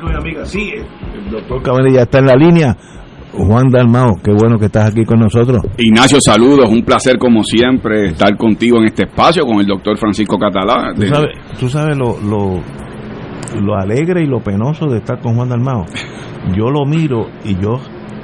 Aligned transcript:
Amigos 0.00 0.12
y 0.12 0.16
amigas. 0.16 0.50
Sí, 0.50 0.72
el 1.14 1.30
doctor 1.30 1.62
Cabanilla 1.62 2.02
está 2.02 2.18
en 2.18 2.26
la 2.26 2.34
línea. 2.34 2.76
Juan 3.32 3.68
Dalmao, 3.70 4.16
qué 4.22 4.32
bueno 4.32 4.58
que 4.58 4.66
estás 4.66 4.90
aquí 4.90 5.04
con 5.04 5.20
nosotros. 5.20 5.62
Ignacio, 5.78 6.18
saludos, 6.20 6.68
un 6.68 6.82
placer 6.82 7.16
como 7.16 7.44
siempre 7.44 8.06
estar 8.06 8.36
contigo 8.36 8.78
en 8.78 8.86
este 8.86 9.04
espacio 9.04 9.46
con 9.46 9.60
el 9.60 9.66
doctor 9.66 9.96
Francisco 9.96 10.36
Catalá. 10.36 10.92
Tú 10.94 11.06
sabes, 11.06 11.28
tú 11.58 11.68
sabes 11.68 11.96
lo, 11.96 12.18
lo, 12.20 12.60
lo 13.62 13.74
alegre 13.76 14.22
y 14.22 14.26
lo 14.26 14.40
penoso 14.40 14.86
de 14.86 14.98
estar 14.98 15.20
con 15.20 15.36
Juan 15.36 15.48
Dalmao. 15.48 15.86
Yo 16.56 16.70
lo 16.70 16.86
miro 16.86 17.28
y 17.44 17.54
yo 17.60 17.78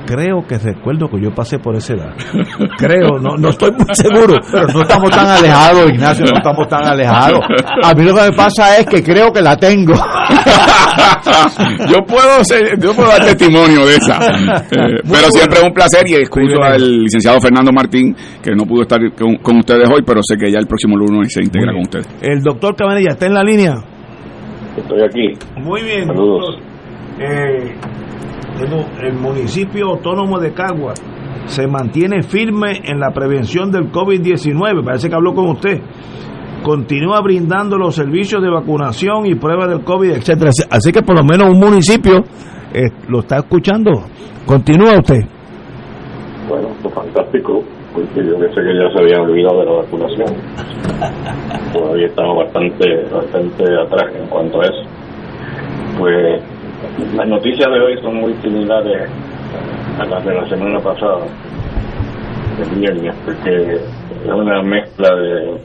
creo 0.06 0.46
que 0.46 0.58
recuerdo 0.58 1.08
que 1.08 1.20
yo 1.20 1.34
pasé 1.34 1.58
por 1.58 1.76
esa 1.76 1.94
edad. 1.94 2.14
Creo, 2.78 3.18
no, 3.20 3.36
no 3.36 3.48
estoy 3.48 3.72
muy 3.72 3.94
seguro. 3.94 4.34
Pero 4.50 4.66
no 4.68 4.82
estamos 4.82 5.10
tan 5.10 5.26
alejados, 5.26 5.90
Ignacio, 5.90 6.24
no 6.26 6.38
estamos 6.38 6.68
tan 6.68 6.86
alejados. 6.86 7.40
A 7.82 7.94
mí 7.94 8.04
lo 8.04 8.14
que 8.14 8.22
me 8.22 8.32
pasa 8.32 8.78
es 8.78 8.86
que 8.86 9.02
creo 9.02 9.32
que 9.32 9.42
la 9.42 9.56
tengo. 9.56 9.94
yo 11.88 11.98
puedo 12.06 12.44
ser, 12.44 12.78
yo 12.78 12.94
puedo 12.94 13.08
dar 13.08 13.24
testimonio 13.24 13.86
de 13.86 13.96
esa. 13.96 14.18
Eh, 14.18 15.00
pero 15.02 15.30
siempre 15.30 15.58
es 15.58 15.64
un 15.64 15.72
placer 15.72 16.04
y 16.06 16.14
escucho 16.14 16.62
al 16.62 17.02
licenciado 17.02 17.40
Fernando 17.40 17.72
Martín, 17.72 18.14
que 18.42 18.52
no 18.54 18.64
pudo 18.64 18.82
estar 18.82 19.00
con, 19.14 19.36
con, 19.36 19.56
ustedes 19.58 19.88
hoy, 19.90 20.02
pero 20.06 20.20
sé 20.22 20.36
que 20.36 20.50
ya 20.50 20.58
el 20.58 20.66
próximo 20.66 20.96
lunes 20.96 21.32
se 21.32 21.42
integra 21.42 21.72
con 21.72 21.82
ustedes. 21.82 22.08
El 22.20 22.42
doctor 22.42 22.76
Cabanilla 22.76 23.12
está 23.12 23.26
en 23.26 23.34
la 23.34 23.42
línea. 23.42 23.74
Estoy 24.76 25.02
aquí. 25.02 25.32
Muy 25.60 25.82
bien. 25.82 26.06
Saludos. 26.06 26.58
Eh, 27.18 27.74
el 29.02 29.14
municipio 29.14 29.90
autónomo 29.90 30.38
de 30.38 30.52
Cagua 30.52 30.94
se 31.46 31.66
mantiene 31.66 32.22
firme 32.22 32.80
en 32.84 32.98
la 32.98 33.10
prevención 33.10 33.70
del 33.70 33.90
COVID-19, 33.92 34.84
parece 34.84 35.08
que 35.08 35.14
habló 35.14 35.34
con 35.34 35.50
usted. 35.50 35.80
Continúa 36.62 37.20
brindando 37.20 37.76
los 37.76 37.94
servicios 37.94 38.42
de 38.42 38.50
vacunación 38.50 39.26
y 39.26 39.34
pruebas 39.36 39.68
del 39.68 39.84
COVID, 39.84 40.10
etcétera. 40.10 40.50
Así 40.70 40.90
que 40.90 41.02
por 41.02 41.16
lo 41.16 41.24
menos 41.24 41.48
un 41.48 41.60
municipio 41.60 42.24
eh, 42.72 42.88
lo 43.08 43.20
está 43.20 43.36
escuchando. 43.38 43.92
Continúa 44.44 44.98
usted. 44.98 45.20
Bueno, 46.48 46.68
pues 46.82 46.94
fantástico, 46.94 47.62
porque 47.92 48.24
yo 48.24 48.38
pensé 48.38 48.60
que 48.62 48.74
ya 48.74 48.90
se 48.94 49.02
había 49.02 49.22
olvidado 49.22 49.60
de 49.60 49.66
la 49.66 49.72
vacunación. 49.72 50.26
Todavía 51.72 52.06
estamos 52.06 52.36
bastante, 52.44 53.04
bastante 53.12 53.64
atrás 53.64 54.14
en 54.16 54.26
cuanto 54.28 54.60
a 54.60 54.64
eso. 54.64 54.82
Pues 55.98 56.42
las 57.14 57.28
noticias 57.28 57.70
de 57.70 57.80
hoy 57.80 58.00
son 58.00 58.16
muy 58.16 58.34
similares 58.42 59.08
a 59.98 60.04
las 60.04 60.24
de 60.24 60.34
la 60.34 60.48
semana 60.48 60.80
pasada, 60.80 61.26
el 62.60 62.70
viernes, 62.78 63.14
porque 63.24 63.74
es 63.74 64.32
una 64.32 64.62
mezcla 64.62 65.14
de, 65.14 65.58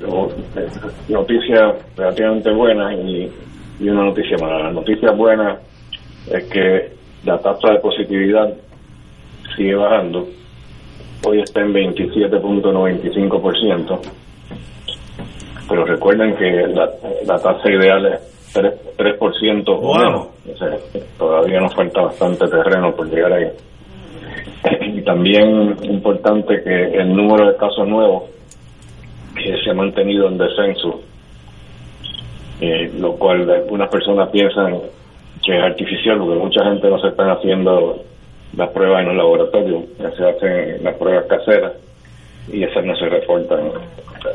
noticias 1.09 1.76
relativamente 1.96 2.52
buenas 2.52 2.94
y, 3.00 3.32
una 3.82 4.04
noticia 4.06 4.38
mala. 4.40 4.66
La 4.66 4.72
noticia 4.72 5.12
buena 5.12 5.58
es 6.32 6.44
que 6.46 6.92
la 7.26 7.40
tasa 7.40 7.74
de 7.74 7.80
positividad 7.80 8.53
sigue 9.56 9.74
bajando. 9.76 10.28
Hoy 11.26 11.42
está 11.42 11.62
en 11.62 11.74
27.95%. 11.74 14.00
Pero 15.68 15.86
recuerden 15.86 16.36
que 16.36 16.68
la, 16.68 16.92
la 17.26 17.40
tasa 17.40 17.72
ideal 17.72 18.06
es 18.06 18.31
3%, 18.54 18.74
3% 18.98 19.64
o 19.68 19.98
menos. 19.98 20.28
O 20.54 20.58
sea, 20.58 20.78
todavía 21.18 21.60
nos 21.60 21.74
falta 21.74 22.02
bastante 22.02 22.48
terreno 22.48 22.94
por 22.96 23.10
llegar 23.10 23.34
ahí. 23.34 23.48
Y 24.94 25.02
también 25.02 25.78
importante 25.84 26.62
que 26.64 26.84
el 27.00 27.16
número 27.16 27.52
de 27.52 27.58
casos 27.58 27.88
nuevos 27.88 28.24
que 29.36 29.58
se 29.64 29.72
ha 29.72 29.74
mantenido 29.74 30.28
en 30.28 30.38
descenso, 30.38 31.02
eh, 32.60 32.92
lo 33.00 33.14
cual 33.14 33.50
algunas 33.50 33.90
personas 33.90 34.30
piensan 34.30 34.80
que 35.44 35.58
es 35.58 35.64
artificial 35.64 36.20
porque 36.20 36.36
mucha 36.36 36.64
gente 36.66 36.90
no 36.90 37.00
se 37.00 37.08
están 37.08 37.32
haciendo 37.32 38.04
las 38.56 38.70
pruebas 38.70 39.02
en 39.02 39.08
los 39.08 39.18
laboratorios, 39.18 39.84
ya 39.98 40.12
se 40.12 40.30
hacen 40.30 40.84
las 40.84 40.96
pruebas 40.96 41.26
caseras 41.26 41.74
y 42.52 42.64
esas 42.64 42.86
no 42.86 42.96
se 42.98 43.08
reportan 43.08 43.72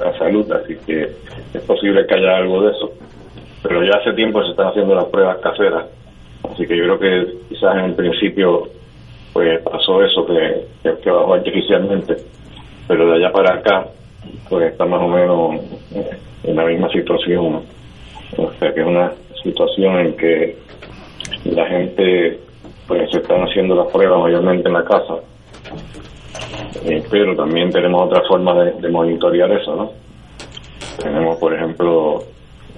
a 0.05 0.19
salud, 0.19 0.51
así 0.53 0.75
que 0.87 1.03
es 1.55 1.63
posible 1.67 2.07
que 2.07 2.15
haya 2.15 2.39
algo 2.39 2.63
de 2.63 2.73
eso 2.73 2.93
pero 3.67 3.85
ya 3.85 3.99
hace 3.99 4.13
tiempo 4.13 4.43
se 4.43 4.51
están 4.51 4.69
haciendo 4.69 4.95
las 4.95 5.07
pruebas 5.07 5.39
caseras, 5.39 5.87
así 6.51 6.67
que 6.67 6.77
yo 6.77 6.85
creo 6.85 6.99
que 6.99 7.33
quizás 7.49 7.77
en 7.77 7.85
el 7.87 7.95
principio 7.95 8.69
pues 9.33 9.61
pasó 9.63 10.03
eso 10.03 10.25
que, 10.25 10.67
que, 11.03 11.11
bajó 11.11 11.35
artificialmente, 11.35 12.17
pero 12.87 13.09
de 13.09 13.17
allá 13.17 13.33
para 13.33 13.55
acá 13.55 13.87
pues 14.49 14.73
está 14.73 14.87
más 14.87 15.03
o 15.03 15.09
menos 15.09 15.61
en 16.45 16.57
la 16.57 16.65
misma 16.65 16.89
situación, 16.91 17.63
o 18.37 18.53
sea 18.59 18.73
que 18.73 18.81
es 18.81 18.87
una 18.87 19.13
situación 19.43 19.99
en 19.99 20.17
que 20.17 20.57
la 21.45 21.67
gente 21.67 22.41
pues 22.87 23.11
se 23.11 23.19
están 23.19 23.43
haciendo 23.43 23.75
las 23.75 23.89
pruebas 23.89 24.21
mayormente 24.21 24.69
en 24.69 24.75
la 24.75 24.85
casa, 24.85 25.15
eh, 26.85 27.03
pero 27.11 27.35
también 27.35 27.71
tenemos 27.71 28.07
otra 28.07 28.23
forma 28.29 28.55
de, 28.63 28.73
de 28.73 28.89
monitorear 28.89 29.51
eso, 29.51 29.75
¿no? 29.75 29.91
Tenemos, 31.03 31.37
por 31.39 31.53
ejemplo, 31.53 32.23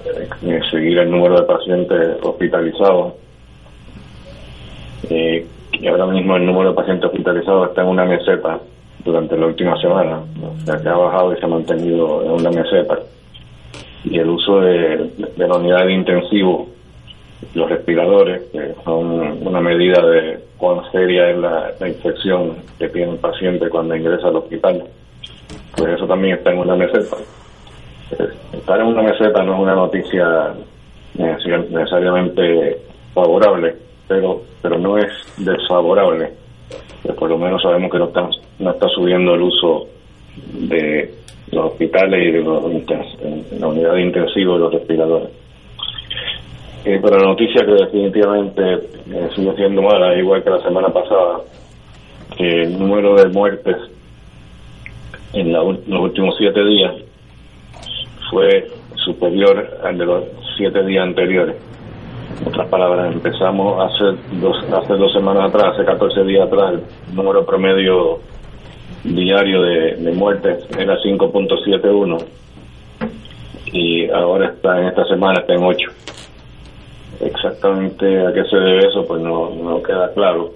eh, 0.05 0.61
seguir 0.71 0.99
el 0.99 1.11
número 1.11 1.41
de 1.41 1.47
pacientes 1.47 2.17
hospitalizados. 2.23 3.15
Eh, 5.11 5.47
y 5.73 5.87
ahora 5.87 6.07
mismo 6.07 6.37
el 6.37 6.47
número 6.47 6.71
de 6.71 6.77
pacientes 6.77 7.07
hospitalizados 7.07 7.69
está 7.69 7.83
en 7.83 7.89
una 7.89 8.05
meseta 8.05 8.59
durante 9.05 9.37
la 9.37 9.47
última 9.47 9.81
semana, 9.81 10.21
o 10.43 10.61
sea 10.65 10.77
que 10.81 10.89
ha 10.89 10.97
bajado 10.97 11.33
y 11.33 11.39
se 11.39 11.45
ha 11.45 11.49
mantenido 11.49 12.25
en 12.25 12.31
una 12.33 12.51
meseta. 12.51 12.99
Y 14.05 14.19
el 14.19 14.29
uso 14.29 14.61
de, 14.61 15.11
de 15.37 15.49
la 15.49 15.57
unidad 15.57 15.87
de 15.87 15.93
intensivo, 15.93 16.69
los 17.55 17.69
respiradores, 17.69 18.43
que 18.53 18.75
son 18.85 19.47
una 19.47 19.61
medida 19.61 20.05
de 20.05 20.39
cuán 20.57 20.81
seria 20.91 21.31
es 21.31 21.39
la, 21.39 21.71
la 21.79 21.89
infección 21.89 22.57
que 22.79 22.89
tiene 22.89 23.13
el 23.13 23.19
paciente 23.19 23.69
cuando 23.69 23.95
ingresa 23.95 24.29
al 24.29 24.37
hospital, 24.37 24.85
pues 25.77 25.95
eso 25.95 26.07
también 26.07 26.37
está 26.37 26.53
en 26.53 26.59
una 26.59 26.77
meseta 26.77 27.17
estar 28.53 28.81
en 28.81 28.87
una 28.87 29.03
meseta 29.03 29.43
no 29.43 29.55
es 29.55 29.61
una 29.61 29.75
noticia 29.75 30.55
necesariamente 31.15 32.79
favorable, 33.15 33.75
pero 34.07 34.43
pero 34.63 34.79
no 34.79 34.99
es 34.99 35.13
desfavorable. 35.39 36.33
por 37.19 37.31
lo 37.31 37.39
menos 37.39 37.63
sabemos 37.63 37.91
que 37.91 37.99
no 37.99 38.07
está, 38.07 38.29
no 38.59 38.71
está 38.71 38.89
subiendo 38.89 39.35
el 39.35 39.43
uso 39.43 39.87
de 40.53 41.15
los 41.53 41.73
hospitales 41.73 42.29
y 42.29 42.33
de 42.33 42.43
los, 42.43 42.63
la 43.59 43.67
unidad 43.67 43.95
de 43.95 44.03
intensivo 44.03 44.55
de 44.55 44.59
los 44.59 44.73
respiradores. 44.73 45.31
Eh, 46.85 46.99
pero 47.03 47.19
la 47.19 47.29
noticia 47.29 47.65
que 47.65 47.73
definitivamente 47.73 48.63
eh, 49.11 49.29
sigue 49.35 49.55
siendo 49.57 49.83
mala, 49.83 50.17
igual 50.17 50.43
que 50.43 50.51
la 50.51 50.63
semana 50.63 50.89
pasada, 50.89 51.41
que 52.37 52.63
el 52.63 52.79
número 52.79 53.15
de 53.17 53.29
muertes 53.29 53.77
en 55.33 55.53
los 55.53 56.01
últimos 56.01 56.37
siete 56.39 56.65
días 56.65 56.95
fue 58.31 58.71
superior 58.97 59.79
al 59.85 59.99
de 59.99 60.05
los 60.05 60.25
siete 60.57 60.85
días 60.85 61.05
anteriores. 61.05 61.57
En 62.41 62.49
otras 62.49 62.69
palabras, 62.69 63.13
empezamos 63.13 63.91
hace 63.91 64.19
dos, 64.41 64.57
hace 64.73 64.95
dos 64.95 65.13
semanas 65.13 65.49
atrás, 65.49 65.75
hace 65.75 65.85
14 65.85 66.25
días 66.25 66.47
atrás, 66.47 66.75
el 66.75 67.15
número 67.17 67.45
promedio 67.45 68.21
diario 69.05 69.63
de, 69.63 69.97
de 69.97 70.13
muertes 70.13 70.67
era 70.79 70.97
5.71 70.99 72.25
y 73.73 74.09
ahora 74.11 74.49
está 74.49 74.81
en 74.81 74.89
esta 74.89 75.05
semana 75.07 75.41
está 75.41 75.55
en 75.55 75.63
8. 75.63 75.91
exactamente 77.21 78.27
a 78.27 78.33
qué 78.33 78.45
se 78.45 78.57
debe 78.57 78.89
eso, 78.89 79.05
pues 79.07 79.21
no, 79.21 79.83
queda 79.83 80.13
claro. 80.15 80.53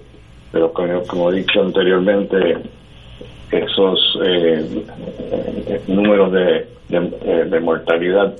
Pero 0.51 0.71
como, 0.71 1.03
como 1.03 1.31
he 1.31 1.37
dicho 1.37 1.61
anteriormente, 1.61 2.57
esos 3.51 4.19
eh, 4.23 4.85
números 5.87 6.31
de, 6.31 6.67
de, 6.99 7.45
de, 7.45 7.59
mortalidad 7.59 8.33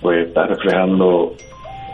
pues 0.00 0.26
está 0.26 0.46
reflejando 0.46 1.34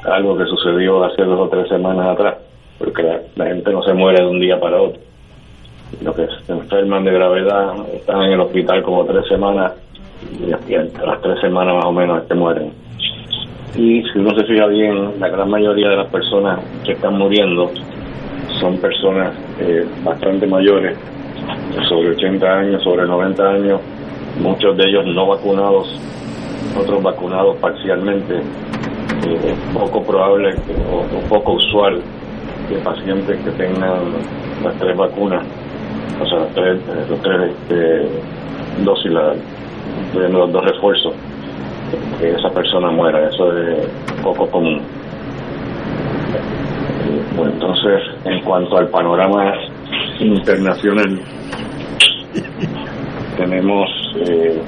algo 0.04 0.36
que 0.36 0.46
sucedió 0.46 1.04
hace 1.04 1.22
dos 1.22 1.40
o 1.40 1.48
tres 1.48 1.68
semanas 1.68 2.06
atrás, 2.08 2.36
porque 2.78 3.02
la, 3.36 3.46
gente 3.46 3.70
no 3.70 3.82
se 3.82 3.92
muere 3.92 4.22
de 4.22 4.30
un 4.30 4.40
día 4.40 4.58
para 4.58 4.80
otro. 4.80 5.00
Los 6.02 6.16
que 6.16 6.26
se 6.46 6.52
enferman 6.52 7.04
de 7.04 7.12
gravedad 7.12 7.74
están 7.94 8.22
en 8.22 8.32
el 8.32 8.40
hospital 8.40 8.82
como 8.82 9.04
tres 9.04 9.26
semanas 9.28 9.72
y, 10.38 10.52
a 10.52 11.06
las 11.06 11.20
tres 11.20 11.40
semanas 11.40 11.76
más 11.76 11.84
o 11.84 11.92
menos 11.92 12.22
que 12.24 12.34
mueren. 12.34 12.72
Y 13.76 14.02
si 14.02 14.18
uno 14.18 14.30
se 14.36 14.44
fija 14.44 14.66
bien, 14.66 15.20
la 15.20 15.28
gran 15.28 15.50
mayoría 15.50 15.90
de 15.90 15.96
las 15.96 16.08
personas 16.08 16.60
que 16.84 16.92
están 16.92 17.16
muriendo 17.16 17.70
son 18.60 18.78
personas 18.78 19.34
eh, 19.60 19.86
bastante 20.02 20.46
mayores, 20.46 20.96
sobre 21.88 22.10
80 22.10 22.46
años, 22.46 22.82
sobre 22.82 23.06
90 23.06 23.48
años, 23.48 23.80
muchos 24.40 24.76
de 24.76 24.84
ellos 24.84 25.06
no 25.06 25.26
vacunados, 25.26 25.88
otros 26.78 27.02
vacunados 27.02 27.56
parcialmente. 27.58 28.36
Eh, 28.36 29.52
es 29.52 29.74
poco 29.74 30.02
probable 30.04 30.54
o, 30.92 31.28
poco 31.28 31.54
usual 31.54 32.00
que 32.68 32.76
pacientes 32.76 33.40
que 33.44 33.50
tengan 33.52 34.12
las 34.62 34.74
tres 34.78 34.96
vacunas, 34.96 35.42
o 36.22 36.26
sea, 36.26 36.38
las 36.38 36.54
tres, 36.54 36.78
eh, 36.78 37.06
los 37.08 37.20
tres 37.20 37.50
este, 37.50 38.08
dosis, 38.84 39.10
los 39.10 40.52
dos 40.52 40.64
refuerzos, 40.64 41.14
que 42.20 42.30
esa 42.30 42.50
persona 42.50 42.90
muera. 42.90 43.28
Eso 43.28 43.52
es 43.58 43.86
poco 44.22 44.46
común. 44.50 44.80
Bueno, 47.36 47.52
entonces, 47.52 48.02
en 48.24 48.40
cuanto 48.42 48.78
al 48.78 48.88
panorama 48.88 49.54
internacional, 50.20 51.20
tenemos 53.38 53.88
eh, 54.28 54.60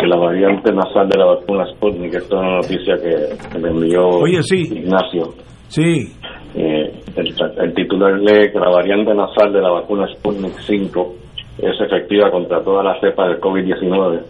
que 0.00 0.06
la 0.06 0.16
variante 0.16 0.72
nasal 0.72 1.08
de 1.08 1.16
la 1.16 1.26
vacuna 1.26 1.64
Sputnik, 1.72 2.14
esto 2.14 2.36
es 2.36 2.42
una 2.42 2.56
noticia 2.56 2.94
que, 2.96 3.58
me 3.58 3.68
envió 3.68 4.26
Ignacio. 4.26 5.34
Sí. 5.68 6.12
Eh, 6.56 6.92
el, 7.16 7.74
titular 7.74 8.18
lee 8.18 8.50
que 8.52 8.58
la 8.58 8.70
variante 8.70 9.14
nasal 9.14 9.52
de 9.52 9.60
la 9.60 9.70
vacuna 9.70 10.08
Sputnik 10.08 10.58
5 10.66 11.14
es 11.58 11.80
efectiva 11.80 12.30
contra 12.32 12.62
todas 12.64 12.84
las 12.84 13.00
cepas 13.00 13.28
del 13.28 13.40
COVID-19, 13.40 14.22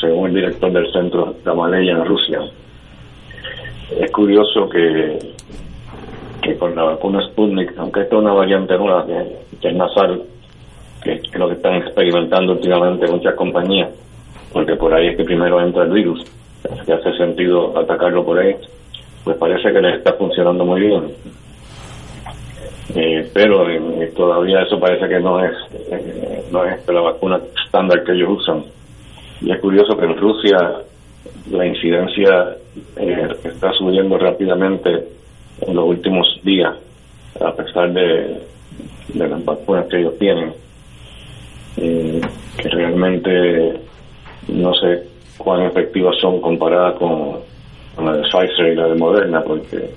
según 0.00 0.28
el 0.30 0.34
director 0.34 0.72
del 0.72 0.92
centro 0.92 1.34
Gamaleya 1.44 1.92
en 1.92 2.04
Rusia. 2.04 2.40
Es 4.00 4.10
curioso 4.10 4.68
que, 4.68 5.18
que 6.42 6.56
con 6.58 6.74
la 6.74 6.82
vacuna 6.82 7.20
Sputnik, 7.28 7.78
aunque 7.78 8.00
esta 8.00 8.16
es 8.16 8.22
una 8.22 8.32
variante 8.32 8.76
nueva 8.76 9.06
que 9.06 9.68
es 9.68 9.76
nasal, 9.76 10.22
que 11.02 11.12
es 11.14 11.34
lo 11.34 11.48
que 11.48 11.54
están 11.54 11.76
experimentando 11.76 12.52
últimamente 12.52 13.10
muchas 13.10 13.34
compañías, 13.34 13.90
porque 14.52 14.76
por 14.76 14.92
ahí 14.92 15.08
es 15.08 15.16
que 15.16 15.24
primero 15.24 15.60
entra 15.60 15.84
el 15.84 15.90
virus, 15.90 16.24
que 16.84 16.92
hace 16.92 17.16
sentido 17.16 17.76
atacarlo 17.78 18.24
por 18.24 18.38
ahí, 18.38 18.54
pues 19.24 19.36
parece 19.36 19.72
que 19.72 19.80
les 19.80 19.98
está 19.98 20.12
funcionando 20.14 20.64
muy 20.64 20.80
bien. 20.80 21.12
Eh, 22.94 23.30
pero 23.32 23.70
eh, 23.70 24.12
todavía 24.16 24.62
eso 24.62 24.80
parece 24.80 25.08
que 25.08 25.20
no 25.20 25.44
es 25.44 25.52
eh, 25.92 26.44
no 26.50 26.64
es 26.64 26.86
la 26.88 27.00
vacuna 27.00 27.40
estándar 27.64 28.02
que 28.02 28.12
ellos 28.12 28.40
usan. 28.40 28.64
Y 29.40 29.52
es 29.52 29.60
curioso 29.60 29.96
que 29.96 30.06
en 30.06 30.16
Rusia 30.16 30.58
la 31.50 31.66
incidencia 31.66 32.56
está 33.44 33.72
subiendo 33.72 34.18
rápidamente 34.18 35.04
en 35.60 35.76
los 35.76 35.84
últimos 35.84 36.26
días, 36.42 36.74
a 37.40 37.52
pesar 37.52 37.92
de, 37.92 38.40
de 39.14 39.28
las 39.28 39.44
vacunas 39.44 39.86
que 39.86 40.00
ellos 40.00 40.18
tienen 40.18 40.52
eh, 41.80 42.20
que 42.58 42.68
realmente 42.68 43.80
no 44.48 44.74
sé 44.74 45.02
cuán 45.38 45.62
efectivas 45.62 46.14
son 46.20 46.40
comparadas 46.40 46.94
con, 46.96 47.38
la 48.04 48.12
de 48.12 48.22
Pfizer 48.22 48.72
y 48.72 48.76
la 48.76 48.88
de 48.88 48.94
Moderna, 48.96 49.42
porque, 49.42 49.90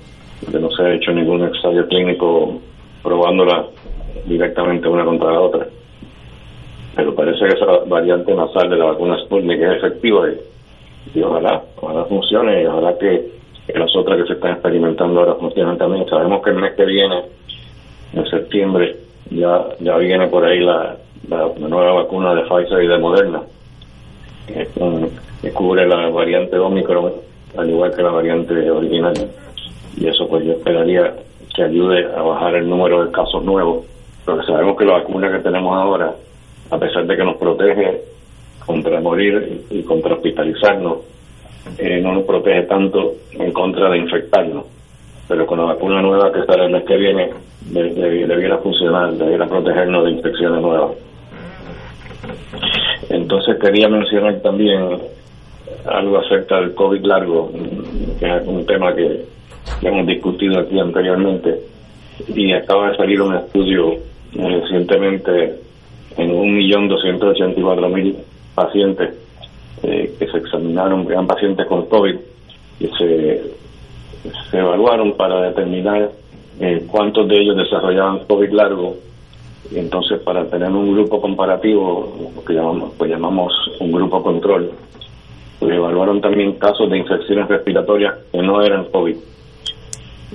no 0.52 0.70
se 0.70 0.82
ha 0.82 0.94
hecho 0.94 1.12
ningún 1.12 1.42
ensayo 1.42 1.86
clínico 1.88 2.58
probándola 3.02 3.66
directamente 4.26 4.88
una 4.88 5.04
contra 5.04 5.32
la 5.32 5.40
otra. 5.40 5.66
Pero 6.96 7.14
parece 7.14 7.46
que 7.46 7.54
esa 7.54 7.66
variante 7.86 8.34
nasal 8.34 8.70
de 8.70 8.76
la 8.76 8.86
vacuna 8.86 9.18
Sputnik 9.24 9.60
es 9.60 9.76
efectiva 9.78 10.26
y, 11.14 11.22
ojalá, 11.22 11.62
ojalá 11.76 12.04
funcione 12.04 12.62
y 12.62 12.66
ojalá 12.66 12.96
que, 12.98 13.34
las 13.74 13.96
otras 13.96 14.20
que 14.20 14.26
se 14.26 14.32
están 14.34 14.52
experimentando 14.52 15.20
ahora 15.20 15.34
funcionen 15.34 15.78
también. 15.78 16.06
Sabemos 16.08 16.42
que 16.42 16.50
el 16.50 16.56
mes 16.56 16.74
que 16.74 16.84
viene, 16.84 17.22
en 18.12 18.26
septiembre, 18.26 18.96
ya, 19.30 19.66
ya 19.80 19.96
viene 19.96 20.28
por 20.28 20.44
ahí 20.44 20.60
la, 20.60 20.96
la, 21.28 21.48
nueva 21.58 21.92
vacuna 22.02 22.34
de 22.34 22.42
Pfizer 22.42 22.82
y 22.82 22.88
de 22.88 22.98
Moderna, 22.98 23.42
que, 24.46 25.50
cubre 25.52 25.86
la 25.86 26.08
variante 26.08 26.58
Omicron, 26.58 27.12
al 27.56 27.70
igual 27.70 27.94
que 27.94 28.02
la 28.02 28.10
variante 28.10 28.70
original. 28.70 29.14
Y 29.96 30.06
eso 30.08 30.26
pues 30.28 30.44
yo 30.44 30.52
esperaría 30.52 31.14
que 31.54 31.62
ayude 31.62 32.04
a 32.16 32.22
bajar 32.22 32.56
el 32.56 32.68
número 32.68 33.04
de 33.04 33.12
casos 33.12 33.44
nuevos, 33.44 33.84
porque 34.24 34.46
sabemos 34.46 34.76
que 34.76 34.84
la 34.84 34.94
vacuna 34.94 35.30
que 35.30 35.38
tenemos 35.38 35.76
ahora, 35.76 36.14
a 36.70 36.78
pesar 36.78 37.06
de 37.06 37.16
que 37.16 37.24
nos 37.24 37.36
protege 37.36 38.00
contra 38.64 39.00
morir 39.00 39.64
y 39.70 39.82
contra 39.82 40.14
hospitalizarnos, 40.14 40.98
eh, 41.78 42.00
no 42.00 42.12
nos 42.12 42.24
protege 42.24 42.62
tanto 42.62 43.14
en 43.32 43.52
contra 43.52 43.90
de 43.90 43.98
infectarnos. 43.98 44.64
Pero 45.28 45.46
con 45.46 45.58
la 45.58 45.64
vacuna 45.64 46.02
nueva 46.02 46.32
que 46.32 46.44
sale 46.44 46.66
el 46.66 46.72
mes 46.72 46.84
que 46.84 46.96
viene, 46.96 47.30
debiera 47.62 48.58
funcionar, 48.58 49.12
debiera 49.14 49.46
protegernos 49.46 50.04
de 50.04 50.10
infecciones 50.10 50.60
nuevas. 50.60 50.90
Entonces 53.08 53.56
quería 53.60 53.88
mencionar 53.88 54.40
también 54.40 54.98
algo 55.86 56.18
acerca 56.18 56.60
del 56.60 56.74
COVID 56.74 57.04
largo, 57.04 57.50
que 58.18 58.26
es 58.26 58.46
un 58.46 58.64
tema 58.66 58.94
que, 58.94 59.24
hemos 59.82 60.06
discutido 60.06 60.60
aquí 60.60 60.78
anteriormente, 60.78 61.60
y 62.28 62.52
acaba 62.52 62.90
de 62.90 62.96
salir 62.96 63.20
un 63.20 63.34
estudio 63.34 63.94
recientemente 64.32 65.58
en 66.16 66.30
1.284.000 66.30 68.16
pacientes 68.54 69.14
eh, 69.82 70.14
que 70.18 70.26
se 70.26 70.38
examinaron, 70.38 71.06
eran 71.10 71.26
pacientes 71.26 71.66
con 71.66 71.86
COVID, 71.86 72.14
y 72.80 72.86
se, 72.98 73.42
se 74.50 74.58
evaluaron 74.58 75.16
para 75.16 75.48
determinar 75.48 76.10
eh, 76.60 76.84
cuántos 76.90 77.28
de 77.28 77.40
ellos 77.40 77.56
desarrollaban 77.56 78.20
COVID 78.26 78.52
largo 78.52 78.96
y 79.70 79.78
entonces 79.78 80.20
para 80.20 80.44
tener 80.46 80.70
un 80.70 80.92
grupo 80.92 81.20
comparativo, 81.20 82.32
lo 82.34 82.44
que 82.44 82.54
llamamos, 82.54 82.92
pues 82.98 83.10
llamamos 83.10 83.52
un 83.80 83.92
grupo 83.92 84.22
control, 84.22 84.70
pues 85.58 85.74
evaluaron 85.74 86.20
también 86.20 86.52
casos 86.54 86.90
de 86.90 86.98
infecciones 86.98 87.48
respiratorias 87.48 88.14
que 88.30 88.42
no 88.42 88.62
eran 88.62 88.84
COVID. 88.86 89.16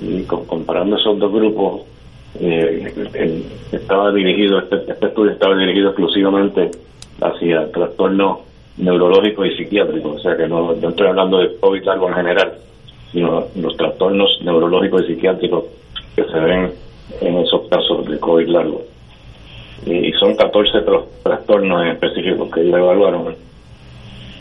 Y 0.02 0.22
comparando 0.22 0.96
esos 0.96 1.18
dos 1.18 1.32
grupos, 1.32 1.82
eh, 2.40 3.44
estaba 3.70 4.12
dirigido, 4.12 4.58
este, 4.60 4.76
este, 4.90 5.06
estudio 5.06 5.32
estaba 5.32 5.56
dirigido 5.56 5.88
exclusivamente 5.88 6.70
hacia 7.20 7.70
trastornos 7.70 8.38
neurológicos 8.78 9.46
y 9.46 9.56
psiquiátricos, 9.56 10.16
o 10.16 10.18
sea 10.20 10.36
que 10.36 10.48
no, 10.48 10.72
estoy 10.72 11.06
hablando 11.06 11.38
de 11.38 11.54
COVID 11.56 11.86
algo 11.88 12.08
en 12.08 12.14
general, 12.14 12.52
sino 13.12 13.44
los 13.56 13.76
trastornos 13.76 14.38
neurológicos 14.42 15.02
y 15.04 15.14
psiquiátricos 15.14 15.64
que 16.16 16.24
se 16.24 16.40
ven 16.40 16.72
en 17.20 17.38
esos 17.38 17.68
casos 17.68 18.06
de 18.06 18.18
COVID 18.18 18.48
largo 18.48 18.82
y 19.86 20.12
son 20.12 20.34
14 20.34 20.78
trastornos 21.22 21.86
específicos 21.86 22.50
que 22.50 22.60
ellos 22.60 22.78
evaluaron. 22.78 23.34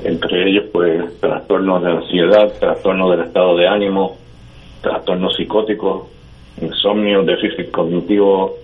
Entre 0.03 0.49
ellos, 0.49 0.65
pues, 0.71 1.19
trastornos 1.19 1.83
de 1.83 1.91
ansiedad, 1.91 2.53
trastornos 2.59 3.11
del 3.11 3.27
estado 3.27 3.57
de 3.57 3.67
ánimo, 3.67 4.17
trastornos 4.81 5.35
psicóticos, 5.35 6.07
insomnio, 6.61 7.23
déficit 7.23 7.71
cognitivo, 7.71 8.55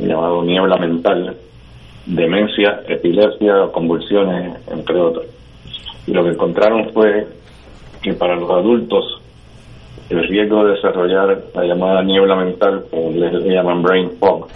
llamado 0.00 0.42
niebla 0.42 0.76
mental, 0.76 1.36
demencia, 2.06 2.82
epilepsia, 2.88 3.68
convulsiones, 3.72 4.56
entre 4.68 5.00
otros. 5.00 5.26
Y 6.06 6.12
lo 6.12 6.24
que 6.24 6.30
encontraron 6.30 6.90
fue 6.92 7.26
que 8.02 8.14
para 8.14 8.36
los 8.36 8.50
adultos 8.50 9.20
el 10.10 10.26
riesgo 10.26 10.64
de 10.64 10.74
desarrollar 10.74 11.38
la 11.54 11.64
llamada 11.64 12.02
niebla 12.02 12.34
mental, 12.34 12.84
que 12.90 13.10
le 13.10 13.54
llaman 13.54 13.82
brain 13.82 14.10
fog, 14.18 14.48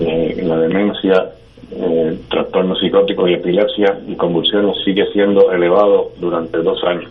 eh, 0.00 0.42
la 0.42 0.56
demencia, 0.56 1.30
eh, 1.72 2.18
trastornos 2.28 2.80
psicóticos 2.80 3.28
y 3.28 3.34
epilepsia 3.34 4.00
y 4.08 4.14
convulsiones 4.16 4.76
sigue 4.84 5.06
siendo 5.12 5.52
elevado 5.52 6.12
durante 6.18 6.58
dos 6.58 6.82
años. 6.84 7.10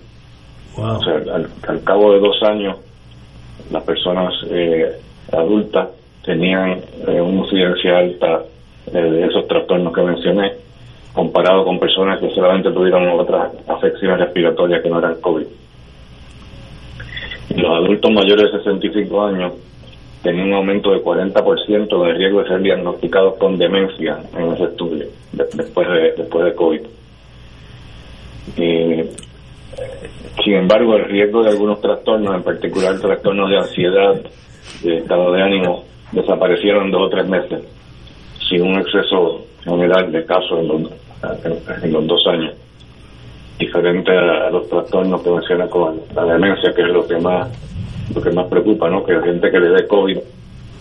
O 0.76 1.00
sea, 1.04 1.22
al, 1.68 1.84
cabo 1.84 2.14
de 2.14 2.20
dos 2.20 2.42
años, 2.44 2.78
las 3.72 3.84
personas 3.84 4.34
eh, 4.50 4.92
adultas 5.32 5.90
tenían 6.26 6.80
eh, 7.08 7.22
una 7.22 7.42
incidencia 7.42 7.98
alta 7.98 8.44
de 8.92 9.26
esos 9.26 9.48
trastornos 9.48 9.94
que 9.94 10.02
mencioné, 10.02 10.54
comparado 11.14 11.64
con 11.64 11.80
personas 11.80 12.20
que 12.20 12.30
solamente 12.32 12.72
tuvieron 12.72 13.08
otras 13.20 13.52
afecciones 13.68 14.20
respiratorias 14.20 14.82
que 14.82 14.90
no 14.90 14.98
eran 14.98 15.22
COVID. 15.22 15.46
los 17.56 17.72
adultos 17.72 18.12
mayores 18.12 18.52
de 18.52 18.58
65 18.58 19.26
años 19.26 19.54
tenían 20.22 20.48
un 20.48 20.54
aumento 20.54 20.92
de 20.92 21.04
40% 21.04 22.06
de 22.06 22.14
riesgo 22.14 22.44
de 22.44 22.50
ser 22.50 22.62
diagnosticados 22.62 23.36
con 23.36 23.58
demencia 23.58 24.20
en 24.38 24.52
ese 24.54 24.66
estudio 24.66 25.06
después 25.32 25.88
de 25.88 26.14
después 26.18 26.46
de 26.46 26.56
COVID. 26.56 26.82
sin 30.44 30.54
embargo, 30.54 30.96
el 30.96 31.06
riesgo 31.06 31.44
de 31.44 31.50
algunos 31.50 31.80
trastornos, 31.82 32.36
en 32.36 32.44
particular 32.44 33.00
trastornos 33.00 33.50
de 33.50 33.58
ansiedad, 33.58 34.22
de 34.84 34.98
estado 34.98 35.32
de 35.32 35.42
ánimo, 35.42 35.86
desaparecieron 36.12 36.86
en 36.86 36.92
dos 36.92 37.04
o 37.04 37.10
tres 37.10 37.28
meses, 37.28 37.64
sin 38.50 38.64
un 38.64 38.80
exceso 38.80 39.46
general 39.64 40.12
de 40.12 40.26
casos 40.26 40.60
en 40.60 40.68
los, 40.68 40.82
en 41.84 41.94
los 41.94 42.08
dos 42.08 42.28
años 42.28 42.54
diferente 43.60 44.12
a, 44.18 44.50
los 44.50 44.68
trastornos 44.70 45.22
que 45.22 45.30
menciona 45.30 45.68
con 45.68 46.00
la 46.16 46.24
demencia, 46.24 46.74
que 46.74 46.82
es 46.82 46.88
lo 46.88 47.06
que 47.06 47.18
más 47.18 47.50
lo 48.14 48.22
que 48.22 48.32
más 48.32 48.48
preocupa, 48.48 48.90
¿no? 48.90 49.04
Que 49.04 49.14
la 49.14 49.22
gente 49.22 49.52
que 49.52 49.60
le 49.60 49.70
dé 49.70 49.88
COVID 49.88 50.18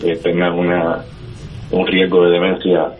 eh, 0.03 0.19
tenga 0.21 0.51
una 0.51 1.03
un 1.71 1.85
riesgo 1.85 2.25
de 2.25 2.31
demencia 2.31 2.93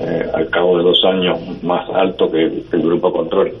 eh, 0.00 0.30
al 0.34 0.48
cabo 0.50 0.78
de 0.78 0.84
dos 0.84 1.04
años 1.04 1.38
más 1.62 1.88
alto 1.90 2.30
que, 2.30 2.44
el 2.44 2.82
grupo 2.82 3.12
control. 3.12 3.52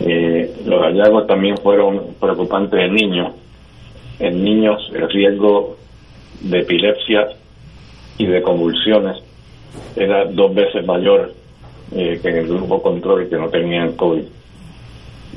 Eh, 0.00 0.54
los 0.64 0.80
hallazgos 0.82 1.26
también 1.26 1.56
fueron 1.58 2.14
preocupantes 2.20 2.80
en 2.80 2.94
niños. 2.94 3.32
En 4.18 4.44
niños 4.44 4.90
el 4.94 5.08
riesgo 5.08 5.76
de 6.40 6.60
epilepsia 6.60 7.28
y 8.18 8.26
de 8.26 8.42
convulsiones 8.42 9.16
era 9.96 10.24
dos 10.24 10.54
veces 10.54 10.84
mayor 10.84 11.32
eh, 11.94 12.18
que 12.20 12.28
en 12.28 12.36
el 12.36 12.48
grupo 12.48 12.82
control 12.82 13.28
que 13.28 13.36
no 13.36 13.48
tenían 13.48 13.92
COVID. 13.92 14.24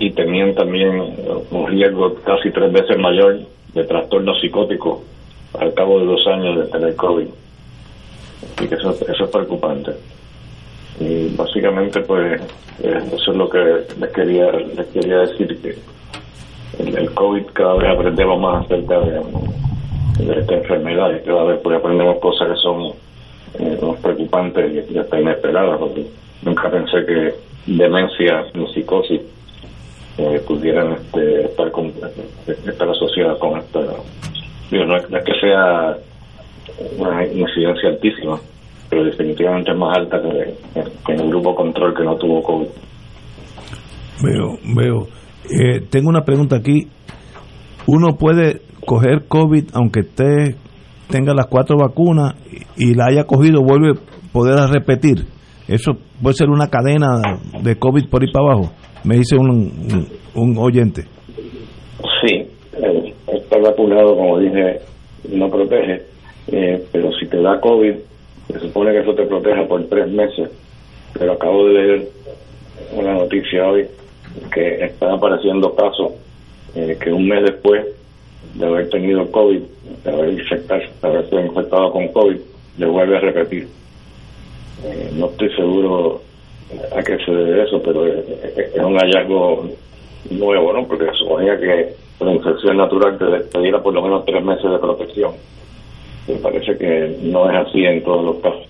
Y 0.01 0.09
tenían 0.09 0.55
también 0.55 0.99
un 1.51 1.67
riesgo 1.67 2.15
casi 2.25 2.49
tres 2.49 2.73
veces 2.73 2.97
mayor 2.97 3.37
de 3.75 3.83
trastorno 3.83 4.33
psicótico 4.33 5.03
al 5.59 5.75
cabo 5.75 5.99
de 5.99 6.07
dos 6.07 6.25
años 6.25 6.57
de 6.57 6.71
tener 6.71 6.95
COVID. 6.95 7.27
y 8.63 8.67
que 8.67 8.73
eso, 8.73 8.89
eso 8.89 9.23
es 9.25 9.29
preocupante. 9.29 9.91
Y 10.99 11.35
básicamente, 11.35 12.01
pues, 12.01 12.41
eh, 12.81 12.99
eso 13.13 13.31
es 13.31 13.37
lo 13.37 13.47
que 13.47 13.83
les 13.99 14.11
quería, 14.11 14.51
les 14.51 14.87
quería 14.87 15.19
decir, 15.19 15.61
que 15.61 15.77
el, 16.79 17.13
COVID 17.13 17.43
cada 17.53 17.75
vez 17.75 17.91
aprendemos 17.91 18.41
más 18.41 18.65
acerca 18.65 19.01
de, 19.01 19.21
esta 20.39 20.55
enfermedad 20.55 21.11
y 21.15 21.25
cada 21.27 21.43
vez 21.43 21.59
pues, 21.61 21.77
aprendemos 21.77 22.17
cosas 22.17 22.49
que 22.49 22.55
son 22.55 22.93
eh, 23.59 23.77
más 23.83 23.99
preocupantes 23.99 24.89
y, 24.89 24.97
hasta 24.97 25.21
inesperadas. 25.21 25.77
Porque 25.77 26.07
nunca 26.41 26.71
pensé 26.71 27.05
que 27.05 27.35
demencia 27.67 28.45
ni 28.55 28.65
psicosis 28.73 29.21
eh, 30.17 30.41
pudieran 30.47 30.93
este, 30.93 31.45
estar, 31.45 32.89
asociadas 32.89 33.37
con 33.39 33.57
esta. 33.57 33.79
Digo, 34.69 34.85
no 34.85 34.97
es, 34.97 35.05
que 35.05 35.33
sea 35.39 35.97
una 36.97 37.25
incidencia 37.25 37.89
altísima, 37.89 38.39
pero 38.89 39.05
definitivamente 39.05 39.71
es 39.71 39.77
más 39.77 39.97
alta 39.97 40.21
que, 40.21 41.11
en 41.11 41.19
el 41.19 41.29
grupo 41.29 41.55
control 41.55 41.93
que 41.95 42.03
no 42.03 42.15
tuvo 42.15 42.41
COVID. 42.41 42.67
Veo, 44.23 44.57
veo. 44.75 45.07
Eh, 45.49 45.81
tengo 45.89 46.09
una 46.09 46.23
pregunta 46.23 46.57
aquí. 46.57 46.87
¿Uno 47.87 48.15
puede 48.17 48.61
coger 48.85 49.27
COVID 49.27 49.69
aunque 49.73 50.01
esté, 50.01 50.55
tenga 51.09 51.33
las 51.33 51.47
cuatro 51.47 51.77
vacunas 51.77 52.35
y, 52.77 52.91
y 52.91 52.93
la 52.93 53.05
haya 53.07 53.23
cogido, 53.23 53.61
vuelve 53.61 53.91
a 53.91 54.31
poder 54.31 54.69
repetir? 54.69 55.25
Eso 55.67 55.93
puede 56.21 56.35
ser 56.35 56.49
una 56.49 56.67
cadena 56.67 57.21
de 57.63 57.77
COVID 57.77 58.09
por 58.09 58.21
ahí 58.21 58.31
para 58.31 58.45
abajo, 58.45 58.73
me 59.03 59.15
dice 59.17 59.35
un, 59.37 60.07
un, 60.35 60.57
oyente. 60.57 61.03
Sí, 62.21 62.47
estar 63.27 63.61
vacunado, 63.61 64.15
como 64.15 64.39
dije, 64.39 64.79
no 65.29 65.49
protege, 65.49 66.01
eh, 66.51 66.83
pero 66.91 67.11
si 67.13 67.27
te 67.27 67.41
da 67.41 67.59
COVID, 67.59 67.95
se 68.47 68.59
supone 68.59 68.91
que 68.91 68.99
eso 68.99 69.13
te 69.13 69.25
proteja 69.25 69.65
por 69.67 69.83
tres 69.85 70.09
meses, 70.09 70.49
pero 71.17 71.33
acabo 71.33 71.67
de 71.67 71.73
leer 71.73 72.07
una 72.93 73.13
noticia 73.13 73.67
hoy 73.67 73.87
que 74.53 74.85
están 74.85 75.11
apareciendo 75.11 75.73
casos 75.75 76.13
eh, 76.75 76.97
que 77.01 77.11
un 77.11 77.27
mes 77.27 77.43
después 77.43 77.85
de 78.55 78.65
haber 78.65 78.89
tenido 78.89 79.29
COVID, 79.31 79.61
de 80.03 80.09
haber, 80.11 80.33
infectado, 80.33 80.81
de 81.01 81.07
haber 81.07 81.29
sido 81.29 81.45
infectado 81.45 81.91
con 81.91 82.07
COVID, 82.09 82.37
le 82.77 82.85
vuelve 82.85 83.17
a 83.17 83.21
repetir. 83.21 83.67
Eh, 84.83 85.11
no 85.13 85.27
estoy 85.27 85.49
seguro 85.55 86.21
a 86.95 87.01
qué 87.03 87.17
se 87.25 87.31
debe 87.31 87.63
eso, 87.63 87.81
pero 87.83 88.05
es, 88.05 88.75
un 88.77 88.97
hallazgo 88.97 89.65
nuevo, 90.29 90.73
¿no? 90.73 90.87
Porque 90.87 91.05
suponía 91.17 91.57
que 91.59 91.93
la 92.23 92.33
infección 92.33 92.77
natural 92.77 93.17
te, 93.17 93.59
diera 93.59 93.81
por 93.81 93.93
lo 93.93 94.01
menos 94.01 94.25
tres 94.25 94.43
meses 94.43 94.69
de 94.71 94.77
protección. 94.79 95.31
Me 96.27 96.35
parece 96.35 96.77
que 96.77 97.17
no 97.23 97.49
es 97.49 97.67
así 97.67 97.83
en 97.83 98.03
todos 98.03 98.23
los 98.23 98.35
casos. 98.37 98.67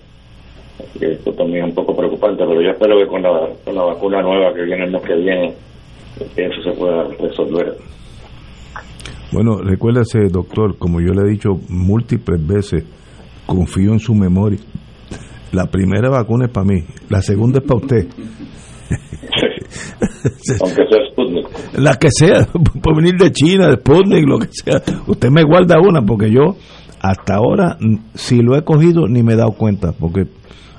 esto 1.00 1.32
también 1.32 1.64
es 1.64 1.70
un 1.70 1.74
poco 1.74 1.96
preocupante, 1.96 2.44
pero 2.46 2.60
yo 2.60 2.70
espero 2.70 2.98
que 2.98 3.06
con 3.06 3.22
la, 3.22 3.48
con 3.64 3.74
la 3.74 3.82
vacuna 3.82 4.22
nueva 4.22 4.54
que 4.54 4.62
viene 4.62 4.84
el 4.84 4.90
mes 4.90 5.02
que 5.02 5.14
viene, 5.14 5.54
eso 6.36 6.62
se 6.62 6.72
pueda 6.78 7.04
resolver. 7.20 7.76
Bueno, 9.32 9.56
recuérdese, 9.62 10.28
doctor, 10.30 10.76
como 10.78 11.00
yo 11.00 11.12
le 11.12 11.22
he 11.22 11.30
dicho 11.30 11.50
múltiples 11.68 12.46
veces, 12.46 12.84
confío 13.46 13.92
en 13.92 13.98
su 13.98 14.14
memoria. 14.14 14.58
La 15.52 15.66
primera 15.66 16.10
vacuna 16.10 16.46
es 16.46 16.50
para 16.50 16.66
mí, 16.66 16.84
la 17.08 17.22
segunda 17.22 17.60
es 17.60 17.66
para 17.66 17.80
usted. 17.80 18.08
Aunque 20.60 20.82
sea 20.88 21.00
Sputnik. 21.10 21.46
La 21.78 21.96
que 21.96 22.08
sea, 22.10 22.46
puede 22.82 22.96
venir 22.96 23.16
de 23.18 23.32
China, 23.32 23.68
de 23.68 23.76
Sputnik, 23.76 24.26
lo 24.26 24.38
que 24.38 24.48
sea. 24.50 24.82
Usted 25.06 25.30
me 25.30 25.44
guarda 25.44 25.80
una 25.80 26.02
porque 26.02 26.30
yo 26.30 26.56
hasta 27.00 27.34
ahora, 27.34 27.76
si 28.14 28.42
lo 28.42 28.56
he 28.56 28.62
cogido, 28.62 29.08
ni 29.08 29.22
me 29.22 29.34
he 29.34 29.36
dado 29.36 29.52
cuenta. 29.52 29.92
Porque 29.92 30.26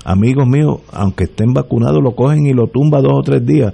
amigos 0.05 0.47
míos, 0.47 0.81
aunque 0.91 1.25
estén 1.25 1.53
vacunados, 1.53 2.01
lo 2.01 2.15
cogen 2.15 2.45
y 2.45 2.53
lo 2.53 2.67
tumba 2.67 3.01
dos 3.01 3.13
o 3.13 3.21
tres 3.21 3.45
días. 3.45 3.73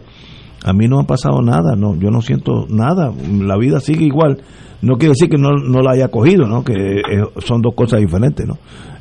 A 0.63 0.73
mí 0.73 0.87
no 0.87 0.99
ha 0.99 1.03
pasado 1.03 1.41
nada, 1.41 1.75
no, 1.77 1.95
yo 1.95 2.09
no 2.09 2.21
siento 2.21 2.65
nada. 2.67 3.13
La 3.41 3.57
vida 3.57 3.79
sigue 3.79 4.05
igual 4.05 4.41
no 4.81 4.95
quiere 4.95 5.11
decir 5.11 5.29
que 5.29 5.37
no, 5.37 5.49
no 5.51 5.81
la 5.81 5.91
haya 5.91 6.07
cogido, 6.07 6.47
¿no? 6.47 6.63
que 6.63 6.73
eh, 6.73 7.23
son 7.39 7.61
dos 7.61 7.75
cosas 7.75 7.99
diferentes, 7.99 8.45
¿no? 8.47 8.55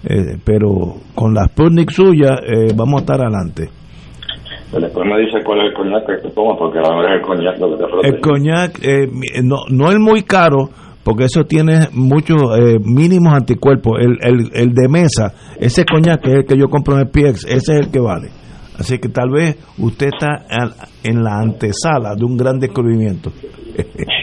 Eh, 0.04 0.37
pero 0.44 0.94
con 1.14 1.35
la 1.35 1.44
Sputnik 1.47 1.90
suya 1.90 2.40
eh, 2.44 2.73
vamos 2.75 3.00
a 3.00 3.04
estar 3.04 3.20
adelante. 3.20 3.68
después 4.73 5.06
me 5.06 5.20
dice 5.20 5.38
cuál 5.44 5.61
es 5.61 5.66
el 5.66 5.75
coñac 5.75 6.06
que 6.06 6.28
te 6.28 6.35
tomas, 6.35 6.56
porque 6.58 6.78
a 6.78 6.82
lo 6.82 6.97
mejor 6.97 7.04
es 7.06 7.20
el 7.20 7.23
coñac 7.23 7.58
lo 7.58 7.70
que 7.70 7.85
te 7.85 8.08
El 8.08 8.20
coñac 8.20 8.80
no, 9.44 9.56
no 9.70 9.90
es 9.90 9.99
muy 9.99 10.23
caro, 10.23 10.70
porque 11.04 11.25
eso 11.25 11.44
tiene 11.44 11.88
muchos 11.92 12.42
mínimos 12.85 13.32
anticuerpos. 13.35 14.00
El, 14.00 14.18
el, 14.20 14.50
el 14.54 14.75
de 14.75 14.88
mesa, 14.88 15.32
ese 15.58 15.85
coñac 15.85 16.20
que 16.23 16.30
es 16.30 16.37
el 16.38 16.44
que 16.44 16.56
yo 16.56 16.66
compro 16.68 16.94
en 16.94 17.00
el 17.00 17.08
PX, 17.08 17.44
ese 17.44 17.73
es 17.73 17.80
el 17.87 17.90
que 17.90 18.00
vale. 18.00 18.28
Así 18.78 18.99
que 18.99 19.08
tal 19.08 19.30
vez 19.30 19.56
usted 19.78 20.08
está 20.08 20.47
en 21.02 21.25
la 21.25 21.38
antesala 21.40 22.14
de 22.14 22.25
un 22.25 22.37
gran 22.37 22.58
descubrimiento. 22.58 23.30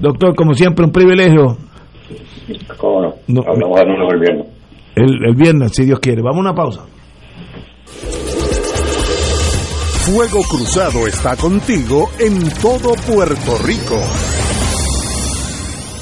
Doctor, 0.00 0.34
como 0.34 0.54
siempre, 0.54 0.84
un 0.84 0.92
privilegio. 0.92 1.56
¿Cómo 2.76 3.14
no? 3.28 3.42
el 4.12 4.20
viernes. 4.20 4.46
El, 4.94 5.34
viernes, 5.34 5.72
si 5.74 5.84
Dios 5.84 5.98
quiere. 6.00 6.22
Vamos 6.22 6.38
a 6.38 6.40
una 6.40 6.54
pausa. 6.54 6.84
Fuego 10.04 10.42
Cruzado 10.42 11.06
está 11.06 11.36
contigo 11.36 12.10
en 12.18 12.50
todo 12.60 12.94
Puerto 13.06 13.58
Rico. 13.64 13.96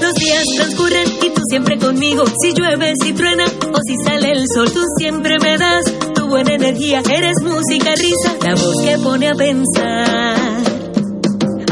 Los 0.00 0.14
días 0.14 0.44
transcurren 0.56 1.08
y 1.22 1.30
tú 1.30 1.42
siempre 1.48 1.78
conmigo. 1.78 2.24
Si 2.42 2.52
llueve, 2.52 2.94
si 3.02 3.12
truena 3.12 3.44
o 3.44 3.78
si 3.86 3.96
sale 4.04 4.32
el 4.32 4.44
sol, 4.52 4.70
tú 4.72 4.80
siempre 4.98 5.38
me 5.40 5.56
das 5.58 5.84
tu 6.14 6.26
buena 6.28 6.54
energía. 6.54 7.02
Eres 7.10 7.36
música, 7.42 7.94
risa, 7.94 8.36
la 8.42 8.54
voz 8.54 8.76
que 8.82 8.98
pone 8.98 9.28
a 9.28 9.34
pensar. 9.34 10.60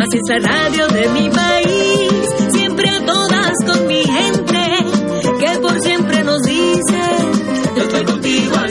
Haces 0.01 0.23
la 0.29 0.39
radio 0.39 0.89
de 0.89 1.09
mi 1.09 1.29
país, 1.31 2.11
siempre 2.53 2.89
a 2.89 3.05
todas 3.05 3.53
con 3.67 3.87
mi 3.87 4.03
gente, 4.03 4.65
que 5.41 5.59
por 5.59 5.81
siempre 5.83 6.25
nos 6.25 6.41
dice: 6.43 7.01
Yo 7.77 7.83
estoy 7.83 8.05
contigo 8.05 8.57
al 8.57 8.71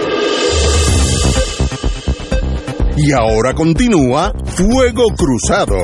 Y 2.97 3.13
ahora 3.13 3.53
continúa 3.53 4.33
Fuego 4.45 5.05
Cruzado. 5.15 5.77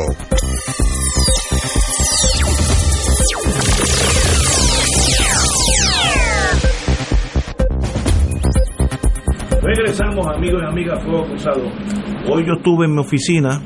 Regresamos 9.62 10.28
amigos 10.28 10.62
y 10.64 10.66
amigas 10.66 11.04
Fuego 11.04 11.26
Cruzado. 11.28 11.64
Hoy 12.30 12.46
yo 12.46 12.54
estuve 12.58 12.86
en 12.86 12.94
mi 12.94 13.00
oficina, 13.00 13.62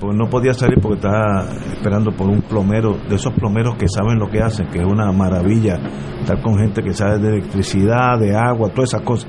pues 0.00 0.16
no 0.16 0.28
podía 0.30 0.54
salir 0.54 0.78
porque 0.80 0.96
estaba 0.96 1.48
esperando 1.72 2.12
por 2.12 2.28
un 2.28 2.42
plomero, 2.42 2.96
de 3.08 3.16
esos 3.16 3.32
plomeros 3.34 3.76
que 3.76 3.88
saben 3.88 4.18
lo 4.18 4.28
que 4.30 4.40
hacen, 4.40 4.68
que 4.68 4.78
es 4.78 4.86
una 4.86 5.10
maravilla 5.10 5.78
estar 6.20 6.40
con 6.42 6.58
gente 6.58 6.80
que 6.82 6.92
sabe 6.92 7.18
de 7.18 7.28
electricidad, 7.38 8.18
de 8.20 8.36
agua, 8.36 8.70
todas 8.70 8.94
esas 8.94 9.02
cosas. 9.02 9.28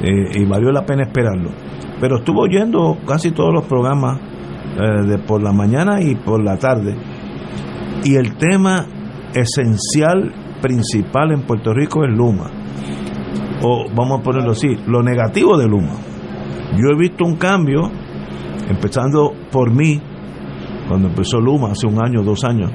Eh, 0.00 0.40
y 0.40 0.44
valió 0.44 0.70
la 0.70 0.84
pena 0.84 1.02
esperarlo 1.02 1.50
pero 2.02 2.16
estuvo 2.16 2.40
oyendo 2.40 2.98
casi 3.06 3.30
todos 3.30 3.54
los 3.54 3.64
programas 3.66 4.18
eh, 4.18 5.06
de 5.06 5.18
por 5.18 5.40
la 5.40 5.52
mañana 5.52 6.02
y 6.02 6.16
por 6.16 6.42
la 6.42 6.56
tarde. 6.56 6.96
Y 8.02 8.16
el 8.16 8.34
tema 8.34 8.84
esencial, 9.32 10.32
principal 10.60 11.30
en 11.30 11.42
Puerto 11.42 11.72
Rico 11.72 12.02
es 12.04 12.12
Luma. 12.12 12.50
O 13.62 13.86
vamos 13.94 14.18
a 14.18 14.22
ponerlo 14.24 14.50
así, 14.50 14.76
lo 14.88 15.00
negativo 15.04 15.56
de 15.56 15.68
Luma. 15.68 15.92
Yo 16.72 16.88
he 16.92 16.98
visto 16.98 17.24
un 17.24 17.36
cambio, 17.36 17.88
empezando 18.68 19.32
por 19.52 19.72
mí, 19.72 20.00
cuando 20.88 21.06
empezó 21.06 21.40
Luma, 21.40 21.70
hace 21.70 21.86
un 21.86 22.04
año, 22.04 22.24
dos 22.24 22.42
años, 22.42 22.72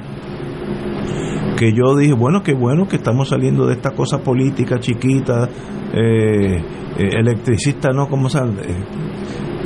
que 1.58 1.74
yo 1.74 1.94
dije, 1.94 2.14
bueno, 2.14 2.42
qué 2.42 2.54
bueno 2.54 2.88
que 2.88 2.96
estamos 2.96 3.28
saliendo 3.28 3.66
de 3.66 3.74
esta 3.74 3.90
cosa 3.90 4.22
política 4.22 4.80
chiquita, 4.80 5.50
eh, 5.92 6.62
eh, 6.98 7.10
electricista, 7.16 7.90
¿no? 7.90 8.08
como 8.08 8.28
se 8.28 8.38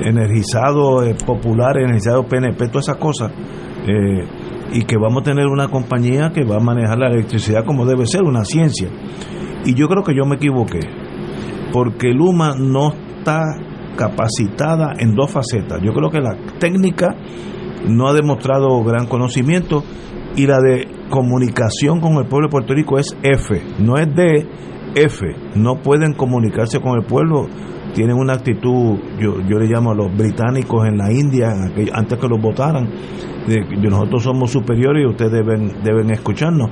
energizado 0.05 1.03
eh, 1.05 1.15
popular, 1.27 1.79
energizado 1.79 2.25
PNP, 2.25 2.69
todas 2.69 2.89
esas 2.89 2.99
cosas. 2.99 3.33
Eh, 3.87 4.27
y 4.73 4.85
que 4.85 4.97
vamos 4.97 5.23
a 5.23 5.25
tener 5.25 5.47
una 5.47 5.69
compañía 5.69 6.31
que 6.33 6.45
va 6.45 6.57
a 6.57 6.61
manejar 6.61 6.99
la 6.99 7.09
electricidad 7.09 7.65
como 7.65 7.85
debe 7.85 8.07
ser, 8.07 8.23
una 8.23 8.45
ciencia. 8.45 8.89
Y 9.65 9.75
yo 9.75 9.87
creo 9.89 10.03
que 10.03 10.15
yo 10.17 10.25
me 10.25 10.37
equivoqué, 10.37 10.81
porque 11.73 12.09
Luma 12.13 12.55
no 12.59 12.93
está 13.19 13.43
capacitada 13.97 14.95
en 14.99 15.15
dos 15.15 15.31
facetas. 15.31 15.81
Yo 15.83 15.93
creo 15.93 16.11
que 16.11 16.21
la 16.21 16.37
técnica 16.59 17.15
no 17.87 18.09
ha 18.09 18.13
demostrado 18.15 18.83
gran 18.83 19.07
conocimiento 19.07 19.85
y 20.37 20.47
la 20.47 20.59
de 20.61 20.89
comunicación 21.11 22.01
con 22.01 22.15
el 22.15 22.27
pueblo 22.27 22.49
de 22.49 22.53
Puerto 22.53 22.75
Rico 22.75 22.99
es 22.99 23.17
F, 23.23 23.61
no 23.79 23.99
es 23.99 24.09
D, 24.15 24.49
F. 24.95 25.27
No 25.55 25.77
pueden 25.83 26.15
comunicarse 26.15 26.81
con 26.81 26.99
el 26.99 27.05
pueblo 27.05 27.47
tienen 27.95 28.17
una 28.17 28.35
actitud, 28.35 28.99
yo, 29.19 29.41
yo 29.49 29.59
le 29.59 29.67
llamo 29.67 29.93
a 29.93 29.95
los 29.95 30.17
británicos 30.17 30.87
en 30.87 30.99
la 30.99 31.13
India, 31.13 31.53
antes 31.93 32.19
que 32.19 32.29
los 32.29 32.41
votaran, 32.41 32.89
de, 33.47 33.61
nosotros 33.89 34.23
somos 34.23 34.51
superiores 34.51 35.05
y 35.05 35.07
ustedes 35.07 35.33
deben, 35.33 35.83
deben 35.83 36.11
escucharnos. 36.11 36.71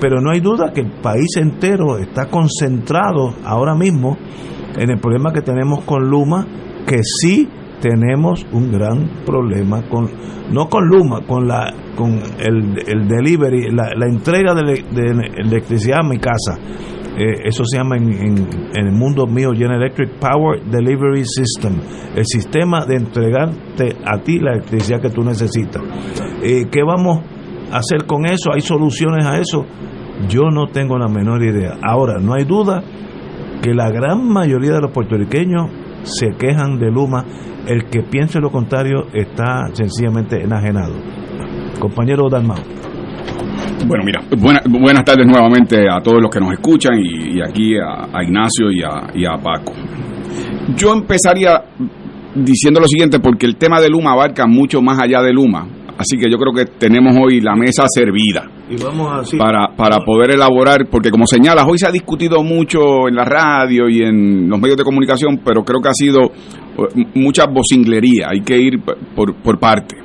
Pero 0.00 0.20
no 0.20 0.30
hay 0.30 0.40
duda 0.40 0.72
que 0.72 0.80
el 0.80 0.92
país 1.00 1.36
entero 1.36 1.98
está 1.98 2.26
concentrado 2.26 3.34
ahora 3.44 3.74
mismo 3.74 4.16
en 4.76 4.90
el 4.90 4.98
problema 4.98 5.32
que 5.32 5.40
tenemos 5.40 5.84
con 5.84 6.08
Luma, 6.08 6.46
que 6.86 7.02
sí 7.02 7.48
tenemos 7.80 8.46
un 8.52 8.72
gran 8.72 9.24
problema 9.26 9.82
con 9.88 10.08
no 10.50 10.68
con 10.68 10.86
Luma 10.86 11.20
con 11.26 11.46
la 11.46 11.72
con 11.96 12.18
el, 12.38 12.78
el 12.86 13.08
delivery 13.08 13.70
la, 13.70 14.06
entrega 14.06 14.54
de, 14.54 14.84
electricidad 15.36 16.00
a 16.00 16.08
mi 16.08 16.18
casa 16.18 16.58
eh, 17.16 17.42
eso 17.44 17.64
se 17.64 17.78
llama 17.78 17.96
en, 17.96 18.48
el 18.74 18.92
mundo 18.92 19.26
mío 19.26 19.52
General 19.52 19.80
Electric 19.80 20.18
Power 20.18 20.64
Delivery 20.64 21.24
System, 21.24 21.80
el 22.16 22.24
sistema 22.26 22.84
de 22.86 22.96
entregarte 22.96 23.96
a 24.04 24.18
ti 24.18 24.40
la 24.40 24.54
electricidad 24.54 25.00
que 25.00 25.10
tú 25.10 25.22
necesitas. 25.22 25.82
Eh, 26.42 26.66
¿Qué 26.70 26.82
vamos 26.82 27.20
a 27.70 27.78
hacer 27.78 28.06
con 28.06 28.26
eso? 28.26 28.52
¿Hay 28.52 28.62
soluciones 28.62 29.24
a 29.24 29.38
eso? 29.38 29.64
Yo 30.28 30.50
no 30.50 30.66
tengo 30.68 30.98
la 30.98 31.08
menor 31.08 31.42
idea. 31.42 31.78
Ahora, 31.82 32.18
no 32.20 32.34
hay 32.34 32.44
duda 32.44 32.82
que 33.62 33.74
la 33.74 33.90
gran 33.90 34.28
mayoría 34.28 34.72
de 34.72 34.80
los 34.80 34.90
puertorriqueños 34.90 35.70
se 36.02 36.30
quejan 36.32 36.78
de 36.78 36.90
Luma. 36.90 37.24
El 37.66 37.86
que 37.86 38.02
piense 38.02 38.40
lo 38.40 38.50
contrario 38.50 39.06
está 39.12 39.68
sencillamente 39.72 40.42
enajenado. 40.42 40.94
Compañero 41.78 42.28
Dalmau. 42.28 42.83
Bueno, 43.86 44.04
mira, 44.04 44.22
buenas 44.66 45.04
tardes 45.04 45.26
nuevamente 45.26 45.84
a 45.90 46.00
todos 46.00 46.20
los 46.20 46.30
que 46.30 46.40
nos 46.40 46.52
escuchan 46.52 46.94
y, 46.98 47.40
aquí 47.42 47.74
a, 47.76 48.22
Ignacio 48.22 48.70
y 48.70 49.24
a, 49.24 49.36
Paco. 49.36 49.74
Yo 50.74 50.94
empezaría 50.94 51.62
diciendo 52.34 52.80
lo 52.80 52.88
siguiente 52.88 53.20
porque 53.20 53.46
el 53.46 53.56
tema 53.56 53.80
de 53.80 53.90
Luma 53.90 54.12
abarca 54.12 54.46
mucho 54.46 54.80
más 54.80 54.98
allá 55.00 55.20
de 55.22 55.32
Luma. 55.32 55.66
Así 55.98 56.16
que 56.16 56.30
yo 56.30 56.38
creo 56.38 56.52
que 56.52 56.72
tenemos 56.78 57.14
hoy 57.16 57.40
la 57.40 57.54
mesa 57.54 57.84
servida 57.86 58.50
y 58.68 58.82
vamos 58.82 59.32
para, 59.38 59.68
para 59.76 59.98
poder 60.00 60.32
elaborar, 60.32 60.86
porque 60.90 61.10
como 61.10 61.26
señalas, 61.26 61.66
hoy 61.68 61.78
se 61.78 61.86
ha 61.86 61.92
discutido 61.92 62.42
mucho 62.42 63.06
en 63.06 63.14
la 63.14 63.24
radio 63.24 63.88
y 63.88 64.02
en 64.02 64.48
los 64.48 64.58
medios 64.58 64.76
de 64.78 64.82
comunicación, 64.82 65.40
pero 65.44 65.62
creo 65.62 65.80
que 65.80 65.88
ha 65.88 65.94
sido 65.94 66.22
eh, 66.24 67.04
mucha 67.14 67.46
vocinglería, 67.46 68.28
hay 68.30 68.40
que 68.40 68.58
ir 68.58 68.80
por, 69.14 69.36
por 69.36 69.60
parte. 69.60 69.96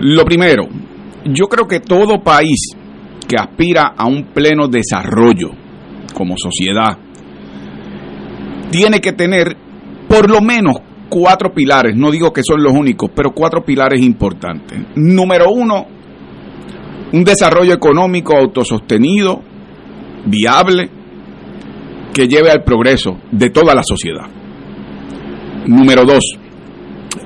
Lo 0.00 0.24
primero, 0.24 0.68
yo 1.32 1.46
creo 1.48 1.66
que 1.66 1.80
todo 1.80 2.22
país 2.22 2.70
que 3.26 3.36
aspira 3.36 3.94
a 3.96 4.06
un 4.06 4.32
pleno 4.32 4.68
desarrollo 4.68 5.50
como 6.14 6.36
sociedad 6.36 6.96
tiene 8.70 9.00
que 9.00 9.12
tener 9.12 9.56
por 10.08 10.30
lo 10.30 10.40
menos 10.40 10.76
cuatro 11.08 11.52
pilares, 11.52 11.96
no 11.96 12.10
digo 12.10 12.32
que 12.32 12.42
son 12.42 12.62
los 12.62 12.72
únicos, 12.72 13.10
pero 13.14 13.32
cuatro 13.32 13.64
pilares 13.64 14.00
importantes. 14.02 14.78
Número 14.96 15.50
uno, 15.50 15.86
un 17.12 17.24
desarrollo 17.24 17.72
económico 17.72 18.36
autosostenido, 18.36 19.40
viable, 20.26 20.90
que 22.12 22.28
lleve 22.28 22.50
al 22.50 22.62
progreso 22.62 23.18
de 23.30 23.50
toda 23.50 23.74
la 23.74 23.82
sociedad. 23.82 24.26
Número 25.66 26.04
dos, 26.04 26.24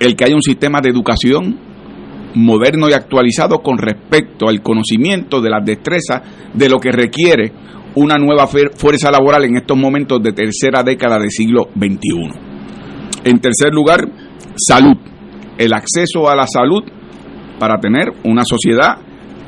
el 0.00 0.14
que 0.16 0.24
haya 0.24 0.34
un 0.34 0.42
sistema 0.42 0.80
de 0.80 0.90
educación 0.90 1.71
moderno 2.34 2.88
y 2.88 2.92
actualizado 2.92 3.58
con 3.58 3.78
respecto 3.78 4.48
al 4.48 4.62
conocimiento 4.62 5.40
de 5.40 5.50
las 5.50 5.64
destrezas 5.64 6.22
de 6.54 6.68
lo 6.68 6.78
que 6.78 6.92
requiere 6.92 7.52
una 7.94 8.16
nueva 8.16 8.46
fuerza 8.46 9.10
laboral 9.10 9.44
en 9.44 9.56
estos 9.56 9.76
momentos 9.76 10.22
de 10.22 10.32
tercera 10.32 10.82
década 10.82 11.18
del 11.18 11.30
siglo 11.30 11.68
XXI. 11.76 12.52
En 13.24 13.38
tercer 13.38 13.72
lugar, 13.72 14.00
salud. 14.56 14.96
El 15.58 15.74
acceso 15.74 16.28
a 16.28 16.34
la 16.34 16.46
salud 16.46 16.82
para 17.58 17.78
tener 17.78 18.08
una 18.24 18.42
sociedad 18.44 18.96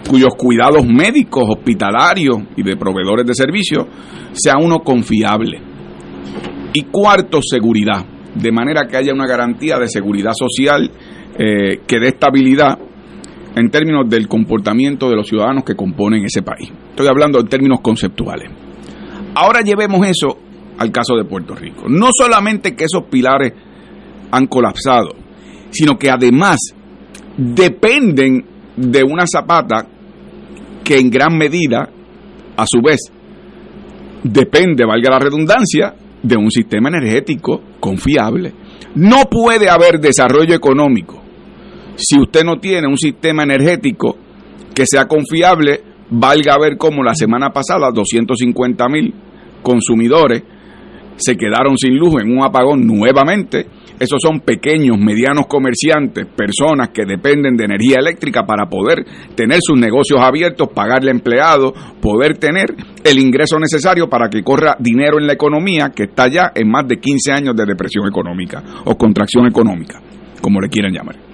cuyos 0.09 0.35
cuidados 0.37 0.85
médicos, 0.87 1.45
hospitalarios 1.49 2.37
y 2.57 2.63
de 2.63 2.77
proveedores 2.77 3.27
de 3.27 3.35
servicios 3.35 3.87
sea 4.33 4.55
uno 4.61 4.81
confiable. 4.81 5.61
Y 6.75 6.83
cuarto, 6.83 7.41
seguridad, 7.43 8.05
de 8.35 8.53
manera 8.53 8.87
que 8.87 8.97
haya 8.97 9.13
una 9.13 9.27
garantía 9.27 9.79
de 9.79 9.89
seguridad 9.89 10.33
social 10.35 10.91
eh, 11.39 11.81
que 11.87 11.99
dé 11.99 12.09
estabilidad 12.09 12.79
en 13.57 13.71
términos 13.71 14.09
del 14.09 14.29
comportamiento 14.29 15.09
de 15.09 15.17
los 15.17 15.29
ciudadanos 15.29 15.65
que 15.65 15.75
componen 15.75 16.25
ese 16.25 16.43
país. 16.43 16.71
Estoy 16.91 17.07
hablando 17.07 17.41
en 17.41 17.49
términos 17.49 17.81
conceptuales. 17.81 18.51
Ahora 19.35 19.61
llevemos 19.63 20.07
eso 20.07 20.39
al 20.79 20.91
caso 20.91 21.17
de 21.17 21.25
Puerto 21.25 21.55
Rico. 21.55 21.89
No 21.89 22.09
solamente 22.17 22.75
que 22.75 22.85
esos 22.85 23.05
pilares 23.05 23.53
han 24.31 24.47
colapsado, 24.47 25.15
sino 25.71 25.99
que 25.99 26.11
además 26.11 26.59
dependen 27.37 28.45
de 28.77 29.03
una 29.03 29.27
zapata 29.27 29.87
que 30.85 30.99
en 30.99 31.11
gran 31.11 31.37
medida, 31.37 31.89
a 32.57 32.67
su 32.67 32.81
vez, 32.81 33.01
depende, 34.23 34.85
valga 34.85 35.11
la 35.11 35.19
redundancia, 35.19 35.95
de 36.23 36.37
un 36.37 36.51
sistema 36.51 36.89
energético 36.89 37.61
confiable. 37.81 38.53
No 38.95 39.25
puede 39.31 39.69
haber 39.69 40.01
desarrollo 40.01 40.55
económico 40.55 41.24
si 41.97 42.19
usted 42.19 42.45
no 42.45 42.59
tiene 42.59 42.87
un 42.87 42.99
sistema 42.99 43.43
energético 43.43 44.17
que 44.75 44.85
sea 44.87 45.07
confiable, 45.07 45.81
valga 46.11 46.59
ver 46.59 46.77
cómo 46.77 47.03
la 47.03 47.15
semana 47.15 47.51
pasada 47.51 47.91
250 47.93 48.89
mil 48.89 49.15
consumidores 49.63 50.43
se 51.17 51.37
quedaron 51.37 51.79
sin 51.79 51.97
luz 51.97 52.21
en 52.21 52.37
un 52.37 52.45
apagón 52.45 52.87
nuevamente. 52.87 53.67
Esos 53.99 54.19
son 54.21 54.41
pequeños, 54.41 54.99
medianos 54.99 55.47
comerciantes, 55.47 56.27
personas 56.27 56.89
que 56.89 57.05
dependen 57.05 57.57
de 57.57 57.65
energía 57.65 57.99
eléctrica 58.01 58.45
para 58.45 58.69
poder 58.69 59.05
tener 59.37 59.59
sus 59.63 59.79
negocios 59.79 60.21
abiertos, 60.21 60.69
pagarle 60.75 61.13
empleados, 61.13 61.73
poder 62.01 62.37
tener 62.39 62.75
el 63.05 63.19
ingreso 63.21 63.59
necesario 63.61 64.09
para 64.09 64.29
que 64.29 64.43
corra 64.43 64.77
dinero 64.81 65.21
en 65.21 65.29
la 65.29 65.35
economía 65.35 65.91
que 65.95 66.05
está 66.05 66.27
ya 66.27 66.51
en 66.55 66.69
más 66.69 66.89
de 66.89 66.99
15 66.99 67.33
años 67.33 67.55
de 67.55 67.65
depresión 67.65 68.09
económica 68.09 68.63
o 68.85 68.97
contracción 68.97 69.47
económica, 69.47 70.01
como 70.41 70.61
le 70.61 70.69
quieran 70.69 70.93
llamar. 70.93 71.34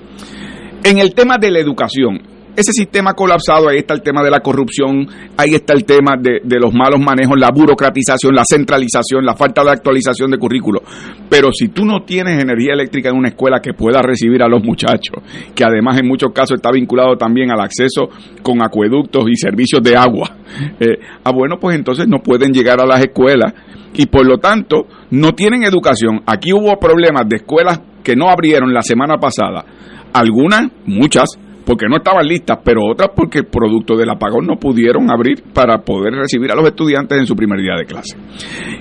En 0.82 0.98
el 0.98 1.14
tema 1.14 1.36
de 1.38 1.50
la 1.50 1.58
educación, 1.58 2.22
ese 2.56 2.72
sistema 2.72 3.12
colapsado, 3.12 3.68
ahí 3.68 3.78
está 3.78 3.94
el 3.94 4.02
tema 4.02 4.22
de 4.22 4.30
la 4.30 4.40
corrupción, 4.40 5.06
ahí 5.36 5.54
está 5.54 5.74
el 5.74 5.84
tema 5.84 6.16
de, 6.18 6.40
los 6.58 6.72
malos 6.72 7.00
manejos, 7.00 7.38
la 7.38 7.50
burocratización, 7.50 8.34
la 8.34 8.44
centralización, 8.48 9.24
la 9.24 9.34
falta 9.34 9.62
de 9.62 9.70
actualización 9.70 10.30
de 10.30 10.38
currículo. 10.38 10.82
Pero 11.28 11.52
si 11.52 11.68
tú 11.68 11.84
no 11.84 12.02
tienes 12.04 12.42
energía 12.42 12.72
eléctrica 12.72 13.10
en 13.10 13.16
una 13.16 13.28
escuela 13.28 13.60
que 13.60 13.74
pueda 13.74 14.00
recibir 14.02 14.42
a 14.42 14.48
los 14.48 14.62
muchachos, 14.64 15.22
que 15.54 15.64
además 15.64 15.98
en 15.98 16.08
muchos 16.08 16.32
casos 16.32 16.56
está 16.56 16.70
vinculado 16.72 17.16
también 17.16 17.50
al 17.50 17.60
acceso 17.60 18.08
con 18.42 18.62
acueductos 18.62 19.24
y 19.28 19.36
servicios 19.36 19.82
de 19.82 19.96
agua, 19.96 20.34
eh, 20.80 20.98
ah, 21.24 21.32
bueno, 21.32 21.58
pues 21.60 21.76
entonces 21.76 22.08
no 22.08 22.18
pueden 22.18 22.52
llegar 22.52 22.80
a 22.80 22.86
las 22.86 23.00
escuelas 23.00 23.52
y 23.94 24.06
por 24.06 24.26
lo 24.26 24.38
tanto 24.38 24.86
no 25.10 25.32
tienen 25.32 25.62
educación. 25.62 26.22
Aquí 26.26 26.52
hubo 26.52 26.78
problemas 26.78 27.28
de 27.28 27.36
escuelas 27.36 27.80
que 28.02 28.16
no 28.16 28.30
abrieron 28.30 28.72
la 28.72 28.82
semana 28.82 29.18
pasada, 29.18 29.64
algunas, 30.12 30.70
muchas, 30.86 31.38
porque 31.64 31.86
no 31.88 31.98
estaban 31.98 32.26
listas, 32.26 32.58
pero 32.64 32.80
otras 32.84 33.10
porque 33.14 33.44
producto 33.44 33.96
del 33.96 34.10
apagón 34.10 34.46
no 34.46 34.56
pudieron 34.56 35.10
abrir 35.10 35.42
para 35.54 35.78
poder 35.78 36.14
recibir 36.14 36.50
a 36.50 36.56
los 36.56 36.66
estudiantes 36.66 37.18
en 37.18 37.26
su 37.26 37.36
primer 37.36 37.60
día 37.60 37.74
de 37.78 37.84
clase. 37.84 38.16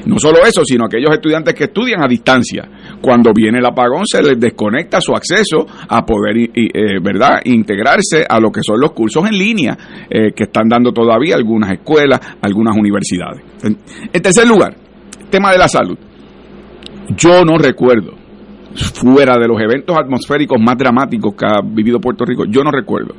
No 0.05 0.17
solo 0.17 0.39
eso, 0.43 0.63
sino 0.65 0.85
aquellos 0.85 1.11
estudiantes 1.11 1.53
que 1.53 1.65
estudian 1.65 2.03
a 2.03 2.07
distancia. 2.07 2.67
Cuando 3.01 3.31
viene 3.33 3.59
el 3.59 3.65
apagón 3.65 4.05
se 4.07 4.23
les 4.23 4.39
desconecta 4.39 5.01
su 5.01 5.13
acceso 5.13 5.67
a 5.87 6.05
poder, 6.05 6.37
eh, 6.37 6.99
¿verdad?, 7.01 7.41
integrarse 7.45 8.25
a 8.27 8.39
lo 8.39 8.51
que 8.51 8.61
son 8.63 8.79
los 8.79 8.91
cursos 8.93 9.23
en 9.29 9.37
línea 9.37 9.77
eh, 10.09 10.31
que 10.35 10.45
están 10.45 10.67
dando 10.67 10.91
todavía 10.91 11.35
algunas 11.35 11.71
escuelas, 11.71 12.19
algunas 12.41 12.75
universidades. 12.75 13.43
en 13.61 14.21
tercer 14.21 14.47
lugar, 14.47 14.75
tema 15.29 15.51
de 15.51 15.57
la 15.57 15.67
salud. 15.67 15.97
Yo 17.15 17.43
no 17.43 17.57
recuerdo 17.57 18.18
fuera 18.75 19.37
de 19.37 19.47
los 19.47 19.59
eventos 19.61 19.95
atmosféricos 19.97 20.59
más 20.59 20.77
dramáticos 20.77 21.33
que 21.35 21.45
ha 21.45 21.61
vivido 21.63 21.99
Puerto 21.99 22.25
Rico, 22.25 22.45
yo 22.45 22.63
no 22.63 22.71
recuerdo 22.71 23.15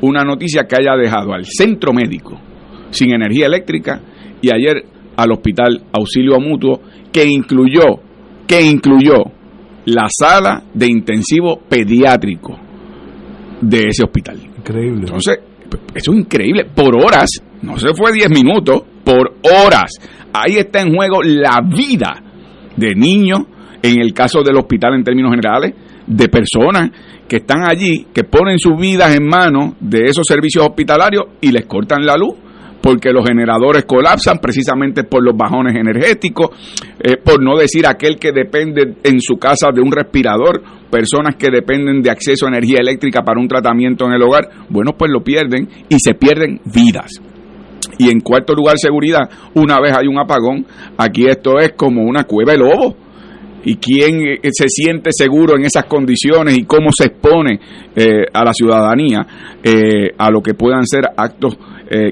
una 0.00 0.22
noticia 0.22 0.64
que 0.64 0.76
haya 0.76 0.96
dejado 0.96 1.32
al 1.32 1.44
centro 1.44 1.92
médico 1.92 2.38
sin 2.90 3.12
energía 3.12 3.46
eléctrica 3.46 4.00
y 4.40 4.52
ayer 4.52 4.84
al 5.16 5.32
hospital 5.32 5.82
auxilio 5.92 6.38
mutuo 6.40 6.80
que 7.12 7.26
incluyó 7.26 7.82
que 8.46 8.62
incluyó 8.62 9.24
la 9.86 10.06
sala 10.08 10.64
de 10.72 10.86
intensivo 10.86 11.60
pediátrico 11.68 12.58
de 13.60 13.88
ese 13.88 14.04
hospital. 14.04 14.38
Increíble. 14.58 15.00
Entonces, 15.00 15.38
eso 15.94 16.12
es 16.12 16.18
increíble. 16.18 16.64
Por 16.64 16.96
horas, 16.96 17.28
no 17.62 17.78
se 17.78 17.92
fue 17.94 18.12
10 18.12 18.30
minutos, 18.30 18.82
por 19.04 19.34
horas. 19.42 19.92
Ahí 20.32 20.56
está 20.56 20.80
en 20.80 20.94
juego 20.94 21.22
la 21.22 21.60
vida 21.62 22.22
de 22.76 22.94
niños, 22.94 23.40
en 23.82 24.00
el 24.00 24.12
caso 24.12 24.42
del 24.42 24.56
hospital 24.56 24.94
en 24.94 25.04
términos 25.04 25.30
generales, 25.30 25.74
de 26.06 26.28
personas 26.28 26.90
que 27.28 27.36
están 27.36 27.64
allí, 27.68 28.06
que 28.12 28.24
ponen 28.24 28.58
sus 28.58 28.78
vidas 28.78 29.14
en 29.14 29.26
manos 29.26 29.74
de 29.80 30.04
esos 30.04 30.26
servicios 30.26 30.64
hospitalarios 30.66 31.24
y 31.40 31.52
les 31.52 31.66
cortan 31.66 32.04
la 32.04 32.16
luz 32.16 32.34
porque 32.80 33.10
los 33.10 33.26
generadores 33.26 33.84
colapsan 33.84 34.38
precisamente 34.38 35.04
por 35.04 35.22
los 35.22 35.36
bajones 35.36 35.74
energéticos, 35.76 36.50
eh, 37.00 37.16
por 37.22 37.42
no 37.42 37.56
decir 37.56 37.86
aquel 37.86 38.18
que 38.18 38.32
depende 38.32 38.94
en 39.02 39.20
su 39.20 39.36
casa 39.36 39.70
de 39.74 39.80
un 39.80 39.90
respirador, 39.90 40.62
personas 40.88 41.36
que 41.36 41.50
dependen 41.50 42.02
de 42.02 42.10
acceso 42.10 42.46
a 42.46 42.50
energía 42.50 42.78
eléctrica 42.80 43.22
para 43.22 43.40
un 43.40 43.48
tratamiento 43.48 44.06
en 44.06 44.12
el 44.12 44.22
hogar, 44.22 44.48
bueno, 44.68 44.92
pues 44.96 45.10
lo 45.10 45.22
pierden 45.22 45.68
y 45.88 45.96
se 45.98 46.14
pierden 46.14 46.60
vidas. 46.72 47.20
Y 47.98 48.10
en 48.10 48.20
cuarto 48.20 48.54
lugar, 48.54 48.76
seguridad, 48.78 49.28
una 49.54 49.80
vez 49.80 49.92
hay 49.96 50.06
un 50.06 50.18
apagón, 50.18 50.64
aquí 50.96 51.26
esto 51.26 51.58
es 51.58 51.72
como 51.72 52.02
una 52.02 52.24
cueva 52.24 52.52
de 52.52 52.58
lobo 52.58 53.07
y 53.64 53.76
quién 53.76 54.20
eh, 54.20 54.50
se 54.52 54.68
siente 54.68 55.10
seguro 55.12 55.56
en 55.56 55.64
esas 55.64 55.84
condiciones 55.84 56.56
y 56.56 56.64
cómo 56.64 56.90
se 56.96 57.06
expone 57.06 57.60
eh, 57.94 58.24
a 58.32 58.44
la 58.44 58.52
ciudadanía 58.52 59.26
eh, 59.62 60.10
a 60.16 60.30
lo 60.30 60.40
que 60.40 60.54
puedan 60.54 60.86
ser 60.86 61.04
actos 61.16 61.56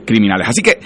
criminales. 0.06 0.48
Así 0.48 0.62
que 0.62 0.78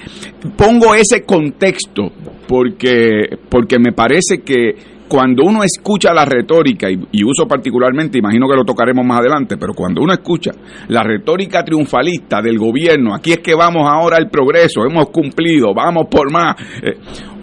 pongo 0.57 0.97
ese 0.97 1.23
contexto 1.23 2.11
porque, 2.49 3.39
porque 3.49 3.79
me 3.79 3.93
parece 3.93 4.39
que 4.45 4.75
cuando 5.11 5.43
uno 5.43 5.65
escucha 5.65 6.15
la 6.15 6.25
retórica, 6.25 6.89
y, 6.89 7.25
uso 7.25 7.45
particularmente, 7.49 8.19
imagino 8.19 8.49
que 8.49 8.55
lo 8.55 8.65
tocaremos 8.65 9.05
más 9.05 9.19
adelante, 9.19 9.57
pero 9.57 9.75
cuando 9.75 10.03
uno 10.03 10.13
escucha 10.13 10.53
la 10.87 11.03
retórica 11.03 11.65
triunfalista 11.65 12.41
del 12.41 12.57
gobierno, 12.59 13.13
aquí 13.13 13.33
es 13.33 13.41
que 13.41 13.57
vamos 13.57 13.89
ahora 13.91 14.19
al 14.19 14.31
progreso, 14.31 14.87
hemos 14.89 15.11
cumplido, 15.11 15.75
vamos 15.75 16.07
por 16.09 16.31
más. 16.31 16.55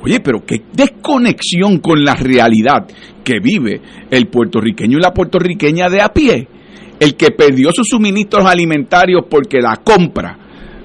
Oye, 0.01 0.21
pero 0.21 0.45
qué 0.45 0.61
desconexión 0.71 1.79
con 1.79 2.05
la 2.05 2.15
realidad 2.15 2.87
que 3.21 3.41
vive 3.41 3.81
el 4.11 4.27
puertorriqueño 4.27 4.97
y 4.97 5.01
la 5.01 5.11
puertorriqueña 5.11 5.89
de 5.89 6.01
a 6.01 6.07
pie. 6.07 6.47
El 7.01 7.17
que 7.17 7.31
perdió 7.31 7.73
sus 7.73 7.89
suministros 7.89 8.45
alimentarios 8.45 9.25
porque 9.29 9.59
la 9.59 9.75
compra 9.83 10.37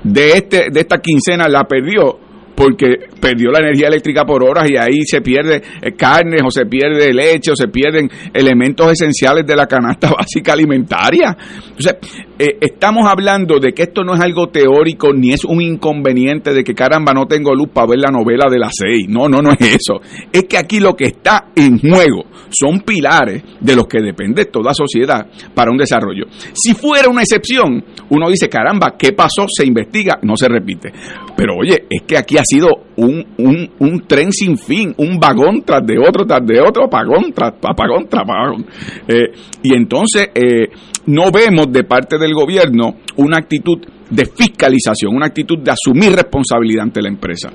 de, 0.02 0.32
este, 0.32 0.66
de 0.72 0.80
esta 0.80 0.98
quincena 0.98 1.46
la 1.48 1.62
perdió 1.62 2.18
porque 2.54 3.08
perdió 3.20 3.50
la 3.50 3.60
energía 3.60 3.88
eléctrica 3.88 4.24
por 4.24 4.44
horas 4.44 4.70
y 4.70 4.76
ahí 4.76 5.02
se 5.04 5.20
pierde 5.20 5.62
eh, 5.80 5.92
carnes 5.92 6.42
o 6.44 6.50
se 6.50 6.66
pierde 6.66 7.12
leche 7.12 7.52
o 7.52 7.56
se 7.56 7.68
pierden 7.68 8.10
elementos 8.32 8.92
esenciales 8.92 9.46
de 9.46 9.56
la 9.56 9.66
canasta 9.66 10.10
básica 10.18 10.52
alimentaria. 10.52 11.36
Entonces, 11.68 11.96
eh, 12.44 12.58
estamos 12.60 13.08
hablando 13.08 13.60
de 13.60 13.72
que 13.72 13.84
esto 13.84 14.02
no 14.02 14.14
es 14.14 14.20
algo 14.20 14.48
teórico 14.48 15.12
ni 15.12 15.32
es 15.32 15.44
un 15.44 15.62
inconveniente 15.62 16.52
de 16.52 16.64
que 16.64 16.74
caramba 16.74 17.12
no 17.12 17.26
tengo 17.26 17.54
luz 17.54 17.68
para 17.72 17.86
ver 17.86 18.00
la 18.00 18.10
novela 18.10 18.46
de 18.50 18.58
las 18.58 18.72
seis. 18.74 19.06
No, 19.08 19.28
no, 19.28 19.40
no 19.40 19.52
es 19.52 19.60
eso. 19.60 20.00
Es 20.32 20.46
que 20.46 20.58
aquí 20.58 20.80
lo 20.80 20.96
que 20.96 21.04
está 21.04 21.52
en 21.54 21.78
juego 21.78 22.24
son 22.50 22.80
pilares 22.80 23.44
de 23.60 23.76
los 23.76 23.86
que 23.86 24.00
depende 24.00 24.46
toda 24.46 24.74
sociedad 24.74 25.24
para 25.54 25.70
un 25.70 25.76
desarrollo. 25.76 26.24
Si 26.52 26.74
fuera 26.74 27.08
una 27.08 27.22
excepción, 27.22 27.84
uno 28.10 28.28
dice, 28.28 28.48
caramba, 28.48 28.96
¿qué 28.98 29.12
pasó? 29.12 29.46
Se 29.46 29.64
investiga, 29.64 30.18
no 30.22 30.36
se 30.36 30.48
repite. 30.48 30.92
Pero 31.36 31.58
oye, 31.58 31.86
es 31.88 32.02
que 32.02 32.18
aquí 32.18 32.38
ha 32.38 32.44
sido 32.44 32.70
un, 32.96 33.24
un, 33.38 33.70
un 33.78 34.00
tren 34.08 34.32
sin 34.32 34.58
fin, 34.58 34.92
un 34.98 35.20
vagón 35.20 35.62
tras 35.64 35.86
de 35.86 35.96
otro, 35.96 36.26
tras 36.26 36.44
de 36.44 36.60
otro, 36.60 36.86
apagón 36.86 37.32
tras 37.32 37.54
apagón 37.62 38.08
tras 38.08 38.24
apagón. 38.24 38.66
Eh, 39.06 39.30
y 39.62 39.74
entonces 39.76 40.30
eh, 40.34 40.68
no 41.06 41.30
vemos 41.30 41.72
de 41.72 41.84
parte 41.84 42.18
del 42.18 42.34
gobierno 42.34 42.96
una 43.16 43.38
actitud 43.38 43.78
de 44.10 44.26
fiscalización, 44.26 45.14
una 45.14 45.26
actitud 45.26 45.58
de 45.58 45.72
asumir 45.72 46.12
responsabilidad 46.12 46.84
ante 46.84 47.02
la 47.02 47.08
empresa. 47.08 47.50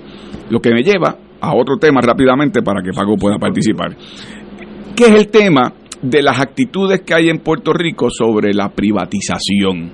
Lo 0.49 0.59
que 0.59 0.71
me 0.71 0.81
lleva 0.81 1.17
a 1.39 1.55
otro 1.55 1.77
tema 1.77 2.01
rápidamente 2.01 2.61
para 2.61 2.81
que 2.81 2.91
Paco 2.91 3.15
pueda 3.15 3.37
participar 3.37 3.95
que 4.97 5.03
es 5.03 5.11
el 5.11 5.27
tema 5.27 5.71
de 6.01 6.23
las 6.23 6.39
actitudes 6.39 7.01
que 7.01 7.13
hay 7.13 7.29
en 7.29 7.37
Puerto 7.37 7.71
Rico 7.71 8.09
sobre 8.09 8.51
la 8.51 8.69
privatización. 8.69 9.91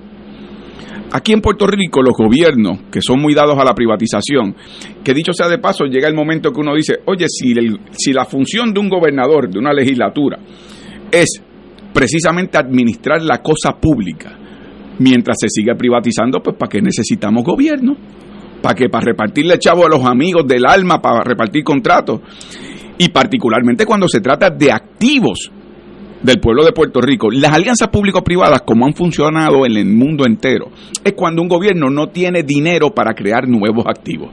Aquí 1.12 1.34
en 1.34 1.42
Puerto 1.42 1.66
Rico 1.66 2.00
los 2.02 2.16
gobiernos, 2.16 2.84
que 2.90 3.02
son 3.02 3.20
muy 3.20 3.34
dados 3.34 3.58
a 3.58 3.64
la 3.64 3.74
privatización, 3.74 4.56
que 5.04 5.12
dicho 5.12 5.34
sea 5.34 5.48
de 5.48 5.58
paso, 5.58 5.84
llega 5.84 6.08
el 6.08 6.14
momento 6.14 6.50
que 6.50 6.60
uno 6.60 6.74
dice, 6.74 7.00
oye, 7.04 7.26
si, 7.28 7.52
si 7.92 8.14
la 8.14 8.24
función 8.24 8.72
de 8.72 8.80
un 8.80 8.88
gobernador, 8.88 9.50
de 9.50 9.58
una 9.58 9.74
legislatura, 9.74 10.38
es 11.12 11.42
precisamente 11.94 12.58
administrar 12.58 13.22
la 13.22 13.38
cosa 13.38 13.72
pública, 13.80 14.36
mientras 14.98 15.38
se 15.40 15.48
sigue 15.48 15.74
privatizando, 15.76 16.42
pues 16.42 16.56
¿para 16.56 16.68
qué 16.68 16.82
necesitamos 16.82 17.44
gobierno? 17.44 17.96
¿Para 18.60 18.74
qué? 18.74 18.88
Para 18.88 19.06
repartirle 19.06 19.58
chavo 19.58 19.86
a 19.86 19.88
los 19.88 20.04
amigos 20.04 20.46
del 20.46 20.66
alma, 20.66 21.00
para 21.00 21.22
repartir 21.22 21.62
contratos 21.62 22.20
y 22.98 23.08
particularmente 23.08 23.86
cuando 23.86 24.08
se 24.08 24.20
trata 24.20 24.50
de 24.50 24.72
activos 24.72 25.50
del 26.22 26.40
pueblo 26.40 26.64
de 26.64 26.72
Puerto 26.72 27.00
Rico. 27.00 27.30
Las 27.30 27.52
alianzas 27.52 27.88
público-privadas, 27.88 28.62
como 28.62 28.86
han 28.86 28.94
funcionado 28.94 29.66
en 29.66 29.76
el 29.76 29.86
mundo 29.86 30.24
entero, 30.24 30.70
es 31.04 31.12
cuando 31.12 31.42
un 31.42 31.48
gobierno 31.48 31.90
no 31.90 32.08
tiene 32.08 32.42
dinero 32.42 32.90
para 32.94 33.12
crear 33.14 33.46
nuevos 33.46 33.84
activos. 33.86 34.30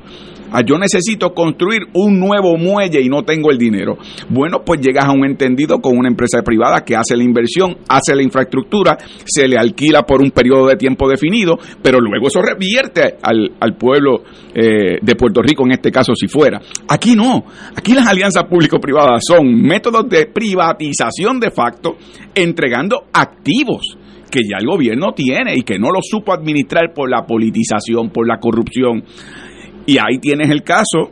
Ah, 0.52 0.62
yo 0.62 0.78
necesito 0.78 1.34
construir 1.34 1.84
un 1.94 2.20
nuevo 2.20 2.58
muelle 2.58 3.02
y 3.02 3.08
no 3.08 3.24
tengo 3.24 3.52
el 3.52 3.58
dinero. 3.58 3.98
Bueno, 4.30 4.64
pues 4.66 4.82
llegas 4.82 5.06
a 5.06 5.12
un 5.12 5.26
entendido 5.26 5.80
con 5.80 5.98
una 5.98 6.10
empresa 6.10 6.42
privada 6.44 6.84
que 6.84 6.96
hace 6.96 7.16
la 7.16 7.24
inversión, 7.24 7.78
hace 7.88 8.16
la 8.16 8.22
infraestructura, 8.22 8.98
se 9.26 9.48
le 9.48 9.58
alquila 9.58 10.04
por 10.04 10.22
un 10.22 10.32
periodo 10.32 10.68
de 10.68 10.76
tiempo 10.76 11.10
definido, 11.10 11.58
pero 11.82 12.00
luego 12.00 12.28
eso 12.28 12.42
revierte 12.42 13.16
al, 13.22 13.54
al 13.60 13.76
pueblo 13.76 14.24
eh, 14.54 14.98
de 15.02 15.16
Puerto 15.16 15.42
Rico, 15.42 15.64
en 15.66 15.72
este 15.72 15.92
caso 15.92 16.14
si 16.16 16.28
fuera. 16.28 16.60
Aquí 16.88 17.16
no, 17.16 17.46
aquí 17.76 17.94
las 17.94 18.08
alianzas 18.08 18.44
público-privadas 18.44 19.24
son 19.26 19.62
métodos 19.62 20.10
de 20.10 20.26
privatización 20.26 21.40
de 21.40 21.52
facto, 21.52 21.96
entregando 22.36 23.06
activos 23.14 23.98
que 24.32 24.42
ya 24.50 24.58
el 24.60 24.66
gobierno 24.66 25.14
tiene 25.14 25.56
y 25.56 25.62
que 25.62 25.78
no 25.78 25.92
lo 25.92 26.00
supo 26.02 26.34
administrar 26.34 26.94
por 26.96 27.10
la 27.10 27.26
politización, 27.26 28.10
por 28.10 28.28
la 28.28 28.40
corrupción. 28.40 29.04
Y 29.86 29.98
ahí 29.98 30.20
tienes 30.20 30.50
el 30.50 30.64
caso 30.64 31.12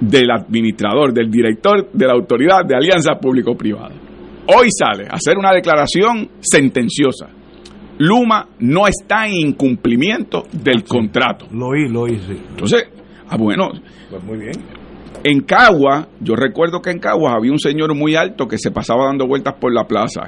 del 0.00 0.30
administrador, 0.30 1.12
del 1.12 1.30
director 1.30 1.90
de 1.92 2.06
la 2.06 2.12
autoridad 2.12 2.64
de 2.66 2.74
alianza 2.76 3.14
público-privada. 3.20 3.94
Hoy 4.46 4.68
sale 4.70 5.06
a 5.08 5.14
hacer 5.14 5.38
una 5.38 5.52
declaración 5.52 6.28
sentenciosa. 6.40 7.28
Luma 7.98 8.48
no 8.58 8.86
está 8.86 9.26
en 9.26 9.34
incumplimiento 9.34 10.44
del 10.52 10.84
contrato. 10.84 11.46
Lo 11.52 11.68
oí, 11.68 11.88
lo 11.88 12.02
oí, 12.02 12.18
sí. 12.26 12.36
Entonces, 12.50 12.88
ah, 13.28 13.36
bueno, 13.36 13.70
Pues 14.10 14.22
muy 14.24 14.38
bien. 14.38 14.52
en 15.22 15.40
Cagua, 15.42 16.08
yo 16.20 16.34
recuerdo 16.34 16.82
que 16.82 16.90
en 16.90 16.98
Cagua 16.98 17.34
había 17.36 17.52
un 17.52 17.60
señor 17.60 17.94
muy 17.94 18.16
alto 18.16 18.46
que 18.48 18.58
se 18.58 18.72
pasaba 18.72 19.06
dando 19.06 19.26
vueltas 19.26 19.54
por 19.60 19.72
la 19.72 19.84
plaza 19.84 20.22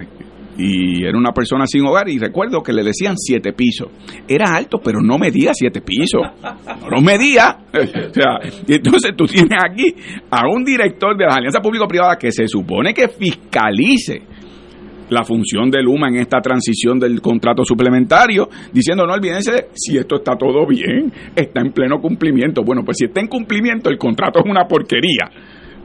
y 0.58 1.04
era 1.04 1.16
una 1.16 1.32
persona 1.32 1.66
sin 1.66 1.84
hogar 1.86 2.08
y 2.08 2.18
recuerdo 2.18 2.62
que 2.62 2.72
le 2.72 2.82
decían 2.82 3.16
siete 3.16 3.52
pisos. 3.52 3.88
Era 4.26 4.54
alto, 4.54 4.78
pero 4.82 5.00
no 5.00 5.18
medía 5.18 5.52
siete 5.52 5.80
pisos. 5.80 6.22
No 6.42 6.90
los 6.90 7.02
medía. 7.02 7.58
O 7.76 8.14
sea, 8.16 8.38
y 8.66 8.74
entonces 8.74 9.12
tú 9.14 9.26
tienes 9.26 9.58
aquí 9.62 9.94
a 10.30 10.48
un 10.48 10.64
director 10.64 11.16
de 11.16 11.26
la 11.26 11.34
alianza 11.34 11.60
público-privada 11.60 12.16
que 12.16 12.32
se 12.32 12.48
supone 12.48 12.94
que 12.94 13.08
fiscalice 13.08 14.22
la 15.10 15.24
función 15.24 15.70
de 15.70 15.82
Luma 15.82 16.08
en 16.08 16.16
esta 16.16 16.40
transición 16.40 16.98
del 16.98 17.20
contrato 17.20 17.64
suplementario, 17.64 18.48
diciendo, 18.72 19.06
no 19.06 19.12
olvídense 19.12 19.68
si 19.74 19.96
esto 19.96 20.16
está 20.16 20.36
todo 20.36 20.66
bien, 20.66 21.12
está 21.34 21.60
en 21.60 21.72
pleno 21.72 22.00
cumplimiento. 22.00 22.62
Bueno, 22.64 22.82
pues 22.84 22.96
si 22.98 23.06
está 23.06 23.20
en 23.20 23.28
cumplimiento, 23.28 23.90
el 23.90 23.98
contrato 23.98 24.40
es 24.40 24.50
una 24.50 24.66
porquería, 24.66 25.30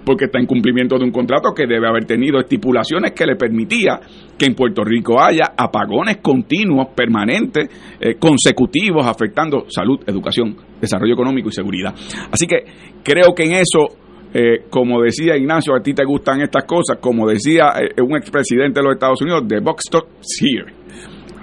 porque 0.05 0.25
está 0.25 0.39
en 0.39 0.45
cumplimiento 0.45 0.97
de 0.97 1.05
un 1.05 1.11
contrato 1.11 1.53
que 1.53 1.67
debe 1.67 1.87
haber 1.87 2.05
tenido 2.05 2.39
estipulaciones 2.39 3.11
que 3.11 3.25
le 3.25 3.35
permitía 3.35 3.99
que 4.37 4.45
en 4.45 4.55
Puerto 4.55 4.83
Rico 4.83 5.21
haya 5.21 5.53
apagones 5.57 6.17
continuos, 6.17 6.87
permanentes, 6.95 7.69
eh, 7.99 8.15
consecutivos, 8.19 9.05
afectando 9.05 9.65
salud, 9.69 9.99
educación, 10.07 10.55
desarrollo 10.79 11.13
económico 11.13 11.49
y 11.49 11.51
seguridad. 11.51 11.93
Así 12.31 12.47
que 12.47 12.63
creo 13.03 13.33
que 13.35 13.43
en 13.43 13.53
eso 13.53 13.97
eh, 14.33 14.65
como 14.69 15.01
decía 15.01 15.35
Ignacio, 15.35 15.75
a 15.75 15.81
ti 15.81 15.93
te 15.93 16.05
gustan 16.05 16.39
estas 16.39 16.63
cosas, 16.63 16.99
como 17.01 17.27
decía 17.27 17.73
eh, 17.77 18.01
un 18.01 18.15
expresidente 18.15 18.79
de 18.79 18.85
los 18.85 18.93
Estados 18.93 19.21
Unidos, 19.21 19.43
the 19.45 19.59
box 19.59 19.83
stops 19.87 20.41
here. 20.41 20.73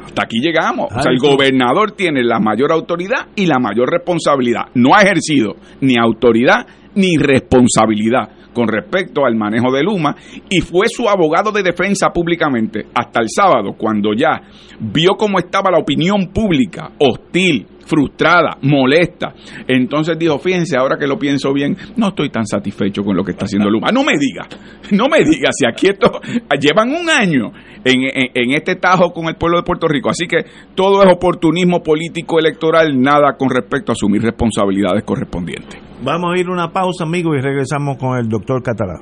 Hasta 0.07 0.23
aquí 0.23 0.41
llegamos. 0.41 0.87
O 0.97 1.03
sea, 1.03 1.13
el 1.13 1.19
gobernador 1.19 1.93
tiene 1.93 2.25
la 2.25 2.41
mayor 2.41 2.73
autoridad 2.73 3.29
y 3.37 3.45
la 3.45 3.59
mayor 3.59 3.91
responsabilidad. 3.91 4.63
No 4.75 4.95
ha 4.95 5.03
ejercido 5.03 5.57
ni 5.83 5.99
autoridad 5.99 6.67
ni 6.95 7.19
responsabilidad 7.19 8.38
con 8.59 8.67
respecto 8.67 9.25
al 9.25 9.37
manejo 9.37 9.71
de 9.73 9.85
Luma 9.85 10.17
y 10.51 10.61
fue 10.61 10.87
su 10.89 11.09
abogado 11.09 11.53
de 11.53 11.63
defensa 11.63 12.09
públicamente 12.13 12.87
hasta 12.93 13.21
el 13.21 13.29
sábado, 13.29 13.75
cuando 13.79 14.13
ya 14.15 14.41
vio 14.81 15.13
cómo 15.17 15.39
estaba 15.39 15.71
la 15.71 15.79
opinión 15.79 16.33
pública 16.35 16.91
hostil, 16.99 17.67
frustrada, 17.87 18.59
molesta. 18.63 19.33
Entonces 19.69 20.19
dijo, 20.19 20.39
fíjense, 20.41 20.77
ahora 20.77 20.99
que 20.99 21.07
lo 21.07 21.17
pienso 21.19 21.53
bien, 21.53 21.77
no 21.97 22.09
estoy 22.09 22.31
tan 22.31 22.45
satisfecho 22.47 23.03
con 23.05 23.17
lo 23.17 23.23
que 23.23 23.31
está 23.31 23.45
haciendo 23.45 23.71
Luma. 23.71 23.91
No 23.93 24.03
me 24.03 24.13
diga, 24.19 24.47
no 24.91 25.07
me 25.09 25.19
diga, 25.25 25.51
si 25.53 25.65
aquí 25.67 25.87
esto, 25.87 26.21
llevan 26.61 26.91
un 26.91 27.09
año 27.09 27.53
en, 27.85 28.03
en- 28.03 28.31
en 28.35 28.53
este 28.55 28.75
tajo 28.75 29.13
con 29.13 29.27
el 29.29 29.37
pueblo 29.37 29.59
de 29.59 29.63
Puerto 29.63 29.87
Rico. 29.89 30.11
Así 30.11 30.27
que 30.27 30.39
todo 30.75 31.03
es 31.03 31.11
oportunismo 31.13 31.81
político 31.83 32.39
electoral, 32.41 33.01
nada 33.01 33.37
con 33.39 33.49
respecto 33.51 33.93
a 33.93 33.95
asumir 33.95 34.21
responsabilidades 34.21 35.05
correspondientes. 35.05 35.88
Vamos 36.03 36.35
a 36.35 36.39
ir 36.39 36.49
una 36.49 36.71
pausa, 36.73 37.05
amigos, 37.05 37.37
y 37.39 37.41
regresamos 37.41 37.97
con 37.99 38.17
el 38.17 38.29
doctor 38.29 38.63
Catalá. 38.63 39.01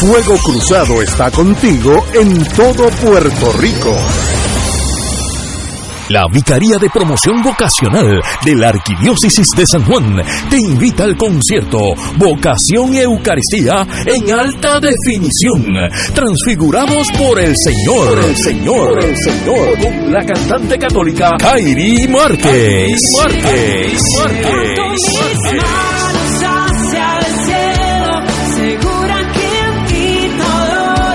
Fuego 0.00 0.36
Cruzado 0.44 1.00
está 1.00 1.30
contigo 1.30 2.04
en 2.12 2.44
todo 2.56 2.88
Puerto 3.00 3.52
Rico. 3.60 3.94
La 6.08 6.26
Vicaría 6.32 6.78
de 6.78 6.90
Promoción 6.90 7.42
Vocacional 7.42 8.20
de 8.44 8.54
la 8.54 8.68
Arquidiócesis 8.68 9.46
de 9.56 9.66
San 9.66 9.84
Juan 9.84 10.20
te 10.50 10.58
invita 10.58 11.04
al 11.04 11.16
concierto 11.16 11.78
Vocación 12.16 12.94
y 12.94 12.98
Eucaristía 12.98 13.86
en 14.04 14.30
alta 14.32 14.80
definición. 14.80 15.64
Transfigurados 16.14 17.06
por 17.16 17.38
el 17.38 17.54
Señor. 17.56 18.08
Por 18.08 18.24
el 18.24 18.36
Señor. 18.36 18.88
Por 18.88 19.04
el 19.04 19.16
Señor. 19.16 19.78
Con 19.78 20.12
la 20.12 20.24
cantante 20.24 20.78
católica 20.78 21.30
Kairi 21.38 22.08
Márquez. 22.08 23.00
Márquez. 23.16 24.02
Márquez. 24.18 24.92
hacia 25.20 25.81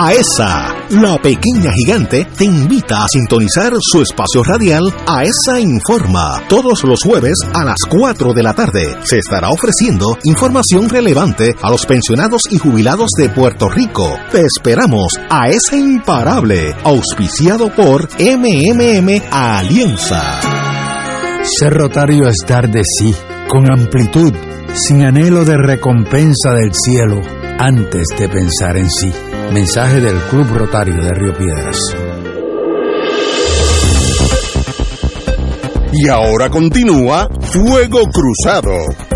AESA, 0.00 0.76
la 0.90 1.18
pequeña 1.20 1.72
gigante, 1.72 2.24
te 2.24 2.44
invita 2.44 3.02
a 3.02 3.08
sintonizar 3.08 3.72
su 3.80 4.00
espacio 4.00 4.44
radial 4.44 4.94
AESA 5.08 5.58
Informa. 5.58 6.40
Todos 6.48 6.84
los 6.84 7.02
jueves 7.02 7.34
a 7.52 7.64
las 7.64 7.78
4 7.90 8.32
de 8.32 8.42
la 8.44 8.54
tarde 8.54 8.96
se 9.02 9.18
estará 9.18 9.50
ofreciendo 9.50 10.16
información 10.22 10.88
relevante 10.88 11.56
a 11.60 11.70
los 11.72 11.84
pensionados 11.84 12.42
y 12.48 12.58
jubilados 12.58 13.10
de 13.18 13.28
Puerto 13.28 13.68
Rico. 13.68 14.16
Te 14.30 14.42
esperamos 14.42 15.18
a 15.28 15.48
esa 15.48 15.76
imparable, 15.76 16.76
auspiciado 16.84 17.74
por 17.74 18.08
MMM 18.20 19.20
Alianza. 19.32 20.40
Ser 21.42 21.74
rotario 21.74 22.28
es 22.28 22.36
dar 22.46 22.70
de 22.70 22.82
sí, 22.84 23.12
con 23.48 23.68
amplitud, 23.68 24.32
sin 24.74 25.02
anhelo 25.02 25.44
de 25.44 25.56
recompensa 25.56 26.54
del 26.54 26.72
cielo, 26.72 27.20
antes 27.58 28.06
de 28.16 28.28
pensar 28.28 28.76
en 28.76 28.88
sí. 28.88 29.12
Mensaje 29.52 30.00
del 30.00 30.16
Club 30.30 30.46
Rotario 30.54 30.94
de 31.02 31.10
Río 31.14 31.34
Piedras. 31.34 31.78
Y 35.92 36.08
ahora 36.08 36.50
continúa 36.50 37.28
Fuego 37.40 38.02
Cruzado. 38.12 39.07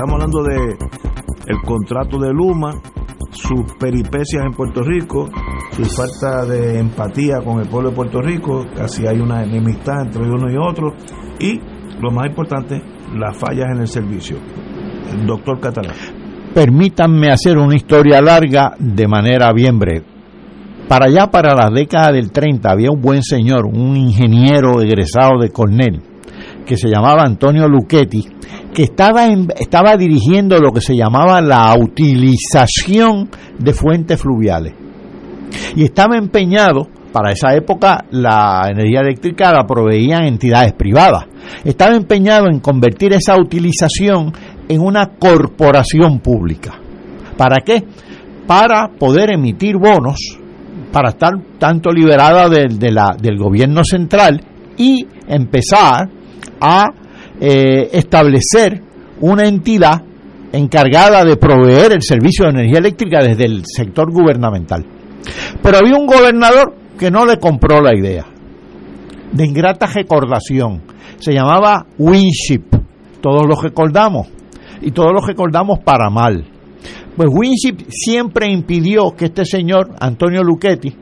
Estamos 0.00 0.22
hablando 0.22 0.42
de 0.42 0.78
el 1.46 1.60
contrato 1.60 2.18
de 2.18 2.32
Luma, 2.32 2.72
sus 3.32 3.70
peripecias 3.78 4.46
en 4.46 4.52
Puerto 4.52 4.82
Rico, 4.82 5.28
su 5.72 5.84
falta 5.84 6.46
de 6.46 6.78
empatía 6.78 7.40
con 7.44 7.60
el 7.60 7.68
pueblo 7.68 7.90
de 7.90 7.96
Puerto 7.96 8.20
Rico, 8.22 8.64
casi 8.74 9.06
hay 9.06 9.20
una 9.20 9.42
enemistad 9.42 10.06
entre 10.06 10.22
uno 10.22 10.50
y 10.50 10.56
otro, 10.56 10.94
y 11.38 11.60
lo 12.00 12.10
más 12.12 12.28
importante, 12.28 12.80
las 13.14 13.36
fallas 13.36 13.66
en 13.74 13.82
el 13.82 13.88
servicio. 13.88 14.38
El 15.12 15.26
doctor 15.26 15.60
Catalán. 15.60 15.94
Permítanme 16.54 17.30
hacer 17.30 17.58
una 17.58 17.76
historia 17.76 18.22
larga 18.22 18.72
de 18.78 19.06
manera 19.06 19.52
bien 19.52 19.78
breve. 19.78 20.06
Para 20.88 21.08
allá, 21.08 21.26
para 21.26 21.54
la 21.54 21.68
década 21.68 22.10
del 22.12 22.32
30, 22.32 22.70
había 22.70 22.90
un 22.90 23.02
buen 23.02 23.22
señor, 23.22 23.66
un 23.66 23.96
ingeniero 23.96 24.80
egresado 24.80 25.38
de 25.38 25.50
Cornell, 25.50 26.00
que 26.64 26.76
se 26.78 26.88
llamaba 26.88 27.22
Antonio 27.22 27.68
Luchetti, 27.68 28.24
que 28.74 28.84
estaba, 28.84 29.26
en- 29.26 29.48
estaba 29.58 29.96
dirigiendo 29.96 30.58
lo 30.58 30.72
que 30.72 30.80
se 30.80 30.94
llamaba 30.96 31.40
la 31.40 31.74
utilización 31.78 33.28
de 33.58 33.72
fuentes 33.72 34.20
fluviales. 34.20 34.74
Y 35.76 35.84
estaba 35.84 36.16
empeñado, 36.16 36.88
para 37.12 37.32
esa 37.32 37.54
época 37.54 38.04
la 38.10 38.68
energía 38.70 39.00
eléctrica 39.00 39.52
la 39.52 39.66
proveían 39.66 40.24
entidades 40.24 40.72
privadas, 40.74 41.24
estaba 41.64 41.96
empeñado 41.96 42.46
en 42.48 42.60
convertir 42.60 43.12
esa 43.12 43.36
utilización 43.36 44.32
en 44.68 44.80
una 44.80 45.06
corporación 45.18 46.20
pública. 46.20 46.78
¿Para 47.36 47.62
qué? 47.64 47.82
Para 48.46 48.88
poder 48.88 49.32
emitir 49.32 49.76
bonos, 49.76 50.38
para 50.92 51.10
estar 51.10 51.32
tanto 51.58 51.90
liberada 51.90 52.48
del- 52.48 52.78
de 52.78 52.92
la- 52.92 53.16
del 53.20 53.36
gobierno 53.36 53.82
central 53.84 54.40
y 54.76 55.04
empezar 55.28 56.08
a 56.60 56.84
eh, 57.40 57.88
establecer 57.92 58.82
una 59.20 59.48
entidad 59.48 60.02
encargada 60.52 61.24
de 61.24 61.36
proveer 61.36 61.92
el 61.92 62.02
servicio 62.02 62.44
de 62.44 62.50
energía 62.50 62.78
eléctrica 62.78 63.22
desde 63.22 63.44
el 63.44 63.62
sector 63.64 64.10
gubernamental. 64.10 64.84
Pero 65.62 65.78
había 65.78 65.96
un 65.96 66.06
gobernador 66.06 66.74
que 66.98 67.10
no 67.10 67.24
le 67.24 67.38
compró 67.38 67.80
la 67.80 67.96
idea. 67.96 68.26
De 69.32 69.46
ingrata 69.46 69.86
recordación. 69.86 70.82
Se 71.18 71.32
llamaba 71.32 71.86
Winship. 71.98 72.64
Todos 73.20 73.46
los 73.46 73.62
recordamos. 73.62 74.28
Y 74.82 74.90
todos 74.90 75.12
los 75.12 75.26
recordamos 75.26 75.78
para 75.80 76.10
mal. 76.10 76.44
Pues 77.16 77.28
Winship 77.30 77.86
siempre 77.90 78.50
impidió 78.50 79.14
que 79.16 79.26
este 79.26 79.44
señor, 79.44 79.90
Antonio 80.00 80.42
Luchetti, 80.42 80.94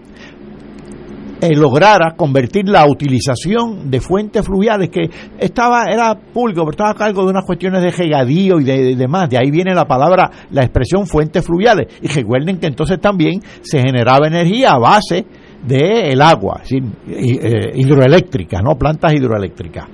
eh, 1.40 1.55
lograra 1.55 2.14
convertir 2.16 2.68
la 2.68 2.85
utilización 2.87 3.90
de 3.90 4.01
fuentes 4.01 4.44
fluviales 4.44 4.88
que 4.90 5.09
estaba 5.38 5.85
era 5.90 6.14
público 6.14 6.62
pero 6.62 6.70
estaba 6.72 6.90
a 6.90 6.94
cargo 6.94 7.22
de 7.24 7.31
unas 7.31 7.44
cuestiones 7.44 7.83
de 7.83 7.90
regadío 7.90 8.59
y 8.61 8.64
de, 8.64 8.83
de 8.83 8.96
demás. 8.96 9.29
De 9.31 9.38
ahí 9.38 9.51
viene 9.51 9.74
la 9.74 9.85
palabra 9.87 10.31
la 10.51 10.62
expresión 10.62 11.07
fuentes 11.07 11.44
fluviales. 11.44 11.87
Y 12.03 12.09
recuerden 12.09 12.59
que 12.59 12.66
entonces 12.66 13.01
también 13.01 13.40
se 13.62 13.81
generaba 13.81 14.27
energía 14.27 14.72
a 14.72 14.79
base 14.79 15.24
del 15.66 16.20
agua 16.22 16.62
eh, 16.68 17.72
hidroeléctrica 17.74 18.61
no 18.62 18.77
plantas 18.77 19.12
hidroeléctricas. 19.12 19.87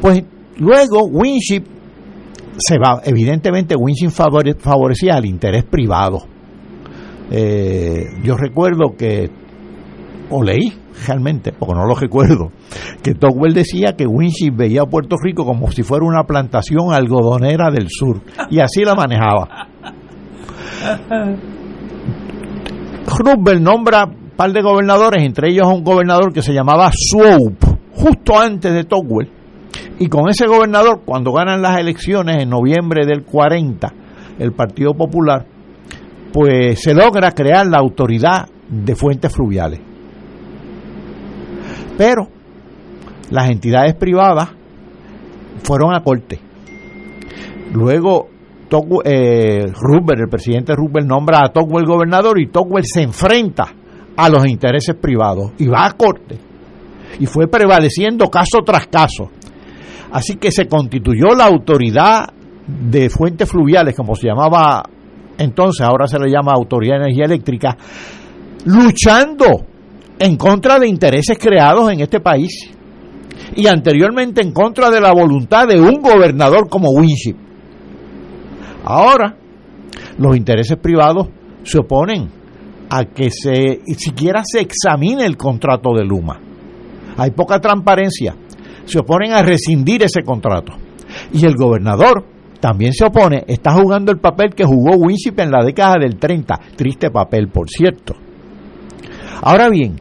Pues 0.00 0.22
luego 0.58 1.04
Winship 1.06 1.64
se 2.58 2.76
va 2.78 3.00
evidentemente 3.04 3.74
Winship 3.76 4.08
favore- 4.10 4.56
favorecía 4.58 5.14
al 5.14 5.24
interés 5.26 5.64
privado. 5.64 6.18
Eh, 7.30 8.04
yo 8.22 8.36
recuerdo 8.36 8.94
que 8.96 9.30
o 10.32 10.42
leí 10.42 10.72
realmente, 11.06 11.52
porque 11.52 11.74
no 11.74 11.86
lo 11.86 11.94
recuerdo, 11.94 12.50
que 13.02 13.14
Tocqueville 13.14 13.54
decía 13.54 13.94
que 13.96 14.06
Winship 14.06 14.52
veía 14.56 14.82
a 14.82 14.86
Puerto 14.86 15.16
Rico 15.22 15.44
como 15.44 15.70
si 15.70 15.82
fuera 15.82 16.04
una 16.04 16.24
plantación 16.24 16.92
algodonera 16.92 17.70
del 17.70 17.88
sur, 17.88 18.20
y 18.50 18.60
así 18.60 18.84
la 18.84 18.94
manejaba. 18.94 19.68
Roosevelt 23.06 23.60
nombra 23.60 24.04
un 24.04 24.30
par 24.36 24.52
de 24.52 24.62
gobernadores, 24.62 25.22
entre 25.22 25.50
ellos 25.50 25.66
un 25.66 25.84
gobernador 25.84 26.32
que 26.32 26.42
se 26.42 26.52
llamaba 26.52 26.90
Swope, 26.92 27.66
justo 27.94 28.40
antes 28.40 28.72
de 28.72 28.84
Tocqueville, 28.84 29.30
y 29.98 30.08
con 30.08 30.28
ese 30.28 30.46
gobernador, 30.46 31.02
cuando 31.04 31.32
ganan 31.32 31.62
las 31.62 31.78
elecciones 31.78 32.42
en 32.42 32.48
noviembre 32.48 33.06
del 33.06 33.22
40, 33.22 33.92
el 34.38 34.52
Partido 34.52 34.94
Popular, 34.94 35.46
pues 36.32 36.80
se 36.80 36.94
logra 36.94 37.32
crear 37.32 37.66
la 37.66 37.78
autoridad 37.78 38.48
de 38.68 38.96
fuentes 38.96 39.32
fluviales. 39.32 39.91
Pero 41.96 42.28
las 43.30 43.50
entidades 43.50 43.94
privadas 43.94 44.50
fueron 45.62 45.94
a 45.94 46.02
corte. 46.02 46.38
Luego 47.72 48.28
eh, 49.04 49.64
el 49.64 50.28
presidente 50.28 50.74
Roosevelt 50.74 51.06
nombra 51.06 51.40
a 51.44 51.52
Tocqueville 51.52 51.86
gobernador 51.86 52.40
y 52.40 52.48
Tocqueville 52.48 52.86
se 52.86 53.02
enfrenta 53.02 53.64
a 54.16 54.28
los 54.28 54.46
intereses 54.46 54.94
privados 54.96 55.52
y 55.58 55.66
va 55.66 55.86
a 55.86 55.92
corte. 55.92 56.38
Y 57.20 57.26
fue 57.26 57.46
prevaleciendo 57.46 58.26
caso 58.26 58.60
tras 58.64 58.86
caso. 58.86 59.30
Así 60.12 60.36
que 60.36 60.50
se 60.50 60.66
constituyó 60.66 61.34
la 61.34 61.46
autoridad 61.46 62.28
de 62.66 63.10
fuentes 63.10 63.48
fluviales, 63.48 63.94
como 63.94 64.14
se 64.14 64.28
llamaba 64.28 64.82
entonces, 65.38 65.84
ahora 65.86 66.06
se 66.06 66.18
le 66.18 66.30
llama 66.30 66.52
Autoridad 66.52 66.98
de 66.98 67.04
Energía 67.04 67.24
Eléctrica, 67.24 67.76
luchando 68.66 69.66
en 70.18 70.36
contra 70.36 70.78
de 70.78 70.88
intereses 70.88 71.38
creados 71.38 71.90
en 71.90 72.00
este 72.00 72.20
país 72.20 72.70
y 73.54 73.66
anteriormente 73.66 74.40
en 74.40 74.52
contra 74.52 74.90
de 74.90 75.00
la 75.00 75.12
voluntad 75.12 75.66
de 75.66 75.80
un 75.80 76.00
gobernador 76.00 76.68
como 76.68 76.90
Winship. 76.90 77.36
Ahora, 78.84 79.36
los 80.18 80.36
intereses 80.36 80.76
privados 80.76 81.28
se 81.64 81.78
oponen 81.78 82.30
a 82.90 83.04
que 83.04 83.30
se 83.30 83.80
siquiera 83.96 84.42
se 84.44 84.60
examine 84.60 85.24
el 85.24 85.36
contrato 85.36 85.94
de 85.94 86.04
Luma. 86.04 86.38
Hay 87.16 87.30
poca 87.30 87.58
transparencia. 87.58 88.34
Se 88.84 88.98
oponen 88.98 89.32
a 89.32 89.42
rescindir 89.42 90.02
ese 90.02 90.22
contrato. 90.22 90.72
Y 91.32 91.44
el 91.46 91.54
gobernador 91.56 92.24
también 92.60 92.92
se 92.92 93.04
opone, 93.04 93.44
está 93.48 93.72
jugando 93.72 94.12
el 94.12 94.18
papel 94.18 94.54
que 94.54 94.64
jugó 94.64 94.96
Winship 94.96 95.38
en 95.38 95.50
la 95.50 95.64
década 95.64 95.96
del 95.98 96.16
30. 96.16 96.54
Triste 96.76 97.10
papel, 97.10 97.48
por 97.48 97.68
cierto. 97.68 98.14
Ahora 99.42 99.68
bien, 99.68 100.00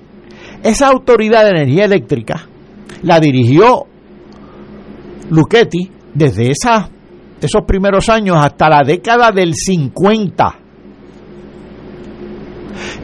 esa 0.63 0.87
autoridad 0.87 1.43
de 1.43 1.51
energía 1.51 1.85
eléctrica 1.85 2.47
la 3.03 3.19
dirigió 3.19 3.85
Luchetti 5.29 5.89
desde 6.13 6.51
esos 6.51 7.63
primeros 7.65 8.09
años 8.09 8.37
hasta 8.39 8.69
la 8.69 8.83
década 8.85 9.31
del 9.31 9.53
50. 9.55 10.55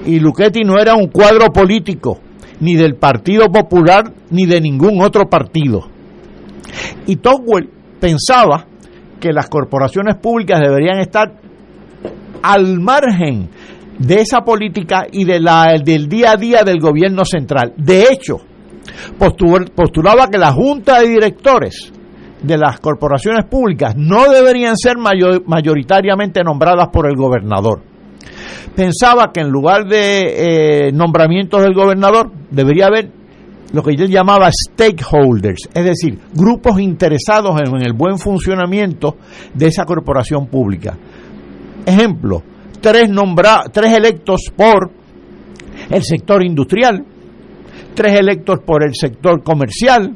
Y 0.05 0.19
Luchetti 0.19 0.61
no 0.61 0.79
era 0.79 0.95
un 0.95 1.07
cuadro 1.07 1.51
político, 1.51 2.19
ni 2.59 2.75
del 2.75 2.95
Partido 2.95 3.47
Popular, 3.47 4.13
ni 4.29 4.45
de 4.45 4.61
ningún 4.61 5.01
otro 5.01 5.29
partido. 5.29 5.87
Y 7.05 7.17
Tocqueville 7.17 7.69
pensaba 7.99 8.65
que 9.19 9.33
las 9.33 9.49
corporaciones 9.49 10.15
públicas 10.17 10.59
deberían 10.59 10.99
estar 10.99 11.33
al 12.41 12.79
margen 12.79 13.49
de 13.99 14.15
esa 14.21 14.41
política 14.41 15.05
y 15.11 15.25
de 15.25 15.39
la, 15.39 15.75
del 15.83 16.07
día 16.07 16.31
a 16.31 16.37
día 16.37 16.63
del 16.63 16.79
gobierno 16.79 17.25
central. 17.25 17.73
De 17.77 18.03
hecho, 18.11 18.37
postul- 19.19 19.71
postulaba 19.71 20.27
que 20.29 20.37
la 20.37 20.51
junta 20.53 21.01
de 21.01 21.07
directores 21.09 21.91
de 22.41 22.57
las 22.57 22.79
corporaciones 22.79 23.45
públicas 23.45 23.95
no 23.97 24.29
deberían 24.31 24.77
ser 24.77 24.97
mayo- 24.97 25.41
mayoritariamente 25.45 26.43
nombradas 26.43 26.89
por 26.93 27.07
el 27.09 27.15
gobernador. 27.15 27.81
Pensaba 28.75 29.31
que 29.33 29.39
en 29.41 29.49
lugar 29.49 29.87
de 29.87 30.87
eh, 30.87 30.91
nombramientos 30.91 31.63
del 31.63 31.73
gobernador 31.73 32.31
debería 32.51 32.85
haber 32.87 33.11
lo 33.73 33.81
que 33.83 33.91
él 33.91 34.07
llamaba 34.09 34.49
stakeholders, 34.51 35.67
es 35.73 35.83
decir, 35.83 36.19
grupos 36.33 36.79
interesados 36.79 37.59
en 37.59 37.81
el 37.81 37.93
buen 37.93 38.17
funcionamiento 38.17 39.17
de 39.53 39.65
esa 39.67 39.83
corporación 39.83 40.47
pública. 40.47 40.95
Ejemplo, 41.85 42.43
tres, 42.81 43.09
nombra, 43.09 43.63
tres 43.71 43.93
electos 43.93 44.51
por 44.55 44.91
el 45.89 46.03
sector 46.03 46.45
industrial, 46.45 47.03
tres 47.93 48.19
electos 48.19 48.59
por 48.65 48.83
el 48.83 48.93
sector 48.93 49.43
comercial, 49.43 50.15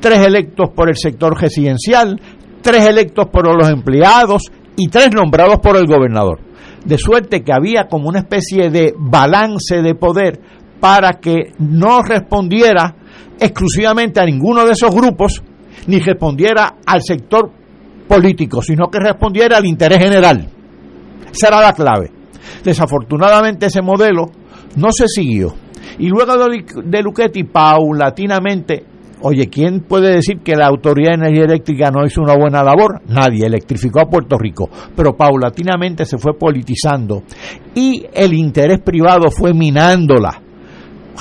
tres 0.00 0.26
electos 0.26 0.70
por 0.74 0.88
el 0.88 0.96
sector 0.96 1.38
residencial, 1.40 2.20
tres 2.62 2.86
electos 2.86 3.28
por 3.28 3.46
los 3.46 3.68
empleados 3.70 4.50
y 4.76 4.88
tres 4.88 5.10
nombrados 5.14 5.58
por 5.60 5.76
el 5.76 5.86
gobernador. 5.86 6.40
De 6.84 6.96
suerte 6.96 7.42
que 7.42 7.52
había 7.52 7.88
como 7.88 8.08
una 8.08 8.20
especie 8.20 8.70
de 8.70 8.94
balance 8.96 9.82
de 9.82 9.94
poder 9.94 10.40
para 10.80 11.14
que 11.20 11.52
no 11.58 12.02
respondiera 12.02 12.96
exclusivamente 13.38 14.20
a 14.20 14.24
ninguno 14.24 14.64
de 14.64 14.72
esos 14.72 14.94
grupos, 14.94 15.42
ni 15.86 15.98
respondiera 15.98 16.76
al 16.86 17.02
sector 17.02 17.50
político, 18.08 18.62
sino 18.62 18.88
que 18.90 18.98
respondiera 18.98 19.58
al 19.58 19.66
interés 19.66 19.98
general. 19.98 20.48
Esa 21.32 21.48
era 21.48 21.60
la 21.60 21.72
clave. 21.72 22.10
Desafortunadamente 22.64 23.66
ese 23.66 23.82
modelo 23.82 24.26
no 24.76 24.88
se 24.90 25.06
siguió. 25.08 25.54
Y 25.98 26.08
luego 26.08 26.36
de, 26.36 26.64
de 26.84 27.02
Luchetti, 27.02 27.44
paulatinamente, 27.44 28.84
Oye, 29.22 29.48
¿quién 29.48 29.80
puede 29.80 30.14
decir 30.14 30.38
que 30.38 30.56
la 30.56 30.66
Autoridad 30.66 31.10
de 31.10 31.26
Energía 31.26 31.44
Eléctrica 31.44 31.90
no 31.90 32.06
hizo 32.06 32.22
una 32.22 32.34
buena 32.36 32.62
labor? 32.62 33.02
Nadie, 33.06 33.44
electrificó 33.44 34.00
a 34.00 34.08
Puerto 34.08 34.38
Rico, 34.38 34.70
pero 34.96 35.14
paulatinamente 35.14 36.06
se 36.06 36.16
fue 36.16 36.38
politizando 36.38 37.22
y 37.74 38.06
el 38.14 38.32
interés 38.32 38.80
privado 38.80 39.30
fue 39.30 39.52
minándola. 39.52 40.40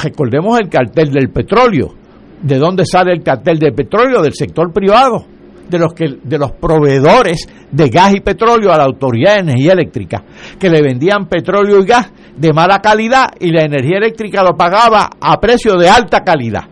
Recordemos 0.02 0.58
el 0.62 0.70
cartel 0.70 1.12
del 1.12 1.30
petróleo. 1.30 1.94
¿De 2.42 2.58
dónde 2.58 2.86
sale 2.86 3.12
el 3.12 3.22
cartel 3.22 3.60
del 3.60 3.74
petróleo? 3.74 4.22
Del 4.22 4.34
sector 4.34 4.72
privado, 4.72 5.26
de 5.70 5.80
los, 5.80 5.94
que, 5.94 6.18
de 6.24 6.38
los 6.38 6.52
proveedores 6.54 7.48
de 7.72 7.90
gas 7.90 8.14
y 8.16 8.22
petróleo 8.22 8.72
a 8.72 8.78
la 8.78 8.86
Autoridad 8.86 9.36
de 9.36 9.40
Energía 9.40 9.74
Eléctrica, 9.74 10.24
que 10.60 10.70
le 10.70 10.82
vendían 10.82 11.28
petróleo 11.28 11.80
y 11.80 11.86
gas 11.86 12.12
de 12.36 12.54
mala 12.54 12.80
calidad 12.80 13.28
y 13.40 13.52
la 13.52 13.62
energía 13.62 13.98
eléctrica 13.98 14.44
lo 14.44 14.56
pagaba 14.56 15.10
a 15.20 15.40
precio 15.40 15.78
de 15.78 15.90
alta 15.90 16.24
calidad 16.24 16.64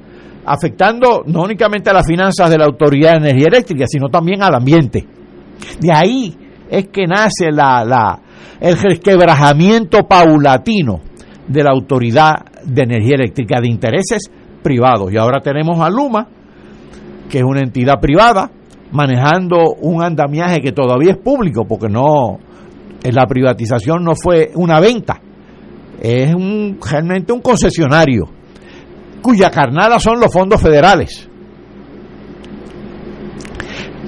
afectando 0.48 1.24
no 1.26 1.42
únicamente 1.42 1.90
a 1.90 1.94
las 1.94 2.08
finanzas 2.08 2.50
de 2.50 2.58
la 2.58 2.66
Autoridad 2.66 3.12
de 3.12 3.28
Energía 3.30 3.48
Eléctrica, 3.50 3.86
sino 3.86 4.08
también 4.08 4.42
al 4.42 4.56
ambiente. 4.56 5.06
De 5.78 5.92
ahí 5.92 6.34
es 6.70 6.88
que 6.88 7.06
nace 7.06 7.52
la, 7.52 7.84
la, 7.84 8.20
el 8.62 8.78
resquebrajamiento 8.78 10.08
paulatino 10.08 11.02
de 11.48 11.64
la 11.64 11.72
Autoridad 11.72 12.36
de 12.64 12.82
Energía 12.82 13.16
Eléctrica 13.16 13.60
de 13.60 13.68
intereses 13.68 14.32
privados. 14.64 15.12
Y 15.12 15.18
ahora 15.18 15.42
tenemos 15.42 15.80
a 15.80 15.90
Luma, 15.90 16.28
que 17.30 17.40
es 17.40 17.44
una 17.44 17.62
entidad 17.62 18.00
privada, 18.00 18.50
manejando 18.92 19.74
un 19.82 20.04
andamiaje 20.04 20.62
que 20.62 20.72
todavía 20.72 21.12
es 21.12 21.18
público, 21.18 21.66
porque 21.66 21.90
no, 21.90 22.40
la 23.04 23.26
privatización 23.26 24.04
no 24.04 24.16
fue 24.16 24.52
una 24.56 24.80
venta, 24.80 25.20
es 26.02 26.34
un, 26.34 26.78
realmente 26.82 27.34
un 27.34 27.42
concesionario 27.42 28.30
cuya 29.22 29.50
carnada 29.50 30.00
son 30.00 30.20
los 30.20 30.32
fondos 30.32 30.62
federales. 30.62 31.30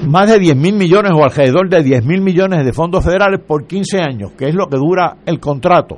Más 0.07 0.29
de 0.29 0.39
10 0.39 0.55
mil 0.55 0.75
millones 0.75 1.11
o 1.13 1.23
alrededor 1.23 1.67
de 1.67 1.83
10 1.83 2.05
mil 2.05 2.21
millones 2.21 2.63
de 2.63 2.71
fondos 2.71 3.03
federales 3.03 3.41
por 3.45 3.67
15 3.67 3.99
años, 3.99 4.31
que 4.37 4.47
es 4.47 4.55
lo 4.55 4.67
que 4.67 4.77
dura 4.77 5.17
el 5.25 5.41
contrato. 5.41 5.97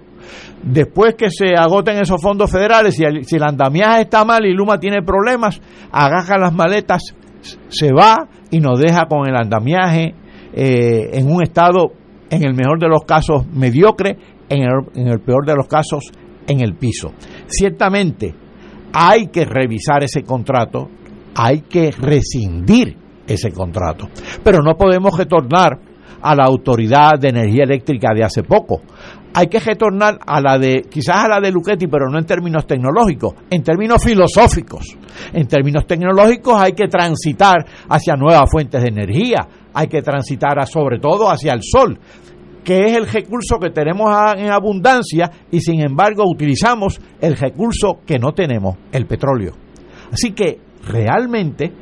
Después 0.64 1.16
que 1.16 1.30
se 1.30 1.54
agoten 1.56 2.00
esos 2.00 2.20
fondos 2.20 2.50
federales, 2.50 2.96
si 2.96 3.04
el, 3.04 3.26
si 3.26 3.36
el 3.36 3.44
andamiaje 3.44 4.02
está 4.02 4.26
mal 4.26 4.46
y 4.46 4.54
Luma 4.54 4.80
tiene 4.80 5.04
problemas, 5.04 5.62
agaja 5.92 6.38
las 6.40 6.54
maletas, 6.54 7.16
se 7.70 7.92
va 7.92 8.28
y 8.50 8.60
nos 8.60 8.80
deja 8.80 9.06
con 9.06 9.28
el 9.28 9.36
andamiaje 9.36 10.14
eh, 10.54 11.10
en 11.14 11.32
un 11.32 11.44
estado, 11.44 11.92
en 12.30 12.44
el 12.44 12.54
mejor 12.54 12.80
de 12.80 12.88
los 12.88 13.04
casos, 13.06 13.46
mediocre, 13.48 14.18
en 14.50 14.64
el, 14.64 14.70
en 14.96 15.08
el 15.08 15.20
peor 15.20 15.46
de 15.46 15.56
los 15.56 15.68
casos, 15.68 16.12
en 16.48 16.62
el 16.62 16.76
piso. 16.76 17.14
Ciertamente, 17.48 18.34
hay 18.94 19.28
que 19.28 19.46
revisar 19.46 20.04
ese 20.04 20.24
contrato, 20.24 20.90
hay 21.36 21.62
que 21.62 21.92
rescindir 21.92 22.98
ese 23.28 23.52
contrato. 23.52 24.10
Pero 24.44 24.60
no 24.62 24.76
podemos 24.76 25.18
retornar 25.18 25.80
a 26.22 26.36
la 26.36 26.46
autoridad 26.46 27.20
de 27.20 27.30
energía 27.30 27.64
eléctrica 27.64 28.14
de 28.14 28.24
hace 28.24 28.44
poco. 28.44 28.82
Hay 29.34 29.48
que 29.48 29.60
retornar 29.60 30.20
a 30.26 30.42
la 30.42 30.58
de, 30.58 30.86
quizás 30.90 31.26
a 31.26 31.28
la 31.28 31.40
de 31.40 31.52
Luchetti, 31.52 31.88
pero 31.88 32.10
no 32.10 32.20
en 32.20 32.26
términos 32.26 32.66
tecnológicos, 32.68 33.34
en 33.50 33.64
términos 33.64 34.04
filosóficos. 34.04 34.98
En 35.34 35.48
términos 35.48 35.86
tecnológicos 35.88 36.62
hay 36.62 36.74
que 36.74 36.88
transitar 36.88 37.66
hacia 37.90 38.16
nuevas 38.16 38.50
fuentes 38.50 38.82
de 38.82 38.90
energía, 38.90 39.48
hay 39.74 39.88
que 39.88 40.02
transitar 40.02 40.66
sobre 40.68 41.00
todo 41.00 41.30
hacia 41.30 41.54
el 41.54 41.62
sol 41.64 42.00
que 42.64 42.86
es 42.86 42.96
el 42.96 43.08
recurso 43.08 43.58
que 43.60 43.72
tenemos 43.72 44.10
en 44.38 44.52
abundancia 44.52 45.32
y 45.50 45.62
sin 45.62 45.82
embargo 45.82 46.24
utilizamos 46.28 47.02
el 47.20 47.36
recurso 47.36 48.02
que 48.06 48.20
no 48.20 48.34
tenemos, 48.34 48.78
el 48.92 49.08
petróleo. 49.08 49.54
Así 50.12 50.32
que 50.34 50.60
realmente 50.88 51.74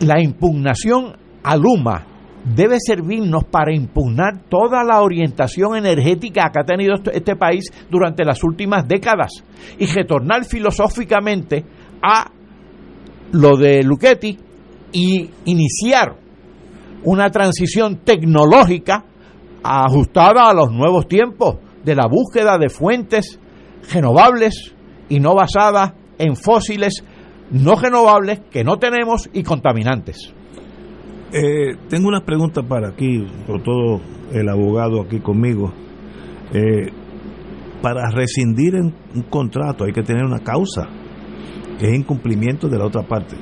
la 0.00 0.20
impugnación 0.20 1.16
a 1.44 1.56
Luma 1.56 2.06
debe 2.44 2.78
servirnos 2.80 3.44
para 3.44 3.74
impugnar 3.74 4.42
toda 4.48 4.82
la 4.84 5.00
orientación 5.00 5.76
energética 5.76 6.50
que 6.52 6.60
ha 6.60 6.64
tenido 6.64 6.94
este 7.12 7.36
país 7.36 7.72
durante 7.90 8.24
las 8.24 8.42
últimas 8.42 8.86
décadas 8.86 9.44
y 9.78 9.86
retornar 9.86 10.44
filosóficamente 10.44 11.64
a 12.02 12.30
lo 13.32 13.56
de 13.56 13.82
Luchetti 13.82 14.38
y 14.92 15.30
iniciar 15.44 16.16
una 17.04 17.30
transición 17.30 17.98
tecnológica 18.04 19.04
ajustada 19.62 20.50
a 20.50 20.54
los 20.54 20.70
nuevos 20.72 21.06
tiempos 21.06 21.56
de 21.84 21.94
la 21.94 22.06
búsqueda 22.08 22.58
de 22.58 22.68
fuentes 22.68 23.38
renovables 23.92 24.74
y 25.08 25.20
no 25.20 25.34
basadas 25.34 25.92
en 26.18 26.36
fósiles 26.36 27.04
no 27.50 27.74
renovables 27.76 28.40
que 28.50 28.64
no 28.64 28.78
tenemos 28.78 29.28
y 29.32 29.42
contaminantes. 29.42 30.32
Eh, 31.32 31.76
tengo 31.88 32.08
unas 32.08 32.22
preguntas 32.22 32.64
para 32.68 32.88
aquí, 32.88 33.26
por 33.46 33.62
todo 33.62 34.00
el 34.32 34.48
abogado 34.48 35.00
aquí 35.00 35.20
conmigo. 35.20 35.72
Eh, 36.52 36.90
para 37.80 38.10
rescindir 38.10 38.74
un 38.74 39.22
contrato 39.30 39.84
hay 39.84 39.92
que 39.92 40.02
tener 40.02 40.24
una 40.24 40.40
causa, 40.40 40.88
que 41.78 41.88
es 41.88 41.94
incumplimiento 41.94 42.68
de 42.68 42.78
la 42.78 42.86
otra 42.86 43.02
parte. 43.02 43.36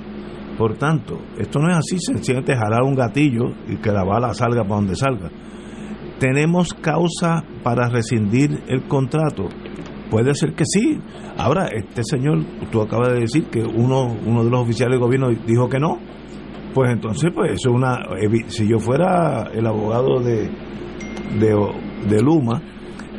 Por 0.57 0.76
tanto, 0.76 1.18
esto 1.38 1.59
no 1.59 1.70
es 1.70 1.76
así, 1.76 1.99
sencillamente 1.99 2.55
jalar 2.55 2.82
un 2.82 2.95
gatillo 2.95 3.55
y 3.68 3.76
que 3.76 3.91
la 3.91 4.05
bala 4.05 4.34
salga 4.34 4.62
para 4.62 4.76
donde 4.76 4.95
salga 4.95 5.30
¿Tenemos 6.20 6.74
causa 6.74 7.43
para 7.62 7.88
rescindir 7.88 8.62
el 8.68 8.82
contrato? 8.82 9.49
Puede 10.11 10.34
ser 10.34 10.53
que 10.53 10.64
sí. 10.66 10.99
Ahora, 11.38 11.68
este 11.68 12.05
señor, 12.05 12.45
tú 12.70 12.82
acabas 12.82 13.14
de 13.14 13.20
decir 13.20 13.45
que 13.47 13.62
uno, 13.62 14.18
uno 14.26 14.45
de 14.45 14.51
los 14.51 14.61
oficiales 14.61 14.99
del 14.99 15.01
gobierno 15.01 15.30
dijo 15.47 15.70
que 15.70 15.78
no. 15.78 15.99
Pues 16.75 16.91
entonces, 16.93 17.31
pues 17.35 17.53
eso 17.53 17.71
es 17.71 17.75
una... 17.75 17.99
Si 18.49 18.66
yo 18.68 18.79
fuera 18.79 19.51
el 19.53 19.66
abogado 19.66 20.21
de, 20.21 20.49
de, 21.39 22.23
Luma, 22.23 22.62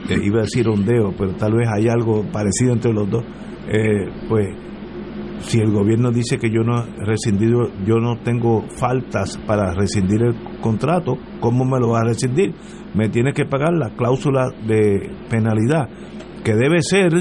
eh, 0.10 0.18
iba 0.24 0.40
a 0.40 0.44
decir 0.44 0.68
ondeo, 0.70 1.14
pero 1.18 1.34
tal 1.36 1.54
vez 1.54 1.68
hay 1.68 1.88
algo 1.88 2.24
parecido 2.32 2.74
entre 2.74 2.94
los 2.94 3.10
dos, 3.10 3.24
eh, 3.68 4.10
pues 4.30 4.48
si 5.42 5.60
el 5.60 5.72
gobierno 5.72 6.12
dice 6.12 6.38
que 6.38 6.50
yo 6.50 6.62
no 6.62 6.84
he 6.84 7.06
rescindido, 7.06 7.70
yo 7.86 7.96
no 7.96 8.20
tengo 8.20 8.64
faltas 8.78 9.38
para 9.46 9.74
rescindir 9.74 10.22
el 10.22 10.60
contrato, 10.62 11.18
¿cómo 11.40 11.66
me 11.66 11.80
lo 11.80 11.90
va 11.90 12.02
a 12.02 12.06
rescindir? 12.06 12.54
Me 12.94 13.10
tiene 13.10 13.34
que 13.34 13.46
pagar 13.46 13.74
la 13.74 13.90
cláusula 13.96 14.50
de 14.66 15.10
penalidad, 15.30 15.90
que 16.44 16.54
debe 16.54 16.82
ser 16.82 17.14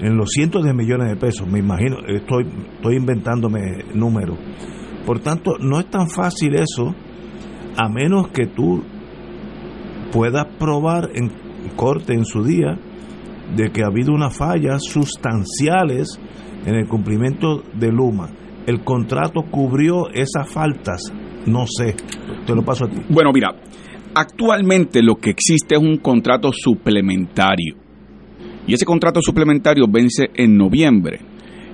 en 0.00 0.16
los 0.16 0.30
cientos 0.30 0.64
de 0.64 0.72
millones 0.72 1.10
de 1.10 1.16
pesos, 1.16 1.46
me 1.46 1.58
imagino, 1.58 1.98
estoy, 2.08 2.44
estoy 2.74 2.96
inventándome 2.96 3.84
números. 3.94 4.38
Por 5.06 5.20
tanto, 5.20 5.52
no 5.58 5.80
es 5.80 5.86
tan 5.90 6.08
fácil 6.08 6.54
eso, 6.54 6.94
a 7.76 7.88
menos 7.88 8.28
que 8.28 8.46
tú 8.46 8.82
puedas 10.12 10.46
probar 10.58 11.10
en 11.14 11.30
corte 11.76 12.12
en 12.12 12.24
su 12.24 12.44
día 12.44 12.78
de 13.56 13.70
que 13.70 13.82
ha 13.82 13.86
habido 13.86 14.12
unas 14.12 14.36
fallas 14.36 14.82
sustanciales 14.84 16.20
en 16.66 16.74
el 16.74 16.86
cumplimiento 16.86 17.62
de 17.74 17.90
Luma, 17.90 18.30
el 18.66 18.84
contrato 18.84 19.42
cubrió 19.50 20.08
esas 20.10 20.48
faltas, 20.48 21.12
no 21.46 21.66
sé, 21.66 21.96
te 22.46 22.54
lo 22.54 22.62
paso 22.62 22.84
a 22.84 22.88
ti. 22.88 22.98
Bueno, 23.08 23.32
mira, 23.32 23.48
actualmente 24.14 25.02
lo 25.02 25.16
que 25.16 25.30
existe 25.30 25.74
es 25.74 25.82
un 25.82 25.98
contrato 25.98 26.52
suplementario. 26.52 27.76
Y 28.66 28.74
ese 28.74 28.84
contrato 28.84 29.20
suplementario 29.20 29.86
vence 29.90 30.30
en 30.34 30.56
noviembre. 30.56 31.18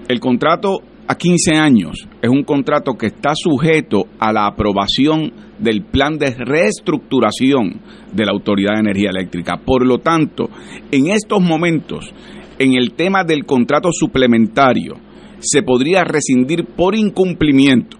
El 0.08 0.20
contrato 0.20 0.78
a 1.08 1.14
15 1.14 1.56
años 1.56 2.06
es 2.20 2.28
un 2.28 2.44
contrato 2.44 2.92
que 2.92 3.06
está 3.06 3.30
sujeto 3.34 4.04
a 4.18 4.30
la 4.30 4.46
aprobación 4.46 5.32
del 5.58 5.82
plan 5.82 6.18
de 6.18 6.34
reestructuración 6.34 7.80
de 8.12 8.26
la 8.26 8.32
Autoridad 8.32 8.74
de 8.74 8.80
Energía 8.80 9.08
Eléctrica. 9.10 9.56
Por 9.56 9.86
lo 9.86 9.98
tanto, 9.98 10.50
en 10.92 11.08
estos 11.08 11.40
momentos 11.40 12.12
en 12.58 12.74
el 12.74 12.92
tema 12.92 13.24
del 13.24 13.46
contrato 13.46 13.88
suplementario 13.90 14.96
se 15.38 15.62
podría 15.62 16.04
rescindir 16.04 16.66
por 16.66 16.94
incumplimiento, 16.94 17.96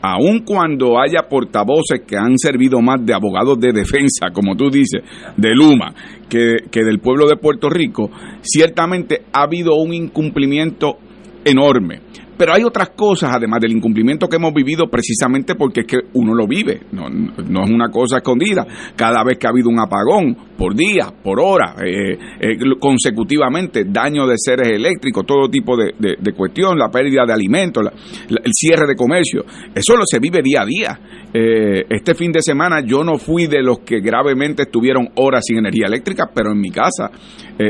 aun 0.00 0.40
cuando 0.44 1.00
haya 1.00 1.28
portavoces 1.28 2.02
que 2.06 2.16
han 2.16 2.38
servido 2.38 2.80
más 2.80 3.04
de 3.04 3.14
abogados 3.14 3.58
de 3.58 3.72
defensa, 3.72 4.30
como 4.32 4.54
tú 4.54 4.70
dices, 4.70 5.00
de 5.36 5.54
Luma, 5.54 5.94
que, 6.28 6.58
que 6.70 6.84
del 6.84 7.00
pueblo 7.00 7.26
de 7.26 7.36
Puerto 7.36 7.68
Rico, 7.68 8.10
ciertamente 8.42 9.22
ha 9.32 9.42
habido 9.42 9.74
un 9.74 9.94
incumplimiento 9.94 10.98
enorme. 11.44 12.00
Pero 12.42 12.54
hay 12.54 12.64
otras 12.64 12.88
cosas, 12.96 13.30
además 13.32 13.60
del 13.60 13.70
incumplimiento 13.70 14.26
que 14.26 14.34
hemos 14.34 14.52
vivido, 14.52 14.90
precisamente 14.90 15.54
porque 15.54 15.82
es 15.82 15.86
que 15.86 15.98
uno 16.14 16.34
lo 16.34 16.48
vive, 16.48 16.80
no, 16.90 17.08
no 17.08 17.62
es 17.62 17.70
una 17.70 17.88
cosa 17.88 18.16
escondida. 18.16 18.66
Cada 18.96 19.22
vez 19.22 19.38
que 19.38 19.46
ha 19.46 19.50
habido 19.50 19.68
un 19.68 19.78
apagón, 19.78 20.36
por 20.58 20.74
día, 20.74 21.12
por 21.22 21.38
hora, 21.38 21.76
eh, 21.84 22.18
eh, 22.40 22.56
consecutivamente, 22.80 23.84
daño 23.86 24.26
de 24.26 24.34
seres 24.38 24.72
eléctricos, 24.72 25.24
todo 25.24 25.48
tipo 25.48 25.76
de, 25.76 25.92
cuestión, 26.36 26.76
la 26.76 26.88
pérdida 26.88 27.24
de 27.24 27.32
alimentos, 27.32 27.84
el 28.28 28.52
cierre 28.52 28.88
de 28.88 28.96
comercio, 28.96 29.44
eso 29.72 29.96
lo 29.96 30.02
se 30.04 30.18
vive 30.18 30.42
día 30.42 30.62
a 30.62 30.66
día. 30.66 31.00
Eh, 31.32 31.86
este 31.90 32.16
fin 32.16 32.32
de 32.32 32.42
semana 32.42 32.80
yo 32.84 33.04
no 33.04 33.18
fui 33.18 33.46
de 33.46 33.62
los 33.62 33.80
que 33.80 34.00
gravemente 34.00 34.62
estuvieron 34.62 35.10
horas 35.14 35.44
sin 35.46 35.58
energía 35.58 35.86
eléctrica, 35.86 36.28
pero 36.34 36.50
en 36.50 36.60
mi 36.60 36.72
casa 36.72 37.08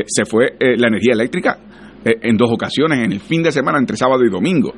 se 0.07 0.25
fue 0.25 0.55
la 0.59 0.87
energía 0.87 1.13
eléctrica 1.13 1.59
en 2.05 2.37
dos 2.37 2.51
ocasiones, 2.51 2.99
en 2.99 3.11
el 3.11 3.19
fin 3.19 3.43
de 3.43 3.51
semana, 3.51 3.79
entre 3.79 3.97
sábado 3.97 4.23
y 4.23 4.29
domingo. 4.29 4.73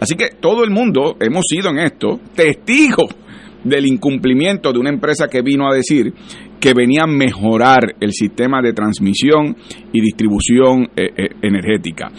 Así 0.00 0.14
que 0.14 0.30
todo 0.40 0.64
el 0.64 0.70
mundo 0.70 1.16
hemos 1.20 1.44
sido 1.46 1.70
en 1.70 1.78
esto 1.78 2.20
testigos 2.34 3.14
del 3.64 3.86
incumplimiento 3.86 4.72
de 4.72 4.78
una 4.78 4.90
empresa 4.90 5.28
que 5.28 5.42
vino 5.42 5.68
a 5.68 5.74
decir 5.74 6.12
que 6.58 6.74
venía 6.74 7.02
a 7.04 7.06
mejorar 7.06 7.94
el 8.00 8.12
sistema 8.12 8.60
de 8.62 8.72
transmisión 8.72 9.56
y 9.92 10.00
distribución 10.00 10.88
eh, 10.96 11.08
eh, 11.16 11.28
energética. 11.42 12.10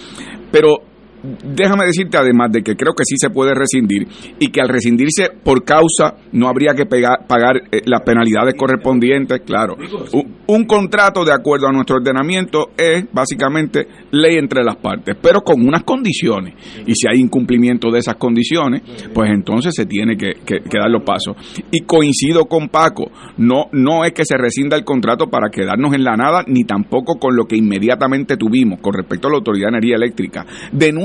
Pero 0.52 0.91
déjame 1.24 1.86
decirte 1.86 2.18
además 2.18 2.52
de 2.52 2.62
que 2.62 2.76
creo 2.76 2.94
que 2.94 3.06
sí 3.06 3.16
se 3.18 3.30
puede 3.30 3.54
rescindir 3.54 4.08
y 4.40 4.50
que 4.50 4.62
al 4.62 4.70
rescindirse 4.70 5.30
por 5.44 5.64
causa 5.64 6.16
no 6.32 6.48
habría 6.48 6.74
que 6.74 6.86
pagar 6.86 7.64
eh, 7.72 7.82
las 7.86 8.02
penalidades 8.02 8.56
correspondientes, 8.56 9.42
claro. 9.46 9.76
Un, 10.14 10.36
un, 10.48 10.66
contrato 10.66 11.24
de 11.24 11.34
acuerdo 11.34 11.68
a 11.68 11.72
nuestro 11.72 11.98
ordenamiento 11.98 12.72
es 12.78 13.06
básicamente 13.12 13.88
ley 14.12 14.38
entre 14.38 14.64
las 14.64 14.78
partes, 14.78 15.16
pero 15.22 15.42
con 15.42 15.62
unas 15.62 15.84
condiciones. 15.84 16.56
Y 16.86 16.96
si 16.96 17.08
hay 17.08 17.20
incumplimiento 17.20 17.92
de 17.92 18.00
esas 18.00 18.16
condiciones, 18.16 18.82
pues 19.14 19.30
entonces 19.32 19.74
se 19.76 19.86
tiene 19.86 20.16
que, 20.18 20.34
dar 20.72 20.90
los 20.90 21.04
pasos. 21.04 21.36
Y 21.72 21.82
coincido 21.82 22.46
con 22.46 22.70
Paco, 22.70 23.12
no, 23.38 23.66
no 23.72 24.06
es 24.06 24.14
que 24.14 24.26
se 24.26 24.38
rescinda 24.38 24.78
el 24.78 24.84
contrato 24.84 25.28
para 25.28 25.50
quedarnos 25.50 25.94
en 25.94 26.04
la 26.04 26.16
nada, 26.16 26.44
ni 26.48 26.64
tampoco 26.64 27.20
con 27.20 27.36
lo 27.36 27.46
que 27.46 27.58
inmediatamente 27.58 28.38
tuvimos 28.38 28.80
con 28.80 28.94
respecto 28.94 29.28
a 29.28 29.32
la 29.32 29.38
Autoridad 29.38 29.68
de 29.68 29.78
Energía 29.78 29.96
Eléctrica. 29.96 30.46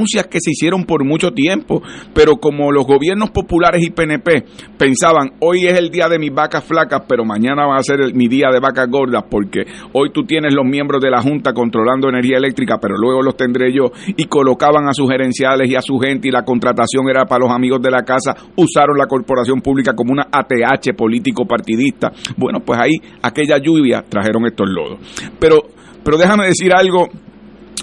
Denuncias 0.07 0.27
que 0.29 0.41
se 0.41 0.53
hicieron 0.53 0.85
por 0.85 1.05
mucho 1.05 1.33
tiempo, 1.33 1.83
pero 2.15 2.37
como 2.37 2.71
los 2.71 2.87
gobiernos 2.87 3.31
populares 3.31 3.85
y 3.85 3.91
PNP 3.91 4.45
pensaban, 4.79 5.33
hoy 5.41 5.67
es 5.67 5.77
el 5.77 5.91
día 5.91 6.09
de 6.09 6.21
mis 6.21 6.33
vacas 6.33 6.63
flacas, 6.63 7.03
pero 7.09 7.25
mañana 7.25 7.67
va 7.67 7.77
a 7.77 7.83
ser 7.83 8.15
mi 8.15 8.29
día 8.29 8.51
de 8.53 8.61
vacas 8.61 8.89
gordas, 8.89 9.25
porque 9.29 9.65
hoy 9.95 10.11
tú 10.13 10.23
tienes 10.23 10.55
los 10.55 10.65
miembros 10.65 11.03
de 11.03 11.11
la 11.11 11.21
Junta 11.21 11.53
controlando 11.53 12.09
energía 12.09 12.37
eléctrica, 12.37 12.79
pero 12.81 12.97
luego 12.97 13.21
los 13.21 13.37
tendré 13.37 13.73
yo, 13.73 13.91
y 14.07 14.27
colocaban 14.27 14.89
a 14.89 14.93
sus 14.93 15.11
gerenciales 15.11 15.69
y 15.69 15.75
a 15.75 15.83
su 15.83 15.99
gente 15.99 16.29
y 16.29 16.31
la 16.31 16.45
contratación 16.45 17.09
era 17.11 17.25
para 17.25 17.47
los 17.47 17.51
amigos 17.51 17.83
de 17.83 17.91
la 17.91 18.05
casa, 18.05 18.33
usaron 18.55 18.97
la 18.97 19.07
corporación 19.07 19.61
pública 19.61 19.93
como 19.97 20.13
una 20.13 20.29
ATH 20.31 20.95
político 20.97 21.47
partidista. 21.47 22.13
Bueno, 22.37 22.61
pues 22.61 22.79
ahí 22.81 22.93
aquella 23.23 23.59
lluvia 23.59 24.05
trajeron 24.09 24.47
estos 24.47 24.69
lodos. 24.69 25.01
Pero, 25.41 25.63
pero 26.05 26.17
déjame 26.17 26.47
decir 26.47 26.73
algo 26.73 27.09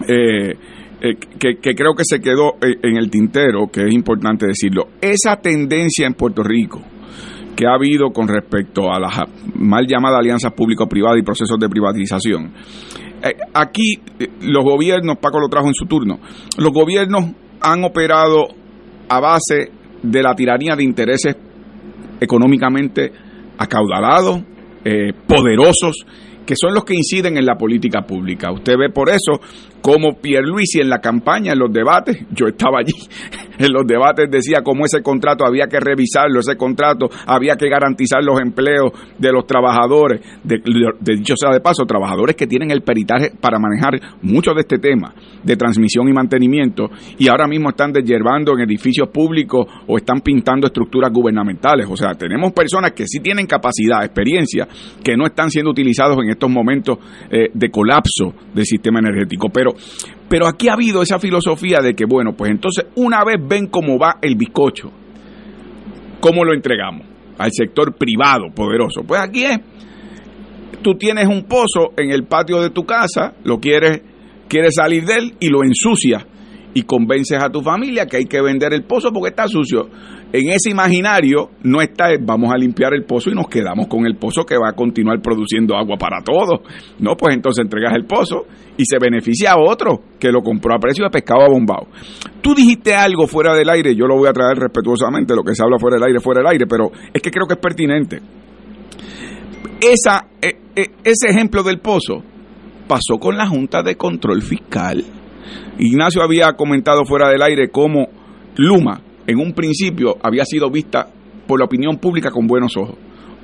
eh, 0.08 0.56
eh, 1.04 1.16
que, 1.16 1.76
creo 1.76 1.94
que 1.96 2.04
se 2.06 2.20
quedó 2.20 2.56
eh, 2.62 2.80
en 2.82 2.98
el 2.98 3.10
tintero, 3.10 3.68
que 3.72 3.82
es 3.86 3.94
importante 3.94 4.48
decirlo. 4.48 4.88
Esa 5.02 5.36
tendencia 5.36 6.08
en 6.08 6.14
Puerto 6.14 6.44
Rico 6.44 6.82
que 7.56 7.68
ha 7.68 7.76
habido 7.76 8.10
con 8.12 8.28
respecto 8.28 8.92
a 8.92 9.00
las 9.00 9.14
mal 9.54 9.86
llamadas 9.86 10.20
alianzas 10.20 10.54
público-privadas 10.54 11.20
y 11.20 11.24
procesos 11.24 11.60
de 11.60 11.70
privatización 11.70 12.52
eh, 13.24 13.38
aquí 13.54 14.00
los 14.42 14.64
gobiernos, 14.66 15.18
Paco 15.18 15.40
lo 15.40 15.48
trajo 15.48 15.68
en 15.68 15.74
su 15.74 15.86
turno, 15.86 16.20
los 16.58 16.74
gobiernos 16.74 17.32
han 17.62 17.84
operado 17.86 18.48
a 19.08 19.20
base 19.22 19.72
de 20.02 20.22
la 20.22 20.36
tiranía 20.36 20.76
de 20.76 20.84
intereses 20.84 21.38
económicamente 22.20 23.14
acaudalados, 23.58 24.42
eh, 24.84 25.14
poderosos, 25.26 26.06
que 26.46 26.56
son 26.56 26.74
los 26.74 26.84
que 26.84 26.94
inciden 26.96 27.38
en 27.38 27.46
la 27.46 27.56
política 27.56 28.02
pública. 28.02 28.52
Usted 28.52 28.74
ve 28.78 28.90
por 28.90 29.10
eso 29.10 29.40
como 29.82 30.20
Pierluisi 30.20 30.80
en 30.80 30.90
la 30.90 31.00
campaña, 31.00 31.52
en 31.54 31.60
los 31.60 31.72
debates, 31.72 32.18
yo 32.32 32.48
estaba 32.48 32.80
allí, 32.80 32.94
en 33.64 33.74
los 33.74 33.88
debates 33.88 34.30
decía 34.30 34.62
cómo 34.64 34.86
ese 34.86 35.02
contrato 35.02 35.46
había 35.46 35.68
que 35.68 35.80
revisarlo, 35.80 36.40
ese 36.40 36.58
contrato 36.58 37.10
había 37.26 37.56
que 37.56 37.70
garantizar 37.70 38.24
los 38.24 38.40
empleos 38.42 38.92
de 39.18 39.32
los 39.32 39.46
trabajadores, 39.46 40.22
de, 40.44 40.62
dicho 41.00 41.36
sea 41.38 41.52
de 41.52 41.62
paso, 41.62 41.86
trabajadores 41.86 42.36
que 42.36 42.48
tienen 42.48 42.72
el 42.72 42.82
peritaje 42.82 43.32
para 43.40 43.60
manejar 43.60 44.00
mucho 44.22 44.54
de 44.54 44.62
este 44.62 44.80
tema 44.80 45.14
de 45.44 45.56
transmisión 45.56 46.08
y 46.10 46.14
mantenimiento 46.14 46.90
y 47.18 47.28
ahora 47.28 47.48
mismo 47.48 47.70
están 47.70 47.92
desyerbando 47.92 48.54
en 48.54 48.62
edificios 48.62 49.10
públicos 49.10 49.66
o 49.88 49.98
están 49.98 50.22
pintando 50.22 50.68
estructuras 50.68 51.12
gubernamentales. 51.12 51.88
O 51.90 51.96
sea, 51.96 52.14
tenemos 52.14 52.52
personas 52.52 52.92
que 52.92 53.08
sí 53.08 53.20
tienen 53.20 53.46
capacidad, 53.46 54.04
experiencia, 54.04 54.68
que 55.04 55.16
no 55.16 55.26
están 55.26 55.50
siendo 55.50 55.72
utilizados 55.72 56.18
en 56.24 56.32
estos 56.32 56.50
momentos 56.50 56.98
eh, 57.30 57.50
de 57.54 57.70
colapso 57.70 58.34
del 58.54 58.66
sistema 58.66 59.00
energético. 59.00 59.50
Pero 59.50 59.74
pero, 60.30 60.48
aquí 60.48 60.68
ha 60.70 60.74
habido 60.74 61.02
esa 61.02 61.20
filosofía 61.20 61.80
de 61.82 61.94
que, 61.94 62.06
bueno, 62.06 62.34
pues 62.34 62.52
entonces 62.52 62.86
una 62.96 63.24
vez 63.24 63.38
ven 63.40 63.68
cómo 63.68 63.98
va 64.00 64.18
el 64.22 64.36
bizcocho, 64.36 64.92
¿cómo 66.20 66.44
lo 66.44 66.54
entregamos? 66.54 67.08
Al 67.38 67.52
sector 67.52 67.96
privado 67.96 68.46
poderoso. 68.54 69.04
Pues 69.04 69.22
aquí 69.22 69.46
es, 69.46 69.60
tú 70.82 70.96
tienes 70.96 71.28
un 71.28 71.44
pozo 71.44 71.94
en 71.98 72.12
el 72.12 72.24
patio 72.26 72.62
de 72.62 72.70
tu 72.70 72.86
casa, 72.86 73.34
lo 73.44 73.60
quieres, 73.60 74.02
quieres 74.48 74.76
salir 74.76 75.06
de 75.06 75.16
él 75.16 75.34
y 75.40 75.50
lo 75.50 75.64
ensucias 75.64 76.26
y 76.74 76.84
convences 76.84 77.42
a 77.42 77.50
tu 77.50 77.62
familia 77.62 78.06
que 78.06 78.18
hay 78.18 78.26
que 78.26 78.42
vender 78.42 78.74
el 78.74 78.84
pozo 78.84 79.12
porque 79.12 79.30
está 79.30 79.48
sucio. 79.48 79.90
En 80.32 80.50
ese 80.50 80.72
imaginario 80.72 81.52
no 81.64 81.82
está 81.82 82.10
vamos 82.20 82.52
a 82.52 82.58
limpiar 82.58 82.94
el 82.94 83.04
pozo 83.04 83.30
y 83.30 83.36
nos 83.36 83.48
quedamos 83.48 83.88
con 83.88 84.06
el 84.08 84.16
pozo 84.16 84.44
que 84.44 84.56
va 84.58 84.70
a 84.70 84.74
continuar 84.74 85.22
produciendo 85.22 85.76
agua 85.76 85.98
para 85.98 86.24
todos. 86.24 86.62
No, 87.00 87.16
pues 87.16 87.36
entonces 87.36 87.64
entregas 87.64 87.94
el 87.96 88.06
pozo 88.06 88.48
y 88.76 88.84
se 88.86 88.98
beneficia 89.00 89.52
a 89.52 89.60
otro 89.60 90.02
que 90.20 90.32
lo 90.32 90.42
compró 90.42 90.74
a 90.74 90.80
precio 90.80 91.04
de 91.04 91.12
pescado 91.12 91.44
abombado. 91.44 91.88
Tú 92.42 92.56
dijiste 92.56 92.96
algo 92.96 93.28
fuera 93.28 93.54
del 93.54 93.70
aire, 93.70 93.96
yo 93.96 94.08
lo 94.08 94.18
voy 94.18 94.28
a 94.28 94.34
traer 94.34 94.58
respetuosamente, 94.58 95.36
lo 95.36 95.44
que 95.44 95.54
se 95.54 95.64
habla 95.64 95.78
fuera 95.78 95.98
del 95.98 96.06
aire, 96.06 96.20
fuera 96.20 96.40
del 96.40 96.52
aire, 96.52 96.66
pero 96.68 96.92
es 97.14 97.22
que 97.22 97.30
creo 97.30 97.46
que 97.46 97.54
es 97.54 97.60
pertinente. 97.60 98.20
Esa, 99.80 100.26
e, 100.42 100.48
e, 100.76 100.92
ese 101.04 101.30
ejemplo 101.30 101.62
del 101.62 101.80
pozo 101.80 102.24
pasó 102.88 103.20
con 103.20 103.38
la 103.38 103.48
Junta 103.48 103.84
de 103.84 103.96
Control 103.96 104.42
Fiscal 104.42 105.04
Ignacio 105.80 106.22
había 106.22 106.54
comentado 106.54 107.06
fuera 107.06 107.30
del 107.30 107.42
aire 107.42 107.70
cómo 107.70 108.08
Luma 108.58 109.02
en 109.26 109.40
un 109.40 109.54
principio 109.54 110.18
había 110.22 110.46
sido 110.46 110.70
vista 110.70 111.08
por 111.48 111.60
la 111.60 111.66
opinión 111.66 111.98
pública 111.98 112.32
con 112.32 112.48
buenos 112.48 112.76
ojos. 112.78 112.96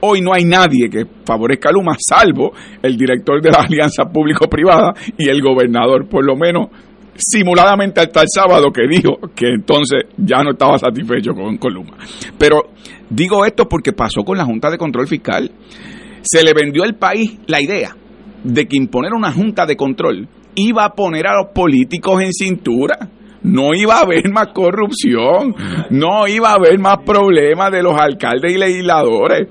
Hoy 0.01 0.21
no 0.21 0.33
hay 0.33 0.45
nadie 0.45 0.89
que 0.89 1.05
favorezca 1.25 1.69
a 1.69 1.71
Luma, 1.73 1.95
salvo 1.99 2.53
el 2.81 2.95
director 2.95 3.41
de 3.41 3.51
la 3.51 3.63
alianza 3.63 4.05
público-privada 4.05 4.93
y 5.17 5.27
el 5.27 5.41
gobernador, 5.41 6.07
por 6.07 6.25
lo 6.25 6.35
menos 6.35 6.69
simuladamente 7.15 7.99
hasta 7.99 8.21
el 8.21 8.27
sábado 8.33 8.71
que 8.71 8.87
dijo 8.87 9.17
que 9.35 9.47
entonces 9.47 10.03
ya 10.17 10.41
no 10.41 10.51
estaba 10.51 10.77
satisfecho 10.77 11.33
con, 11.33 11.57
con 11.57 11.73
Luma. 11.73 11.97
Pero 12.37 12.69
digo 13.09 13.45
esto 13.45 13.67
porque 13.67 13.91
pasó 13.91 14.23
con 14.23 14.37
la 14.37 14.45
Junta 14.45 14.69
de 14.69 14.77
Control 14.77 15.07
Fiscal. 15.07 15.51
Se 16.21 16.43
le 16.43 16.53
vendió 16.53 16.83
al 16.83 16.95
país 16.95 17.37
la 17.47 17.61
idea 17.61 17.95
de 18.43 18.65
que 18.67 18.77
imponer 18.77 19.13
una 19.13 19.33
Junta 19.33 19.65
de 19.65 19.75
Control 19.75 20.27
iba 20.55 20.85
a 20.85 20.93
poner 20.93 21.27
a 21.27 21.35
los 21.35 21.51
políticos 21.53 22.21
en 22.21 22.33
cintura. 22.33 22.97
No 23.41 23.73
iba 23.73 23.95
a 23.95 24.01
haber 24.01 24.29
más 24.29 24.47
corrupción, 24.53 25.55
no 25.91 26.27
iba 26.27 26.49
a 26.49 26.55
haber 26.55 26.77
más 26.77 26.97
problemas 27.05 27.71
de 27.71 27.83
los 27.83 27.99
alcaldes 27.99 28.53
y 28.53 28.57
legisladores. 28.57 29.47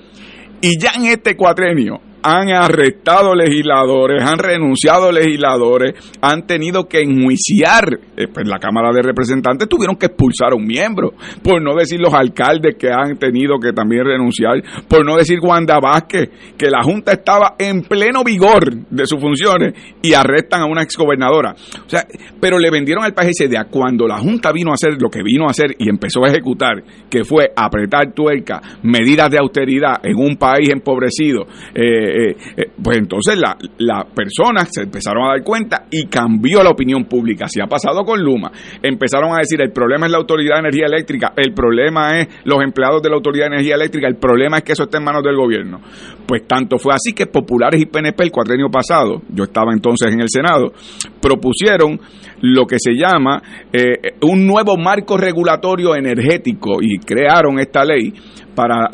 Y 0.61 0.79
ya 0.79 0.91
en 0.97 1.07
este 1.07 1.37
cuatrenio 1.37 2.01
han 2.23 2.51
arrestado 2.51 3.35
legisladores, 3.35 4.23
han 4.23 4.39
renunciado 4.39 5.13
legisladores, 5.13 5.95
han 6.21 6.47
tenido 6.47 6.89
que 6.89 7.01
enjuiciar, 7.01 7.99
eh, 8.17 8.27
pues 8.33 8.47
la 8.47 8.59
Cámara 8.59 8.93
de 8.93 9.03
Representantes 9.03 9.69
tuvieron 9.69 9.97
que 9.97 10.07
expulsar 10.07 10.53
a 10.53 10.57
un 10.57 10.67
miembro, 10.67 11.13
por 11.43 11.63
no 11.63 11.75
decir 11.75 12.01
los 12.01 12.15
alcaldes 12.15 12.77
que 12.77 12.91
han 12.91 13.19
tenido 13.19 13.59
que 13.59 13.73
también 13.73 14.05
renunciar, 14.05 14.63
por 14.89 15.05
no 15.05 15.17
decir 15.17 15.39
Wanda 15.41 15.79
Vázquez, 15.81 16.31
que 16.57 16.71
la 16.71 16.83
Junta 16.83 17.13
estaba 17.13 17.55
en 17.59 17.83
pleno 17.83 18.25
vigor 18.25 18.87
de 18.91 19.07
sus 19.07 19.21
funciones 19.21 19.75
y 20.03 20.15
arrestan 20.15 20.63
a 20.63 20.67
una 20.67 20.83
exgobernadora. 20.83 21.55
O 21.87 21.89
sea, 21.89 22.07
pero 22.41 22.59
le 22.59 22.71
vendieron 22.71 23.05
al 23.05 23.15
país 23.15 23.31
esa 23.31 23.45
idea 23.45 23.65
cuando 23.71 24.07
la 24.07 24.19
Junta 24.19 24.53
vino 24.53 24.71
a 24.71 24.75
hacer 24.75 25.01
lo 25.01 25.11
que 25.11 25.23
vino 25.23 25.47
a 25.47 25.51
hacer 25.51 25.75
y 25.79 25.89
empezó 25.89 26.25
a 26.25 26.29
ejecutar, 26.29 26.83
que 27.11 27.25
fue 27.25 27.53
apretar 27.55 28.13
tuerca, 28.13 28.61
medidas 28.83 29.31
de 29.31 29.39
austeridad 29.39 30.01
en 30.03 30.17
un 30.17 30.37
país 30.37 30.71
empobrecido, 30.71 31.47
eh, 31.75 32.08
eh, 32.09 32.37
eh, 32.57 32.71
pues 32.83 32.99
entonces 32.99 33.39
las 33.39 33.57
la 33.79 34.05
personas 34.05 34.69
se 34.71 34.83
empezaron 34.83 35.25
a 35.25 35.29
dar 35.35 35.43
cuenta 35.43 35.87
y 35.91 36.07
cambió 36.07 36.63
la 36.63 36.71
opinión 36.71 37.05
pública. 37.05 37.47
Así 37.47 37.61
ha 37.61 37.67
pasado 37.67 38.05
con 38.05 38.23
Luma. 38.23 38.51
Empezaron 38.83 39.33
a 39.33 39.39
decir, 39.39 39.61
el 39.61 39.73
problema 39.73 40.07
es 40.07 40.13
la 40.13 40.19
Autoridad 40.19 40.57
de 40.57 40.61
Energía 40.61 40.87
Eléctrica, 40.87 41.33
el 41.37 41.53
problema 41.53 42.19
es 42.19 42.29
los 42.45 42.63
empleados 42.63 43.03
de 43.03 43.11
la 43.11 43.17
Autoridad 43.17 43.47
de 43.47 43.57
Energía 43.57 43.75
Eléctrica, 43.75 44.09
el 44.09 44.17
problema 44.17 44.59
es 44.59 44.65
que 44.65 44.73
eso 44.73 44.85
está 44.85 44.99
en 44.99 45.05
manos 45.05 45.23
del 45.23 45.37
gobierno. 45.37 45.81
Pues 46.27 46.47
tanto 46.47 46.79
fue 46.79 46.95
así 46.95 47.13
que 47.13 47.27
Populares 47.27 47.81
y 47.81 47.87
PNP 47.87 48.25
el 48.25 48.31
cuatrenio 48.31 48.69
pasado, 48.71 49.23
yo 49.29 49.45
estaba 49.45 49.73
entonces 49.73 50.13
en 50.13 50.21
el 50.21 50.29
Senado, 50.29 50.73
propusieron 51.21 52.01
lo 52.43 52.67
que 52.67 52.77
se 52.79 52.95
llama 52.95 53.43
eh, 53.73 54.15
un 54.23 54.47
nuevo 54.47 54.77
marco 54.77 55.17
regulatorio 55.17 55.95
energético 55.97 56.79
y 56.81 56.99
crearon 56.99 57.59
esta 57.59 57.85
ley 57.85 58.13
para, 58.59 58.91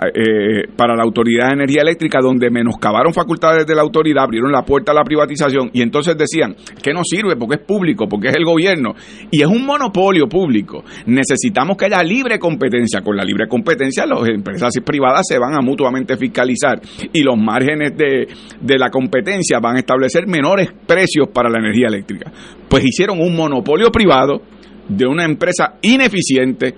para 0.76 0.95
la 0.95 1.03
Autoridad 1.05 1.49
de 1.49 1.55
Energía 1.55 1.80
Eléctrica 1.80 2.18
donde 2.20 2.51
menoscabaron 2.51 3.14
facultades 3.14 3.66
de 3.66 3.74
la 3.74 3.80
autoridad, 3.80 4.24
abrieron 4.24 4.53
la 4.53 4.62
puerta 4.62 4.92
a 4.92 4.95
la 4.95 5.03
privatización 5.03 5.70
y 5.72 5.80
entonces 5.80 6.18
decían 6.18 6.55
que 6.82 6.92
no 6.92 7.01
sirve 7.03 7.36
porque 7.36 7.55
es 7.55 7.62
público, 7.62 8.07
porque 8.07 8.28
es 8.28 8.36
el 8.36 8.45
gobierno 8.45 8.95
y 9.30 9.40
es 9.40 9.47
un 9.47 9.64
monopolio 9.64 10.28
público. 10.28 10.84
Necesitamos 11.07 11.78
que 11.78 11.86
haya 11.86 12.03
libre 12.03 12.38
competencia. 12.38 13.01
Con 13.01 13.16
la 13.16 13.24
libre 13.24 13.49
competencia 13.49 14.05
las 14.05 14.28
empresas 14.28 14.70
privadas 14.84 15.22
se 15.26 15.38
van 15.38 15.55
a 15.55 15.62
mutuamente 15.62 16.18
fiscalizar 16.18 16.82
y 17.11 17.22
los 17.22 17.38
márgenes 17.38 17.97
de, 17.97 18.28
de 18.61 18.78
la 18.78 18.90
competencia 18.90 19.61
van 19.61 19.76
a 19.76 19.78
establecer 19.78 20.26
menores 20.26 20.72
precios 20.86 21.28
para 21.32 21.49
la 21.49 21.59
energía 21.59 21.88
eléctrica. 21.88 22.30
Pues 22.68 22.84
hicieron 22.84 23.18
un 23.20 23.34
monopolio 23.37 23.91
privado 23.91 24.43
de 24.89 25.07
una 25.07 25.24
empresa 25.24 25.76
ineficiente 25.82 26.74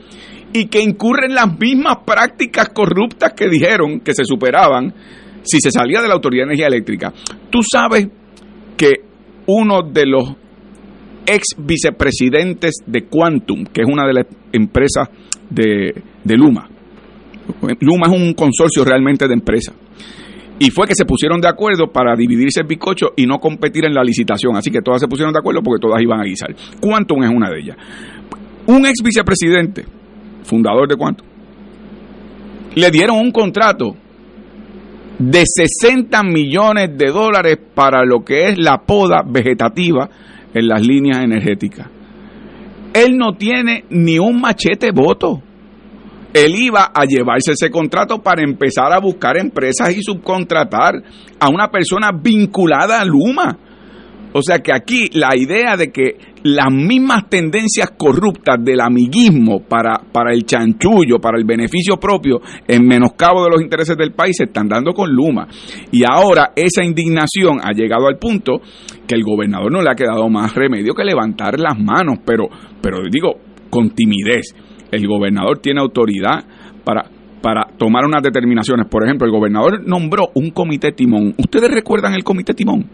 y 0.52 0.66
que 0.66 0.80
incurre 0.80 1.26
en 1.26 1.34
las 1.34 1.58
mismas 1.58 1.98
prácticas 2.06 2.70
corruptas 2.70 3.32
que 3.34 3.48
dijeron 3.48 4.00
que 4.00 4.14
se 4.14 4.24
superaban 4.24 4.92
si 5.42 5.60
se 5.60 5.70
salía 5.70 6.00
de 6.00 6.08
la 6.08 6.14
Autoridad 6.14 6.44
de 6.44 6.54
Energía 6.54 6.66
Eléctrica. 6.66 7.12
Tú 7.50 7.60
sabes 7.62 8.08
que 8.76 8.92
uno 9.46 9.82
de 9.82 10.06
los 10.06 10.34
ex 11.26 11.56
vicepresidentes 11.58 12.76
de 12.86 13.04
Quantum, 13.04 13.64
que 13.66 13.82
es 13.82 13.88
una 13.88 14.06
de 14.06 14.14
las 14.14 14.26
empresas 14.52 15.08
de, 15.50 15.94
de 16.24 16.36
Luma, 16.36 16.68
Luma 17.80 18.06
es 18.06 18.12
un 18.12 18.34
consorcio 18.34 18.84
realmente 18.84 19.26
de 19.28 19.34
empresas, 19.34 19.74
y 20.58 20.70
fue 20.70 20.86
que 20.86 20.94
se 20.94 21.04
pusieron 21.04 21.40
de 21.40 21.48
acuerdo 21.48 21.88
para 21.92 22.16
dividirse 22.16 22.60
el 22.60 22.66
bizcocho 22.66 23.08
y 23.16 23.26
no 23.26 23.38
competir 23.38 23.84
en 23.84 23.94
la 23.94 24.02
licitación. 24.02 24.56
Así 24.56 24.70
que 24.70 24.80
todas 24.80 25.00
se 25.00 25.08
pusieron 25.08 25.32
de 25.32 25.38
acuerdo 25.38 25.62
porque 25.62 25.80
todas 25.80 26.00
iban 26.02 26.20
a 26.20 26.24
guisar. 26.24 26.54
Quantum 26.80 27.22
es 27.24 27.30
una 27.30 27.50
de 27.50 27.58
ellas. 27.60 27.76
Un 28.66 28.86
ex 28.86 29.02
vicepresidente, 29.02 29.84
fundador 30.44 30.88
de 30.88 30.96
Quantum, 30.96 31.26
le 32.74 32.90
dieron 32.90 33.18
un 33.18 33.30
contrato 33.32 33.96
de 35.18 35.44
60 35.46 36.22
millones 36.24 36.96
de 36.96 37.06
dólares 37.06 37.58
para 37.74 38.04
lo 38.04 38.24
que 38.24 38.48
es 38.48 38.58
la 38.58 38.78
poda 38.78 39.22
vegetativa 39.26 40.08
en 40.52 40.68
las 40.68 40.86
líneas 40.86 41.22
energéticas. 41.22 41.88
Él 42.92 43.16
no 43.16 43.34
tiene 43.34 43.84
ni 43.90 44.18
un 44.18 44.40
machete 44.40 44.90
voto 44.90 45.42
él 46.36 46.54
iba 46.54 46.90
a 46.94 47.04
llevarse 47.04 47.52
ese 47.52 47.70
contrato 47.70 48.22
para 48.22 48.42
empezar 48.42 48.92
a 48.92 49.00
buscar 49.00 49.36
empresas 49.36 49.96
y 49.96 50.02
subcontratar 50.02 50.94
a 51.40 51.48
una 51.48 51.70
persona 51.70 52.10
vinculada 52.12 53.00
a 53.00 53.04
Luma. 53.04 53.58
O 54.32 54.42
sea 54.42 54.58
que 54.58 54.70
aquí 54.70 55.08
la 55.14 55.30
idea 55.34 55.78
de 55.78 55.90
que 55.90 56.18
las 56.42 56.70
mismas 56.70 57.28
tendencias 57.30 57.92
corruptas 57.96 58.62
del 58.62 58.82
amiguismo 58.82 59.60
para, 59.60 59.98
para 60.12 60.34
el 60.34 60.44
chanchullo, 60.44 61.18
para 61.18 61.38
el 61.38 61.44
beneficio 61.46 61.96
propio, 61.96 62.42
en 62.68 62.86
menoscabo 62.86 63.44
de 63.44 63.50
los 63.50 63.62
intereses 63.62 63.96
del 63.96 64.12
país, 64.12 64.36
se 64.36 64.44
están 64.44 64.68
dando 64.68 64.92
con 64.92 65.10
Luma. 65.10 65.48
Y 65.90 66.02
ahora 66.04 66.52
esa 66.54 66.84
indignación 66.84 67.60
ha 67.62 67.72
llegado 67.72 68.08
al 68.08 68.18
punto 68.18 68.60
que 69.06 69.14
el 69.14 69.22
gobernador 69.22 69.72
no 69.72 69.80
le 69.80 69.90
ha 69.90 69.94
quedado 69.94 70.28
más 70.28 70.54
remedio 70.54 70.92
que 70.92 71.04
levantar 71.04 71.58
las 71.58 71.78
manos, 71.78 72.18
pero, 72.26 72.48
pero 72.82 72.98
digo, 73.10 73.36
con 73.70 73.90
timidez 73.90 74.54
el 74.90 75.06
gobernador 75.06 75.58
tiene 75.58 75.80
autoridad 75.80 76.44
para, 76.84 77.10
para 77.42 77.66
tomar 77.76 78.04
unas 78.04 78.22
determinaciones. 78.22 78.86
Por 78.88 79.04
ejemplo, 79.04 79.26
el 79.26 79.32
gobernador 79.32 79.86
nombró 79.86 80.28
un 80.34 80.50
comité 80.50 80.92
timón. 80.92 81.34
¿Ustedes 81.38 81.70
recuerdan 81.70 82.14
el 82.14 82.24
comité 82.24 82.54
timón? 82.54 82.86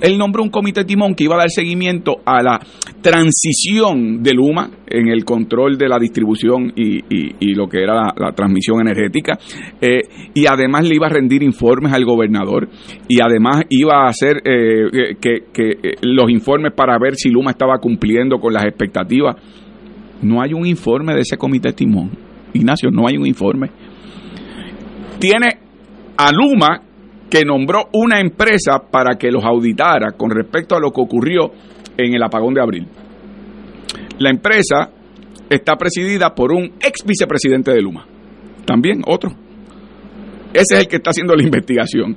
Él 0.00 0.18
nombró 0.18 0.42
un 0.42 0.50
comité 0.50 0.84
timón 0.84 1.14
que 1.14 1.24
iba 1.24 1.34
a 1.36 1.40
dar 1.40 1.50
seguimiento 1.50 2.16
a 2.24 2.42
la 2.42 2.58
transición 3.02 4.22
de 4.22 4.34
Luma 4.34 4.70
en 4.86 5.08
el 5.08 5.24
control 5.24 5.76
de 5.76 5.88
la 5.88 5.98
distribución 5.98 6.72
y, 6.74 7.54
lo 7.54 7.68
que 7.68 7.82
era 7.82 8.12
la, 8.16 8.32
transmisión 8.32 8.80
energética. 8.80 9.38
Eh, 9.80 10.00
y 10.34 10.46
además 10.46 10.88
le 10.88 10.96
iba 10.96 11.06
a 11.06 11.10
rendir 11.10 11.42
informes 11.42 11.92
al 11.92 12.04
gobernador 12.04 12.68
y 13.08 13.20
además 13.20 13.64
iba 13.68 14.04
a 14.04 14.08
hacer 14.08 14.42
eh, 14.44 15.16
que, 15.20 15.46
que 15.52 15.70
eh, 15.70 15.94
los 16.02 16.30
informes 16.30 16.72
para 16.74 16.98
ver 16.98 17.14
si 17.16 17.30
Luma 17.30 17.50
estaba 17.50 17.78
cumpliendo 17.78 18.38
con 18.38 18.52
las 18.52 18.64
expectativas 18.64 19.36
no 20.22 20.42
hay 20.42 20.52
un 20.52 20.66
informe 20.66 21.14
de 21.14 21.20
ese 21.20 21.36
comité 21.36 21.72
timón. 21.72 22.10
Ignacio, 22.52 22.90
no 22.90 23.06
hay 23.06 23.16
un 23.16 23.26
informe. 23.26 23.70
Tiene 25.18 25.58
a 26.16 26.30
Luma 26.32 26.82
que 27.30 27.44
nombró 27.44 27.88
una 27.92 28.20
empresa 28.20 28.82
para 28.90 29.16
que 29.16 29.30
los 29.30 29.44
auditara 29.44 30.12
con 30.12 30.30
respecto 30.30 30.74
a 30.74 30.80
lo 30.80 30.90
que 30.90 31.00
ocurrió 31.00 31.52
en 31.96 32.14
el 32.14 32.22
apagón 32.22 32.54
de 32.54 32.60
abril. 32.60 32.86
La 34.18 34.30
empresa 34.30 34.90
está 35.48 35.76
presidida 35.76 36.34
por 36.34 36.52
un 36.52 36.72
ex 36.80 37.04
vicepresidente 37.06 37.72
de 37.72 37.80
Luma. 37.80 38.06
También 38.64 39.02
otro. 39.06 39.30
Ese 40.52 40.74
es 40.74 40.80
el 40.80 40.88
que 40.88 40.96
está 40.96 41.10
haciendo 41.10 41.34
la 41.34 41.44
investigación. 41.44 42.16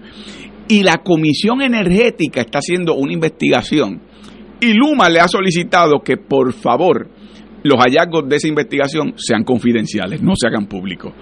Y 0.68 0.82
la 0.82 0.98
Comisión 0.98 1.62
Energética 1.62 2.42
está 2.42 2.60
haciendo 2.60 2.96
una 2.96 3.14
investigación. 3.14 4.02
Y 4.60 4.74
Luma 4.74 5.10
le 5.10 5.20
ha 5.20 5.28
solicitado 5.28 6.00
que 6.04 6.18
por 6.18 6.54
favor 6.54 7.10
los 7.64 7.80
hallazgos 7.80 8.28
de 8.28 8.36
esa 8.36 8.48
investigación 8.48 9.14
sean 9.18 9.44
confidenciales, 9.44 10.22
no 10.22 10.34
se 10.36 10.48
hagan 10.48 10.68
públicos. 10.68 11.14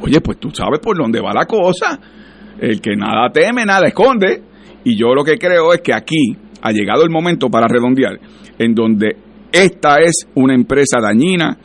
Oye, 0.00 0.20
pues 0.20 0.38
tú 0.38 0.50
sabes 0.50 0.80
por 0.80 0.96
dónde 0.96 1.20
va 1.20 1.32
la 1.32 1.46
cosa. 1.46 1.98
El 2.58 2.80
que 2.80 2.96
nada 2.96 3.30
teme, 3.32 3.64
nada 3.64 3.86
esconde. 3.86 4.42
Y 4.84 4.96
yo 4.96 5.14
lo 5.14 5.24
que 5.24 5.36
creo 5.36 5.72
es 5.72 5.80
que 5.80 5.94
aquí 5.94 6.36
ha 6.62 6.72
llegado 6.72 7.02
el 7.04 7.10
momento 7.10 7.48
para 7.48 7.68
redondear, 7.68 8.18
en 8.58 8.74
donde 8.74 9.16
esta 9.52 9.98
es 9.98 10.26
una 10.34 10.54
empresa 10.54 11.00
dañina, 11.00 11.56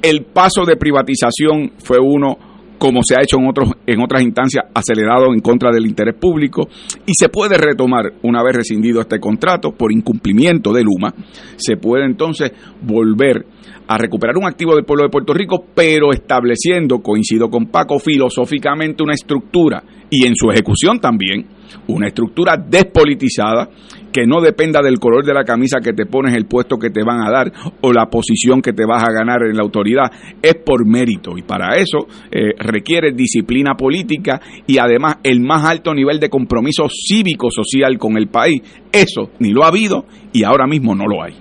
el 0.00 0.24
paso 0.24 0.64
de 0.64 0.76
privatización 0.76 1.72
fue 1.78 1.98
uno 2.00 2.36
como 2.82 3.02
se 3.04 3.14
ha 3.14 3.22
hecho 3.22 3.38
en, 3.38 3.46
otros, 3.46 3.70
en 3.86 4.02
otras 4.02 4.24
instancias, 4.24 4.64
acelerado 4.74 5.32
en 5.32 5.38
contra 5.38 5.70
del 5.70 5.86
interés 5.86 6.16
público, 6.16 6.68
y 7.06 7.12
se 7.16 7.28
puede 7.28 7.56
retomar 7.56 8.14
una 8.24 8.42
vez 8.42 8.56
rescindido 8.56 9.00
este 9.00 9.20
contrato 9.20 9.70
por 9.70 9.92
incumplimiento 9.92 10.72
de 10.72 10.82
Luma, 10.82 11.14
se 11.54 11.76
puede 11.76 12.06
entonces 12.06 12.50
volver 12.82 13.46
a 13.86 13.98
recuperar 13.98 14.36
un 14.36 14.46
activo 14.46 14.74
del 14.74 14.84
pueblo 14.84 15.04
de 15.04 15.10
Puerto 15.10 15.32
Rico, 15.32 15.64
pero 15.72 16.10
estableciendo, 16.10 16.98
coincido 16.98 17.48
con 17.48 17.66
Paco, 17.66 18.00
filosóficamente 18.00 19.04
una 19.04 19.14
estructura 19.14 19.84
y 20.10 20.26
en 20.26 20.34
su 20.34 20.50
ejecución 20.50 20.98
también, 20.98 21.46
una 21.86 22.08
estructura 22.08 22.56
despolitizada 22.56 23.70
que 24.12 24.26
no 24.26 24.40
dependa 24.40 24.80
del 24.82 24.98
color 24.98 25.24
de 25.24 25.34
la 25.34 25.44
camisa 25.44 25.80
que 25.82 25.92
te 25.92 26.06
pones, 26.06 26.34
el 26.34 26.46
puesto 26.46 26.78
que 26.78 26.90
te 26.90 27.02
van 27.02 27.20
a 27.20 27.30
dar 27.30 27.52
o 27.80 27.92
la 27.92 28.06
posición 28.06 28.62
que 28.62 28.72
te 28.72 28.84
vas 28.86 29.02
a 29.02 29.12
ganar 29.12 29.42
en 29.42 29.56
la 29.56 29.62
autoridad, 29.62 30.10
es 30.42 30.54
por 30.54 30.86
mérito 30.86 31.36
y 31.36 31.42
para 31.42 31.76
eso 31.76 32.06
eh, 32.30 32.52
requiere 32.58 33.12
disciplina 33.12 33.74
política 33.74 34.40
y 34.66 34.78
además 34.78 35.16
el 35.22 35.40
más 35.40 35.64
alto 35.64 35.94
nivel 35.94 36.20
de 36.20 36.28
compromiso 36.28 36.88
cívico-social 36.88 37.98
con 37.98 38.16
el 38.16 38.28
país. 38.28 38.62
Eso 38.92 39.30
ni 39.38 39.50
lo 39.50 39.64
ha 39.64 39.68
habido 39.68 40.04
y 40.32 40.44
ahora 40.44 40.66
mismo 40.66 40.94
no 40.94 41.06
lo 41.06 41.22
hay. 41.22 41.32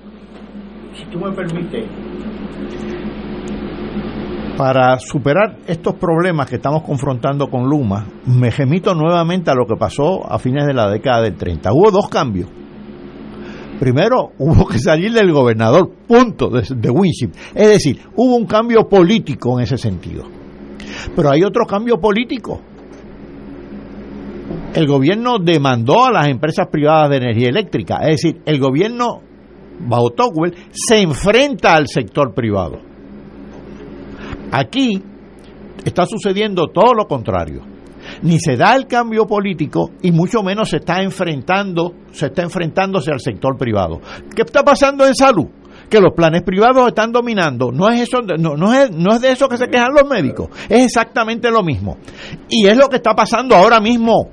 Si 0.94 1.06
tú 1.12 1.20
me 1.20 1.32
permites, 1.32 1.86
para 4.58 5.00
superar 5.00 5.58
estos 5.66 5.96
problemas 5.96 6.48
que 6.48 6.58
estamos 6.58 6.84
confrontando 6.84 7.50
con 7.50 7.68
Luma, 7.68 8.06
me 8.26 8.52
remito 8.52 8.94
nuevamente 8.94 9.50
a 9.50 9.56
lo 9.56 9.66
que 9.66 9.76
pasó 9.76 10.32
a 10.32 10.38
fines 10.38 10.68
de 10.68 10.74
la 10.74 10.90
década 10.90 11.24
del 11.24 11.36
30. 11.36 11.74
Hubo 11.74 11.90
dos 11.90 12.08
cambios. 12.10 12.48
Primero, 13.82 14.34
hubo 14.38 14.68
que 14.68 14.78
salir 14.78 15.12
del 15.12 15.32
gobernador, 15.32 15.90
punto, 16.08 16.52
de, 16.52 16.62
de 16.62 16.92
Es 17.56 17.68
decir, 17.68 18.00
hubo 18.16 18.36
un 18.36 18.46
cambio 18.46 18.88
político 18.88 19.58
en 19.58 19.64
ese 19.64 19.76
sentido. 19.76 20.24
Pero 21.16 21.32
hay 21.32 21.42
otro 21.42 21.66
cambio 21.66 22.00
político. 22.00 22.62
El 24.76 24.86
gobierno 24.86 25.40
demandó 25.40 26.06
a 26.06 26.12
las 26.12 26.28
empresas 26.28 26.68
privadas 26.72 27.10
de 27.10 27.18
energía 27.18 27.50
eléctrica. 27.50 27.98
Es 28.04 28.22
decir, 28.22 28.44
el 28.46 28.60
gobierno, 28.60 29.24
bajo 29.80 30.12
se 30.72 31.02
enfrenta 31.02 31.74
al 31.74 31.88
sector 31.88 32.36
privado 32.36 32.78
Aquí 34.52 35.02
está 35.84 36.06
sucediendo 36.06 36.68
todo 36.68 36.94
lo 36.94 37.08
contrario. 37.08 37.71
Ni 38.24 38.40
se 38.40 38.56
da 38.56 38.76
el 38.76 38.88
cambio 38.88 39.26
político 39.26 39.92
y 40.02 40.12
mucho 40.12 40.44
menos 40.44 40.70
se 40.70 40.78
está 40.78 41.02
enfrentando, 41.02 41.94
se 42.12 42.28
está 42.28 42.44
enfrentándose 42.44 43.12
al 43.12 43.20
sector 43.20 43.58
privado. 43.58 44.00
¿Qué 44.36 44.44
está 44.44 44.64
pasando 44.64 45.06
en 45.06 45.16
salud? 45.16 45.48
que 45.90 46.00
los 46.00 46.14
planes 46.14 46.42
privados 46.44 46.88
están 46.88 47.12
dominando. 47.12 47.70
No 47.70 47.90
es 47.90 48.00
eso, 48.00 48.22
no, 48.22 48.56
no, 48.56 48.74
es, 48.74 48.92
no 48.92 49.14
es 49.14 49.20
de 49.20 49.34
eso 49.34 49.50
que 49.50 49.58
se 49.58 49.68
quejan 49.68 49.94
los 49.94 50.10
médicos. 50.10 50.48
Es 50.70 50.86
exactamente 50.86 51.52
lo 51.52 51.64
mismo. 51.64 51.98
Y 52.48 52.66
es 52.66 52.78
lo 52.78 52.88
que 52.88 52.96
está 52.96 53.14
pasando 53.14 53.56
ahora 53.56 53.82
mismo. 53.82 54.30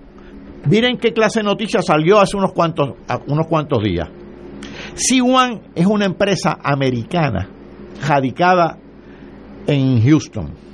Miren 0.66 0.99
qué 0.99 1.12
clase 1.12 1.41
de 1.41 1.45
noticia 1.47 1.82
salió 1.82 2.20
hace 2.20 2.36
unos 2.36 2.53
cuantos, 2.53 2.91
unos 3.26 3.47
cuantos 3.49 3.82
días. 3.82 4.09
C1 4.95 5.61
es 5.74 5.86
una 5.86 6.07
empresa 6.07 6.59
americana 6.62 7.49
radicada 8.07 8.78
en 9.66 10.01
Houston. 10.03 10.67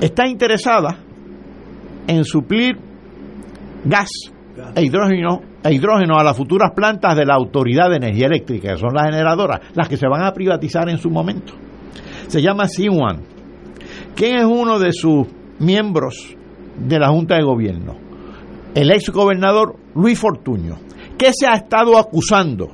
Está 0.00 0.26
interesada 0.28 0.98
en 2.06 2.24
suplir 2.24 2.76
gas 3.84 4.08
e 4.74 4.82
hidrógeno, 4.82 5.40
e 5.62 5.72
hidrógeno 5.72 6.18
a 6.18 6.24
las 6.24 6.36
futuras 6.36 6.72
plantas 6.74 7.16
de 7.16 7.24
la 7.24 7.34
Autoridad 7.34 7.90
de 7.90 7.96
Energía 7.96 8.26
Eléctrica, 8.26 8.72
que 8.72 8.78
son 8.78 8.94
las 8.94 9.06
generadoras, 9.06 9.60
las 9.74 9.88
que 9.88 9.96
se 9.96 10.08
van 10.08 10.22
a 10.24 10.32
privatizar 10.32 10.88
en 10.88 10.98
su 10.98 11.10
momento. 11.10 11.54
Se 12.28 12.42
llama 12.42 12.64
C1. 12.64 13.20
¿Quién 14.14 14.36
es 14.36 14.44
uno 14.44 14.78
de 14.78 14.92
sus 14.92 15.26
miembros 15.58 16.36
de 16.76 16.98
la 16.98 17.08
Junta 17.08 17.36
de 17.36 17.44
Gobierno, 17.44 17.94
el 18.74 18.90
ex 18.90 19.10
gobernador 19.10 19.76
Luis 19.94 20.18
Fortuño, 20.18 20.76
que 21.16 21.32
se 21.32 21.46
ha 21.46 21.54
estado 21.54 21.98
acusando 21.98 22.70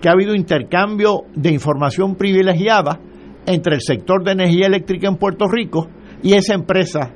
que 0.00 0.08
ha 0.08 0.12
habido 0.12 0.34
intercambio 0.34 1.24
de 1.34 1.52
información 1.52 2.16
privilegiada 2.16 2.98
entre 3.46 3.76
el 3.76 3.80
sector 3.80 4.24
de 4.24 4.32
energía 4.32 4.66
eléctrica 4.66 5.08
en 5.08 5.16
Puerto 5.16 5.46
Rico 5.48 5.88
y 6.22 6.34
esa 6.34 6.54
empresa 6.54 7.12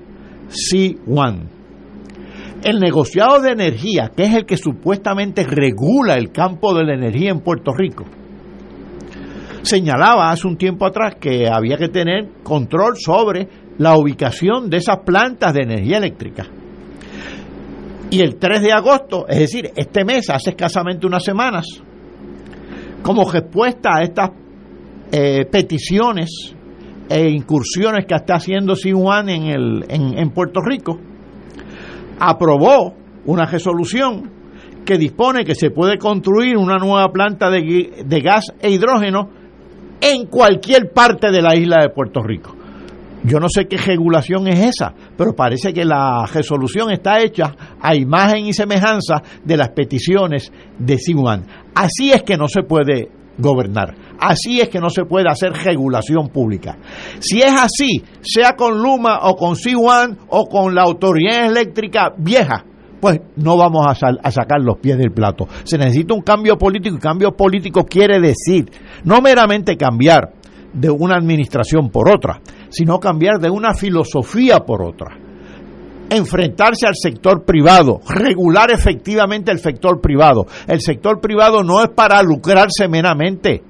C1. 0.49 1.49
El 2.65 2.81
negociado 2.81 3.41
de 3.41 3.53
energía, 3.53 4.11
que 4.17 4.25
es 4.25 4.35
el 4.35 4.47
que 4.47 4.57
supuestamente 4.57 5.45
regula 5.45 6.15
el 6.15 6.33
campo 6.33 6.75
de 6.75 6.85
la 6.85 6.95
energía 6.95 7.31
en 7.31 7.41
Puerto 7.41 7.73
Rico, 7.73 8.05
señalaba 9.63 10.31
hace 10.31 10.47
un 10.47 10.57
tiempo 10.57 10.87
atrás 10.87 11.17
que 11.21 11.49
había 11.49 11.77
que 11.77 11.89
tener 11.89 12.29
control 12.43 12.95
sobre 12.97 13.49
la 13.79 13.97
ubicación 13.97 14.71
de 14.71 14.79
esas 14.79 14.99
plantas 15.05 15.53
de 15.53 15.63
energía 15.63 15.99
eléctrica. 15.99 16.47
Y 18.11 18.21
el 18.21 18.37
3 18.37 18.63
de 18.63 18.73
agosto, 18.73 19.27
es 19.29 19.39
decir, 19.39 19.71
este 19.77 20.05
mes, 20.05 20.31
hace 20.31 20.51
escasamente 20.51 21.07
unas 21.07 21.25
semanas, 21.25 21.67
como 23.03 23.31
respuesta 23.31 23.91
a 23.97 24.03
estas 24.03 24.31
eh, 25.13 25.45
peticiones 25.51 26.56
e 27.09 27.31
incursiones 27.31 28.07
que 28.07 28.15
está 28.15 28.35
haciendo 28.37 28.75
Siwan 28.75 29.29
en, 29.29 29.47
el, 29.47 29.85
en, 29.89 30.19
en 30.19 30.31
Puerto 30.31 30.61
Rico, 30.61 30.99
aprobó 32.19 32.95
una 33.27 33.47
resolución 33.47 34.31
que 34.85 34.97
dispone 34.99 35.45
que 35.45 35.55
se 35.55 35.71
puede 35.71 35.99
construir 35.99 36.57
una 36.57 36.77
nueva 36.77 37.09
planta 37.13 37.51
de, 37.51 38.05
de 38.05 38.21
gas 38.21 38.53
e 38.61 38.71
hidrógeno 38.71 39.31
en 40.01 40.27
cualquier 40.27 40.93
parte 40.93 41.31
de 41.31 41.43
la 41.43 41.57
isla 41.57 41.83
de 41.83 41.91
Puerto 41.91 42.23
Rico. 42.23 42.55
Yo 43.25 43.41
no 43.41 43.49
sé 43.49 43.67
qué 43.67 43.77
regulación 43.77 44.47
es 44.47 44.61
esa, 44.61 44.95
pero 45.17 45.35
parece 45.35 45.73
que 45.73 45.85
la 45.85 46.27
resolución 46.33 46.93
está 46.93 47.21
hecha 47.21 47.57
a 47.81 47.97
imagen 47.97 48.47
y 48.47 48.53
semejanza 48.53 49.21
de 49.45 49.57
las 49.57 49.71
peticiones 49.71 50.53
de 50.79 50.97
Siwan. 50.97 51.45
Así 51.75 52.13
es 52.13 52.23
que 52.23 52.37
no 52.37 52.47
se 52.47 52.63
puede 52.63 53.09
gobernar. 53.39 53.95
Así 54.18 54.61
es 54.61 54.68
que 54.68 54.80
no 54.80 54.91
se 54.91 55.05
puede 55.05 55.28
hacer 55.28 55.53
regulación 55.53 56.28
pública. 56.28 56.76
Si 57.20 57.41
es 57.41 57.53
así, 57.53 58.03
sea 58.20 58.55
con 58.55 58.80
Luma 58.80 59.20
o 59.22 59.37
con 59.37 59.57
Siwan 59.57 60.18
o 60.28 60.47
con 60.47 60.74
la 60.74 60.82
autoridad 60.82 61.47
eléctrica 61.47 62.12
vieja, 62.16 62.64
pues 63.01 63.20
no 63.37 63.57
vamos 63.57 63.87
a, 63.87 63.91
a, 64.22 64.30
sacar 64.30 64.61
los 64.61 64.78
pies 64.78 64.99
del 64.99 65.12
plato. 65.12 65.47
Se 65.64 65.76
necesita 65.76 66.14
un 66.14 66.22
cambio 66.22 66.57
político 66.57 66.97
y 66.97 67.01
cambio 67.01 67.32
político 67.32 67.84
quiere 67.84 68.20
decir 68.20 68.70
no 69.05 69.20
meramente 69.20 69.76
cambiar 69.76 70.32
de 70.72 70.91
una 70.91 71.16
administración 71.16 71.91
por 71.91 72.11
otra, 72.11 72.41
sino 72.68 72.99
cambiar 72.99 73.39
de 73.41 73.51
una 73.51 73.74
filosofía 73.74 74.61
por 74.61 74.82
otra. 74.82 75.26
Enfrentarse 76.09 76.87
al 76.87 76.95
sector 76.95 77.45
privado, 77.45 78.01
regular 78.09 78.71
efectivamente 78.71 79.51
el 79.51 79.59
sector 79.59 80.01
privado. 80.01 80.47
El 80.67 80.81
sector 80.81 81.21
privado 81.21 81.63
no 81.65 81.83
es 81.83 81.91
para 81.91 82.23
lucrarse 82.23 82.87
meramente, 82.89 83.63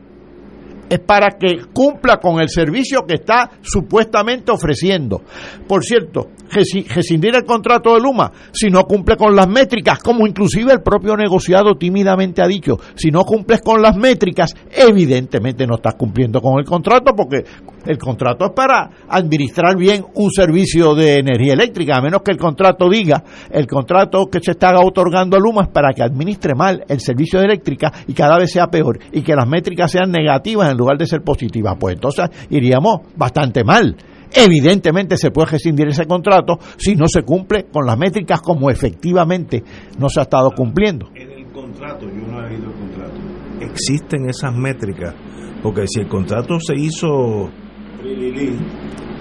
es 0.88 1.00
para 1.00 1.36
que 1.38 1.66
cumpla 1.72 2.18
con 2.18 2.40
el 2.40 2.48
servicio 2.48 3.04
que 3.06 3.14
está 3.14 3.50
supuestamente 3.62 4.52
ofreciendo. 4.52 5.22
Por 5.66 5.84
cierto, 5.84 6.28
rescindir 6.50 7.34
el 7.34 7.44
contrato 7.44 7.94
de 7.94 8.00
Luma 8.00 8.30
si 8.52 8.68
no 8.68 8.84
cumple 8.84 9.16
con 9.16 9.34
las 9.34 9.48
métricas, 9.48 9.98
como 9.98 10.26
inclusive 10.26 10.72
el 10.72 10.82
propio 10.82 11.16
negociado 11.16 11.74
tímidamente 11.74 12.42
ha 12.42 12.46
dicho, 12.46 12.78
si 12.94 13.10
no 13.10 13.24
cumples 13.24 13.60
con 13.62 13.82
las 13.82 13.96
métricas, 13.96 14.54
evidentemente 14.70 15.66
no 15.66 15.76
estás 15.76 15.94
cumpliendo 15.94 16.40
con 16.40 16.58
el 16.58 16.64
contrato 16.64 17.14
porque 17.16 17.44
el 17.86 17.98
contrato 17.98 18.46
es 18.46 18.52
para 18.52 18.90
administrar 19.08 19.76
bien 19.76 20.04
un 20.14 20.30
servicio 20.30 20.94
de 20.94 21.18
energía 21.18 21.54
eléctrica, 21.54 21.96
a 21.96 22.02
menos 22.02 22.22
que 22.22 22.32
el 22.32 22.38
contrato 22.38 22.88
diga, 22.88 23.22
el 23.50 23.66
contrato 23.66 24.26
que 24.26 24.40
se 24.40 24.52
está 24.52 24.74
otorgando 24.78 25.36
a 25.36 25.40
Luma 25.40 25.62
es 25.62 25.68
para 25.68 25.92
que 25.92 26.02
administre 26.02 26.54
mal 26.54 26.84
el 26.88 27.00
servicio 27.00 27.38
de 27.38 27.46
eléctrica 27.46 27.92
y 28.06 28.12
cada 28.12 28.38
vez 28.38 28.50
sea 28.52 28.66
peor 28.68 28.98
y 29.12 29.22
que 29.22 29.34
las 29.34 29.48
métricas 29.48 29.90
sean 29.90 30.10
negativas 30.10 30.70
en 30.70 30.76
lugar 30.76 30.98
de 30.98 31.06
ser 31.06 31.22
positivas. 31.22 31.76
Pues 31.78 31.94
entonces 31.94 32.28
iríamos 32.50 33.00
bastante 33.16 33.64
mal. 33.64 33.96
Evidentemente 34.34 35.16
se 35.16 35.30
puede 35.30 35.52
rescindir 35.52 35.88
ese 35.88 36.04
contrato 36.04 36.58
si 36.76 36.94
no 36.94 37.06
se 37.06 37.22
cumple 37.22 37.66
con 37.72 37.86
las 37.86 37.96
métricas 37.96 38.40
como 38.40 38.70
efectivamente 38.70 39.62
no 39.98 40.08
se 40.08 40.20
ha 40.20 40.24
estado 40.24 40.50
cumpliendo. 40.50 41.08
En 41.14 41.30
el 41.30 41.46
contrato, 41.52 42.06
yo 42.06 42.26
no 42.26 42.44
he 42.44 42.50
leído 42.50 42.66
el 42.66 42.74
contrato, 42.74 43.16
existen 43.60 44.28
esas 44.28 44.54
métricas, 44.54 45.14
porque 45.62 45.86
si 45.86 46.00
el 46.00 46.08
contrato 46.08 46.58
se 46.60 46.74
hizo, 46.74 47.50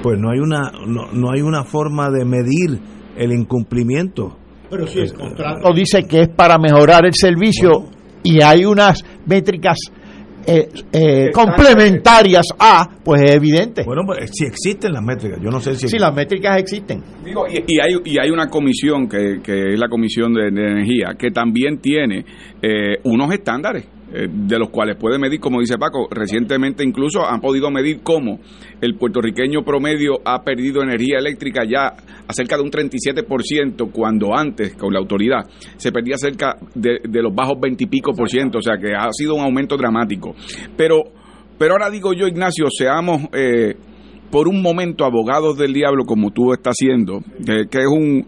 pues 0.02 0.20
no 0.20 0.30
hay 0.30 0.40
una, 0.40 0.72
no, 0.86 1.12
no 1.14 1.32
hay 1.32 1.42
una 1.42 1.64
forma 1.64 2.10
de 2.10 2.26
medir 2.26 2.80
el 3.18 3.32
incumplimiento. 3.32 4.38
Pero 4.70 4.88
si 4.88 5.00
el 5.00 5.14
contrato 5.14 5.74
dice 5.74 6.04
que 6.08 6.22
es 6.22 6.30
para 6.30 6.58
mejorar 6.58 7.06
el 7.06 7.14
servicio 7.14 7.86
y 8.24 8.42
hay 8.44 8.66
unas 8.66 9.04
métricas 9.26 9.78
eh, 10.48 10.70
eh, 10.92 11.32
complementarias 11.34 12.46
a, 12.60 12.88
pues 13.04 13.22
es 13.24 13.32
evidente. 13.32 13.84
Bueno, 13.84 14.04
pues 14.06 14.30
si 14.32 14.46
existen 14.46 14.94
las 14.94 15.04
métricas, 15.04 15.40
yo 15.42 15.50
no 15.50 15.60
sé 15.60 15.76
si... 15.76 15.88
Sí, 15.88 15.98
las 15.98 16.14
métricas 16.14 16.60
existen. 16.60 17.02
Digo, 17.24 17.46
y, 17.48 17.64
y, 17.66 17.80
hay, 17.80 17.94
y 18.06 18.20
hay 18.20 18.30
una 18.30 18.48
comisión 18.48 19.08
que, 19.08 19.40
que 19.42 19.74
es 19.74 19.80
la 19.80 19.88
Comisión 19.88 20.34
de, 20.34 20.52
de 20.52 20.72
Energía, 20.72 21.16
que 21.18 21.32
también 21.32 21.80
tiene 21.80 22.26
eh, 22.62 23.00
unos 23.04 23.32
estándares 23.34 23.88
de 24.30 24.60
los 24.60 24.70
cuales 24.70 24.98
puede 24.98 25.20
medir, 25.20 25.40
como 25.40 25.60
dice 25.60 25.78
Paco, 25.78 26.08
recientemente 26.10 26.84
incluso 26.84 27.26
han 27.26 27.42
podido 27.42 27.70
medir 27.70 28.02
cómo 28.02 28.40
el 28.82 28.96
puertorriqueño 28.96 29.64
promedio 29.64 30.20
ha 30.24 30.44
perdido 30.44 30.82
energía 30.82 31.20
eléctrica 31.20 31.64
ya 31.68 31.88
a 32.28 32.34
cerca 32.34 32.58
de 32.58 32.64
un 32.64 32.72
37%, 32.72 33.92
cuando 33.92 34.36
antes, 34.36 34.76
con 34.76 34.94
la 34.94 35.00
autoridad, 35.00 35.42
se 35.78 35.92
perdía 35.92 36.18
cerca 36.18 36.56
de, 36.74 37.00
de 37.04 37.22
los 37.22 37.34
bajos 37.34 37.60
20 37.60 37.84
y 37.84 37.88
pico 37.88 38.14
por 38.14 38.30
ciento, 38.30 38.60
o 38.60 38.62
sea 38.62 38.78
que 38.78 38.94
ha 38.96 39.12
sido 39.12 39.36
un 39.36 39.42
aumento 39.42 39.78
dramático. 39.78 40.36
Pero, 40.78 41.04
pero 41.58 41.74
ahora 41.74 41.90
digo 41.90 42.14
yo, 42.14 42.28
Ignacio, 42.28 42.66
seamos... 42.70 43.24
Eh, 43.34 43.76
por 44.32 44.50
un 44.50 44.62
momento 44.62 45.06
abogados 45.06 45.56
del 45.56 45.72
diablo 45.72 46.04
como 46.04 46.32
tú 46.32 46.52
estás 46.52 46.74
haciendo, 46.74 47.22
que, 47.46 47.68
que 47.70 47.78
es 47.78 47.88
un 47.88 48.26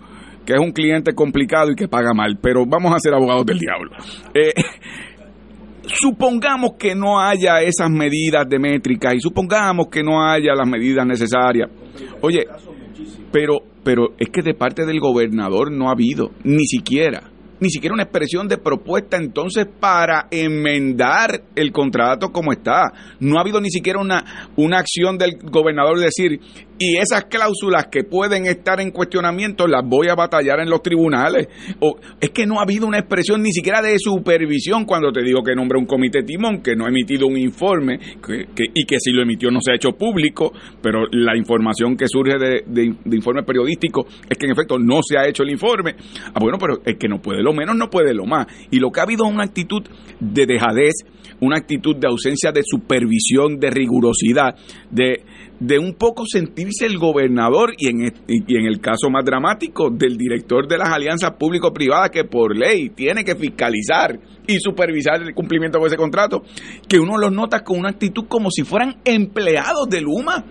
que 0.48 0.54
es 0.54 0.62
un 0.62 0.72
cliente 0.72 1.14
complicado 1.14 1.72
y 1.72 1.76
que 1.76 1.90
paga 1.90 2.14
mal, 2.14 2.40
pero 2.42 2.66
vamos 2.66 2.94
a 2.94 3.00
ser 3.00 3.14
abogados 3.14 3.46
del 3.46 3.60
diablo. 3.60 3.92
Eh, 4.34 4.54
supongamos 5.88 6.72
que 6.78 6.96
no 6.96 7.20
haya 7.20 7.62
esas 7.62 7.90
medidas 7.90 8.48
de 8.48 8.60
métrica 8.60 9.14
y 9.14 9.20
supongamos 9.20 9.88
que 9.88 10.04
no 10.04 10.24
haya 10.24 10.54
las 10.56 10.68
medidas 10.68 11.06
necesarias. 11.06 11.70
Oye, 12.22 12.46
pero, 13.32 13.60
pero 13.84 14.14
es 14.18 14.30
que 14.30 14.42
de 14.42 14.54
parte 14.54 14.86
del 14.86 15.00
gobernador 15.00 15.72
no 15.72 15.90
ha 15.90 15.94
habido, 15.94 16.32
ni 16.44 16.66
siquiera, 16.66 17.32
ni 17.60 17.70
siquiera 17.70 17.94
una 17.94 18.04
expresión 18.04 18.48
de 18.48 18.58
propuesta 18.58 19.18
entonces 19.18 19.66
para 19.80 20.28
enmendar 20.30 21.44
el 21.56 21.72
contrato 21.72 22.32
como 22.32 22.52
está. 22.52 22.92
No 23.20 23.38
ha 23.38 23.42
habido 23.42 23.60
ni 23.60 23.70
siquiera 23.70 24.00
una, 24.00 24.52
una 24.56 24.80
acción 24.80 25.18
del 25.18 25.38
gobernador 25.42 25.98
de 25.98 26.06
decir, 26.06 26.40
y 26.80 26.98
esas 26.98 27.26
cláusulas 27.26 27.88
que 27.88 28.04
pueden 28.04 28.46
estar 28.46 28.80
en 28.80 28.92
cuestionamiento 28.92 29.68
las 29.68 29.84
voy 29.88 30.08
a 30.10 30.16
batallar 30.16 30.60
en 30.60 30.70
los 30.70 30.82
tribunales. 30.82 31.48
O, 31.80 31.98
es 32.20 32.30
que 32.30 32.46
no 32.46 32.60
ha 32.60 32.64
habido 32.64 32.88
una 32.88 33.00
expresión 33.00 33.42
ni 33.42 33.52
siquiera 33.52 33.82
de 33.82 33.98
supervisión 33.98 34.86
cuando 34.86 35.12
te 35.12 35.24
digo 35.24 35.42
que 35.44 35.56
nombra 35.56 35.80
un 35.80 35.86
comité 35.86 36.24
timón 36.24 36.62
que 36.62 36.76
no 36.76 36.86
ha 36.86 36.90
emitido 36.90 37.28
un 37.28 37.38
informe 37.38 37.98
que, 37.98 38.48
que, 38.56 38.66
y 38.74 38.86
que 38.86 39.00
si 39.00 39.12
lo 39.12 39.22
emitió 39.22 39.50
no 39.52 39.60
se 39.62 39.72
ha 39.72 39.76
hecho 39.76 39.92
público, 39.92 40.52
pero 40.82 41.06
la 41.12 41.36
información 41.36 41.96
que 41.96 42.08
surge 42.08 42.38
de, 42.38 42.64
de, 42.68 42.96
de 43.04 43.16
informe 43.16 43.44
periodístico 43.44 44.06
es 44.30 44.38
que 44.38 44.46
en 44.46 44.52
efecto 44.52 44.78
no 44.78 45.02
se 45.02 45.18
ha 45.18 45.28
hecho 45.28 45.44
el 45.44 45.52
informe. 45.52 45.96
Ah, 46.34 46.40
bueno, 46.40 46.58
pero 46.60 46.82
el 46.86 46.98
que 46.98 47.08
no 47.08 47.22
puede 47.22 47.42
lo 47.42 47.54
menos 47.54 47.76
no 47.76 47.90
puede 47.90 48.14
lo 48.14 48.26
más. 48.26 48.48
Y 48.72 48.80
lo 48.80 48.92
que 48.92 49.00
ha 49.00 49.04
habido 49.04 49.26
es 49.26 49.34
una 49.34 49.44
actitud 49.44 49.84
de 50.20 50.46
dejadez, 50.46 50.94
una 51.40 51.58
actitud 51.58 51.96
de 51.96 52.08
ausencia 52.08 52.52
de 52.52 52.62
supervisión, 52.64 53.60
de 53.60 53.70
rigurosidad, 53.70 54.56
de 54.92 55.24
de 55.60 55.80
un 55.80 55.94
poco 55.94 56.24
sentirse 56.26 56.86
el 56.86 56.98
gobernador 56.98 57.74
y 57.78 57.88
en, 57.90 58.14
y 58.28 58.58
en 58.58 58.66
el 58.66 58.80
caso 58.80 59.10
más 59.10 59.26
dramático 59.26 59.90
del 59.90 60.18
director 60.18 60.68
de 60.68 60.78
las 60.78 60.90
alianzas 60.90 61.32
público-privadas 61.32 62.12
que 62.12 62.26
por 62.26 62.56
ley 62.56 62.90
tiene 62.90 63.24
que 63.24 63.36
fiscalizar 63.36 64.20
y 64.46 64.60
supervisar 64.60 65.22
el 65.22 65.34
cumplimiento 65.34 65.80
de 65.80 65.88
ese 65.88 65.98
contrato, 65.98 66.44
que 66.88 67.00
uno 67.00 67.18
los 67.18 67.32
nota 67.32 67.64
con 67.64 67.80
una 67.80 67.90
actitud 67.90 68.26
como 68.28 68.52
si 68.52 68.64
fueran 68.64 68.98
empleados 69.04 69.90
de 69.90 70.02
Luma, 70.02 70.46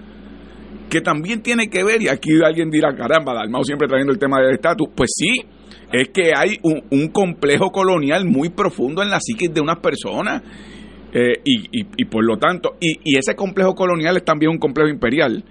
que 0.90 1.00
también 1.00 1.42
tiene 1.42 1.68
que 1.68 1.82
ver, 1.82 2.02
y 2.02 2.08
aquí 2.08 2.30
alguien 2.44 2.70
dirá, 2.70 2.94
caramba, 2.94 3.34
Dalmau 3.34 3.64
siempre 3.64 3.88
trayendo 3.88 4.12
el 4.12 4.18
tema 4.18 4.40
del 4.40 4.54
estatus, 4.54 4.88
pues 4.94 5.10
sí, 5.16 5.32
es 5.92 6.08
que 6.08 6.32
hay 6.36 6.58
un, 6.62 6.82
un 6.90 7.08
complejo 7.08 7.70
colonial 7.70 8.24
muy 8.24 8.50
profundo 8.50 9.02
en 9.02 9.10
la 9.10 9.20
psiquis 9.20 9.52
de 9.52 9.60
unas 9.60 9.78
personas 9.78 10.42
eh, 11.18 11.40
y, 11.44 11.80
y, 11.80 11.86
y, 11.96 12.04
por 12.04 12.22
lo 12.26 12.36
tanto, 12.36 12.76
y, 12.78 13.00
y, 13.02 13.16
ese 13.16 13.34
complejo 13.34 13.74
colonial 13.74 14.18
es 14.18 14.22
también 14.22 14.50
un 14.50 14.58
complejo 14.58 14.90
imperial, 14.90 15.42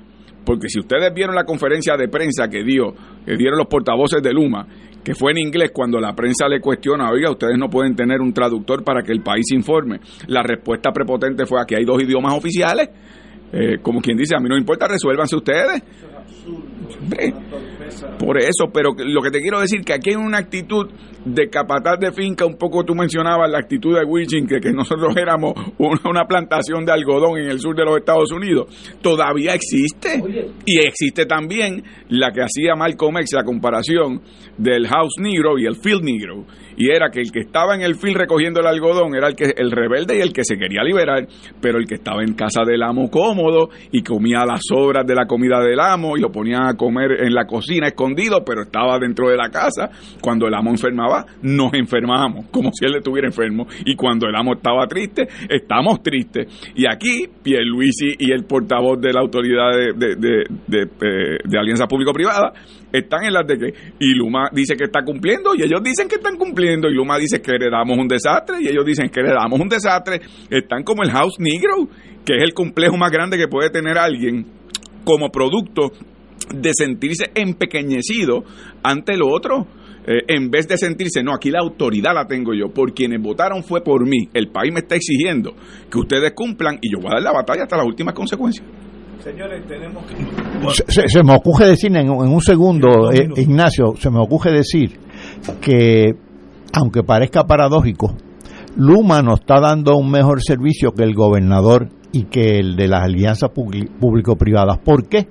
porque 0.45 0.69
si 0.69 0.79
ustedes 0.79 1.11
vieron 1.11 1.33
la 1.33 1.43
conferencia 1.43 1.97
de 1.97 2.07
prensa 2.07 2.47
que 2.47 2.63
dio, 2.63 2.93
que 3.25 3.35
dieron 3.35 3.57
los 3.57 3.65
portavoces 3.65 4.21
de 4.21 4.31
Luma, 4.31 4.67
que 5.03 5.15
fue 5.15 5.31
en 5.31 5.39
inglés 5.39 5.71
cuando 5.73 5.99
la 5.99 6.13
prensa 6.13 6.47
le 6.47 6.59
cuestiona, 6.61 7.09
oiga, 7.09 7.31
ustedes 7.31 7.57
no 7.57 7.67
pueden 7.67 7.95
tener 7.95 8.21
un 8.21 8.31
traductor 8.31 8.83
para 8.83 9.01
que 9.01 9.11
el 9.11 9.23
país 9.23 9.51
informe. 9.53 10.01
La 10.27 10.43
respuesta 10.43 10.91
prepotente 10.91 11.47
fue 11.47 11.59
aquí 11.59 11.73
hay 11.73 11.83
dos 11.83 11.99
idiomas 11.99 12.35
oficiales, 12.35 12.87
eh, 13.51 13.79
como 13.81 14.01
quien 14.01 14.17
dice, 14.17 14.35
a 14.35 14.39
mí 14.39 14.47
no 14.47 14.53
me 14.53 14.61
importa, 14.61 14.87
resuélvanse 14.87 15.35
ustedes. 15.35 15.81
Ve, 17.09 17.33
Por 18.19 18.37
eso, 18.37 18.65
pero 18.71 18.91
lo 18.95 19.21
que 19.23 19.31
te 19.31 19.41
quiero 19.41 19.59
decir 19.59 19.81
que 19.81 19.93
aquí 19.93 20.11
hay 20.11 20.15
una 20.15 20.37
actitud 20.37 20.91
de 21.25 21.49
capataz 21.49 21.99
de 21.99 22.11
finca, 22.11 22.45
un 22.45 22.55
poco 22.55 22.83
tú 22.83 22.93
mencionabas 22.93 23.49
la 23.49 23.59
actitud 23.59 23.97
de 23.97 24.05
Wilson, 24.05 24.47
que, 24.47 24.59
que 24.59 24.71
nosotros 24.71 25.15
éramos 25.17 25.53
una, 25.77 25.99
una 26.05 26.25
plantación 26.25 26.85
de 26.85 26.91
algodón 26.91 27.37
en 27.39 27.49
el 27.49 27.59
sur 27.59 27.75
de 27.75 27.83
los 27.83 27.97
Estados 27.97 28.31
Unidos, 28.31 28.67
todavía 29.01 29.53
existe. 29.53 30.21
Y 30.65 30.79
existe 30.79 31.25
también 31.25 31.83
la 32.09 32.31
que 32.31 32.41
hacía 32.41 32.75
Malcolm 32.75 33.17
X, 33.17 33.33
la 33.33 33.43
comparación 33.43 34.21
del 34.57 34.87
House 34.87 35.15
Negro 35.19 35.57
y 35.57 35.65
el 35.65 35.75
Field 35.75 36.03
Negro. 36.03 36.45
Y 36.77 36.91
era 36.91 37.09
que 37.09 37.21
el 37.21 37.31
que 37.31 37.39
estaba 37.39 37.75
en 37.75 37.81
el 37.81 37.95
field 37.95 38.17
recogiendo 38.17 38.59
el 38.59 38.67
algodón 38.67 39.15
era 39.15 39.27
el 39.27 39.35
que 39.35 39.53
el 39.55 39.71
rebelde 39.71 40.17
y 40.17 40.21
el 40.21 40.33
que 40.33 40.43
se 40.43 40.57
quería 40.57 40.83
liberar, 40.83 41.27
pero 41.61 41.77
el 41.77 41.87
que 41.87 41.95
estaba 41.95 42.21
en 42.21 42.33
casa 42.33 42.63
del 42.65 42.83
amo 42.83 43.09
cómodo 43.09 43.69
y 43.91 44.03
comía 44.03 44.45
las 44.45 44.61
sobras 44.67 45.05
de 45.05 45.15
la 45.15 45.25
comida 45.25 45.61
del 45.61 45.79
amo 45.79 46.17
y 46.17 46.21
lo 46.21 46.31
ponía 46.31 46.67
a 46.67 46.73
comer 46.73 47.23
en 47.23 47.33
la 47.33 47.45
cocina 47.45 47.87
escondido, 47.87 48.43
pero 48.43 48.63
estaba 48.63 48.99
dentro 48.99 49.29
de 49.29 49.37
la 49.37 49.49
casa. 49.49 49.89
Cuando 50.21 50.47
el 50.47 50.53
amo 50.53 50.71
enfermaba, 50.71 51.14
nos 51.41 51.73
enfermábamos, 51.73 52.47
como 52.51 52.71
si 52.73 52.85
él 52.85 52.95
estuviera 52.95 53.27
enfermo. 53.27 53.67
Y 53.85 53.95
cuando 53.95 54.27
el 54.27 54.35
amo 54.35 54.53
estaba 54.53 54.87
triste, 54.87 55.27
estamos 55.49 56.01
tristes. 56.01 56.47
Y 56.75 56.85
aquí, 56.87 57.27
Pierluisi 57.43 58.15
y 58.19 58.31
el 58.31 58.45
portavoz 58.45 58.99
de 58.99 59.13
la 59.13 59.21
autoridad 59.21 59.71
de, 59.71 60.15
de, 60.15 60.45
de, 60.67 61.59
alianza 61.59 61.87
público-privada 61.87 62.53
están 62.91 63.25
en 63.25 63.33
las 63.33 63.45
de 63.45 63.57
que 63.57 63.73
Luma 63.99 64.49
dice 64.51 64.75
que 64.75 64.85
está 64.85 65.03
cumpliendo 65.03 65.53
y 65.55 65.63
ellos 65.63 65.81
dicen 65.83 66.07
que 66.07 66.15
están 66.15 66.37
cumpliendo 66.37 66.87
y 66.87 66.93
Luma 66.93 67.17
dice 67.17 67.41
que 67.41 67.51
heredamos 67.51 67.97
un 67.97 68.07
desastre 68.07 68.57
y 68.61 68.67
ellos 68.67 68.85
dicen 68.85 69.09
que 69.09 69.19
heredamos 69.19 69.59
un 69.59 69.67
desastre. 69.67 70.21
Están 70.49 70.83
como 70.83 71.03
el 71.03 71.11
House 71.11 71.35
Negro, 71.39 71.89
que 72.25 72.35
es 72.35 72.43
el 72.43 72.53
complejo 72.53 72.97
más 72.97 73.11
grande 73.11 73.37
que 73.37 73.47
puede 73.47 73.69
tener 73.69 73.97
alguien 73.97 74.45
como 75.03 75.29
producto 75.29 75.91
de 76.53 76.71
sentirse 76.73 77.25
empequeñecido 77.33 78.43
ante 78.83 79.17
lo 79.17 79.29
otro. 79.29 79.67
Eh, 80.07 80.21
en 80.27 80.51
vez 80.51 80.67
de 80.67 80.77
sentirse, 80.77 81.23
no, 81.23 81.33
aquí 81.33 81.49
la 81.49 81.59
autoridad 81.59 82.13
la 82.13 82.27
tengo 82.27 82.53
yo, 82.53 82.71
por 82.71 82.93
quienes 82.93 83.21
votaron 83.21 83.63
fue 83.63 83.81
por 83.81 84.05
mí, 84.07 84.29
el 84.33 84.49
país 84.49 84.71
me 84.71 84.81
está 84.81 84.95
exigiendo 84.95 85.53
que 85.89 85.97
ustedes 85.97 86.33
cumplan 86.33 86.77
y 86.81 86.91
yo 86.91 86.99
voy 86.99 87.07
a 87.07 87.15
dar 87.15 87.23
la 87.23 87.31
batalla 87.31 87.63
hasta 87.63 87.77
las 87.77 87.87
últimas 87.87 88.13
consecuencias. 88.13 88.67
Señores, 89.23 89.65
tenemos 89.67 90.05
que... 90.05 90.91
Se, 90.91 91.07
se 91.09 91.23
me 91.23 91.33
ocurre 91.33 91.67
decir 91.69 91.89
en, 91.95 92.05
en 92.05 92.11
un 92.11 92.41
segundo, 92.41 93.11
eh, 93.11 93.27
Ignacio, 93.37 93.95
se 93.97 94.11
me 94.11 94.19
ocurre 94.19 94.51
decir 94.51 94.99
que, 95.59 96.13
aunque 96.71 97.01
parezca 97.01 97.45
paradójico, 97.45 98.15
Luma 98.77 99.23
nos 99.23 99.39
está 99.39 99.59
dando 99.59 99.95
un 99.95 100.11
mejor 100.11 100.43
servicio 100.43 100.91
que 100.91 101.03
el 101.03 101.15
gobernador 101.15 101.89
y 102.11 102.25
que 102.25 102.59
el 102.59 102.75
de 102.75 102.87
las 102.87 103.03
alianzas 103.03 103.49
público-privadas. 103.49 104.77
¿Por 104.79 105.07
qué? 105.07 105.27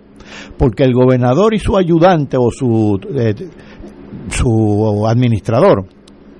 Porque 0.57 0.83
el 0.85 0.95
gobernador 0.95 1.55
y 1.55 1.59
su 1.59 1.77
ayudante 1.77 2.37
o 2.39 2.51
su, 2.51 2.99
eh, 3.17 3.35
su 4.31 5.07
administrador 5.07 5.87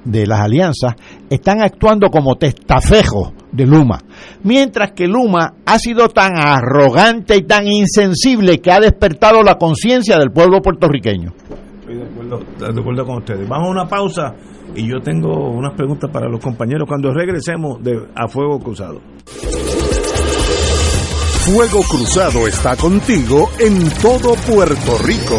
de 0.05 0.27
las 0.27 0.41
alianzas 0.41 0.95
están 1.31 1.63
actuando 1.63 2.11
como 2.11 2.37
testafejos 2.37 3.33
de 3.53 3.67
Luma, 3.67 4.01
mientras 4.43 4.93
que 4.93 5.07
Luma 5.07 5.55
ha 5.65 5.79
sido 5.79 6.09
tan 6.09 6.37
arrogante 6.37 7.37
y 7.37 7.43
tan 7.43 7.67
insensible 7.67 8.61
que 8.61 8.71
ha 8.71 8.81
despertado 8.81 9.43
la 9.43 9.57
conciencia 9.57 10.19
del 10.19 10.31
pueblo 10.31 10.61
puertorriqueño. 10.61 11.33
Estoy 11.81 11.97
de 11.97 12.05
acuerdo, 12.05 12.39
de 12.59 12.81
acuerdo 12.81 13.07
con 13.07 13.19
ustedes. 13.19 13.49
Vamos 13.49 13.69
a 13.69 13.71
una 13.71 13.89
pausa 13.89 14.35
y 14.75 14.89
yo 14.89 15.01
tengo 15.01 15.51
unas 15.51 15.75
preguntas 15.75 16.11
para 16.11 16.29
los 16.29 16.41
compañeros 16.41 16.89
cuando 16.89 17.13
regresemos 17.13 17.83
de 17.83 17.93
A 18.15 18.29
Fuego 18.29 18.59
Cruzado. 18.59 19.01
Fuego 21.45 21.83
Cruzado 21.83 22.49
está 22.49 22.75
contigo 22.75 23.51
en 23.59 23.91
todo 24.01 24.35
Puerto 24.47 24.99
Rico. 25.05 25.39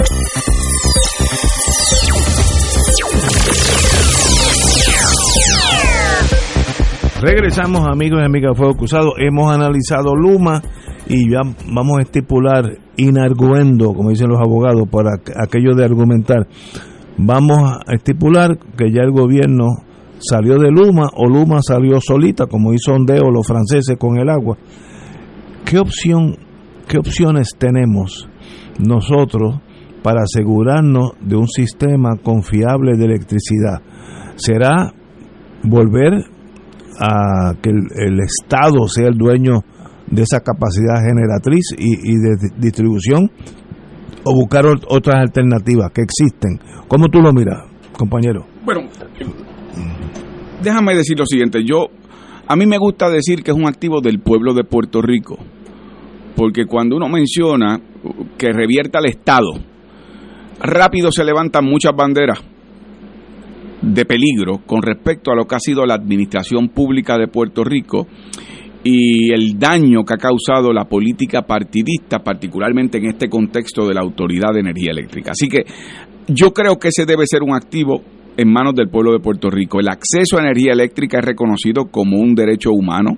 Regresamos 7.21 7.87
amigos 7.87 8.19
y 8.19 8.25
amigas 8.25 8.53
de 8.53 8.57
Fuego 8.57 8.73
Cruzado. 8.73 9.13
Hemos 9.15 9.51
analizado 9.51 10.15
Luma 10.15 10.59
y 11.07 11.29
ya 11.29 11.41
vamos 11.71 11.99
a 11.99 12.01
estipular 12.01 12.65
inarguendo, 12.97 13.93
como 13.93 14.09
dicen 14.09 14.29
los 14.29 14.39
abogados, 14.39 14.89
para 14.89 15.11
aquello 15.35 15.75
de 15.75 15.85
argumentar. 15.85 16.47
Vamos 17.19 17.59
a 17.85 17.93
estipular 17.93 18.57
que 18.75 18.91
ya 18.91 19.03
el 19.03 19.11
gobierno 19.11 19.67
salió 20.17 20.57
de 20.57 20.71
Luma 20.71 21.09
o 21.15 21.27
Luma 21.27 21.59
salió 21.61 22.01
solita, 22.01 22.47
como 22.47 22.73
hizo 22.73 22.93
Ondeo 22.93 23.29
los 23.29 23.45
franceses 23.45 23.97
con 23.99 24.17
el 24.17 24.27
agua. 24.27 24.57
¿Qué 25.63 25.77
opción, 25.77 26.37
qué 26.87 26.97
opciones 26.97 27.55
tenemos 27.55 28.27
nosotros 28.79 29.59
para 30.01 30.23
asegurarnos 30.23 31.11
de 31.21 31.35
un 31.35 31.47
sistema 31.47 32.15
confiable 32.23 32.97
de 32.97 33.05
electricidad? 33.05 33.79
¿Será 34.37 34.91
volver 35.61 36.40
a 37.01 37.53
que 37.61 37.69
el, 37.69 38.19
Estado 38.19 38.87
sea 38.87 39.07
el 39.07 39.17
dueño 39.17 39.61
de 40.07 40.21
esa 40.23 40.39
capacidad 40.41 41.01
generatriz 41.07 41.73
y, 41.77 42.15
de 42.17 42.49
distribución 42.59 43.31
o 44.23 44.33
buscar 44.35 44.65
ot- 44.65 44.85
otras 44.87 45.15
alternativas 45.15 45.91
que 45.93 46.01
existen. 46.01 46.59
¿Cómo 46.87 47.07
tú 47.07 47.19
lo 47.21 47.33
miras, 47.33 47.57
compañero? 47.97 48.45
Bueno, 48.63 48.81
déjame 50.61 50.95
decir 50.95 51.17
lo 51.17 51.25
siguiente. 51.25 51.63
Yo, 51.65 51.87
a 52.47 52.55
mí 52.55 52.65
me 52.65 52.77
gusta 52.77 53.09
decir 53.09 53.43
que 53.43 53.51
es 53.51 53.57
un 53.57 53.67
activo 53.67 54.01
del 54.01 54.19
pueblo 54.19 54.53
de 54.53 54.63
Puerto 54.63 55.01
Rico, 55.01 55.37
porque 56.35 56.65
cuando 56.65 56.97
uno 56.97 57.07
menciona 57.07 57.79
que 58.37 58.51
revierta 58.51 58.99
al 58.99 59.05
Estado, 59.05 59.49
rápido 60.59 61.09
se 61.11 61.23
levantan 61.23 61.65
muchas 61.65 61.93
banderas 61.95 62.39
de 63.81 64.05
peligro 64.05 64.59
con 64.65 64.81
respecto 64.81 65.31
a 65.31 65.35
lo 65.35 65.45
que 65.45 65.55
ha 65.55 65.59
sido 65.59 65.85
la 65.85 65.95
administración 65.95 66.69
pública 66.69 67.17
de 67.17 67.27
Puerto 67.27 67.63
Rico 67.63 68.07
y 68.83 69.31
el 69.31 69.59
daño 69.59 70.03
que 70.03 70.13
ha 70.15 70.17
causado 70.17 70.73
la 70.73 70.85
política 70.85 71.43
partidista, 71.43 72.19
particularmente 72.19 72.97
en 72.97 73.05
este 73.05 73.29
contexto 73.29 73.87
de 73.87 73.93
la 73.93 74.01
Autoridad 74.01 74.53
de 74.53 74.61
Energía 74.61 74.91
Eléctrica. 74.91 75.31
Así 75.31 75.47
que 75.47 75.65
yo 76.27 76.51
creo 76.51 76.77
que 76.77 76.89
ese 76.89 77.05
debe 77.05 77.27
ser 77.27 77.43
un 77.43 77.53
activo 77.53 78.01
en 78.37 78.51
manos 78.51 78.73
del 78.75 78.89
pueblo 78.89 79.11
de 79.11 79.19
Puerto 79.19 79.49
Rico. 79.49 79.79
El 79.79 79.89
acceso 79.89 80.37
a 80.37 80.41
energía 80.41 80.71
eléctrica 80.73 81.19
es 81.19 81.25
reconocido 81.25 81.85
como 81.91 82.17
un 82.17 82.33
derecho 82.33 82.71
humano 82.71 83.17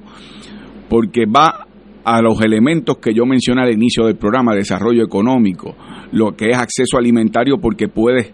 porque 0.90 1.26
va 1.26 1.68
a 2.04 2.22
los 2.22 2.42
elementos 2.42 2.98
que 2.98 3.14
yo 3.14 3.26
mencioné 3.26 3.62
al 3.62 3.74
inicio 3.74 4.06
del 4.06 4.18
programa, 4.18 4.54
desarrollo 4.54 5.04
económico, 5.04 5.76
lo 6.12 6.36
que 6.36 6.50
es 6.50 6.58
acceso 6.58 6.98
alimentario 6.98 7.60
porque 7.60 7.88
puedes, 7.88 8.34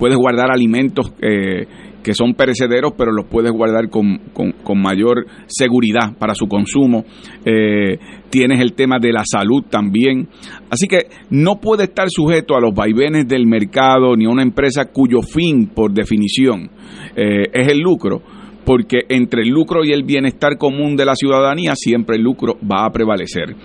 puedes 0.00 0.16
guardar 0.16 0.50
alimentos 0.50 1.12
eh, 1.22 1.66
que 2.02 2.14
son 2.14 2.32
perecederos, 2.32 2.94
pero 2.96 3.12
los 3.12 3.26
puedes 3.26 3.52
guardar 3.52 3.90
con, 3.90 4.18
con- 4.32 4.54
mayor 4.80 5.26
seguridad 5.46 6.16
para 6.18 6.34
su 6.34 6.46
consumo. 6.46 7.04
Eh, 7.44 7.98
tienes 8.30 8.60
el 8.60 8.72
tema 8.72 8.98
de 8.98 9.12
la 9.12 9.22
salud 9.30 9.64
también. 9.68 10.26
Así 10.70 10.88
que 10.88 11.08
no 11.28 11.60
puede 11.60 11.84
estar 11.84 12.06
sujeto 12.08 12.56
a 12.56 12.60
los 12.60 12.74
vaivenes 12.74 13.28
del 13.28 13.46
mercado 13.46 14.16
ni 14.16 14.24
a 14.24 14.30
una 14.30 14.42
empresa 14.42 14.86
cuyo 14.86 15.20
fin, 15.20 15.66
por 15.66 15.92
definición, 15.92 16.70
eh, 17.14 17.44
es 17.52 17.68
el 17.68 17.78
lucro 17.80 18.22
porque 18.64 19.00
entre 19.08 19.42
el 19.42 19.48
lucro 19.48 19.84
y 19.84 19.90
el 19.92 20.04
bienestar 20.04 20.56
común 20.56 20.94
de 20.94 21.04
la 21.04 21.14
ciudadanía 21.16 21.72
siempre 21.74 22.16
el 22.16 22.22
lucro 22.22 22.56
va 22.70 22.84
a 22.84 22.90
prevalecer. 22.90 23.56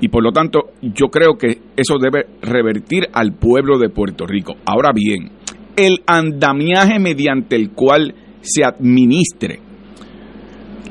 Y 0.00 0.08
por 0.08 0.22
lo 0.22 0.32
tanto, 0.32 0.72
yo 0.82 1.06
creo 1.06 1.38
que 1.38 1.58
eso 1.76 1.96
debe 1.98 2.26
revertir 2.42 3.04
al 3.12 3.32
pueblo 3.34 3.78
de 3.78 3.88
Puerto 3.88 4.26
Rico. 4.26 4.56
Ahora 4.66 4.90
bien, 4.92 5.30
el 5.86 6.02
andamiaje 6.06 6.98
mediante 6.98 7.56
el 7.56 7.70
cual 7.70 8.14
se 8.40 8.64
administre 8.64 9.60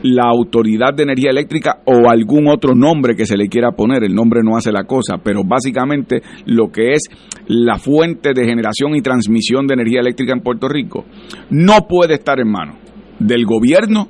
la 0.03 0.29
Autoridad 0.29 0.93
de 0.93 1.03
Energía 1.03 1.31
Eléctrica 1.31 1.81
o 1.85 2.09
algún 2.09 2.47
otro 2.47 2.73
nombre 2.73 3.15
que 3.15 3.25
se 3.25 3.37
le 3.37 3.49
quiera 3.49 3.71
poner, 3.71 4.03
el 4.03 4.15
nombre 4.15 4.41
no 4.43 4.55
hace 4.55 4.71
la 4.71 4.85
cosa, 4.85 5.17
pero 5.23 5.41
básicamente 5.43 6.21
lo 6.45 6.71
que 6.71 6.93
es 6.93 7.03
la 7.47 7.77
fuente 7.77 8.33
de 8.33 8.45
generación 8.45 8.95
y 8.95 9.01
transmisión 9.01 9.67
de 9.67 9.73
energía 9.73 9.99
eléctrica 9.99 10.33
en 10.33 10.41
Puerto 10.41 10.67
Rico 10.69 11.05
no 11.49 11.87
puede 11.87 12.15
estar 12.15 12.39
en 12.39 12.49
manos 12.49 12.77
del 13.19 13.45
gobierno, 13.45 14.07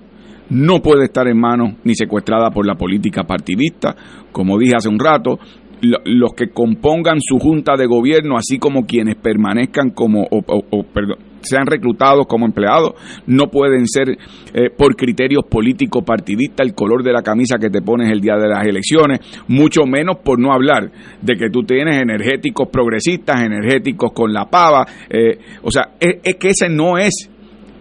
no 0.49 0.81
puede 0.81 1.05
estar 1.05 1.27
en 1.27 1.39
manos 1.39 1.75
ni 1.83 1.95
secuestrada 1.95 2.51
por 2.51 2.65
la 2.65 2.75
política 2.75 3.23
partidista, 3.23 3.95
como 4.31 4.57
dije 4.59 4.75
hace 4.75 4.89
un 4.89 4.99
rato, 4.99 5.39
los 5.81 6.33
que 6.33 6.49
compongan 6.49 7.19
su 7.21 7.39
junta 7.39 7.75
de 7.77 7.85
gobierno, 7.85 8.35
así 8.37 8.57
como 8.57 8.85
quienes 8.85 9.15
permanezcan 9.15 9.91
como, 9.91 10.23
o, 10.23 10.41
o- 10.47 10.83
perdón, 10.83 11.17
sean 11.41 11.65
reclutados 11.67 12.27
como 12.27 12.45
empleados, 12.45 12.93
no 13.25 13.47
pueden 13.47 13.87
ser 13.87 14.09
eh, 14.53 14.69
por 14.77 14.95
criterios 14.97 15.45
políticos 15.49 16.03
partidistas 16.05 16.67
el 16.67 16.73
color 16.75 17.01
de 17.01 17.13
la 17.13 17.21
camisa 17.21 17.57
que 17.57 17.69
te 17.69 17.81
pones 17.81 18.11
el 18.11 18.19
día 18.19 18.35
de 18.35 18.49
las 18.49 18.67
elecciones, 18.67 19.19
mucho 19.47 19.83
menos 19.85 20.17
por 20.17 20.37
no 20.37 20.51
hablar 20.51 20.91
de 21.21 21.35
que 21.35 21.49
tú 21.49 21.63
tienes 21.63 22.01
energéticos 22.01 22.67
progresistas, 22.69 23.41
energéticos 23.41 24.11
con 24.11 24.33
la 24.33 24.49
pava, 24.49 24.85
eh, 25.09 25.37
o 25.63 25.71
sea, 25.71 25.93
es 25.99 26.35
que 26.35 26.49
ese 26.49 26.67
no 26.67 26.97
es 26.97 27.29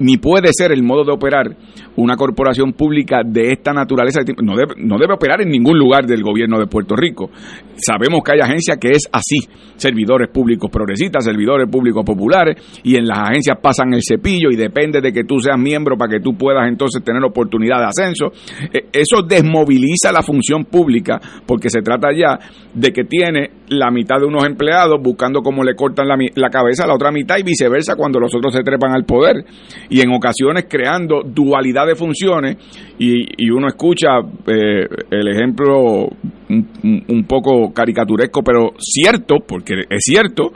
ni 0.00 0.16
puede 0.16 0.50
ser 0.52 0.72
el 0.72 0.82
modo 0.82 1.04
de 1.04 1.12
operar 1.12 1.56
una 1.96 2.16
corporación 2.16 2.72
pública 2.72 3.22
de 3.24 3.52
esta 3.52 3.72
naturaleza. 3.72 4.20
No 4.42 4.56
debe, 4.56 4.74
no 4.78 4.98
debe 4.98 5.14
operar 5.14 5.40
en 5.40 5.48
ningún 5.48 5.78
lugar 5.78 6.06
del 6.06 6.22
gobierno 6.22 6.58
de 6.58 6.66
Puerto 6.66 6.94
Rico. 6.94 7.30
Sabemos 7.76 8.20
que 8.24 8.32
hay 8.32 8.40
agencias 8.40 8.78
que 8.78 8.90
es 8.90 9.08
así, 9.12 9.48
servidores 9.76 10.28
públicos 10.28 10.70
progresistas, 10.70 11.24
servidores 11.24 11.68
públicos 11.68 12.04
populares, 12.04 12.80
y 12.82 12.96
en 12.96 13.06
las 13.06 13.18
agencias 13.18 13.58
pasan 13.60 13.94
el 13.94 14.02
cepillo 14.02 14.50
y 14.50 14.56
depende 14.56 15.00
de 15.00 15.12
que 15.12 15.24
tú 15.24 15.38
seas 15.40 15.58
miembro 15.58 15.96
para 15.96 16.12
que 16.12 16.20
tú 16.20 16.36
puedas 16.36 16.68
entonces 16.68 17.02
tener 17.02 17.22
oportunidad 17.24 17.78
de 17.78 17.86
ascenso. 17.86 18.32
Eh, 18.72 18.88
Eso 18.92 19.22
desmoviliza 19.22 20.12
la 20.12 20.22
función 20.22 20.64
pública 20.64 21.20
porque 21.46 21.70
se 21.70 21.82
trata 21.82 22.08
ya 22.12 22.38
de 22.74 22.92
que 22.92 23.04
tiene 23.04 23.50
la 23.68 23.90
mitad 23.90 24.18
de 24.20 24.26
unos 24.26 24.44
empleados 24.44 25.00
buscando 25.02 25.42
cómo 25.42 25.62
le 25.62 25.74
cortan 25.74 26.08
la, 26.08 26.16
la 26.34 26.50
cabeza 26.50 26.84
a 26.84 26.86
la 26.86 26.94
otra 26.94 27.10
mitad 27.10 27.36
y 27.38 27.42
viceversa 27.42 27.96
cuando 27.96 28.18
los 28.18 28.34
otros 28.34 28.54
se 28.54 28.62
trepan 28.62 28.92
al 28.92 29.04
poder 29.04 29.44
y 29.90 30.00
en 30.00 30.10
ocasiones 30.12 30.66
creando 30.68 31.22
dualidad 31.24 31.86
de 31.86 31.94
funciones 31.94 32.56
y, 32.98 33.44
y 33.44 33.50
uno 33.50 33.68
escucha 33.68 34.18
eh, 34.46 34.86
el 35.10 35.28
ejemplo 35.28 36.08
un, 36.50 37.04
un- 37.08 37.24
poco 37.24 37.72
caricaturesco 37.72 38.42
pero 38.42 38.72
cierto 38.78 39.36
porque 39.46 39.74
es 39.90 40.00
cierto 40.02 40.52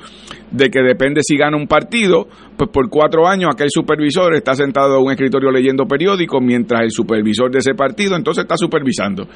de 0.51 0.71
que 0.71 0.81
depende 0.83 1.21
si 1.23 1.37
gana 1.37 1.57
un 1.57 1.67
partido 1.67 2.27
pues 2.57 2.71
por 2.71 2.89
cuatro 2.91 3.27
años 3.27 3.51
aquel 3.53 3.69
supervisor 3.71 4.35
está 4.35 4.55
sentado 4.55 4.99
en 4.99 5.05
un 5.07 5.11
escritorio 5.13 5.51
leyendo 5.51 5.87
periódicos 5.87 6.41
mientras 6.43 6.83
el 6.83 6.91
supervisor 6.91 7.51
de 7.51 7.59
ese 7.59 7.75
partido 7.75 8.17
entonces 8.17 8.43
está 8.45 8.57
supervisando 8.57 9.27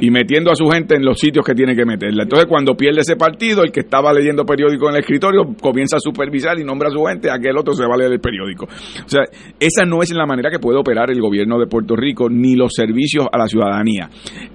y 0.00 0.10
metiendo 0.10 0.50
a 0.50 0.54
su 0.54 0.66
gente 0.66 0.94
en 0.94 1.04
los 1.04 1.18
sitios 1.18 1.44
que 1.44 1.54
tiene 1.54 1.74
que 1.74 1.84
meterla. 1.84 2.24
Entonces, 2.24 2.46
cuando 2.46 2.76
pierde 2.76 3.00
ese 3.00 3.16
partido, 3.16 3.62
el 3.62 3.72
que 3.72 3.80
estaba 3.80 4.12
leyendo 4.12 4.44
periódico 4.44 4.88
en 4.88 4.94
el 4.94 5.00
escritorio 5.00 5.54
comienza 5.60 5.96
a 5.96 6.00
supervisar 6.00 6.58
y 6.58 6.64
nombra 6.64 6.88
a 6.88 6.92
su 6.92 7.02
gente, 7.04 7.30
aquel 7.30 7.56
otro 7.58 7.74
se 7.74 7.84
va 7.86 7.94
a 7.94 7.98
leer 7.98 8.12
el 8.12 8.20
periódico. 8.20 8.64
O 8.64 9.08
sea, 9.08 9.24
esa 9.58 9.84
no 9.84 10.02
es 10.02 10.12
la 10.12 10.26
manera 10.26 10.50
que 10.50 10.58
puede 10.58 10.78
operar 10.78 11.10
el 11.10 11.20
gobierno 11.20 11.58
de 11.58 11.66
Puerto 11.66 11.96
Rico 11.96 12.28
ni 12.28 12.54
los 12.54 12.72
servicios 12.74 13.26
a 13.30 13.38
la 13.38 13.46
ciudadanía. 13.46 14.08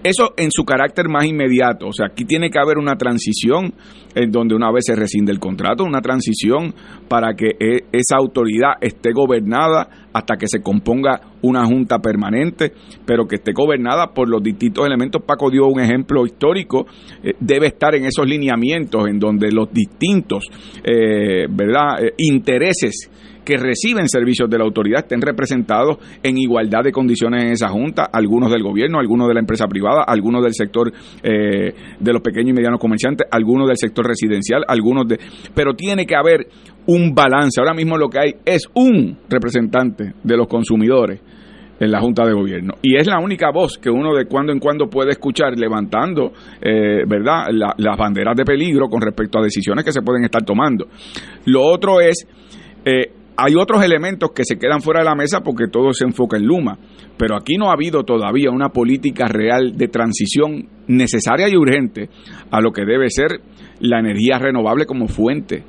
Eso 0.04 0.34
en 0.38 0.52
su 0.52 0.64
carácter 0.64 1.08
más 1.10 1.26
inmediato. 1.26 1.88
O 1.88 1.94
sea, 1.94 2.08
aquí 2.08 2.26
tiene 2.26 2.50
que 2.50 2.60
haber 2.60 2.78
una 2.78 2.96
transición 2.96 3.74
en 4.16 4.32
donde 4.32 4.56
una 4.56 4.72
vez 4.72 4.86
se 4.88 4.96
rescinde 4.96 5.32
el 5.32 5.40
contrato, 5.40 5.84
una 5.84 6.02
transición 6.02 6.74
para 7.08 7.36
que 7.36 7.52
e- 7.60 7.84
esa 7.92 8.18
autoridad 8.18 8.74
esté 8.82 9.12
gobernada 9.12 10.08
hasta 10.14 10.38
que 10.38 10.48
se 10.48 10.62
componga 10.62 11.20
una 11.42 11.66
junta 11.66 12.00
permanente, 12.00 12.72
pero 13.06 13.28
que 13.28 13.36
esté 13.36 13.52
gobernada 13.52 14.14
por 14.14 14.30
los 14.30 14.42
distintos 14.42 14.86
elementos 14.86 15.22
Paco 15.22 15.52
dio 15.52 15.68
un 15.68 15.80
ejemplo 15.80 16.26
histórico, 16.26 16.88
eh, 17.22 17.34
debe 17.40 17.68
estar 17.68 17.96
en 17.96 18.06
esos 18.06 18.26
lineamientos 18.26 19.08
en 19.08 19.20
donde 19.20 19.52
los 19.52 19.72
distintos 19.72 20.46
eh, 20.84 21.48
¿verdad? 21.50 22.04
Eh, 22.04 22.14
intereses 22.18 23.12
que 23.46 23.58
reciben 23.58 24.10
servicios 24.10 24.50
de 24.50 24.58
la 24.58 24.66
autoridad 24.66 25.02
estén 25.02 25.22
representados 25.22 25.98
en 26.24 26.38
igualdad 26.38 26.84
de 26.84 26.92
condiciones 26.92 27.44
en 27.44 27.52
esa 27.52 27.70
junta, 27.70 28.10
algunos 28.12 28.52
del 28.52 28.64
gobierno, 28.64 29.00
algunos 29.00 29.28
de 29.28 29.34
la 29.36 29.40
empresa 29.40 29.68
privada, 29.68 30.04
algunos 30.06 30.44
del 30.44 30.54
sector 30.54 30.92
de 31.22 32.14
los 32.14 32.22
pequeños 32.22 32.50
y 32.50 32.54
medianos 32.54 32.80
comerciantes, 32.80 33.28
algunos 33.32 33.68
del 33.68 33.78
sector 33.78 34.06
residencial, 34.06 34.64
algunos 34.68 35.08
de... 35.08 35.20
Pero 35.54 35.74
tiene 35.76 36.06
que 36.06 36.16
haber 36.16 36.48
un 36.88 37.14
balance. 37.14 37.60
Ahora 37.60 37.74
mismo 37.74 37.98
lo 37.98 38.10
que 38.10 38.20
hay 38.20 38.32
es 38.46 38.64
un 38.74 39.18
representante 39.30 40.14
de 40.24 40.38
los 40.38 40.48
consumidores 40.48 41.22
en 41.80 41.92
la 41.92 42.00
Junta 42.00 42.26
de 42.26 42.34
Gobierno. 42.34 42.76
Y 42.82 42.96
es 42.96 43.08
la 43.08 43.20
única 43.20 43.52
voz 43.52 43.78
que 43.78 43.90
uno 43.90 44.16
de 44.16 44.26
cuando 44.26 44.54
en 44.54 44.60
cuando 44.60 44.88
puede 44.88 45.12
escuchar 45.12 45.58
levantando, 45.58 46.32
eh, 46.62 47.04
¿verdad?, 47.06 47.48
las 47.52 47.98
banderas 47.98 48.36
de 48.36 48.46
peligro 48.46 48.88
con 48.88 49.02
respecto 49.02 49.40
a 49.40 49.44
decisiones 49.44 49.84
que 49.84 49.92
se 49.92 50.02
pueden 50.02 50.24
estar 50.24 50.44
tomando. 50.44 50.88
Lo 51.46 51.64
otro 51.64 52.00
es, 52.00 52.26
eh, 52.86 53.12
hay 53.38 53.56
otros 53.56 53.84
elementos 53.84 54.32
que 54.32 54.44
se 54.46 54.58
quedan 54.58 54.82
fuera 54.82 55.02
de 55.02 55.06
la 55.06 55.16
mesa 55.16 55.42
porque 55.42 55.68
todo 55.68 55.94
se 55.94 56.06
enfoca 56.06 56.38
en 56.38 56.46
Luma, 56.46 56.78
pero 57.18 57.36
aquí 57.36 57.56
no 57.58 57.70
ha 57.70 57.74
habido 57.74 58.04
todavía 58.04 58.52
una 58.52 58.70
política 58.70 59.28
real 59.28 59.76
de 59.76 59.88
transición 59.88 60.68
necesaria 60.88 61.48
y 61.50 61.56
urgente 61.56 62.10
a 62.52 62.62
lo 62.62 62.72
que 62.72 62.86
debe 62.86 63.10
ser 63.10 63.40
la 63.80 64.00
energía 64.00 64.40
renovable 64.40 64.86
como 64.86 65.08
fuente 65.08 65.64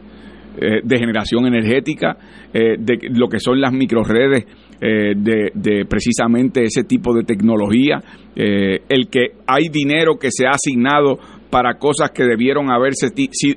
eh, 0.58 0.80
de 0.82 0.98
generación 0.98 1.46
energética, 1.46 2.16
de 2.52 2.98
lo 3.10 3.28
que 3.28 3.38
son 3.38 3.60
las 3.60 3.70
microredes 3.70 4.46
eh, 4.78 5.14
de, 5.16 5.86
precisamente 5.86 6.64
ese 6.64 6.84
tipo 6.84 7.14
de 7.14 7.22
tecnología, 7.22 8.02
eh, 8.34 8.80
el 8.90 9.08
que 9.08 9.28
hay 9.46 9.68
dinero 9.70 10.16
que 10.18 10.28
se 10.30 10.46
ha 10.46 10.50
asignado 10.50 11.18
para 11.50 11.78
cosas 11.78 12.10
que 12.10 12.24
debieron 12.24 12.70
haberse, 12.70 13.08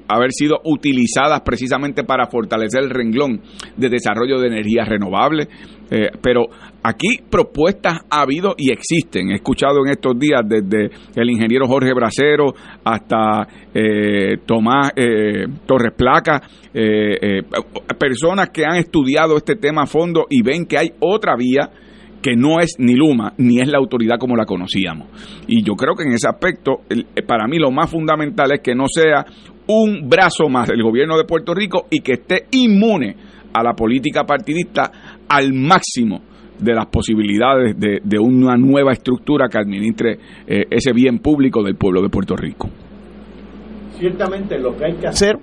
haber 0.07 0.31
sido 0.31 0.59
utilizadas 0.63 1.41
precisamente 1.41 2.03
para 2.03 2.27
fortalecer 2.27 2.83
el 2.83 2.89
renglón 2.89 3.41
de 3.77 3.89
desarrollo 3.89 4.39
de 4.39 4.47
energías 4.47 4.87
renovables. 4.87 5.47
Eh, 5.91 6.09
pero 6.21 6.45
aquí 6.83 7.17
propuestas 7.29 8.01
ha 8.09 8.21
habido 8.21 8.53
y 8.57 8.71
existen. 8.71 9.31
He 9.31 9.35
escuchado 9.35 9.79
en 9.85 9.91
estos 9.91 10.17
días 10.19 10.41
desde 10.47 10.91
el 11.15 11.29
ingeniero 11.29 11.65
Jorge 11.67 11.93
Bracero 11.93 12.53
hasta 12.83 13.47
eh, 13.73 14.37
Tomás 14.45 14.91
eh, 14.95 15.47
Torres 15.65 15.93
Placa, 15.97 16.41
personas 17.97 18.49
que 18.49 18.65
han 18.65 18.77
estudiado 18.77 19.35
este 19.35 19.55
tema 19.55 19.83
a 19.83 19.87
fondo 19.87 20.27
y 20.29 20.43
ven 20.43 20.65
que 20.65 20.77
hay 20.77 20.91
otra 20.99 21.35
vía 21.35 21.69
que 22.21 22.35
no 22.35 22.59
es 22.59 22.75
ni 22.79 22.95
Luma 22.95 23.33
ni 23.37 23.59
es 23.59 23.67
la 23.67 23.77
autoridad 23.77 24.17
como 24.19 24.35
la 24.35 24.45
conocíamos. 24.45 25.07
Y 25.47 25.63
yo 25.63 25.73
creo 25.73 25.95
que 25.95 26.03
en 26.03 26.13
ese 26.13 26.27
aspecto, 26.27 26.81
para 27.27 27.47
mí 27.47 27.57
lo 27.57 27.71
más 27.71 27.89
fundamental 27.89 28.51
es 28.51 28.61
que 28.61 28.75
no 28.75 28.85
sea 28.87 29.25
un 29.67 30.09
brazo 30.09 30.49
más 30.49 30.67
del 30.67 30.81
gobierno 30.81 31.17
de 31.17 31.25
Puerto 31.25 31.53
Rico 31.53 31.85
y 31.89 31.99
que 32.01 32.13
esté 32.13 32.47
inmune 32.51 33.15
a 33.53 33.63
la 33.63 33.73
política 33.73 34.23
partidista 34.23 34.91
al 35.27 35.53
máximo 35.53 36.21
de 36.59 36.73
las 36.73 36.87
posibilidades 36.87 37.75
de, 37.77 38.19
una 38.19 38.55
nueva 38.57 38.91
estructura 38.91 39.47
que 39.47 39.57
administre 39.57 40.19
eh, 40.45 40.65
ese 40.69 40.91
bien 40.91 41.19
público 41.19 41.63
del 41.63 41.75
pueblo 41.75 42.01
de 42.01 42.09
Puerto 42.09 42.35
Rico. 42.35 42.69
Ciertamente 43.97 44.57
lo 44.59 44.75
que 44.75 44.85
hay 44.85 44.93
que 44.95 45.07
hacer 45.07 45.37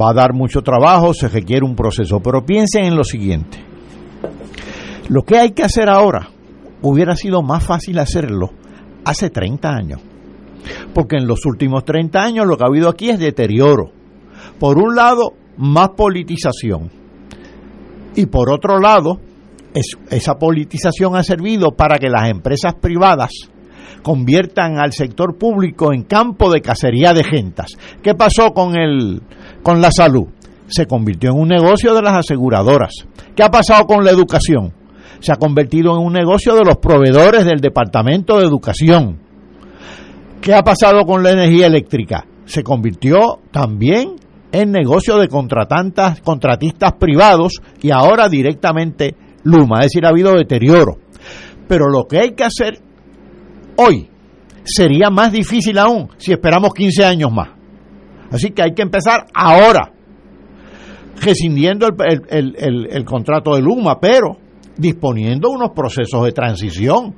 va 0.00 0.10
a 0.10 0.14
dar 0.14 0.32
mucho 0.32 0.62
trabajo, 0.62 1.12
se 1.12 1.28
requiere 1.28 1.64
un 1.64 1.74
proceso, 1.74 2.20
pero 2.20 2.44
piensen 2.44 2.84
en 2.84 2.96
lo 2.96 3.04
siguiente. 3.04 3.71
Lo 5.08 5.22
que 5.22 5.38
hay 5.38 5.50
que 5.52 5.64
hacer 5.64 5.88
ahora 5.88 6.28
hubiera 6.82 7.16
sido 7.16 7.42
más 7.42 7.64
fácil 7.64 7.98
hacerlo 7.98 8.50
hace 9.04 9.30
30 9.30 9.68
años. 9.68 10.00
Porque 10.94 11.16
en 11.16 11.26
los 11.26 11.44
últimos 11.44 11.84
30 11.84 12.22
años 12.22 12.46
lo 12.46 12.56
que 12.56 12.64
ha 12.64 12.68
habido 12.68 12.88
aquí 12.88 13.10
es 13.10 13.18
deterioro. 13.18 13.90
Por 14.58 14.78
un 14.78 14.94
lado, 14.94 15.32
más 15.56 15.90
politización. 15.90 16.90
Y 18.14 18.26
por 18.26 18.52
otro 18.52 18.78
lado, 18.78 19.20
esa 20.10 20.34
politización 20.34 21.16
ha 21.16 21.22
servido 21.22 21.72
para 21.72 21.98
que 21.98 22.08
las 22.08 22.28
empresas 22.28 22.74
privadas 22.74 23.30
conviertan 24.02 24.78
al 24.78 24.92
sector 24.92 25.38
público 25.38 25.92
en 25.92 26.02
campo 26.02 26.52
de 26.52 26.60
cacería 26.60 27.12
de 27.12 27.24
gentas. 27.24 27.72
¿Qué 28.02 28.14
pasó 28.14 28.52
con, 28.52 28.76
el, 28.76 29.22
con 29.62 29.80
la 29.80 29.90
salud? 29.90 30.28
Se 30.66 30.86
convirtió 30.86 31.30
en 31.30 31.38
un 31.38 31.48
negocio 31.48 31.94
de 31.94 32.02
las 32.02 32.14
aseguradoras. 32.14 32.92
¿Qué 33.34 33.42
ha 33.42 33.50
pasado 33.50 33.86
con 33.86 34.04
la 34.04 34.10
educación? 34.10 34.72
Se 35.22 35.32
ha 35.32 35.36
convertido 35.36 35.92
en 35.92 36.04
un 36.04 36.12
negocio 36.12 36.56
de 36.56 36.64
los 36.64 36.78
proveedores 36.78 37.44
del 37.44 37.60
Departamento 37.60 38.38
de 38.38 38.44
Educación. 38.44 39.20
¿Qué 40.40 40.52
ha 40.52 40.64
pasado 40.64 41.04
con 41.06 41.22
la 41.22 41.30
energía 41.30 41.68
eléctrica? 41.68 42.26
Se 42.44 42.64
convirtió 42.64 43.38
también 43.52 44.16
en 44.50 44.72
negocio 44.72 45.18
de 45.18 45.28
contratantas, 45.28 46.20
contratistas 46.20 46.94
privados 46.94 47.52
y 47.80 47.92
ahora 47.92 48.28
directamente 48.28 49.14
Luma, 49.44 49.78
es 49.78 49.86
decir, 49.86 50.04
ha 50.04 50.08
habido 50.08 50.34
deterioro. 50.34 50.98
Pero 51.68 51.88
lo 51.88 52.04
que 52.08 52.18
hay 52.18 52.32
que 52.32 52.42
hacer 52.42 52.80
hoy 53.76 54.10
sería 54.64 55.08
más 55.08 55.30
difícil 55.30 55.78
aún 55.78 56.08
si 56.18 56.32
esperamos 56.32 56.74
15 56.74 57.04
años 57.04 57.32
más. 57.32 57.50
Así 58.32 58.50
que 58.50 58.62
hay 58.62 58.74
que 58.74 58.82
empezar 58.82 59.26
ahora, 59.32 59.92
rescindiendo 61.20 61.86
el 61.86 63.04
contrato 63.04 63.54
de 63.54 63.62
Luma, 63.62 64.00
pero 64.00 64.38
disponiendo 64.76 65.50
unos 65.50 65.70
procesos 65.70 66.24
de 66.24 66.32
transición. 66.32 67.14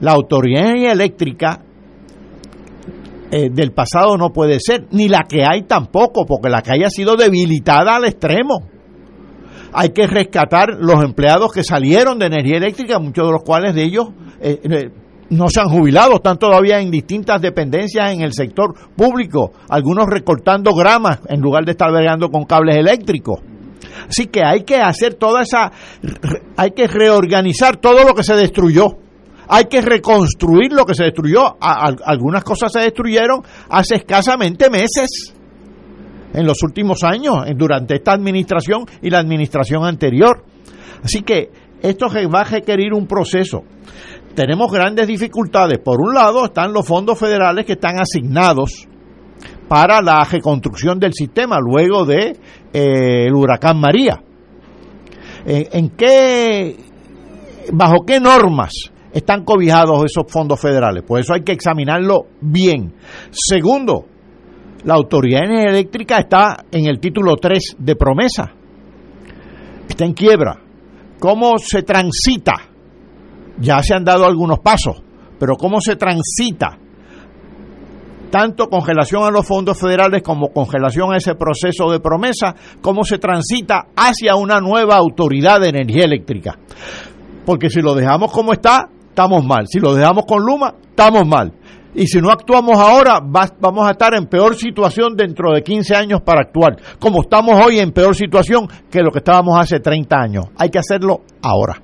La 0.00 0.12
autoridad 0.12 0.74
eléctrica 0.74 1.62
eh, 3.30 3.50
del 3.52 3.72
pasado 3.72 4.16
no 4.16 4.30
puede 4.30 4.58
ser, 4.58 4.86
ni 4.90 5.08
la 5.08 5.24
que 5.28 5.44
hay 5.44 5.62
tampoco, 5.62 6.24
porque 6.24 6.48
la 6.48 6.62
que 6.62 6.72
hay 6.72 6.84
ha 6.84 6.90
sido 6.90 7.14
debilitada 7.14 7.96
al 7.96 8.06
extremo. 8.06 8.62
Hay 9.72 9.90
que 9.90 10.06
rescatar 10.06 10.70
los 10.78 11.04
empleados 11.04 11.52
que 11.52 11.62
salieron 11.62 12.18
de 12.18 12.26
energía 12.26 12.56
eléctrica, 12.56 12.98
muchos 12.98 13.26
de 13.26 13.32
los 13.32 13.42
cuales 13.42 13.74
de 13.74 13.84
ellos 13.84 14.06
eh, 14.40 14.60
eh, 14.62 14.90
no 15.28 15.48
se 15.48 15.60
han 15.60 15.68
jubilado, 15.68 16.14
están 16.14 16.38
todavía 16.38 16.80
en 16.80 16.90
distintas 16.90 17.42
dependencias 17.42 18.12
en 18.12 18.22
el 18.22 18.32
sector 18.32 18.74
público, 18.96 19.52
algunos 19.68 20.06
recortando 20.06 20.72
gramas 20.74 21.20
en 21.28 21.40
lugar 21.40 21.66
de 21.66 21.72
estar 21.72 21.92
bregando 21.92 22.30
con 22.30 22.44
cables 22.44 22.76
eléctricos. 22.76 23.40
Así 24.08 24.26
que 24.26 24.44
hay 24.44 24.64
que 24.64 24.76
hacer 24.76 25.14
toda 25.14 25.42
esa, 25.42 25.72
hay 26.56 26.72
que 26.72 26.86
reorganizar 26.86 27.76
todo 27.76 28.04
lo 28.04 28.14
que 28.14 28.22
se 28.22 28.34
destruyó. 28.34 28.98
Hay 29.48 29.64
que 29.64 29.80
reconstruir 29.80 30.72
lo 30.72 30.84
que 30.84 30.94
se 30.94 31.04
destruyó. 31.04 31.56
algunas 31.60 32.44
cosas 32.44 32.70
se 32.70 32.80
destruyeron 32.80 33.42
hace 33.70 33.96
escasamente 33.96 34.68
meses, 34.68 35.32
en 36.34 36.46
los 36.46 36.62
últimos 36.62 37.02
años, 37.02 37.44
durante 37.56 37.96
esta 37.96 38.12
administración 38.12 38.84
y 39.00 39.08
la 39.08 39.20
administración 39.20 39.84
anterior. 39.84 40.44
Así 41.02 41.22
que 41.22 41.50
esto 41.80 42.08
va 42.32 42.40
a 42.40 42.44
requerir 42.44 42.92
un 42.92 43.06
proceso. 43.06 43.62
Tenemos 44.34 44.70
grandes 44.70 45.06
dificultades. 45.06 45.78
Por 45.78 46.00
un 46.00 46.14
lado 46.14 46.46
están 46.46 46.72
los 46.72 46.86
fondos 46.86 47.18
federales 47.18 47.64
que 47.64 47.72
están 47.72 47.98
asignados 48.00 48.87
para 49.68 50.00
la 50.00 50.24
reconstrucción 50.24 50.98
del 50.98 51.12
sistema 51.12 51.58
luego 51.60 52.04
de 52.04 52.36
eh, 52.72 53.30
huracán 53.32 53.78
María. 53.78 54.22
¿En, 55.50 55.90
qué, 55.90 56.76
bajo 57.72 58.04
qué 58.04 58.20
normas 58.20 58.72
están 59.12 59.44
cobijados 59.44 60.04
esos 60.04 60.30
fondos 60.30 60.60
federales? 60.60 61.04
Pues 61.06 61.24
eso 61.24 61.34
hay 61.34 61.42
que 61.42 61.52
examinarlo 61.52 62.26
bien. 62.40 62.92
Segundo, 63.30 64.04
la 64.84 64.94
autoridad 64.94 65.42
eléctrica 65.44 66.18
está 66.18 66.64
en 66.70 66.86
el 66.86 67.00
título 67.00 67.36
3 67.36 67.76
de 67.78 67.96
promesa. 67.96 68.52
Está 69.88 70.04
en 70.04 70.12
quiebra. 70.12 70.60
¿Cómo 71.18 71.58
se 71.58 71.82
transita? 71.82 72.54
Ya 73.58 73.82
se 73.82 73.94
han 73.94 74.04
dado 74.04 74.24
algunos 74.24 74.60
pasos, 74.60 75.02
pero 75.38 75.56
¿cómo 75.56 75.80
se 75.80 75.96
transita 75.96 76.78
tanto 78.30 78.68
con 78.68 78.86
relación 78.86 79.24
a 79.24 79.30
los 79.30 79.46
fondos 79.46 79.78
federales 79.78 80.22
como 80.22 80.48
con 80.48 80.70
relación 80.70 81.12
a 81.12 81.16
ese 81.16 81.34
proceso 81.34 81.90
de 81.90 82.00
promesa, 82.00 82.54
cómo 82.80 83.04
se 83.04 83.18
transita 83.18 83.88
hacia 83.96 84.36
una 84.36 84.60
nueva 84.60 84.96
autoridad 84.96 85.60
de 85.60 85.68
energía 85.68 86.04
eléctrica. 86.04 86.58
Porque 87.44 87.70
si 87.70 87.80
lo 87.80 87.94
dejamos 87.94 88.30
como 88.32 88.52
está, 88.52 88.88
estamos 89.08 89.44
mal. 89.44 89.66
Si 89.66 89.80
lo 89.80 89.94
dejamos 89.94 90.24
con 90.26 90.44
Luma, 90.44 90.74
estamos 90.90 91.26
mal. 91.26 91.52
Y 91.94 92.06
si 92.06 92.20
no 92.20 92.30
actuamos 92.30 92.78
ahora, 92.78 93.20
vamos 93.20 93.88
a 93.88 93.92
estar 93.92 94.14
en 94.14 94.26
peor 94.26 94.54
situación 94.54 95.16
dentro 95.16 95.52
de 95.52 95.62
15 95.62 95.96
años 95.96 96.20
para 96.20 96.42
actuar. 96.42 96.76
Como 97.00 97.22
estamos 97.22 97.54
hoy 97.64 97.78
en 97.78 97.92
peor 97.92 98.14
situación 98.14 98.68
que 98.90 99.02
lo 99.02 99.10
que 99.10 99.18
estábamos 99.18 99.58
hace 99.58 99.80
30 99.80 100.16
años. 100.16 100.44
Hay 100.56 100.68
que 100.68 100.78
hacerlo 100.78 101.22
ahora. 101.42 101.82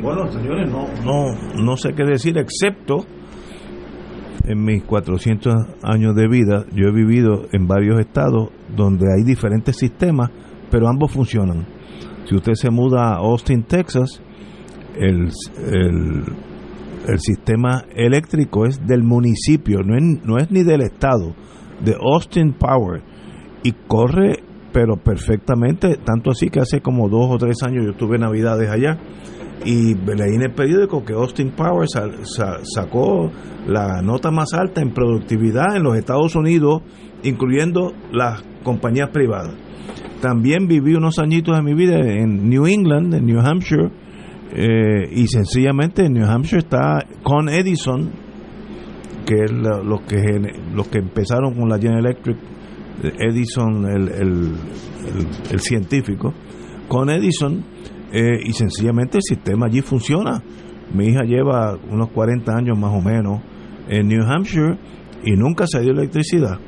Bueno, 0.00 0.30
señores, 0.32 0.70
no, 0.70 0.86
no, 1.04 1.62
no 1.62 1.76
sé 1.76 1.92
qué 1.92 2.04
decir, 2.04 2.38
excepto 2.38 3.04
en 4.44 4.64
mis 4.64 4.82
400 4.84 5.54
años 5.82 6.14
de 6.14 6.28
vida, 6.28 6.64
yo 6.72 6.88
he 6.88 6.92
vivido 6.92 7.46
en 7.52 7.66
varios 7.66 8.00
estados 8.00 8.50
donde 8.74 9.06
hay 9.12 9.24
diferentes 9.24 9.76
sistemas, 9.76 10.30
pero 10.70 10.88
ambos 10.88 11.12
funcionan. 11.12 11.66
Si 12.28 12.34
usted 12.34 12.54
se 12.54 12.70
muda 12.70 13.10
a 13.10 13.16
Austin, 13.16 13.64
Texas, 13.64 14.22
el, 14.96 15.30
el 17.06 17.18
sistema 17.18 17.84
eléctrico 17.94 18.66
es 18.66 18.86
del 18.86 19.02
municipio, 19.02 19.82
no 19.82 19.96
es, 19.96 20.02
no 20.24 20.38
es 20.38 20.50
ni 20.50 20.62
del 20.62 20.82
estado, 20.82 21.34
de 21.84 21.96
Austin 22.00 22.52
Power. 22.52 23.02
Y 23.62 23.72
corre, 23.72 24.42
pero 24.72 24.96
perfectamente, 24.96 25.96
tanto 25.96 26.30
así 26.30 26.48
que 26.48 26.60
hace 26.60 26.80
como 26.80 27.08
dos 27.08 27.30
o 27.30 27.38
tres 27.38 27.62
años 27.62 27.84
yo 27.84 27.94
tuve 27.94 28.18
navidades 28.18 28.70
allá 28.70 28.98
y 29.64 29.94
leí 29.94 30.34
en 30.36 30.42
el 30.42 30.52
periódico 30.52 31.04
que 31.04 31.12
Austin 31.12 31.50
Power 31.50 31.86
sa- 31.88 32.08
sa- 32.24 32.60
sacó 32.62 33.30
la 33.66 34.00
nota 34.02 34.30
más 34.30 34.52
alta 34.54 34.80
en 34.80 34.92
productividad 34.92 35.76
en 35.76 35.82
los 35.82 35.96
Estados 35.96 36.34
Unidos, 36.34 36.82
incluyendo 37.22 37.92
las 38.12 38.42
compañías 38.62 39.10
privadas. 39.10 39.54
También 40.22 40.66
viví 40.66 40.94
unos 40.94 41.18
añitos 41.18 41.56
de 41.56 41.62
mi 41.62 41.74
vida 41.74 41.98
en 41.98 42.48
New 42.48 42.66
England, 42.66 43.14
en 43.14 43.26
New 43.26 43.40
Hampshire, 43.40 43.90
eh, 44.52 45.08
y 45.12 45.26
sencillamente 45.28 46.04
en 46.06 46.12
New 46.14 46.26
Hampshire 46.26 46.58
está 46.60 47.04
con 47.22 47.48
Edison, 47.48 48.10
que 49.26 49.44
es 49.44 49.52
la- 49.52 49.82
los 49.82 50.00
que 50.02 50.20
los 50.74 50.88
que 50.88 50.98
empezaron 50.98 51.54
con 51.54 51.68
la 51.68 51.78
General 51.78 52.04
Electric, 52.06 52.36
eh, 53.04 53.12
Edison 53.30 53.86
el- 53.88 54.08
el 55.50 55.60
científico, 55.60 56.34
con 56.88 57.08
Edison, 57.10 57.62
eh, 58.12 58.40
y 58.44 58.52
sencillamente 58.52 59.18
el 59.18 59.22
sistema 59.22 59.66
allí 59.66 59.80
funciona. 59.82 60.42
Mi 60.92 61.06
hija 61.06 61.22
lleva 61.22 61.76
unos 61.90 62.10
40 62.10 62.52
años 62.52 62.78
más 62.78 62.92
o 62.92 63.00
menos 63.00 63.40
en 63.88 64.08
New 64.08 64.22
Hampshire 64.22 64.78
y 65.24 65.32
nunca 65.32 65.66
se 65.66 65.80
dio 65.80 65.92
electricidad. 65.92 66.58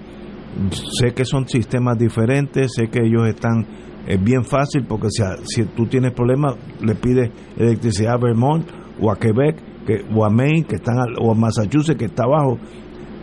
Sé 1.00 1.12
que 1.14 1.24
son 1.24 1.48
sistemas 1.48 1.98
diferentes, 1.98 2.72
sé 2.76 2.88
que 2.88 3.00
ellos 3.04 3.26
están 3.26 3.66
es 4.06 4.22
bien 4.22 4.44
fácil 4.44 4.84
porque 4.86 5.08
si, 5.10 5.22
si 5.44 5.64
tú 5.64 5.86
tienes 5.86 6.12
problemas 6.12 6.56
le 6.80 6.94
pides 6.94 7.30
electricidad 7.56 8.14
a 8.14 8.18
Vermont 8.18 8.66
o 9.00 9.10
a 9.10 9.16
Quebec 9.16 9.56
que, 9.86 10.04
o 10.12 10.24
a 10.24 10.30
Maine 10.30 10.64
que 10.64 10.76
están 10.76 10.96
o 11.20 11.30
a 11.30 11.34
Massachusetts 11.34 11.98
que 11.98 12.06
está 12.06 12.24
abajo 12.24 12.58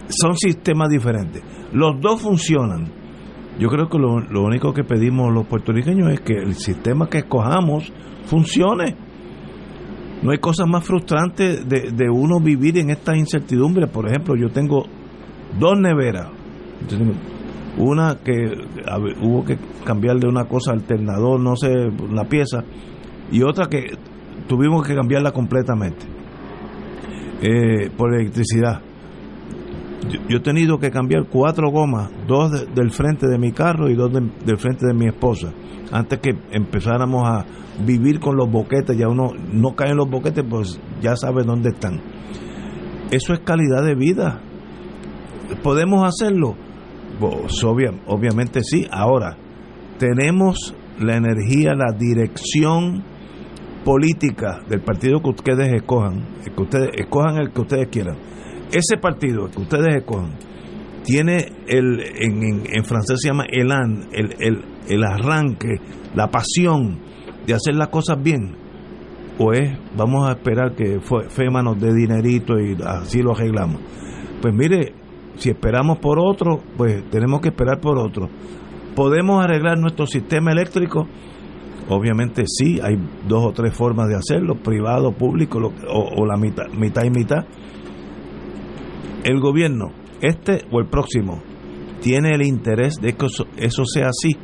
son 0.07 0.37
sistemas 0.37 0.89
diferentes 0.89 1.43
los 1.73 1.99
dos 1.99 2.21
funcionan 2.21 2.87
yo 3.59 3.67
creo 3.69 3.89
que 3.89 3.99
lo, 3.99 4.21
lo 4.21 4.43
único 4.43 4.73
que 4.73 4.83
pedimos 4.83 5.33
los 5.33 5.45
puertorriqueños 5.45 6.11
es 6.13 6.21
que 6.21 6.33
el 6.33 6.55
sistema 6.55 7.09
que 7.09 7.19
escojamos 7.19 7.91
funcione. 8.25 8.95
No 10.21 10.31
hay 10.31 10.37
cosa 10.37 10.65
más 10.65 10.85
frustrante 10.85 11.63
de, 11.63 11.91
de 11.91 12.09
uno 12.09 12.39
vivir 12.39 12.77
en 12.77 12.89
esta 12.89 13.15
incertidumbre. 13.15 13.87
Por 13.87 14.07
ejemplo 14.07 14.35
yo 14.35 14.49
tengo 14.49 14.85
dos 15.59 15.77
neveras. 15.77 16.29
Una 17.77 18.17
que 18.23 18.33
hubo 19.21 19.43
que 19.45 19.57
cambiarle 19.85 20.27
una 20.27 20.45
cosa 20.45 20.71
alternador, 20.71 21.39
no 21.39 21.55
sé, 21.55 21.69
una 21.69 22.23
pieza, 22.23 22.63
y 23.31 23.43
otra 23.43 23.67
que 23.67 23.91
tuvimos 24.47 24.85
que 24.85 24.95
cambiarla 24.95 25.31
completamente 25.31 26.05
eh, 27.41 27.89
por 27.95 28.13
electricidad. 28.13 28.81
Yo, 30.29 30.37
he 30.37 30.39
tenido 30.39 30.79
que 30.79 30.91
cambiar 30.91 31.25
cuatro 31.29 31.69
gomas, 31.71 32.09
dos 32.27 32.51
de- 32.51 32.65
del 32.73 32.91
frente 32.91 33.27
de 33.27 33.37
mi 33.37 33.51
carro 33.51 33.89
y 33.89 33.95
dos 33.95 34.11
de- 34.13 34.31
del 34.45 34.57
frente 34.57 34.85
de 34.87 34.93
mi 34.93 35.07
esposa, 35.07 35.51
antes 35.91 36.19
que 36.19 36.35
empezáramos 36.51 37.27
a 37.27 37.45
vivir 37.85 38.19
con 38.19 38.37
los 38.37 38.49
boquetes, 38.49 38.97
ya 38.97 39.07
uno 39.09 39.31
no 39.51 39.75
cae 39.75 39.89
en 39.91 39.97
los 39.97 40.09
boquetes, 40.09 40.43
pues 40.49 40.79
ya 41.01 41.15
sabe 41.15 41.43
dónde 41.43 41.69
están. 41.69 41.99
Eso 43.11 43.33
es 43.33 43.39
calidad 43.39 43.83
de 43.83 43.95
vida. 43.95 44.39
¿Podemos 45.63 46.07
hacerlo? 46.07 46.55
Pues, 47.19 47.63
obvia- 47.63 47.93
obviamente 48.07 48.61
sí. 48.63 48.85
Ahora, 48.91 49.35
tenemos 49.97 50.73
la 50.99 51.17
energía, 51.17 51.73
la 51.75 51.91
dirección 51.97 53.03
política 53.83 54.59
del 54.69 54.81
partido 54.81 55.21
que 55.21 55.29
ustedes 55.29 55.73
escojan, 55.73 56.23
que 56.55 56.61
ustedes 56.61 56.89
escojan 56.97 57.37
el 57.37 57.51
que 57.51 57.61
ustedes 57.61 57.87
quieran. 57.89 58.15
Ese 58.71 58.97
partido 58.97 59.49
que 59.49 59.61
ustedes 59.61 59.95
escojan 59.97 60.33
tiene 61.03 61.37
el 61.67 62.01
en, 62.01 62.63
en, 62.65 62.85
francés 62.85 63.17
se 63.19 63.29
llama 63.29 63.45
elan, 63.49 64.09
el, 64.11 64.35
el, 64.39 64.63
el 64.87 65.03
arranque, 65.03 65.79
la 66.13 66.27
pasión 66.27 66.99
de 67.47 67.53
hacer 67.53 67.75
las 67.75 67.87
cosas 67.87 68.21
bien. 68.21 68.55
O 69.39 69.53
es, 69.53 69.71
vamos 69.95 70.29
a 70.29 70.33
esperar 70.33 70.75
que 70.75 70.99
FEMA 70.99 71.61
nos 71.61 71.79
dé 71.79 71.93
dinerito 71.93 72.59
y 72.59 72.77
así 72.85 73.21
lo 73.21 73.31
arreglamos. 73.31 73.81
Pues 74.41 74.53
mire, 74.53 74.93
si 75.37 75.49
esperamos 75.49 75.97
por 75.99 76.19
otro, 76.19 76.61
pues 76.77 77.09
tenemos 77.09 77.39
que 77.41 77.49
esperar 77.49 77.79
por 77.79 77.97
otro. 77.97 78.29
¿Podemos 78.95 79.43
arreglar 79.43 79.79
nuestro 79.79 80.05
sistema 80.05 80.51
eléctrico? 80.51 81.07
Obviamente 81.87 82.43
sí, 82.45 82.79
hay 82.83 82.97
dos 83.27 83.45
o 83.45 83.51
tres 83.51 83.73
formas 83.73 84.09
de 84.09 84.15
hacerlo, 84.15 84.55
privado, 84.55 85.11
público 85.13 85.59
o, 85.87 86.21
o 86.21 86.25
la 86.25 86.37
mitad, 86.37 86.67
mitad 86.77 87.03
y 87.03 87.09
mitad. 87.09 87.45
El 89.23 89.39
gobierno, 89.39 89.91
este 90.21 90.65
o 90.71 90.79
el 90.79 90.87
próximo, 90.87 91.41
tiene 92.01 92.29
el 92.35 92.41
interés 92.41 92.95
de 93.01 93.13
que 93.13 93.25
eso, 93.57 93.85
sea 93.85 94.07
así. 94.09 94.37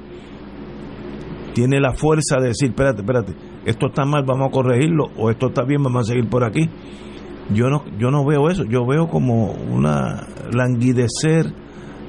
Tiene 1.53 1.79
la 1.79 1.93
fuerza 1.93 2.37
de 2.41 2.47
decir, 2.49 2.69
espérate, 2.69 3.01
espérate, 3.01 3.33
esto 3.65 3.87
está 3.87 4.03
mal, 4.03 4.23
vamos 4.27 4.49
a 4.49 4.51
corregirlo, 4.51 5.05
o 5.17 5.29
esto 5.29 5.47
está 5.47 5.63
bien, 5.63 5.81
vamos 5.81 6.01
a 6.09 6.11
seguir 6.11 6.29
por 6.29 6.43
aquí. 6.43 6.69
Yo 7.53 7.69
no, 7.69 7.83
yo 7.97 8.11
no 8.11 8.25
veo 8.25 8.49
eso, 8.49 8.63
yo 8.65 8.85
veo 8.85 9.07
como 9.07 9.51
una 9.51 10.27
languidecer, 10.51 11.45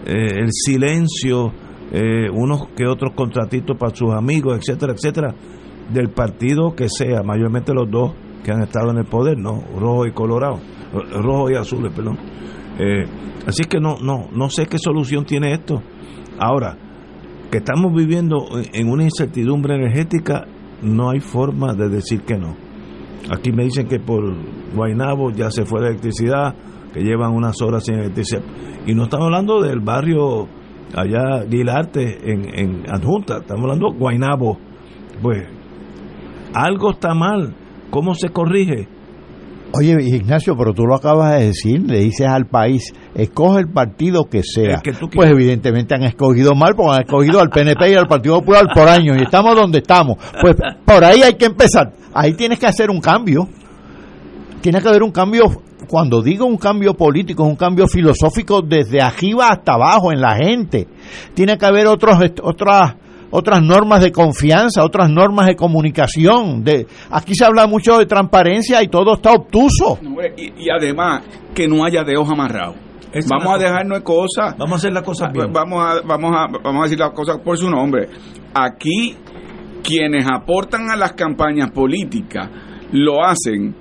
eh, 0.06 0.40
el 0.40 0.48
silencio, 0.50 1.52
eh, 1.92 2.28
unos 2.32 2.68
que 2.76 2.86
otros 2.86 3.12
contratitos 3.14 3.76
para 3.78 3.94
sus 3.94 4.12
amigos, 4.12 4.58
etcétera, 4.58 4.94
etcétera, 4.94 5.34
del 5.92 6.08
partido 6.10 6.74
que 6.74 6.88
sea, 6.88 7.22
mayormente 7.22 7.72
los 7.72 7.88
dos 7.88 8.14
que 8.42 8.50
han 8.50 8.62
estado 8.62 8.90
en 8.90 8.98
el 8.98 9.04
poder, 9.04 9.38
¿no? 9.38 9.62
Rojo 9.78 10.06
y 10.06 10.12
colorado, 10.12 10.58
ro- 10.92 11.22
rojo 11.22 11.50
y 11.50 11.54
azules, 11.54 11.92
perdón. 11.94 12.18
Eh, 12.78 13.04
así 13.46 13.64
que 13.64 13.80
no, 13.80 13.96
no, 14.00 14.28
no 14.32 14.50
sé 14.50 14.66
qué 14.66 14.78
solución 14.78 15.24
tiene 15.24 15.52
esto. 15.52 15.82
Ahora, 16.38 16.76
que 17.50 17.58
estamos 17.58 17.94
viviendo 17.94 18.46
en 18.72 18.88
una 18.88 19.04
incertidumbre 19.04 19.76
energética, 19.76 20.46
no 20.82 21.10
hay 21.10 21.20
forma 21.20 21.74
de 21.74 21.88
decir 21.88 22.22
que 22.22 22.36
no. 22.36 22.56
Aquí 23.30 23.50
me 23.52 23.64
dicen 23.64 23.88
que 23.88 23.98
por 23.98 24.22
Guainabo 24.74 25.30
ya 25.30 25.50
se 25.50 25.64
fue 25.64 25.80
la 25.80 25.88
electricidad, 25.88 26.54
que 26.92 27.00
llevan 27.00 27.32
unas 27.32 27.60
horas 27.62 27.84
sin 27.84 27.96
electricidad. 27.96 28.42
Y 28.86 28.94
no 28.94 29.04
estamos 29.04 29.26
hablando 29.26 29.60
del 29.62 29.80
barrio 29.80 30.46
allá, 30.94 31.44
Guilarte, 31.48 32.30
en, 32.30 32.58
en 32.58 32.90
Adjunta, 32.90 33.38
estamos 33.38 33.64
hablando 33.64 33.90
de 33.90 33.98
Guainabo. 33.98 34.58
Pues 35.22 35.44
algo 36.54 36.90
está 36.90 37.14
mal. 37.14 37.54
¿Cómo 37.90 38.14
se 38.14 38.28
corrige? 38.28 38.88
Oye, 39.72 39.96
Ignacio, 40.00 40.56
pero 40.56 40.72
tú 40.72 40.86
lo 40.86 40.94
acabas 40.94 41.38
de 41.38 41.46
decir, 41.46 41.82
le 41.86 41.98
dices 41.98 42.26
al 42.26 42.46
país, 42.46 42.94
escoge 43.14 43.60
el 43.60 43.68
partido 43.68 44.24
que 44.24 44.42
sea. 44.42 44.80
Que 44.80 44.92
pues 44.92 45.30
evidentemente 45.30 45.94
han 45.94 46.04
escogido 46.04 46.54
mal, 46.54 46.74
porque 46.74 46.94
han 46.94 47.02
escogido 47.02 47.40
al 47.40 47.50
PNP 47.50 47.90
y 47.90 47.94
al 47.94 48.06
Partido 48.06 48.38
Popular 48.40 48.66
por 48.72 48.88
años, 48.88 49.16
y 49.18 49.24
estamos 49.24 49.54
donde 49.54 49.78
estamos. 49.78 50.16
Pues 50.40 50.56
por 50.84 51.04
ahí 51.04 51.22
hay 51.22 51.34
que 51.34 51.46
empezar. 51.46 51.92
Ahí 52.14 52.34
tienes 52.34 52.58
que 52.58 52.66
hacer 52.66 52.90
un 52.90 53.00
cambio. 53.00 53.48
Tiene 54.62 54.80
que 54.80 54.88
haber 54.88 55.02
un 55.02 55.12
cambio, 55.12 55.44
cuando 55.88 56.22
digo 56.22 56.46
un 56.46 56.56
cambio 56.56 56.94
político, 56.94 57.44
es 57.44 57.50
un 57.50 57.56
cambio 57.56 57.86
filosófico 57.86 58.62
desde 58.62 59.02
arriba 59.02 59.50
hasta 59.50 59.74
abajo 59.74 60.12
en 60.12 60.20
la 60.20 60.36
gente. 60.36 60.88
Tiene 61.34 61.58
que 61.58 61.66
haber 61.66 61.86
otros, 61.86 62.18
otras 62.42 62.94
otras 63.30 63.62
normas 63.62 64.00
de 64.02 64.12
confianza, 64.12 64.84
otras 64.84 65.10
normas 65.10 65.46
de 65.46 65.56
comunicación. 65.56 66.62
De, 66.64 66.86
aquí 67.10 67.34
se 67.34 67.44
habla 67.44 67.66
mucho 67.66 67.98
de 67.98 68.06
transparencia 68.06 68.82
y 68.82 68.88
todo 68.88 69.14
está 69.14 69.32
obtuso. 69.32 69.98
Y, 70.36 70.64
y 70.64 70.70
además 70.70 71.22
que 71.54 71.68
no 71.68 71.84
haya 71.84 72.04
dedos 72.04 72.28
amarrados. 72.30 72.76
Es 73.12 73.26
Vamos 73.28 73.46
a 73.46 73.52
cosa. 73.54 73.64
dejarnos 73.64 73.98
de 73.98 74.04
cosas. 74.04 74.58
Vamos 74.58 74.72
a 74.72 74.76
hacer 74.76 74.92
las 74.92 75.02
cosas 75.02 75.32
bien. 75.32 75.52
Vamos 75.52 75.82
a, 75.82 76.02
vamos 76.06 76.34
a, 76.36 76.46
vamos 76.62 76.80
a 76.80 76.82
decir 76.84 76.98
las 76.98 77.12
cosas 77.12 77.38
por 77.38 77.56
su 77.56 77.70
nombre. 77.70 78.08
Aquí 78.52 79.16
quienes 79.82 80.26
aportan 80.30 80.90
a 80.90 80.96
las 80.96 81.12
campañas 81.12 81.70
políticas 81.70 82.50
lo 82.92 83.24
hacen 83.24 83.74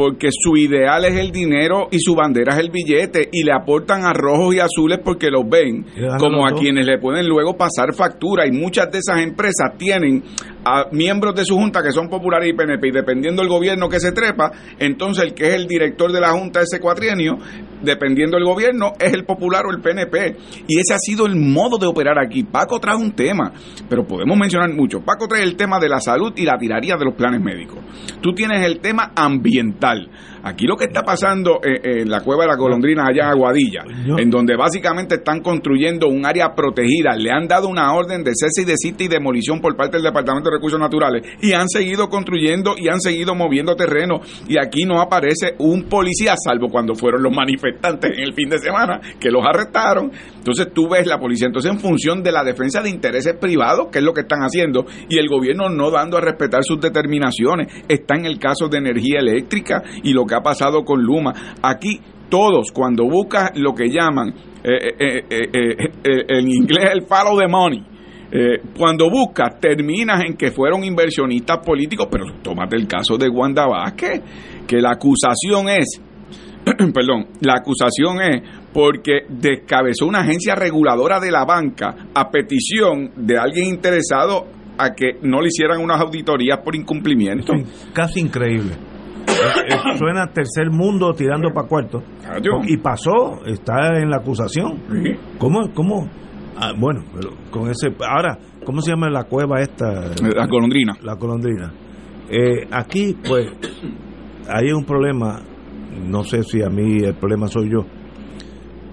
porque 0.00 0.30
su 0.32 0.56
ideal 0.56 1.04
es 1.04 1.18
el 1.18 1.30
dinero 1.30 1.88
y 1.90 1.98
su 1.98 2.14
bandera 2.14 2.54
es 2.54 2.60
el 2.60 2.70
billete 2.70 3.28
y 3.30 3.44
le 3.44 3.52
aportan 3.52 4.06
a 4.06 4.14
rojos 4.14 4.54
y 4.54 4.58
azules 4.58 4.98
porque 5.04 5.28
los 5.28 5.46
ven 5.46 5.84
como 6.18 6.46
a 6.46 6.52
quienes 6.52 6.86
le 6.86 6.96
pueden 6.98 7.28
luego 7.28 7.54
pasar 7.58 7.92
factura 7.92 8.46
y 8.46 8.50
muchas 8.50 8.90
de 8.90 9.00
esas 9.00 9.18
empresas 9.18 9.76
tienen 9.76 10.24
a 10.64 10.86
miembros 10.90 11.34
de 11.34 11.44
su 11.44 11.54
junta 11.54 11.82
que 11.82 11.92
son 11.92 12.08
populares 12.08 12.48
y 12.48 12.54
PNP 12.54 12.88
y 12.88 12.92
dependiendo 12.92 13.42
del 13.42 13.50
gobierno 13.50 13.90
que 13.90 14.00
se 14.00 14.12
trepa, 14.12 14.50
entonces 14.78 15.24
el 15.24 15.34
que 15.34 15.48
es 15.48 15.54
el 15.54 15.66
director 15.66 16.10
de 16.10 16.20
la 16.20 16.30
junta 16.30 16.62
ese 16.62 16.80
cuatrienio, 16.80 17.38
dependiendo 17.82 18.36
del 18.36 18.46
gobierno, 18.46 18.92
es 18.98 19.12
el 19.12 19.24
popular 19.24 19.64
o 19.66 19.70
el 19.70 19.80
PNP. 19.80 20.36
Y 20.68 20.78
ese 20.78 20.94
ha 20.94 20.98
sido 20.98 21.26
el 21.26 21.36
modo 21.36 21.78
de 21.78 21.86
operar 21.86 22.18
aquí. 22.18 22.42
Paco 22.42 22.78
trae 22.78 22.96
un 22.96 23.12
tema, 23.12 23.52
pero 23.88 24.06
podemos 24.06 24.36
mencionar 24.36 24.72
mucho. 24.72 25.00
Paco 25.00 25.26
trae 25.28 25.42
el 25.42 25.56
tema 25.56 25.78
de 25.78 25.88
la 25.88 26.00
salud 26.00 26.32
y 26.36 26.44
la 26.44 26.58
tiraría 26.58 26.96
de 26.96 27.04
los 27.04 27.14
planes 27.14 27.40
médicos. 27.40 27.78
Tú 28.20 28.32
tienes 28.34 28.64
el 28.64 28.80
tema 28.80 29.12
ambiental 29.14 29.89
tal. 29.90 30.08
Aquí 30.42 30.66
lo 30.66 30.76
que 30.76 30.84
está 30.84 31.02
pasando 31.02 31.60
en, 31.62 32.08
la 32.08 32.20
cueva 32.20 32.44
de 32.44 32.48
la 32.48 32.56
golondrina 32.56 33.04
allá 33.06 33.24
en 33.24 33.30
Aguadilla, 33.30 33.84
en 34.16 34.30
donde 34.30 34.56
básicamente 34.56 35.16
están 35.16 35.40
construyendo 35.40 36.08
un 36.08 36.24
área 36.24 36.54
protegida, 36.54 37.14
le 37.16 37.30
han 37.30 37.46
dado 37.46 37.68
una 37.68 37.92
orden 37.94 38.24
de 38.24 38.32
cese 38.34 38.62
y 38.62 38.64
de 38.64 38.76
cita 38.76 39.04
y 39.04 39.08
demolición 39.08 39.60
por 39.60 39.76
parte 39.76 39.96
del 39.96 40.04
Departamento 40.04 40.50
de 40.50 40.56
Recursos 40.56 40.80
Naturales 40.80 41.26
y 41.42 41.52
han 41.52 41.68
seguido 41.68 42.08
construyendo 42.08 42.74
y 42.76 42.88
han 42.88 43.00
seguido 43.00 43.34
moviendo 43.34 43.76
terreno 43.76 44.20
y 44.48 44.58
aquí 44.58 44.84
no 44.84 45.00
aparece 45.00 45.54
un 45.58 45.84
policía, 45.84 46.34
salvo 46.42 46.68
cuando 46.68 46.94
fueron 46.94 47.22
los 47.22 47.34
manifestantes 47.34 48.12
en 48.16 48.24
el 48.24 48.34
fin 48.34 48.48
de 48.48 48.58
semana 48.58 49.00
que 49.18 49.30
los 49.30 49.44
arrestaron. 49.44 50.10
Entonces 50.36 50.68
tú 50.72 50.88
ves 50.88 51.06
la 51.06 51.18
policía, 51.18 51.46
entonces 51.46 51.70
en 51.70 51.78
función 51.78 52.22
de 52.22 52.32
la 52.32 52.44
defensa 52.44 52.82
de 52.82 52.90
intereses 52.90 53.34
privados, 53.38 53.88
que 53.92 53.98
es 53.98 54.04
lo 54.04 54.12
que 54.12 54.22
están 54.22 54.40
haciendo, 54.40 54.86
y 55.08 55.18
el 55.18 55.28
gobierno 55.28 55.68
no 55.68 55.90
dando 55.90 56.16
a 56.16 56.20
respetar 56.20 56.64
sus 56.64 56.80
determinaciones. 56.80 57.68
Está 57.88 58.14
en 58.14 58.26
el 58.26 58.38
caso 58.38 58.68
de 58.68 58.78
energía 58.78 59.20
eléctrica 59.20 59.82
y 60.02 60.12
lo 60.12 60.24
que 60.30 60.36
ha 60.36 60.40
pasado 60.40 60.84
con 60.84 61.02
Luma. 61.02 61.34
Aquí 61.60 62.00
todos, 62.30 62.70
cuando 62.72 63.04
buscas 63.04 63.50
lo 63.56 63.74
que 63.74 63.90
llaman, 63.90 64.32
eh, 64.62 64.94
eh, 64.98 65.24
eh, 65.28 66.24
en 66.28 66.48
inglés 66.48 66.90
el 66.94 67.02
follow 67.02 67.38
the 67.38 67.48
money, 67.48 67.84
cuando 68.78 69.10
buscas, 69.10 69.58
terminas 69.58 70.22
en 70.24 70.36
que 70.36 70.52
fueron 70.52 70.84
inversionistas 70.84 71.58
políticos, 71.66 72.06
pero 72.08 72.26
tómate 72.40 72.76
el 72.76 72.86
caso 72.86 73.18
de 73.18 73.28
Wanda 73.28 73.66
Vázquez, 73.66 74.20
que 74.68 74.76
la 74.80 74.92
acusación 74.92 75.68
es, 75.68 76.00
perdón, 76.94 77.26
la 77.40 77.54
acusación 77.58 78.20
es 78.22 78.42
porque 78.72 79.22
descabezó 79.28 80.06
una 80.06 80.20
agencia 80.20 80.54
reguladora 80.54 81.18
de 81.18 81.32
la 81.32 81.44
banca 81.44 82.06
a 82.14 82.30
petición 82.30 83.10
de 83.16 83.36
alguien 83.36 83.66
interesado 83.66 84.46
a 84.78 84.94
que 84.94 85.18
no 85.22 85.40
le 85.40 85.48
hicieran 85.48 85.80
unas 85.80 86.00
auditorías 86.00 86.60
por 86.64 86.76
incumplimiento. 86.76 87.52
casi 87.92 88.20
increíble. 88.20 88.89
Suena 89.98 90.26
tercer 90.26 90.70
mundo 90.70 91.12
tirando 91.12 91.50
para 91.52 91.68
cuarto. 91.68 92.02
Y 92.66 92.76
pasó, 92.78 93.44
está 93.46 93.98
en 93.98 94.10
la 94.10 94.18
acusación. 94.18 94.82
¿Cómo? 95.38 95.72
¿Cómo? 95.74 96.08
Ah, 96.56 96.72
bueno, 96.76 97.02
pero 97.14 97.30
con 97.50 97.70
ese. 97.70 97.88
Ahora, 98.06 98.38
¿cómo 98.64 98.80
se 98.80 98.90
llama 98.90 99.08
la 99.08 99.24
cueva 99.24 99.60
esta? 99.60 100.10
La 100.34 100.48
colondrina. 100.48 100.94
La 101.02 101.16
colondrina. 101.16 101.72
Eh, 102.30 102.66
aquí, 102.70 103.16
pues, 103.26 103.46
hay 104.48 104.72
un 104.72 104.84
problema. 104.84 105.42
No 106.06 106.22
sé 106.22 106.42
si 106.42 106.62
a 106.62 106.68
mí 106.68 106.98
el 106.98 107.14
problema 107.14 107.46
soy 107.48 107.70
yo. 107.70 107.84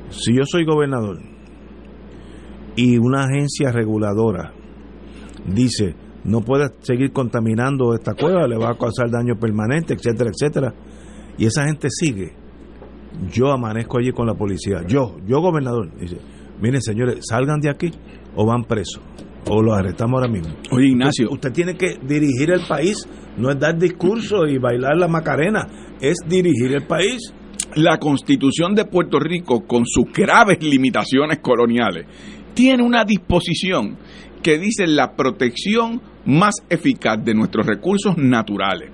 Si 0.10 0.34
yo 0.34 0.44
soy 0.46 0.66
gobernador 0.66 1.20
y 2.76 2.98
una 2.98 3.24
agencia 3.26 3.72
reguladora 3.72 4.54
dice 5.46 5.96
no 6.28 6.42
puede 6.42 6.70
seguir 6.82 7.12
contaminando 7.12 7.94
esta 7.96 8.14
cueva, 8.14 8.48
le 8.48 8.58
va 8.58 8.72
a 8.72 8.78
causar 8.78 9.10
daño 9.10 9.36
permanente, 9.40 9.94
etcétera, 9.94 10.30
etcétera. 10.30 10.74
Y 11.38 11.46
esa 11.46 11.66
gente 11.66 11.88
sigue. 11.90 12.34
Yo 13.32 13.52
amanezco 13.52 13.98
allí 13.98 14.12
con 14.12 14.28
la 14.28 14.36
policía, 14.36 14.84
yo, 14.88 15.18
yo 15.26 15.42
gobernador, 15.42 15.90
dice, 16.00 16.18
miren 16.62 16.82
señores, 16.82 17.26
salgan 17.28 17.60
de 17.60 17.70
aquí 17.70 17.92
o 18.36 18.46
van 18.46 18.64
presos 18.66 19.02
o 19.50 19.62
los 19.62 19.78
arrestamos 19.78 20.20
ahora 20.20 20.32
mismo. 20.32 20.54
Oye, 20.72 20.88
Ignacio. 20.88 21.30
Usted, 21.32 21.52
tiene 21.52 21.76
que 21.76 21.98
dirigir 22.02 22.52
el 22.52 22.62
país, 22.68 23.08
no 23.38 23.50
es 23.50 23.60
dar 23.60 23.78
discurso 23.78 24.46
y 24.46 24.58
bailar 24.58 24.98
la 24.98 25.08
macarena, 25.08 25.68
es 26.00 26.18
dirigir 26.28 26.74
el 26.74 26.86
país. 26.86 27.34
La 27.76 27.98
constitución 27.98 28.74
de 28.76 28.86
Puerto 28.86 29.20
Rico, 29.20 29.66
con 29.66 29.86
sus 29.86 30.12
graves 30.12 30.64
limitaciones 30.64 31.40
coloniales, 31.40 32.06
tiene 32.54 32.84
una 32.84 33.04
disposición 33.04 33.98
que 34.42 34.58
dice 34.58 34.88
la 34.88 35.16
protección 35.16 36.02
más 36.28 36.56
eficaz 36.70 37.24
de 37.24 37.34
nuestros 37.34 37.66
recursos 37.66 38.18
naturales. 38.18 38.92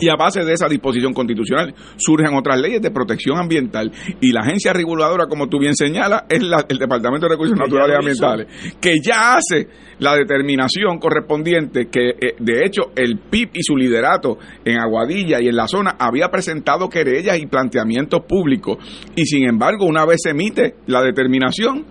Y 0.00 0.08
a 0.08 0.16
base 0.16 0.42
de 0.42 0.54
esa 0.54 0.68
disposición 0.68 1.12
constitucional 1.12 1.74
surgen 1.96 2.34
otras 2.34 2.58
leyes 2.58 2.80
de 2.80 2.90
protección 2.90 3.38
ambiental 3.38 3.92
y 4.20 4.32
la 4.32 4.40
agencia 4.40 4.72
reguladora, 4.72 5.26
como 5.26 5.48
tú 5.48 5.58
bien 5.58 5.74
señalas, 5.74 6.22
es 6.28 6.40
el 6.40 6.78
Departamento 6.78 7.26
de 7.26 7.34
Recursos 7.34 7.58
Naturales 7.58 7.96
y 7.96 7.98
Ambientales, 7.98 8.46
que 8.80 8.94
ya 9.04 9.34
hace 9.34 9.68
la 9.98 10.16
determinación 10.16 10.98
correspondiente 10.98 11.88
que, 11.90 12.10
eh, 12.10 12.36
de 12.38 12.64
hecho, 12.64 12.92
el 12.96 13.18
PIB 13.18 13.50
y 13.54 13.62
su 13.62 13.76
liderato 13.76 14.38
en 14.64 14.78
Aguadilla 14.78 15.42
y 15.42 15.48
en 15.48 15.56
la 15.56 15.68
zona 15.68 15.96
había 15.98 16.28
presentado 16.28 16.88
querellas 16.88 17.38
y 17.38 17.46
planteamientos 17.46 18.24
públicos 18.26 18.78
y, 19.14 19.26
sin 19.26 19.46
embargo, 19.46 19.84
una 19.84 20.06
vez 20.06 20.20
se 20.22 20.30
emite 20.30 20.76
la 20.86 21.02
determinación, 21.02 21.84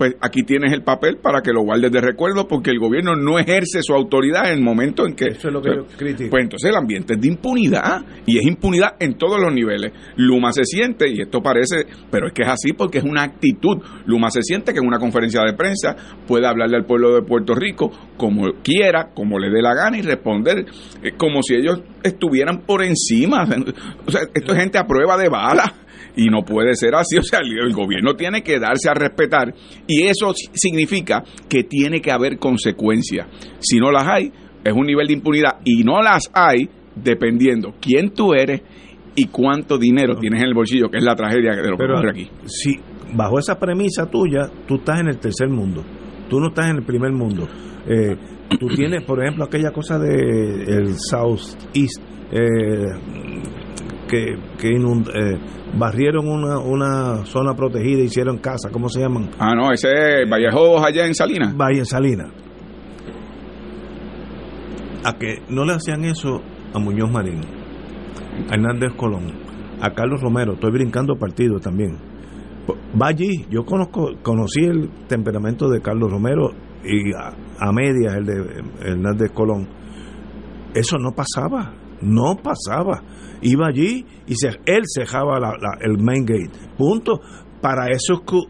pues 0.00 0.14
aquí 0.22 0.44
tienes 0.44 0.72
el 0.72 0.82
papel 0.82 1.18
para 1.18 1.42
que 1.42 1.52
lo 1.52 1.60
guardes 1.60 1.92
de 1.92 2.00
recuerdo 2.00 2.48
porque 2.48 2.70
el 2.70 2.78
gobierno 2.78 3.16
no 3.16 3.38
ejerce 3.38 3.82
su 3.82 3.92
autoridad 3.92 4.46
en 4.46 4.60
el 4.60 4.64
momento 4.64 5.06
en 5.06 5.14
que... 5.14 5.26
Eso 5.26 5.48
es 5.48 5.52
lo 5.52 5.60
que 5.60 5.76
yo 5.76 5.86
critico. 5.94 6.30
Pues 6.30 6.44
entonces 6.44 6.70
el 6.70 6.76
ambiente 6.76 7.12
es 7.12 7.20
de 7.20 7.28
impunidad 7.28 8.00
y 8.24 8.38
es 8.38 8.46
impunidad 8.46 8.94
en 8.98 9.18
todos 9.18 9.38
los 9.38 9.52
niveles. 9.52 9.92
Luma 10.16 10.54
se 10.54 10.64
siente, 10.64 11.06
y 11.06 11.20
esto 11.20 11.42
parece, 11.42 11.84
pero 12.10 12.28
es 12.28 12.32
que 12.32 12.44
es 12.44 12.48
así 12.48 12.72
porque 12.72 12.96
es 12.96 13.04
una 13.04 13.24
actitud. 13.24 13.76
Luma 14.06 14.30
se 14.30 14.40
siente 14.40 14.72
que 14.72 14.78
en 14.78 14.86
una 14.86 14.98
conferencia 14.98 15.42
de 15.42 15.52
prensa 15.52 15.94
puede 16.26 16.46
hablarle 16.46 16.78
al 16.78 16.86
pueblo 16.86 17.14
de 17.14 17.20
Puerto 17.20 17.54
Rico 17.54 17.90
como 18.16 18.46
quiera, 18.64 19.10
como 19.12 19.38
le 19.38 19.50
dé 19.50 19.60
la 19.60 19.74
gana 19.74 19.98
y 19.98 20.00
responder 20.00 20.64
eh, 21.02 21.12
como 21.18 21.42
si 21.42 21.56
ellos 21.56 21.82
estuvieran 22.02 22.62
por 22.62 22.82
encima. 22.82 23.46
O 24.06 24.10
sea, 24.10 24.22
esto 24.32 24.54
es 24.54 24.58
gente 24.58 24.78
a 24.78 24.86
prueba 24.86 25.18
de 25.18 25.28
bala 25.28 25.74
y 26.16 26.26
no 26.26 26.42
puede 26.42 26.74
ser 26.74 26.94
así. 26.94 27.16
O 27.20 27.22
sea, 27.22 27.40
el, 27.40 27.72
gobierno 27.72 28.14
tiene 28.14 28.42
que 28.42 28.58
darse 28.58 28.88
a 28.88 28.94
respetar 28.94 29.54
y 29.86 30.04
eso 30.04 30.32
significa 30.52 31.22
que 31.48 31.64
tiene 31.64 32.00
que 32.00 32.10
haber 32.10 32.38
consecuencias. 32.38 33.26
Si 33.60 33.78
no 33.78 33.90
las 33.90 34.06
hay, 34.06 34.32
es 34.64 34.72
un 34.72 34.86
nivel 34.86 35.06
de 35.06 35.12
impunidad 35.12 35.60
y 35.64 35.84
no 35.84 36.00
las 36.02 36.30
hay 36.32 36.68
dependiendo 36.94 37.74
quién 37.80 38.10
tú 38.10 38.32
eres 38.34 38.62
y 39.14 39.26
cuánto 39.26 39.78
dinero 39.78 40.16
tienes 40.16 40.40
en 40.40 40.48
el 40.48 40.54
bolsillo, 40.54 40.88
que 40.88 40.98
es 40.98 41.04
la 41.04 41.14
tragedia 41.14 41.54
de 41.54 41.70
lo 41.70 41.76
que 41.76 41.84
ocurre 41.84 42.10
aquí. 42.10 42.30
Si 42.46 42.76
bajo 43.14 43.38
esa 43.38 43.58
premisa 43.58 44.06
tuya, 44.06 44.50
tú 44.66 44.76
estás 44.76 45.00
en 45.00 45.08
el 45.08 45.18
tercer 45.18 45.48
mundo, 45.48 45.84
tú 46.28 46.40
no 46.40 46.48
estás 46.48 46.70
en 46.70 46.76
el 46.76 46.84
primer 46.84 47.12
mundo. 47.12 47.46
Eh, 47.86 48.16
tú 48.58 48.68
tienes, 48.68 49.04
por 49.04 49.20
ejemplo, 49.22 49.44
aquella 49.44 49.70
cosa 49.72 49.98
de 49.98 50.62
el 50.64 50.94
South 50.98 51.56
East, 51.74 52.00
eh, 52.32 52.86
que, 54.10 54.34
que 54.58 54.68
eh, 54.68 55.38
barrieron 55.78 56.28
una, 56.28 56.58
una 56.58 57.24
zona 57.24 57.54
protegida, 57.54 58.02
hicieron 58.02 58.38
casa, 58.38 58.68
¿cómo 58.72 58.88
se 58.88 59.00
llaman? 59.00 59.30
Ah, 59.38 59.54
no, 59.54 59.72
ese 59.72 59.88
es 59.92 60.28
Vallejo 60.28 60.84
allá 60.84 61.06
en 61.06 61.14
Salinas. 61.14 61.56
Valle 61.56 61.84
Salinas. 61.84 62.28
A 65.04 65.16
que 65.16 65.36
no 65.48 65.64
le 65.64 65.74
hacían 65.74 66.04
eso 66.04 66.42
a 66.74 66.78
Muñoz 66.78 67.10
Marín, 67.10 67.40
a 68.50 68.54
Hernández 68.54 68.92
Colón, 68.96 69.32
a 69.80 69.90
Carlos 69.90 70.20
Romero, 70.20 70.54
estoy 70.54 70.72
brincando 70.72 71.16
partido 71.16 71.58
también. 71.60 71.96
Va 73.00 73.08
allí, 73.08 73.46
yo 73.48 73.64
conozco, 73.64 74.10
conocí 74.22 74.64
el 74.64 74.90
temperamento 75.08 75.68
de 75.68 75.80
Carlos 75.80 76.10
Romero 76.10 76.50
y 76.84 77.12
a, 77.14 77.32
a 77.58 77.72
medias 77.72 78.14
el 78.16 78.26
de 78.26 78.64
Hernández 78.82 79.30
Colón. 79.32 79.68
Eso 80.74 80.98
no 80.98 81.12
pasaba, 81.12 81.72
no 82.00 82.36
pasaba 82.42 83.02
iba 83.42 83.66
allí 83.66 84.04
y 84.26 84.34
él 84.66 84.82
cejaba 84.86 85.38
el 85.80 85.98
main 85.98 86.24
gate. 86.24 86.50
Punto. 86.76 87.20
Para 87.60 87.88
eso, 87.90 88.14
es 88.14 88.20
que, 88.20 88.40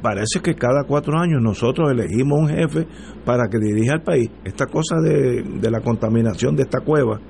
para 0.00 0.22
eso 0.22 0.40
que 0.42 0.54
cada 0.54 0.84
cuatro 0.84 1.18
años 1.18 1.42
nosotros 1.42 1.90
elegimos 1.90 2.40
un 2.40 2.48
jefe 2.48 2.86
para 3.24 3.48
que 3.50 3.58
dirija 3.58 3.94
el 3.94 4.02
país. 4.02 4.30
Esta 4.44 4.66
cosa 4.66 4.96
de, 5.00 5.70
la 5.70 5.80
contaminación 5.80 6.56
de 6.56 6.62
esta 6.62 6.80
cueva, 6.80 7.20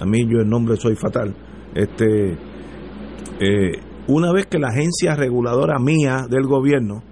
a 0.00 0.04
mí 0.04 0.26
yo 0.28 0.40
el 0.40 0.48
nombre 0.48 0.76
soy 0.76 0.96
fatal. 0.96 1.34
Este, 1.74 2.32
eh, 2.32 3.72
una 4.08 4.32
vez 4.32 4.46
que 4.46 4.58
la 4.58 4.68
agencia 4.68 5.14
reguladora 5.14 5.78
mía 5.78 6.26
del 6.28 6.46
gobierno 6.46 7.04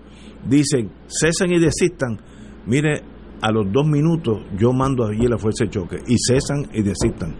dicen 0.48 0.90
cesen 1.06 1.52
y 1.52 1.60
desistan, 1.60 2.18
mire, 2.66 3.02
a 3.40 3.52
los 3.52 3.70
dos 3.72 3.86
minutos 3.86 4.42
yo 4.58 4.72
mando 4.72 5.06
allí 5.06 5.26
la 5.26 5.38
fuerza 5.38 5.64
de 5.64 5.70
choque 5.70 5.96
y 6.06 6.16
cesan 6.18 6.68
y 6.72 6.82
desistan. 6.82 7.36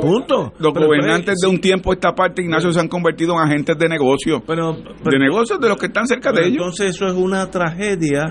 Punto. 0.00 0.52
Los 0.58 0.74
gobernantes 0.74 1.36
de 1.40 1.48
un 1.48 1.60
tiempo 1.60 1.92
esta 1.92 2.14
parte, 2.14 2.42
Ignacio, 2.42 2.72
se 2.72 2.80
han 2.80 2.88
convertido 2.88 3.34
en 3.34 3.40
agentes 3.40 3.78
de 3.78 3.88
negocio. 3.88 4.42
Pero, 4.46 4.72
de 4.74 5.18
negocios 5.18 5.60
de 5.60 5.68
los 5.68 5.78
que 5.78 5.86
están 5.86 6.06
cerca 6.06 6.32
de 6.32 6.42
ellos. 6.42 6.58
Entonces 6.58 6.96
eso 6.96 7.06
es 7.06 7.14
una 7.14 7.50
tragedia 7.50 8.28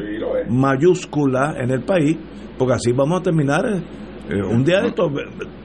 mayúscula 0.50 1.56
en 1.58 1.72
el 1.72 1.84
país, 1.84 2.18
porque 2.58 2.74
así 2.74 2.92
vamos 2.92 3.22
a 3.22 3.24
terminar 3.24 3.66
eh, 4.30 4.38
eh, 4.38 4.44
un 4.44 4.64
día 4.64 4.82
de 4.82 4.88
estos 4.90 5.12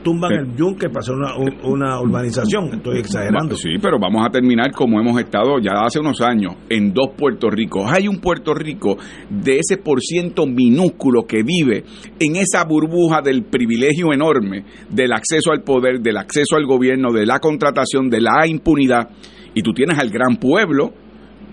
tumban 0.02 0.32
el 0.32 0.56
yunque 0.56 0.88
para 0.88 1.00
hacer 1.00 1.14
una, 1.14 1.34
una 1.64 2.00
urbanización, 2.00 2.74
estoy 2.74 2.98
exagerando. 2.98 3.56
Sí, 3.56 3.70
pero 3.80 3.98
vamos 3.98 4.24
a 4.26 4.30
terminar 4.30 4.72
como 4.72 5.00
hemos 5.00 5.18
estado 5.20 5.58
ya 5.60 5.84
hace 5.84 6.00
unos 6.00 6.20
años, 6.20 6.54
en 6.68 6.92
dos 6.92 7.10
Puerto 7.16 7.50
Ricos. 7.50 7.90
Hay 7.90 8.08
un 8.08 8.20
Puerto 8.20 8.54
Rico 8.54 8.96
de 9.30 9.58
ese 9.58 9.76
por 9.76 10.00
ciento 10.00 10.46
minúsculo 10.46 11.22
que 11.26 11.42
vive 11.42 11.84
en 12.18 12.36
esa 12.36 12.64
burbuja 12.64 13.20
del 13.22 13.44
privilegio 13.44 14.12
enorme, 14.12 14.64
del 14.90 15.12
acceso 15.12 15.52
al 15.52 15.62
poder, 15.62 16.00
del 16.00 16.16
acceso 16.16 16.56
al 16.56 16.66
gobierno, 16.66 17.12
de 17.12 17.26
la 17.26 17.40
contratación, 17.40 18.08
de 18.08 18.20
la 18.20 18.46
impunidad. 18.46 19.08
Y 19.54 19.62
tú 19.62 19.72
tienes 19.72 19.98
al 19.98 20.10
gran 20.10 20.36
pueblo 20.36 20.92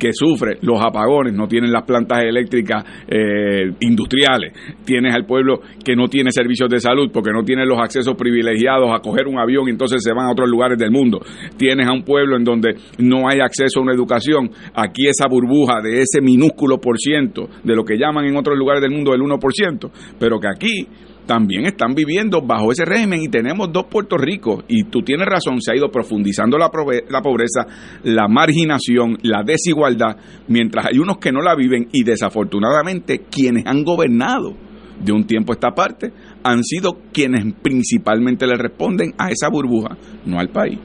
que 0.02 0.14
sufre 0.14 0.58
los 0.64 0.82
apagones, 0.82 1.32
no 1.32 1.48
tienen 1.48 1.72
las 1.72 1.84
plantas 1.84 2.24
eléctricas 2.24 2.84
eh, 3.08 3.72
industriales, 3.82 4.52
tienes 4.84 5.14
al 5.14 5.28
pueblo 5.28 5.62
que 5.86 5.96
no 5.96 6.08
tiene 6.08 6.32
servicios 6.32 6.68
de 6.72 6.80
salud 6.80 7.12
porque 7.14 7.30
no 7.32 7.44
tiene 7.44 7.68
los 7.68 7.78
accesos 7.78 8.16
privilegiados 8.16 8.90
a 8.92 9.00
coger 9.00 9.28
un 9.28 9.38
avión 9.38 9.68
y 9.68 9.70
entonces 9.70 10.02
se 10.04 10.12
van 10.12 10.26
a 10.26 10.32
otros 10.32 10.50
lugares 10.50 10.80
del 10.80 10.90
mundo, 10.90 11.20
tienes 11.56 11.88
a 11.88 11.94
un 11.94 12.02
pueblo 12.02 12.36
en 12.36 12.44
donde 12.44 12.74
no 12.98 13.30
hay 13.30 13.42
acceso 13.42 13.80
a 13.80 13.84
una 13.84 13.94
educación, 13.94 14.50
aquí 14.74 15.06
esa 15.08 15.28
burbuja 15.30 15.82
de 15.84 16.02
ese 16.02 16.20
minúsculo 16.20 16.80
por 16.80 16.98
ciento 16.98 17.48
de 17.64 17.76
lo 17.76 17.84
que 17.84 17.96
llaman 17.96 18.26
en 18.26 18.38
otros 18.38 18.58
lugares 18.58 18.82
del 18.82 18.90
mundo 18.90 19.14
el 19.14 19.22
1%, 19.22 19.92
pero 20.18 20.40
que 20.40 20.48
aquí 20.48 20.88
también 21.26 21.66
están 21.66 21.94
viviendo 21.94 22.42
bajo 22.42 22.72
ese 22.72 22.86
régimen 22.86 23.22
y 23.22 23.30
tenemos 23.30 23.72
dos 23.72 23.86
Puerto 23.86 24.18
Ricos 24.18 24.64
y 24.68 24.84
tú 24.86 25.02
tienes 25.02 25.28
razón, 25.28 25.62
se 25.62 25.72
ha 25.72 25.76
ido 25.76 25.90
profundizando 25.90 26.58
la, 26.58 26.70
la 27.10 27.22
pobreza, 27.22 27.66
la 28.04 28.28
marginación, 28.28 29.18
la 29.24 29.44
desigualdad, 29.44 30.18
mientras 30.48 30.88
hay 30.88 31.00
unos 31.00 31.18
que 31.18 31.32
no 31.32 31.42
la 31.42 31.56
viven 31.56 31.88
y 31.92 32.04
desafortunadamente 32.04 33.20
quienes 33.30 33.66
han 33.66 33.84
gobernado 33.84 34.56
de 35.04 35.12
un 35.12 35.26
tiempo 35.26 35.52
a 35.52 35.56
esta 35.56 35.72
parte 35.72 36.12
han 36.44 36.64
sido 36.64 37.00
quienes 37.12 37.46
principalmente 37.62 38.46
le 38.46 38.56
responden 38.58 39.14
a 39.18 39.30
esa 39.30 39.50
burbuja, 39.50 39.98
no 40.26 40.40
al 40.40 40.50
país. 40.50 40.80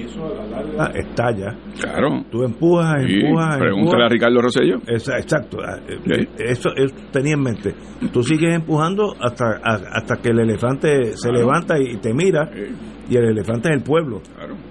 Y 0.00 0.06
eso 0.06 0.24
a 0.26 0.44
la 0.46 0.62
larga 0.62 0.98
estalla. 0.98 1.56
Claro. 1.80 2.24
Tú 2.30 2.42
empujas, 2.44 3.04
Sí, 3.06 3.20
empujas. 3.20 3.58
pregúntale 3.58 3.80
empujas. 3.80 4.02
a 4.04 4.08
Ricardo 4.08 4.40
Rosselló. 4.42 4.76
Exacto. 4.86 5.58
Eh, 5.88 6.26
Eso, 6.38 6.70
eso 6.76 6.94
tenía 7.12 7.34
en 7.34 7.42
mente. 7.42 7.74
Tú 8.12 8.22
sigues 8.22 8.54
empujando 8.54 9.14
hasta, 9.20 9.44
a- 9.62 9.98
hasta 9.98 10.16
que 10.16 10.30
el 10.30 10.40
elefante 10.40 11.12
se 11.14 11.28
Claro. 11.28 11.38
levanta 11.38 11.74
y 11.78 11.96
te 11.98 12.12
mira. 12.14 12.50
Y 13.08 13.16
el 13.16 13.24
elefante 13.24 13.68
es 13.70 13.76
el 13.76 13.82
pueblo. 13.82 14.20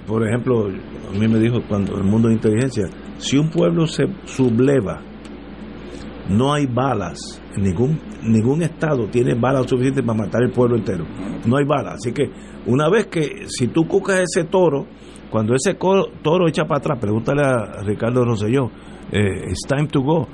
Por 0.08 0.26
ejemplo, 0.28 0.68
a 0.68 1.18
mí 1.18 1.28
me 1.28 1.40
dijo 1.40 1.60
cuando 1.68 1.96
el 1.98 2.04
mundo 2.04 2.30
de 2.30 2.36
inteligencia, 2.36 2.86
si 3.18 3.38
un 3.38 3.50
pueblo 3.50 3.86
se 3.86 4.06
subleva, 4.26 5.02
no 6.30 6.54
hay 6.54 6.66
balas. 6.68 7.42
Ningún, 7.58 8.00
ningún 8.24 8.62
estado 8.62 9.08
tiene 9.10 9.34
balas 9.34 9.68
suficientes 9.68 10.06
para 10.06 10.20
matar 10.20 10.44
el 10.44 10.52
pueblo 10.52 10.78
entero. 10.78 11.06
No 11.46 11.58
hay 11.58 11.66
balas. 11.66 11.96
Así 11.96 12.14
que 12.14 12.30
una 12.68 12.90
vez 12.90 13.08
que, 13.08 13.48
si 13.48 13.68
tú 13.68 13.88
cucas 13.88 14.20
ese 14.20 14.46
toro, 14.46 14.86
cuando 15.30 15.54
ese 15.56 15.76
toro 15.76 16.48
echa 16.48 16.66
para 16.66 16.80
atrás, 16.80 17.00
pregúntale 17.00 17.42
a 17.44 17.82
Ricardo 17.84 18.24
Rosselló, 18.24 18.72
eh, 19.12 19.50
it's 19.50 19.68
time 19.68 19.88
to 19.88 20.02
go. 20.02 20.28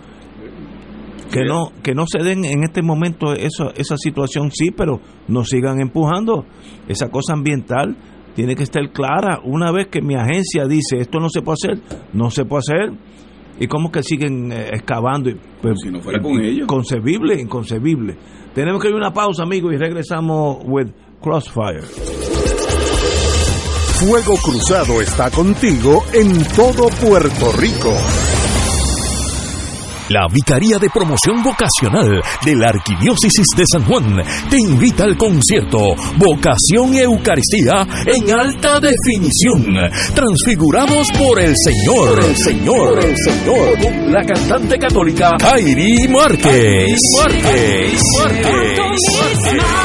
Que 1.31 1.43
no, 1.43 1.71
que 1.83 1.93
no 1.93 2.05
se 2.07 2.23
den 2.23 2.45
en 2.45 2.63
este 2.63 2.81
momento 2.81 3.33
eso, 3.33 3.71
esa 3.75 3.97
situación, 3.97 4.51
sí, 4.51 4.71
pero 4.71 4.99
no 5.27 5.43
sigan 5.43 5.81
empujando. 5.81 6.45
Esa 6.87 7.09
cosa 7.09 7.33
ambiental 7.33 7.97
tiene 8.35 8.55
que 8.55 8.63
estar 8.63 8.89
clara. 8.91 9.39
Una 9.43 9.71
vez 9.71 9.87
que 9.87 10.01
mi 10.01 10.15
agencia 10.15 10.65
dice 10.65 10.97
esto 10.99 11.19
no 11.19 11.29
se 11.29 11.41
puede 11.41 11.55
hacer, 11.55 11.79
no 12.13 12.29
se 12.29 12.45
puede 12.45 12.59
hacer. 12.59 12.91
¿Y 13.59 13.67
cómo 13.67 13.91
que 13.91 14.03
siguen 14.03 14.51
eh, 14.51 14.69
excavando? 14.73 15.29
Y, 15.29 15.37
pues, 15.61 15.75
Si 15.83 15.89
no 15.89 16.01
fuera 16.01 16.21
con 16.21 16.39
ellos. 16.41 16.63
Inconcebible, 16.63 17.39
inconcebible. 17.39 18.15
Tenemos 18.53 18.81
que 18.81 18.89
ir 18.89 18.93
a 18.93 18.97
una 18.97 19.13
pausa, 19.13 19.43
amigos, 19.43 19.73
y 19.73 19.77
regresamos 19.77 20.57
with 20.65 20.87
Crossfire. 21.21 21.81
Fuego 23.99 24.35
Cruzado 24.43 25.01
está 25.01 25.31
contigo 25.31 26.03
en 26.13 26.43
todo 26.55 26.89
Puerto 27.01 27.51
Rico. 27.57 27.93
La 30.09 30.27
Vicaría 30.31 30.77
de 30.77 30.89
Promoción 30.89 31.41
Vocacional 31.41 32.21
de 32.43 32.55
la 32.55 32.67
Arquidiócesis 32.67 33.47
de 33.57 33.63
San 33.71 33.85
Juan 33.85 34.21
te 34.49 34.57
invita 34.57 35.03
al 35.03 35.17
concierto 35.17 35.95
Vocación 36.17 36.93
y 36.93 36.99
Eucaristía 36.99 37.87
en 38.05 38.31
alta 38.31 38.79
definición, 38.79 39.75
transfigurados 40.13 41.07
por 41.17 41.39
el 41.39 41.53
Señor, 41.55 42.23
el 42.23 42.37
Señor, 42.37 43.03
el 43.03 43.15
Señor, 43.17 43.79
con 43.79 44.11
la 44.11 44.23
cantante 44.23 44.77
católica 44.77 45.31
Kairi 45.39 46.07
Márquez. 46.07 46.99
Márquez. 47.17 48.01
Márquez. 48.19 49.84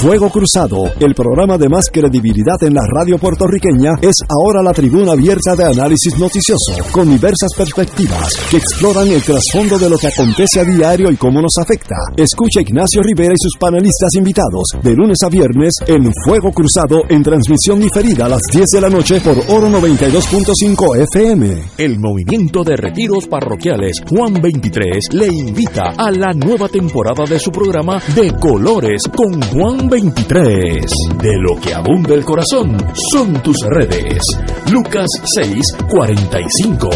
Fuego 0.00 0.30
Cruzado, 0.30 0.90
el 0.98 1.14
programa 1.14 1.58
de 1.58 1.68
más 1.68 1.90
credibilidad 1.92 2.56
en 2.62 2.72
la 2.72 2.80
radio 2.90 3.18
puertorriqueña, 3.18 3.98
es 4.00 4.16
ahora 4.30 4.62
la 4.62 4.72
tribuna 4.72 5.12
abierta 5.12 5.54
de 5.54 5.64
análisis 5.64 6.18
noticioso, 6.18 6.72
con 6.90 7.10
diversas 7.10 7.52
perspectivas 7.54 8.34
que 8.50 8.56
exploran 8.56 9.08
el 9.08 9.20
trasfondo 9.20 9.78
de 9.78 9.90
lo 9.90 9.98
que 9.98 10.06
acontece 10.06 10.60
a 10.60 10.64
diario 10.64 11.10
y 11.10 11.16
cómo 11.16 11.42
nos 11.42 11.52
afecta. 11.60 11.96
Escucha 12.16 12.62
Ignacio 12.62 13.02
Rivera 13.02 13.34
y 13.34 13.42
sus 13.42 13.58
panelistas 13.58 14.14
invitados 14.14 14.68
de 14.82 14.94
lunes 14.94 15.18
a 15.22 15.28
viernes 15.28 15.74
en 15.86 16.10
Fuego 16.24 16.50
Cruzado 16.50 17.02
en 17.10 17.22
transmisión 17.22 17.78
diferida 17.78 18.24
a 18.24 18.30
las 18.30 18.42
10 18.54 18.70
de 18.70 18.80
la 18.80 18.88
noche 18.88 19.20
por 19.20 19.36
Oro 19.54 19.68
92.5 19.68 20.96
FM. 21.12 21.62
El 21.76 21.98
movimiento 21.98 22.64
de 22.64 22.74
retiros 22.74 23.26
parroquiales 23.26 24.00
Juan 24.08 24.32
23 24.40 25.12
le 25.12 25.26
invita 25.26 25.92
a 25.94 26.10
la 26.10 26.32
nueva 26.32 26.70
temporada 26.70 27.24
de 27.28 27.38
su 27.38 27.50
programa 27.50 28.00
De 28.14 28.32
Colores 28.40 29.02
con 29.14 29.42
Juan 29.42 29.89
23. 29.90 30.84
De 31.20 31.32
lo 31.36 31.60
que 31.60 31.74
abunda 31.74 32.14
el 32.14 32.24
corazón 32.24 32.76
son 33.12 33.32
tus 33.42 33.56
redes. 33.68 34.22
Lucas 34.70 35.08
6, 35.34 35.60
45. 35.88 36.88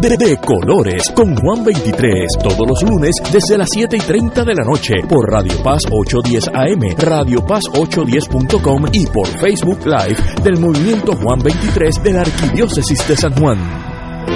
De, 0.00 0.16
de 0.16 0.36
Colores 0.38 1.10
con 1.14 1.36
Juan 1.36 1.62
23. 1.62 2.26
Todos 2.42 2.66
los 2.66 2.82
lunes 2.82 3.14
desde 3.30 3.58
las 3.58 3.68
7 3.70 3.96
y 3.96 4.00
30 4.00 4.44
de 4.44 4.54
la 4.54 4.64
noche 4.64 4.94
por 5.06 5.30
Radio 5.30 5.62
Paz 5.62 5.82
810 5.90 6.48
AM, 6.54 6.96
Radio 6.98 7.44
Paz 7.44 7.64
810.com 7.70 8.86
y 8.92 9.06
por 9.06 9.26
Facebook 9.26 9.80
Live 9.84 10.16
del 10.42 10.58
Movimiento 10.58 11.12
Juan 11.16 11.40
23 11.40 12.02
de 12.02 12.12
la 12.14 12.22
Arquidiócesis 12.22 13.06
de 13.06 13.16
San 13.16 13.34
Juan. 13.34 13.87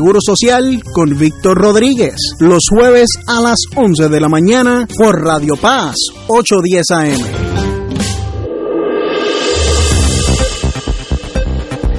Seguro 0.00 0.18
Social 0.22 0.82
con 0.94 1.10
Víctor 1.18 1.58
Rodríguez, 1.58 2.14
los 2.38 2.62
jueves 2.70 3.06
a 3.26 3.42
las 3.42 3.58
11 3.76 4.08
de 4.08 4.18
la 4.18 4.30
mañana 4.30 4.86
por 4.96 5.22
Radio 5.22 5.56
Paz 5.60 5.94
810 6.26 6.90
AM. 6.90 7.20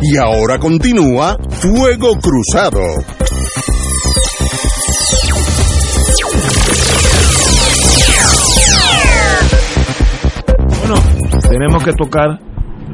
Y 0.01 0.17
ahora 0.17 0.57
continúa 0.57 1.37
Fuego 1.51 2.13
Cruzado. 2.15 2.81
Bueno, 10.79 10.95
tenemos 11.47 11.83
que 11.83 11.91
tocar 11.93 12.39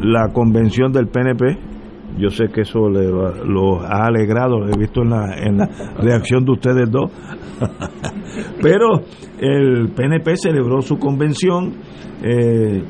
la 0.01 0.34
convención 0.34 0.91
del 0.91 1.07
PNP. 1.07 1.76
Yo 2.18 2.30
sé 2.30 2.45
que 2.53 2.61
eso 2.61 2.89
le, 2.89 3.10
va- 3.11 3.34
lo 3.45 3.81
ha 3.81 4.06
alegrado, 4.07 4.60
lo 4.60 4.68
he 4.69 4.77
visto 4.77 5.02
en 5.03 5.10
la, 5.11 5.69
reacción 5.99 6.44
de 6.45 6.52
ustedes 6.52 6.89
dos. 6.89 7.11
Pero 8.61 9.02
el 9.39 9.89
PNP 9.95 10.35
celebró 10.38 10.81
su 10.81 10.98
convención. 10.98 11.73
eh, 12.23 12.84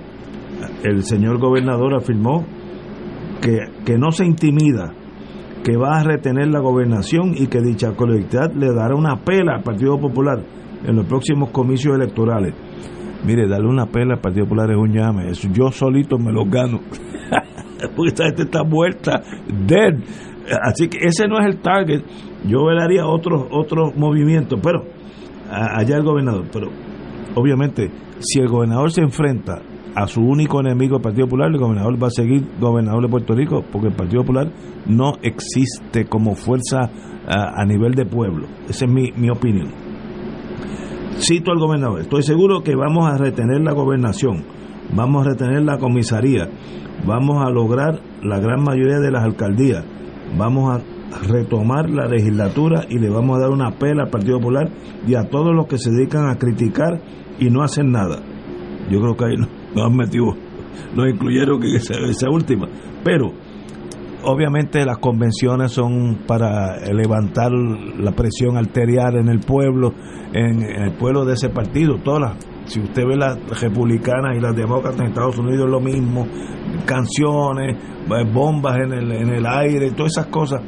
el 0.84 1.04
señor 1.04 1.38
gobernador 1.40 1.95
afirmó 1.95 2.45
que, 3.41 3.98
no 3.98 4.12
se 4.12 4.26
intimida, 4.26 4.91
que 5.64 5.78
va 5.78 5.99
a 5.99 6.04
retener 6.04 6.48
la 6.48 6.60
gobernación 6.60 7.34
y 7.36 7.48
que 7.48 7.62
dicha 7.62 7.95
colectividad 7.95 8.52
le 8.54 8.74
dará 8.74 8.95
una 8.95 9.18
pela 9.24 9.56
al 9.58 9.64
Partido 9.64 9.99
Popular 9.99 10.44
en 10.86 10.95
los 10.95 11.06
próximos 11.06 11.49
comicios 11.52 11.95
electorales. 11.95 12.54
Mire, 13.26 13.48
darle 13.48 13.68
una 13.68 13.86
pela 13.86 14.16
al 14.16 14.22
Partido 14.22 14.45
Popular 14.45 14.72
es 14.72 14.78
un 14.78 14.91
llame. 14.94 15.32
Yo 15.54 15.72
solito 15.72 16.18
me 16.18 16.32
lo 16.32 16.45
gano. 16.45 16.80
Porque 17.95 18.10
esta 18.10 18.26
gente 18.26 18.44
está 18.44 18.64
muerta, 18.64 19.22
dead. 19.66 19.95
Así 20.64 20.88
que 20.88 20.99
ese 20.99 21.28
no 21.28 21.40
es 21.40 21.45
el 21.45 21.60
target. 21.62 22.02
Yo 22.45 22.66
velaría 22.66 23.06
otros 23.06 23.48
otros 23.52 23.95
movimientos, 23.95 24.60
pero 24.62 24.84
allá 25.49 25.98
el 25.98 26.04
gobernador. 26.04 26.45
Pero 26.52 26.70
obviamente, 27.36 27.91
si 28.20 28.40
el 28.40 28.48
gobernador 28.48 28.91
se 28.91 29.02
enfrenta 29.02 29.62
a 29.95 30.08
su 30.08 30.22
único 30.22 30.60
enemigo, 30.60 30.98
el 30.98 31.02
Partido 31.02 31.26
Popular, 31.26 31.49
el 31.52 31.58
gobernador 31.58 32.02
va 32.02 32.08
a 32.08 32.12
seguir 32.12 32.44
gobernador 32.60 33.02
de 33.04 33.10
Puerto 33.10 33.34
Rico, 33.34 33.64
porque 33.72 33.88
el 33.88 33.95
Partido 33.95 34.22
Popular 34.22 34.52
no 34.86 35.14
existe 35.24 36.06
como 36.06 36.36
fuerza 36.36 36.90
a, 37.28 37.66
nivel 37.66 37.94
de 37.94 38.06
pueblo. 38.06 38.48
Esa 38.70 38.86
es 38.86 38.91
mi, 38.91 39.12
mi 39.14 39.30
opinión. 39.30 39.70
Cito 41.18 41.52
al 41.52 41.58
gobernador, 41.58 42.02
estoy 42.02 42.22
seguro 42.22 42.62
que 42.62 42.76
vamos 42.76 43.10
a 43.10 43.18
retener 43.18 43.62
la 43.62 43.74
gobernación, 43.74 44.45
vamos 44.95 45.26
a 45.26 45.32
retener 45.32 45.64
la 45.64 45.80
comisaría, 45.80 46.48
vamos 47.06 47.45
a 47.45 47.49
lograr 47.49 47.99
la 48.24 48.40
gran 48.40 48.64
mayoría 48.64 48.99
de 48.99 49.11
las 49.11 49.24
alcaldías, 49.24 49.84
vamos 50.38 50.76
a 50.76 50.82
retomar 51.28 51.90
la 51.90 52.07
legislatura 52.07 52.86
y 52.90 52.99
le 52.99 53.10
vamos 53.10 53.38
a 53.38 53.41
dar 53.41 53.49
una 53.49 53.72
pela 53.72 54.03
al 54.03 54.10
Partido 54.10 54.40
Popular 54.40 54.69
y 55.07 55.15
a 55.15 55.30
todos 55.30 55.56
los 55.56 55.68
que 55.68 55.78
se 55.78 55.91
dedican 55.91 56.30
a 56.30 56.38
criticar 56.38 57.02
y 57.40 57.49
no 57.49 57.64
hacen 57.64 57.91
nada. 57.91 58.19
Yo 58.90 59.02
creo 59.02 59.15
que 59.15 59.26
ahí 59.26 59.36
nos 59.76 59.86
han 59.86 59.95
metido, 59.95 60.36
nos 60.95 61.10
incluyeron 61.10 61.61
en 61.64 61.76
esa, 61.76 62.30
última. 62.30 62.68
Pero 63.03 63.32
obviamente 64.24 64.86
las 64.86 64.98
convenciones 64.98 65.72
son 65.72 66.19
para 66.28 66.78
levantar 66.91 67.52
la 67.52 68.11
presión 68.11 68.57
arterial 68.57 69.15
en 69.15 69.30
el 69.30 69.40
pueblo, 69.40 69.94
en, 70.34 70.61
el 70.61 70.94
pueblo 70.94 71.26
de 71.26 71.34
ese 71.34 71.49
partido. 71.49 71.98
Todas 72.03 72.36
si 72.68 72.80
usted 72.80 73.03
ve 73.06 73.15
las 73.15 73.38
republicanas 73.61 74.38
y 74.38 74.39
las 74.39 74.56
demócratas 74.56 75.02
en 75.02 75.07
Estados 75.07 75.38
Unidos, 75.38 75.69
lo 75.69 75.80
mismo, 75.80 76.27
canciones, 76.85 77.76
eh, 77.76 78.31
bombas 78.31 78.77
en 78.77 78.94
el, 78.94 79.11
en 79.11 79.30
el 79.30 79.45
aire, 79.45 79.91
todas 79.91 80.14
esas 80.18 80.27
cosas. 80.27 80.61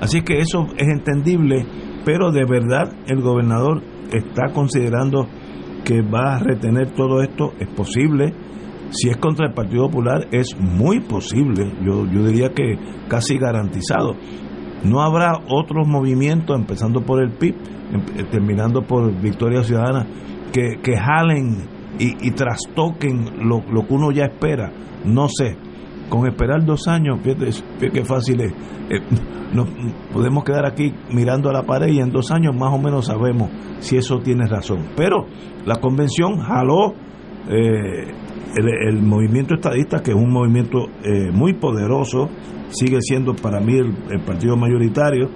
Así 0.00 0.22
que 0.22 0.38
eso 0.38 0.66
es 0.76 0.88
entendible, 0.88 1.64
pero 2.04 2.32
de 2.32 2.44
verdad 2.44 2.92
el 3.06 3.20
gobernador 3.20 3.82
está 4.12 4.52
considerando 4.52 5.28
que 5.84 6.02
va 6.02 6.36
a 6.36 6.38
retener 6.38 6.92
todo 6.94 7.22
esto, 7.22 7.52
es 7.58 7.68
posible 7.68 8.34
si 8.92 9.08
es 9.08 9.16
contra 9.16 9.46
el 9.46 9.54
Partido 9.54 9.86
Popular, 9.86 10.28
es 10.32 10.54
muy 10.58 11.00
posible, 11.00 11.72
yo, 11.82 12.04
yo 12.06 12.24
diría 12.26 12.50
que 12.50 12.78
casi 13.08 13.38
garantizado. 13.38 14.16
No 14.84 15.00
habrá 15.00 15.32
otros 15.48 15.88
movimientos, 15.88 16.54
empezando 16.58 17.00
por 17.00 17.22
el 17.22 17.30
PIB, 17.32 17.54
em, 17.92 18.28
terminando 18.30 18.82
por 18.82 19.10
Victoria 19.18 19.62
Ciudadana, 19.62 20.06
que, 20.52 20.78
que 20.82 20.96
jalen 20.96 21.68
y, 21.98 22.30
trastoquen 22.32 23.48
lo, 23.48 23.60
que 23.62 23.94
uno 23.94 24.10
ya 24.12 24.24
espera. 24.24 24.72
No 25.04 25.28
sé, 25.28 25.56
con 26.08 26.26
esperar 26.26 26.64
dos 26.64 26.88
años, 26.88 27.20
fíjate, 27.22 27.50
qué 27.92 28.04
fácil 28.04 28.40
es. 28.40 28.52
Eh, 28.90 29.00
podemos 30.12 30.44
quedar 30.44 30.66
aquí 30.66 30.92
mirando 31.10 31.50
a 31.50 31.52
la 31.52 31.62
pared 31.62 31.88
y 31.88 32.00
en 32.00 32.10
dos 32.10 32.30
años 32.30 32.54
más 32.54 32.72
o 32.72 32.78
menos 32.78 33.06
sabemos 33.06 33.50
si 33.80 33.96
eso 33.96 34.20
tiene 34.20 34.46
razón. 34.46 34.88
Pero 34.96 35.26
la 35.66 35.76
convención 35.76 36.38
jaló 36.38 36.94
eh, 37.48 38.12
el, 38.56 39.02
movimiento 39.02 39.54
estadista, 39.54 40.02
que 40.02 40.10
es 40.12 40.16
un 40.16 40.30
movimiento 40.30 40.86
eh, 41.04 41.30
muy 41.32 41.54
poderoso, 41.54 42.28
sigue 42.68 42.98
siendo 43.00 43.34
para 43.34 43.60
mí 43.60 43.76
el, 43.76 44.20
partido 44.20 44.56
mayoritario, 44.56 45.28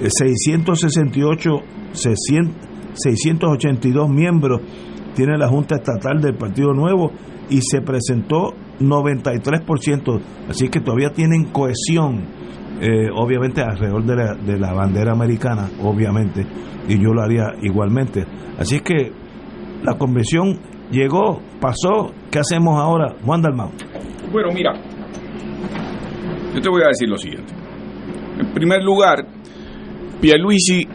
668, 0.00 1.50
eh, 1.54 2.14
682 2.94 4.08
miembros 4.08 4.60
tiene 5.14 5.36
la 5.36 5.48
Junta 5.48 5.76
Estatal 5.76 6.20
del 6.20 6.34
Partido 6.34 6.72
Nuevo 6.72 7.12
y 7.48 7.60
se 7.62 7.80
presentó 7.80 8.54
93%, 8.80 10.20
así 10.48 10.68
que 10.68 10.80
todavía 10.80 11.10
tienen 11.10 11.46
cohesión, 11.46 12.24
eh, 12.80 13.08
obviamente 13.14 13.60
alrededor 13.60 14.04
de 14.04 14.16
la, 14.16 14.34
de 14.34 14.58
la 14.58 14.72
bandera 14.72 15.12
americana, 15.12 15.68
obviamente, 15.82 16.46
y 16.88 16.94
yo 16.94 17.12
lo 17.12 17.22
haría 17.22 17.54
igualmente. 17.60 18.24
Así 18.58 18.80
que 18.80 19.12
la 19.82 19.98
convención 19.98 20.58
llegó, 20.90 21.40
pasó, 21.60 22.12
¿qué 22.30 22.38
hacemos 22.38 22.78
ahora? 22.80 23.14
Juan 23.24 23.42
Dalmau. 23.42 23.70
Bueno, 24.32 24.50
mira, 24.54 24.72
yo 26.54 26.60
te 26.60 26.68
voy 26.68 26.82
a 26.82 26.88
decir 26.88 27.08
lo 27.08 27.16
siguiente. 27.16 27.52
En 28.38 28.54
primer 28.54 28.82
lugar, 28.82 29.26
Pierluisi 30.20 30.86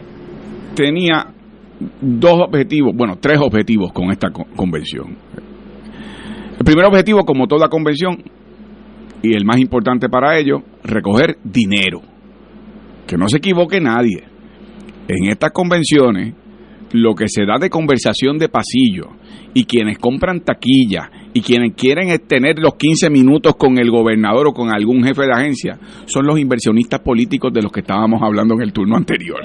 tenía 0.74 1.35
dos 2.00 2.40
objetivos, 2.46 2.94
bueno, 2.94 3.16
tres 3.20 3.38
objetivos 3.38 3.92
con 3.92 4.10
esta 4.10 4.30
convención. 4.30 5.16
El 6.58 6.64
primer 6.64 6.86
objetivo, 6.86 7.24
como 7.24 7.46
toda 7.46 7.68
convención, 7.68 8.22
y 9.22 9.34
el 9.34 9.44
más 9.44 9.58
importante 9.58 10.08
para 10.08 10.38
ello, 10.38 10.62
recoger 10.82 11.38
dinero. 11.44 12.00
Que 13.06 13.16
no 13.16 13.28
se 13.28 13.38
equivoque 13.38 13.80
nadie. 13.80 14.24
En 15.08 15.30
estas 15.30 15.52
convenciones, 15.52 16.34
lo 16.92 17.14
que 17.14 17.28
se 17.28 17.44
da 17.44 17.58
de 17.58 17.70
conversación 17.70 18.38
de 18.38 18.48
pasillo 18.48 19.08
y 19.54 19.64
quienes 19.64 19.98
compran 19.98 20.40
taquilla 20.40 21.10
y 21.32 21.40
quienes 21.40 21.74
quieren 21.74 22.08
tener 22.26 22.58
los 22.58 22.74
15 22.76 23.10
minutos 23.10 23.56
con 23.56 23.78
el 23.78 23.90
gobernador 23.90 24.48
o 24.48 24.52
con 24.52 24.74
algún 24.74 25.02
jefe 25.04 25.22
de 25.22 25.32
agencia 25.32 25.78
son 26.06 26.26
los 26.26 26.38
inversionistas 26.38 27.00
políticos 27.00 27.52
de 27.52 27.62
los 27.62 27.72
que 27.72 27.80
estábamos 27.80 28.22
hablando 28.22 28.54
en 28.54 28.62
el 28.62 28.72
turno 28.72 28.96
anterior. 28.96 29.40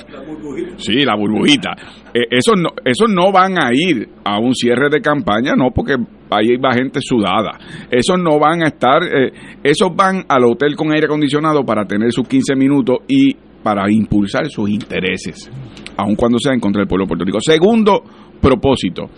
Sí, 0.78 1.04
la 1.04 1.16
burbujita. 1.16 1.72
Eh, 2.14 2.28
esos, 2.30 2.56
no, 2.58 2.70
esos 2.86 3.10
no 3.10 3.32
van 3.32 3.58
a 3.58 3.72
ir 3.74 4.08
a 4.24 4.40
un 4.40 4.54
cierre 4.54 4.90
de 4.90 5.02
campaña, 5.02 5.54
no, 5.56 5.72
porque 5.72 5.96
ahí 6.30 6.58
va 6.58 6.74
gente 6.74 7.00
sudada. 7.02 7.58
Esos 7.90 8.18
no 8.20 8.40
van 8.40 8.64
a 8.64 8.68
estar, 8.68 9.04
eh, 9.04 9.32
esos 9.64 9.96
van 9.96 10.24
al 10.28 10.46
hotel 10.46 10.76
con 10.76 10.92
aire 10.92 11.06
acondicionado 11.06 11.64
para 11.66 11.86
tener 11.86 12.12
sus 12.12 12.28
15 12.28 12.56
minutos 12.56 13.00
y 13.08 13.36
para 13.64 13.92
impulsar 13.92 14.50
sus 14.50 14.70
intereses, 14.70 15.50
aun 15.98 16.16
cuando 16.16 16.38
sea 16.40 16.54
en 16.54 16.60
contra 16.60 16.82
del 16.82 16.88
pueblo 16.88 17.06
de 17.06 17.10
Puerto 17.10 17.26
Rico. 17.26 17.40
Segundo 17.42 18.04
propósito, 18.40 19.10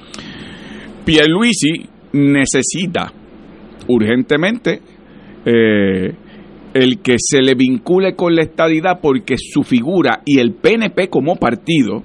Pierluisi 1.06 1.86
necesita 2.14 3.12
urgentemente 3.88 4.82
eh, 5.46 6.16
el 6.74 7.00
que 7.00 7.16
se 7.18 7.42
le 7.42 7.56
vincule 7.56 8.16
con 8.16 8.36
la 8.36 8.44
estadidad 8.44 9.00
porque 9.02 9.36
su 9.38 9.64
figura 9.64 10.22
y 10.26 10.40
el 10.40 10.54
PNP 10.54 11.10
como 11.10 11.36
partido 11.36 12.04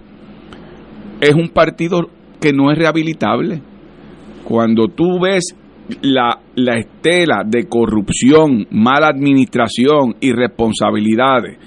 es 1.21 1.35
un 1.35 1.49
partido 1.49 2.11
que 2.41 2.53
no 2.53 2.71
es 2.71 2.79
rehabilitable. 2.79 3.61
Cuando 4.45 4.89
tú 4.89 5.21
ves 5.21 5.55
la, 6.03 6.41
la 6.55 6.79
estela 6.79 7.43
de 7.45 7.67
corrupción, 7.67 8.67
mala 8.71 9.09
administración, 9.09 10.17
irresponsabilidades, 10.21 11.59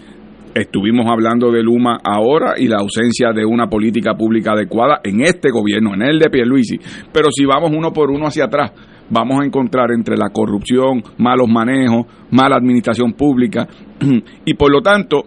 Estuvimos 0.53 1.05
hablando 1.09 1.49
de 1.49 1.63
Luma 1.63 1.99
ahora 2.03 2.55
y 2.57 2.67
la 2.67 2.77
ausencia 2.77 3.31
de 3.31 3.45
una 3.45 3.67
política 3.67 4.15
pública 4.15 4.51
adecuada 4.51 4.99
en 5.01 5.21
este 5.21 5.49
gobierno, 5.49 5.93
en 5.93 6.01
el 6.01 6.19
de 6.19 6.29
Pierluisi. 6.29 6.77
Pero 7.13 7.29
si 7.31 7.45
vamos 7.45 7.71
uno 7.73 7.93
por 7.93 8.11
uno 8.11 8.27
hacia 8.27 8.45
atrás, 8.45 8.71
vamos 9.09 9.39
a 9.39 9.45
encontrar 9.45 9.91
entre 9.91 10.17
la 10.17 10.29
corrupción, 10.29 11.03
malos 11.17 11.47
manejos, 11.47 12.05
mala 12.31 12.57
administración 12.57 13.13
pública 13.13 13.65
y 14.45 14.53
por 14.55 14.71
lo 14.71 14.81
tanto 14.81 15.23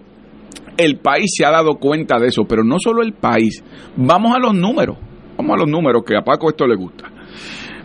el 0.76 0.98
país 0.98 1.32
se 1.34 1.46
ha 1.46 1.50
dado 1.50 1.76
cuenta 1.76 2.18
de 2.18 2.26
eso, 2.26 2.44
pero 2.46 2.62
no 2.62 2.76
solo 2.78 3.02
el 3.02 3.14
país. 3.14 3.64
Vamos 3.96 4.36
a 4.36 4.38
los 4.38 4.54
números, 4.54 4.98
vamos 5.38 5.54
a 5.54 5.60
los 5.60 5.68
números 5.68 6.02
que 6.06 6.18
a 6.18 6.22
Paco 6.22 6.50
esto 6.50 6.66
le 6.66 6.76
gusta. 6.76 7.10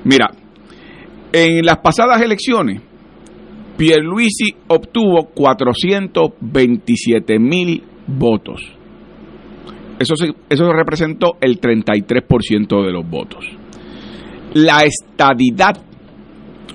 Mira, 0.04 0.30
en 1.32 1.66
las 1.66 1.78
pasadas 1.78 2.22
elecciones 2.22 2.82
Pierluisi 3.80 4.54
obtuvo 4.68 5.30
427 5.34 7.40
mil 7.40 7.82
votos. 8.08 8.62
Eso, 9.98 10.16
eso 10.50 10.74
representó 10.74 11.38
el 11.40 11.62
33% 11.62 12.86
de 12.86 12.92
los 12.92 13.10
votos. 13.10 13.46
La 14.54 14.84
estadidad 14.84 15.82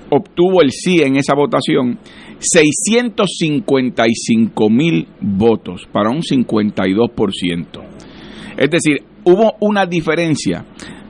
obtuvo 0.09 0.63
el 0.63 0.71
sí 0.71 1.03
en 1.03 1.17
esa 1.17 1.35
votación 1.35 1.99
655 2.39 4.69
mil 4.71 5.07
votos 5.21 5.87
para 5.91 6.09
un 6.09 6.23
52%. 6.23 7.83
Es 8.57 8.71
decir, 8.71 9.03
hubo 9.25 9.53
una 9.59 9.85
diferencia 9.85 10.65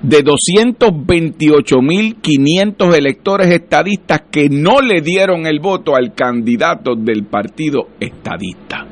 de 0.08 0.24
228.500 0.24 2.96
electores 2.96 3.48
estadistas 3.52 4.22
que 4.32 4.48
no 4.50 4.80
le 4.82 5.02
dieron 5.02 5.46
el 5.48 5.60
voto 5.60 5.96
al 5.96 6.14
candidato 6.14 6.96
del 6.96 7.26
partido 7.26 7.88
estadista. 8.00 8.86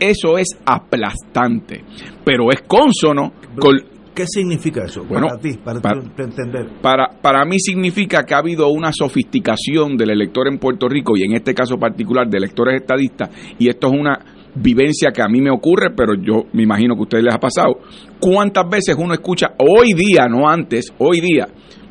Eso 0.00 0.38
es 0.38 0.48
aplastante, 0.64 1.84
pero 2.24 2.50
es 2.50 2.62
consono 2.62 3.32
con, 3.58 3.76
¿Qué 4.14 4.26
significa 4.28 4.84
eso 4.84 5.04
Bueno, 5.04 5.26
para 5.28 5.40
ti, 5.40 5.58
para, 5.64 5.80
para- 5.80 6.00
tu- 6.00 6.08
para 6.10 6.24
entender? 6.28 6.66
Para, 6.80 7.08
para 7.20 7.44
mí 7.44 7.58
significa 7.58 8.22
que 8.24 8.34
ha 8.34 8.38
habido 8.38 8.68
una 8.68 8.92
sofisticación 8.92 9.96
del 9.96 10.10
elector 10.10 10.46
en 10.48 10.58
Puerto 10.58 10.88
Rico 10.88 11.16
y 11.16 11.24
en 11.24 11.34
este 11.34 11.52
caso 11.52 11.76
particular 11.78 12.28
de 12.28 12.38
electores 12.38 12.80
estadistas 12.80 13.30
y 13.58 13.68
esto 13.68 13.88
es 13.88 13.92
una 13.98 14.18
vivencia 14.54 15.10
que 15.10 15.22
a 15.22 15.28
mí 15.28 15.40
me 15.40 15.50
ocurre, 15.50 15.90
pero 15.96 16.14
yo 16.14 16.44
me 16.52 16.62
imagino 16.62 16.94
que 16.94 17.00
a 17.00 17.02
ustedes 17.02 17.24
les 17.24 17.34
ha 17.34 17.38
pasado. 17.38 17.80
¿Cuántas 18.20 18.68
veces 18.68 18.96
uno 18.98 19.14
escucha 19.14 19.54
hoy 19.58 19.92
día, 19.94 20.26
no 20.28 20.48
antes, 20.48 20.92
hoy 20.98 21.20
día, 21.20 21.46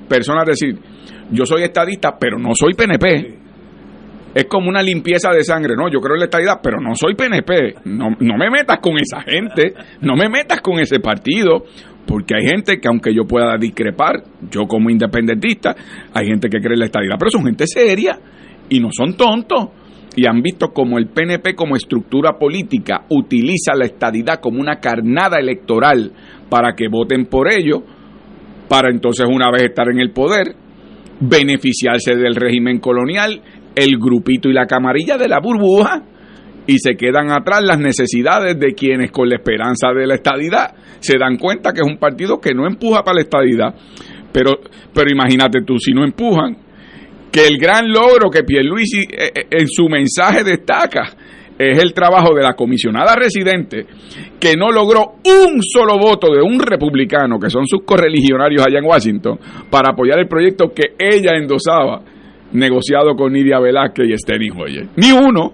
personas 0.07 0.45
decir, 0.45 0.79
yo 1.31 1.45
soy 1.45 1.63
estadista, 1.63 2.17
pero 2.19 2.37
no 2.37 2.51
soy 2.55 2.73
PNP? 2.73 3.39
Es 4.35 4.45
como 4.45 4.67
una 4.67 4.81
limpieza 4.81 5.29
de 5.29 5.43
sangre, 5.43 5.75
no, 5.75 5.91
yo 5.91 5.99
creo 5.99 6.15
en 6.15 6.21
la 6.21 6.25
estadidad, 6.25 6.59
pero 6.63 6.81
no 6.81 6.95
soy 6.95 7.13
PNP. 7.13 7.75
No, 7.85 8.15
no 8.19 8.37
me 8.37 8.49
metas 8.49 8.79
con 8.79 8.97
esa 8.97 9.21
gente, 9.21 9.73
no 10.01 10.15
me 10.15 10.27
metas 10.27 10.59
con 10.61 10.79
ese 10.79 10.99
partido, 10.99 11.65
porque 12.07 12.35
hay 12.35 12.47
gente 12.47 12.79
que 12.79 12.87
aunque 12.87 13.13
yo 13.13 13.25
pueda 13.25 13.55
discrepar, 13.57 14.23
yo 14.49 14.65
como 14.67 14.89
independentista, 14.89 15.75
hay 16.13 16.25
gente 16.25 16.49
que 16.49 16.59
cree 16.59 16.73
en 16.73 16.79
la 16.79 16.85
estadidad, 16.85 17.15
pero 17.19 17.29
son 17.29 17.45
gente 17.45 17.67
seria 17.67 18.17
y 18.69 18.79
no 18.79 18.89
son 18.91 19.15
tontos. 19.15 19.69
Y 20.15 20.27
han 20.27 20.41
visto 20.41 20.69
como 20.69 20.97
el 20.97 21.07
PNP 21.07 21.55
como 21.55 21.75
estructura 21.75 22.37
política 22.37 23.05
utiliza 23.09 23.73
la 23.75 23.85
estadidad 23.85 24.39
como 24.39 24.59
una 24.59 24.79
carnada 24.79 25.37
electoral 25.39 26.11
para 26.49 26.75
que 26.75 26.87
voten 26.87 27.25
por 27.25 27.51
ello, 27.51 27.83
para 28.69 28.89
entonces 28.91 29.25
una 29.27 29.49
vez 29.51 29.63
estar 29.63 29.89
en 29.89 29.99
el 29.99 30.11
poder, 30.11 30.55
beneficiarse 31.19 32.15
del 32.15 32.35
régimen 32.35 32.79
colonial, 32.79 33.41
el 33.75 33.97
grupito 33.97 34.49
y 34.49 34.53
la 34.53 34.67
camarilla 34.67 35.17
de 35.17 35.27
la 35.27 35.39
burbuja, 35.39 36.03
y 36.65 36.77
se 36.79 36.95
quedan 36.95 37.31
atrás 37.31 37.61
las 37.63 37.79
necesidades 37.79 38.57
de 38.59 38.73
quienes 38.73 39.11
con 39.11 39.29
la 39.29 39.35
esperanza 39.35 39.89
de 39.93 40.07
la 40.07 40.15
estadidad 40.15 40.73
se 40.99 41.17
dan 41.17 41.37
cuenta 41.37 41.73
que 41.73 41.81
es 41.81 41.87
un 41.87 41.97
partido 41.97 42.39
que 42.39 42.53
no 42.53 42.65
empuja 42.65 43.03
para 43.03 43.15
la 43.15 43.21
estadidad. 43.21 43.75
Pero, 44.31 44.59
pero 44.93 45.11
imagínate 45.11 45.61
tú, 45.65 45.77
si 45.77 45.91
no 45.91 46.03
empujan, 46.03 46.57
que 47.33 47.47
el 47.47 47.57
gran 47.57 47.91
logro 47.91 48.29
que 48.29 48.43
Pierluisi 48.43 49.01
eh, 49.01 49.31
eh, 49.35 49.47
en 49.49 49.67
su 49.67 49.89
mensaje 49.89 50.43
destaca 50.43 51.03
es 51.57 51.79
el 51.81 51.93
trabajo 51.93 52.33
de 52.35 52.43
la 52.43 52.53
comisionada 52.53 53.15
residente 53.15 53.85
que 54.39 54.55
no 54.55 54.71
logró 54.71 55.15
un 55.25 55.61
solo 55.61 55.97
voto 55.97 56.31
de 56.33 56.41
un 56.41 56.59
republicano, 56.59 57.39
que 57.39 57.49
son 57.49 57.65
sus 57.67 57.83
correligionarios 57.83 58.65
allá 58.65 58.77
en 58.79 58.85
Washington, 58.85 59.39
para 59.69 59.89
apoyar 59.93 60.19
el 60.19 60.27
proyecto 60.27 60.71
que 60.75 60.93
ella 60.99 61.31
endosaba, 61.35 62.01
negociado 62.51 63.15
con 63.15 63.33
Nidia 63.33 63.59
Velázquez 63.59 64.09
y 64.09 64.17
Steny 64.17 64.49
Hoyer. 64.51 64.87
Ni 64.97 65.11
uno. 65.11 65.53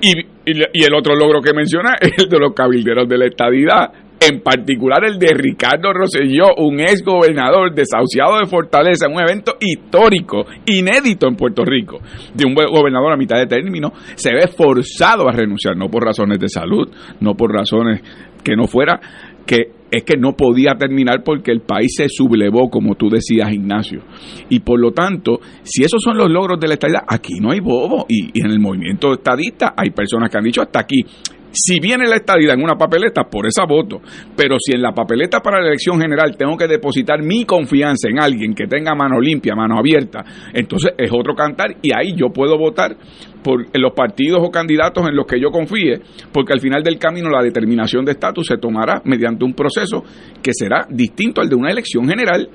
Y, 0.00 0.18
y- 0.18 0.64
y 0.72 0.84
el 0.84 0.94
otro 0.94 1.14
logro 1.14 1.40
que 1.40 1.52
menciona 1.54 1.94
es 2.00 2.12
el 2.24 2.28
de 2.28 2.38
los 2.38 2.52
cabilderos 2.54 3.08
de 3.08 3.18
la 3.18 3.26
estadidad, 3.26 3.92
en 4.28 4.40
particular 4.40 5.04
el 5.04 5.18
de 5.18 5.34
Ricardo 5.34 5.92
Rosselló, 5.92 6.54
un 6.58 6.80
ex 6.80 7.02
gobernador 7.04 7.74
desahuciado 7.74 8.38
de 8.38 8.46
Fortaleza, 8.46 9.08
un 9.08 9.20
evento 9.20 9.56
histórico, 9.60 10.44
inédito 10.66 11.26
en 11.26 11.36
Puerto 11.36 11.64
Rico, 11.64 12.00
de 12.34 12.44
un 12.44 12.54
gobernador 12.54 13.12
a 13.12 13.16
mitad 13.16 13.38
de 13.38 13.46
término, 13.46 13.92
se 14.14 14.32
ve 14.32 14.48
forzado 14.48 15.28
a 15.28 15.32
renunciar, 15.32 15.76
no 15.76 15.88
por 15.88 16.04
razones 16.04 16.38
de 16.38 16.48
salud, 16.48 16.88
no 17.20 17.34
por 17.34 17.52
razones 17.52 18.00
que 18.44 18.56
no 18.56 18.66
fuera, 18.66 19.00
que 19.46 19.72
es 19.90 20.04
que 20.04 20.16
no 20.16 20.32
podía 20.32 20.74
terminar 20.74 21.22
porque 21.22 21.52
el 21.52 21.60
país 21.60 21.94
se 21.94 22.08
sublevó, 22.08 22.70
como 22.70 22.94
tú 22.94 23.10
decías, 23.10 23.52
Ignacio. 23.52 24.00
Y 24.48 24.60
por 24.60 24.80
lo 24.80 24.92
tanto, 24.92 25.40
si 25.62 25.82
esos 25.82 26.00
son 26.02 26.16
los 26.16 26.30
logros 26.30 26.58
de 26.58 26.66
la 26.66 26.74
estadidad, 26.74 27.02
aquí 27.06 27.34
no 27.40 27.50
hay 27.50 27.60
bobo. 27.60 28.06
Y 28.08 28.30
en 28.42 28.50
el 28.50 28.58
movimiento 28.58 29.12
estadista 29.12 29.74
hay 29.76 29.90
personas 29.90 30.30
que 30.30 30.38
han 30.38 30.44
dicho 30.44 30.62
hasta 30.62 30.80
aquí. 30.80 31.04
Si 31.52 31.80
viene 31.80 32.08
la 32.08 32.16
estadidad 32.16 32.54
en 32.54 32.62
una 32.62 32.76
papeleta, 32.76 33.24
por 33.24 33.46
esa 33.46 33.64
voto. 33.66 34.00
Pero 34.36 34.56
si 34.58 34.74
en 34.74 34.82
la 34.82 34.92
papeleta 34.92 35.40
para 35.40 35.60
la 35.60 35.68
elección 35.68 36.00
general 36.00 36.36
tengo 36.36 36.56
que 36.56 36.66
depositar 36.66 37.22
mi 37.22 37.44
confianza 37.44 38.08
en 38.08 38.18
alguien 38.18 38.54
que 38.54 38.66
tenga 38.66 38.94
mano 38.94 39.20
limpia, 39.20 39.54
mano 39.54 39.76
abierta, 39.78 40.24
entonces 40.52 40.92
es 40.96 41.10
otro 41.12 41.34
cantar 41.34 41.76
y 41.82 41.90
ahí 41.94 42.14
yo 42.16 42.30
puedo 42.30 42.56
votar 42.56 42.96
por 43.42 43.66
los 43.78 43.92
partidos 43.92 44.40
o 44.42 44.50
candidatos 44.50 45.06
en 45.08 45.16
los 45.16 45.26
que 45.26 45.40
yo 45.40 45.50
confíe, 45.50 46.00
porque 46.32 46.52
al 46.52 46.60
final 46.60 46.82
del 46.82 46.98
camino 46.98 47.28
la 47.28 47.42
determinación 47.42 48.04
de 48.04 48.12
estatus 48.12 48.46
se 48.46 48.56
tomará 48.56 49.02
mediante 49.04 49.44
un 49.44 49.52
proceso 49.52 50.04
que 50.42 50.52
será 50.54 50.86
distinto 50.88 51.40
al 51.40 51.48
de 51.48 51.56
una 51.56 51.70
elección 51.70 52.08
general. 52.08 52.48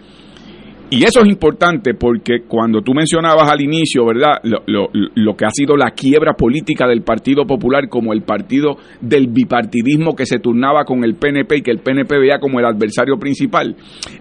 Y 0.90 1.04
eso 1.04 1.20
es 1.22 1.28
importante 1.28 1.94
porque 1.96 2.44
cuando 2.48 2.82
tú 2.82 2.94
mencionabas 2.94 3.52
al 3.52 3.60
inicio, 3.62 4.06
¿verdad? 4.06 4.40
Lo, 4.44 4.60
lo- 4.68 4.88
lo 4.94 5.36
que 5.36 5.46
ha 5.46 5.50
sido 5.52 5.76
la 5.76 5.92
quiebra 5.92 6.34
política 6.34 6.88
del 6.88 7.02
Partido 7.02 7.46
Popular 7.46 7.90
como 7.90 8.14
el 8.14 8.22
partido 8.22 8.78
del 9.02 9.28
bipartidismo 9.28 10.16
que 10.16 10.26
se 10.26 10.40
turnaba 10.40 10.86
con 10.86 11.04
el 11.04 11.16
PNP 11.16 11.58
y 11.58 11.62
que 11.62 11.72
el 11.72 11.80
PNP 11.80 12.18
veía 12.18 12.40
como 12.40 12.60
el 12.60 12.66
adversario 12.66 13.18
principal. 13.18 13.76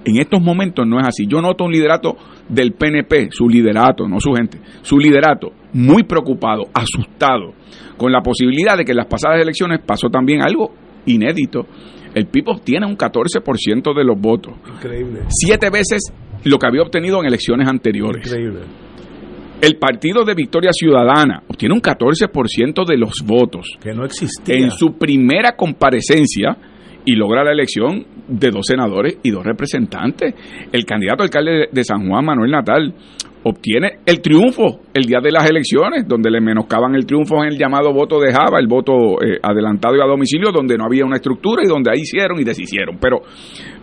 En 0.04 0.16
estos 0.16 0.42
momentos 0.42 0.84
no 0.88 0.98
es 0.98 1.06
así. 1.06 1.26
Yo 1.28 1.40
noto 1.40 1.64
un 1.64 1.72
liderato 1.72 2.16
del 2.48 2.72
PNP, 2.72 3.28
su 3.30 3.48
liderato, 3.48 4.08
no 4.08 4.18
su 4.18 4.32
gente, 4.32 4.58
su 4.82 4.98
liderato, 4.98 5.52
muy 5.72 6.02
preocupado, 6.02 6.64
asustado, 6.74 7.52
con 7.96 8.10
la 8.10 8.22
posibilidad 8.22 8.76
de 8.76 8.84
que 8.84 8.90
en 8.90 8.96
las 8.98 9.06
pasadas 9.06 9.40
elecciones 9.40 9.80
pasó 9.86 10.08
también 10.08 10.42
algo 10.42 10.72
inédito. 11.06 11.64
El 12.12 12.26
PIB 12.26 12.48
obtiene 12.48 12.86
un 12.86 12.96
14% 12.96 13.94
de 13.94 14.04
los 14.04 14.18
votos 14.18 14.54
Increíble. 14.74 15.20
siete 15.28 15.68
veces 15.70 16.12
lo 16.46 16.58
que 16.58 16.66
había 16.66 16.82
obtenido 16.82 17.20
en 17.20 17.26
elecciones 17.26 17.68
anteriores. 17.68 18.26
Increíble. 18.26 18.60
El 19.60 19.76
partido 19.78 20.24
de 20.24 20.34
Victoria 20.34 20.70
Ciudadana 20.72 21.42
obtiene 21.48 21.74
un 21.74 21.80
14% 21.80 22.86
de 22.86 22.98
los 22.98 23.22
votos 23.24 23.78
Que 23.80 23.94
no 23.94 24.04
existía. 24.04 24.54
en 24.54 24.70
su 24.70 24.98
primera 24.98 25.56
comparecencia 25.56 26.56
y 27.06 27.14
logra 27.14 27.42
la 27.42 27.52
elección 27.52 28.04
de 28.28 28.50
dos 28.50 28.66
senadores 28.66 29.18
y 29.22 29.30
dos 29.30 29.44
representantes. 29.44 30.34
El 30.72 30.84
candidato 30.84 31.22
alcalde 31.22 31.68
de 31.72 31.84
San 31.84 32.06
Juan, 32.06 32.24
Manuel 32.24 32.50
Natal, 32.50 32.92
obtiene 33.44 34.00
el 34.04 34.20
triunfo 34.20 34.80
el 34.92 35.04
día 35.04 35.20
de 35.22 35.30
las 35.30 35.48
elecciones, 35.48 36.06
donde 36.06 36.30
le 36.30 36.40
menoscaban 36.40 36.94
el 36.94 37.06
triunfo 37.06 37.42
en 37.44 37.52
el 37.52 37.58
llamado 37.58 37.92
voto 37.92 38.18
de 38.20 38.32
Java, 38.32 38.58
el 38.58 38.66
voto 38.66 39.22
eh, 39.22 39.38
adelantado 39.40 39.94
y 39.96 40.00
a 40.00 40.04
domicilio, 40.06 40.50
donde 40.52 40.76
no 40.76 40.84
había 40.84 41.04
una 41.04 41.16
estructura 41.16 41.62
y 41.64 41.68
donde 41.68 41.90
ahí 41.92 42.00
hicieron 42.00 42.40
y 42.40 42.44
deshicieron. 42.44 42.98
Pero, 43.00 43.22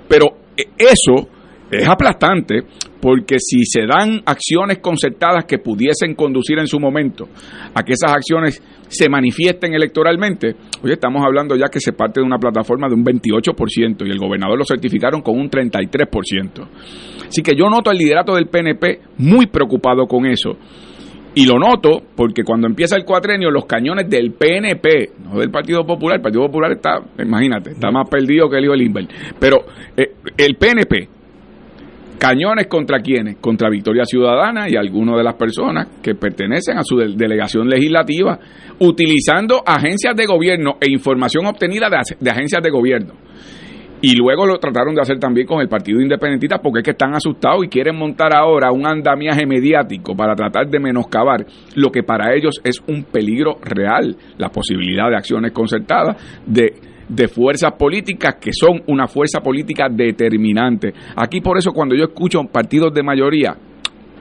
pero 0.08 0.26
eh, 0.58 0.66
eso 0.78 1.30
es 1.78 1.88
aplastante 1.88 2.64
porque 3.02 3.36
si 3.38 3.66
se 3.66 3.86
dan 3.86 4.22
acciones 4.26 4.80
concertadas 4.80 5.46
que 5.46 5.60
pudiesen 5.60 6.16
conducir 6.16 6.58
en 6.60 6.68
su 6.68 6.80
momento 6.80 7.28
a 7.74 7.84
que 7.84 7.94
esas 7.94 8.14
acciones 8.14 8.64
se 8.88 9.10
manifiesten 9.10 9.74
electoralmente, 9.74 10.56
hoy 10.82 10.92
estamos 10.92 11.24
hablando 11.26 11.56
ya 11.56 11.68
que 11.68 11.80
se 11.80 11.94
parte 11.94 12.22
de 12.22 12.26
una 12.26 12.38
plataforma 12.38 12.88
de 12.88 12.96
un 12.96 13.04
28% 13.04 14.08
y 14.08 14.10
el 14.10 14.20
gobernador 14.20 14.58
lo 14.58 14.66
certificaron 14.66 15.22
con 15.22 15.38
un 15.38 15.50
33%. 15.50 16.68
Así 17.28 17.42
que 17.42 17.56
yo 17.56 17.70
noto 17.70 17.92
el 17.92 17.98
liderato 17.98 18.36
del 18.36 18.48
PNP 18.48 19.00
muy 19.18 19.48
preocupado 19.48 20.06
con 20.06 20.26
eso. 20.26 20.58
Y 21.36 21.48
lo 21.48 21.58
noto 21.58 22.04
porque 22.16 22.44
cuando 22.44 22.68
empieza 22.68 22.96
el 22.96 23.06
cuatrenio, 23.06 23.50
los 23.50 23.66
cañones 23.66 24.08
del 24.08 24.34
PNP, 24.34 25.14
no 25.24 25.40
del 25.40 25.50
Partido 25.50 25.84
Popular, 25.84 26.18
el 26.18 26.22
Partido 26.22 26.46
Popular 26.46 26.72
está, 26.74 27.02
imagínate, 27.18 27.72
está 27.72 27.90
más 27.90 28.08
perdido 28.08 28.48
que 28.50 28.58
el 28.58 28.66
hijo 28.66 28.76
Inver. 28.76 29.08
Pero 29.40 29.66
eh, 29.98 30.12
el 30.38 30.56
PNP, 30.56 31.10
cañones 32.18 32.68
contra 32.68 33.00
quiénes? 33.00 33.38
Contra 33.38 33.70
Victoria 33.70 34.04
Ciudadana 34.06 34.70
y 34.70 34.76
algunas 34.76 35.18
de 35.18 35.24
las 35.24 35.36
personas 35.36 35.88
que 36.02 36.16
pertenecen 36.16 36.78
a 36.78 36.84
su 36.84 36.98
de- 36.98 37.14
delegación 37.16 37.68
legislativa, 37.68 38.40
utilizando 38.80 39.62
agencias 39.66 40.16
de 40.16 40.26
gobierno 40.26 40.78
e 40.80 40.92
información 40.92 41.46
obtenida 41.46 41.90
de, 41.90 41.98
de 42.20 42.30
agencias 42.32 42.62
de 42.62 42.70
gobierno. 42.70 43.14
Y 44.02 44.18
luego 44.18 44.46
lo 44.46 44.58
trataron 44.58 44.94
de 44.94 45.02
hacer 45.02 45.18
también 45.18 45.48
con 45.48 45.62
el 45.62 45.70
Partido 45.70 46.02
Independentista 46.02 46.58
porque 46.58 46.80
es 46.80 46.84
que 46.84 46.92
están 46.92 47.14
asustados 47.16 47.64
y 47.64 47.70
quieren 47.70 47.96
montar 47.98 48.36
ahora 48.36 48.70
un 48.74 48.86
andamiaje 48.86 49.46
mediático 49.46 50.14
para 50.14 50.36
tratar 50.36 50.68
de 50.68 50.78
menoscabar 50.78 51.46
lo 51.76 51.90
que 51.90 52.04
para 52.04 52.36
ellos 52.36 52.60
es 52.66 52.82
un 52.86 53.06
peligro 53.06 53.56
real, 53.64 54.18
la 54.38 54.50
posibilidad 54.50 55.10
de 55.10 55.16
acciones 55.16 55.54
concertadas, 55.54 56.18
de, 56.46 56.74
de 57.08 57.28
fuerzas 57.28 57.74
políticas 57.78 58.36
que 58.40 58.52
son 58.54 58.82
una 58.88 59.08
fuerza 59.08 59.42
política 59.42 59.88
determinante. 59.90 60.94
Aquí 61.16 61.42
por 61.42 61.58
eso 61.58 61.72
cuando 61.72 61.96
yo 61.96 62.06
escucho 62.06 62.42
partidos 62.52 62.94
de 62.94 63.04
mayoría, 63.04 63.56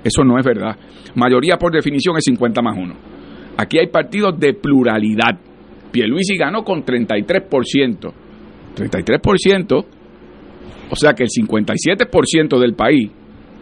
eso 0.04 0.24
no 0.24 0.38
es 0.38 0.44
verdad. 0.44 0.76
Mayoría 1.14 1.56
por 1.56 1.72
definición 1.72 2.16
es 2.16 2.24
50 2.24 2.62
más 2.62 2.76
1. 2.76 2.94
Aquí 3.58 3.78
hay 3.78 3.86
partidos 3.88 4.38
de 4.38 4.54
pluralidad. 4.54 5.38
Pierluisi 5.90 6.36
ganó 6.36 6.64
con 6.64 6.84
33%. 6.84 8.12
33%, 8.74 9.84
o 10.90 10.96
sea 10.96 11.12
que 11.12 11.24
el 11.24 11.28
57% 11.28 12.58
del 12.58 12.74
país 12.74 13.10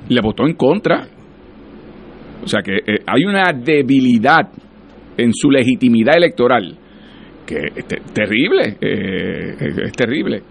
le 0.08 0.20
votó 0.20 0.46
en 0.46 0.54
contra. 0.54 1.08
O 2.42 2.46
sea 2.46 2.62
que 2.62 2.76
eh, 2.76 3.02
hay 3.06 3.24
una 3.24 3.52
debilidad 3.52 4.50
en 5.16 5.34
su 5.34 5.50
legitimidad 5.50 6.16
electoral 6.16 6.78
que 7.54 7.80
es 7.80 7.86
te- 7.86 8.00
terrible, 8.12 8.76
eh, 8.80 9.56
es, 9.84 9.92
terrible. 9.92 10.42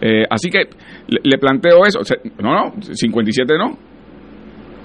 Eh, 0.00 0.24
así 0.30 0.48
que 0.50 0.60
le, 1.08 1.20
le 1.22 1.38
planteo 1.38 1.84
eso. 1.86 2.00
No, 2.40 2.72
no, 2.72 2.82
57 2.82 3.54
no. 3.58 3.76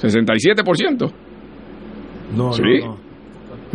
67%. 0.02 1.12
No, 2.36 2.54
sí. 2.54 2.62
no, 2.82 2.86
no. 2.86 2.98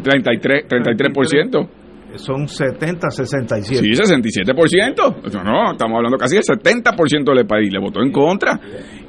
33, 0.02 0.66
33%. 0.68 1.68
son 2.16 2.48
70, 2.48 3.10
67. 3.10 3.82
Sí, 3.84 3.90
67%. 3.90 5.32
No, 5.32 5.44
no, 5.44 5.72
estamos 5.72 5.96
hablando 5.96 6.16
casi 6.18 6.36
del 6.36 6.44
70% 6.44 7.34
del 7.34 7.46
país 7.46 7.72
le 7.72 7.78
votó 7.78 8.02
en 8.02 8.10
contra. 8.10 8.58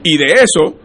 Y 0.04 0.18
de 0.18 0.26
eso, 0.26 0.76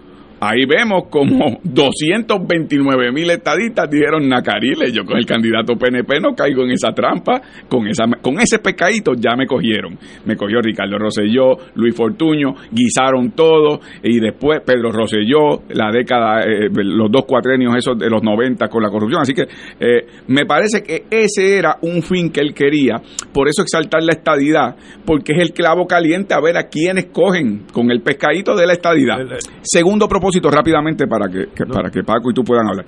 ahí 0.41 0.65
vemos 0.67 1.05
como 1.11 1.61
229 1.65 3.13
mil 3.13 3.31
estadistas 3.31 3.89
dijeron 3.91 4.29
Nacarile. 4.29 4.91
Yo 4.93 5.05
con 5.05 5.19
el 5.19 5.27
candidato 5.27 5.77
PNP 5.77 6.21
no 6.21 6.35
caigo 6.35 6.65
en 6.65 6.73
esa 6.73 6.93
trampa. 6.93 7.41
Con, 7.69 7.87
esa, 7.87 8.05
con 8.21 8.41
ese 8.41 8.59
pescadito 8.59 9.13
ya 9.15 9.37
me 9.37 9.47
cogieron. 9.47 9.99
Me 10.25 10.37
cogió 10.37 10.61
Ricardo 10.61 10.99
Rosselló, 10.99 11.57
Luis 11.75 11.95
Fortuño, 11.95 12.55
guisaron 12.71 13.33
todo. 13.33 13.81
Y 14.03 14.19
después 14.21 14.61
Pedro 14.65 14.91
Rosselló, 14.91 15.63
la 15.69 15.91
década, 15.91 16.41
eh, 16.41 16.69
los 16.73 17.11
dos 17.11 17.25
cuatrenios 17.27 17.77
esos 17.77 17.99
de 17.99 18.09
los 18.09 18.23
90 18.23 18.69
con 18.69 18.83
la 18.83 18.89
corrupción. 18.89 19.23
Así 19.23 19.35
que 19.35 19.43
eh, 19.43 20.07
me 20.29 20.47
parece 20.47 20.83
que 20.83 21.05
ese 21.11 21.59
era 21.59 21.77
un 21.83 22.03
fin 22.03 22.31
que 22.31 22.41
él 22.41 22.55
quería. 22.55 23.01
Por 23.33 23.49
eso 23.49 23.63
exaltar 23.63 24.03
la 24.03 24.13
estadidad, 24.13 24.77
porque 25.05 25.33
es 25.33 25.39
el 25.41 25.53
clavo 25.53 25.87
caliente 25.87 26.35
a 26.35 26.41
ver 26.41 26.57
a 26.57 26.69
quiénes 26.69 27.07
cogen 27.07 27.67
con 27.73 27.91
el 27.91 28.01
pescadito 28.01 28.55
de 28.55 28.67
la 28.67 28.73
estadidad. 28.73 29.19
Segundo 29.63 30.09
propósito, 30.09 30.30
rápidamente, 30.51 31.07
para 31.07 31.29
que, 31.29 31.47
que- 31.55 31.67
para 31.67 31.91
que 31.91 32.03
Paco 32.03 32.31
y 32.31 32.35
tú 32.35 32.43
puedan 32.45 32.69
hablar. 32.69 32.87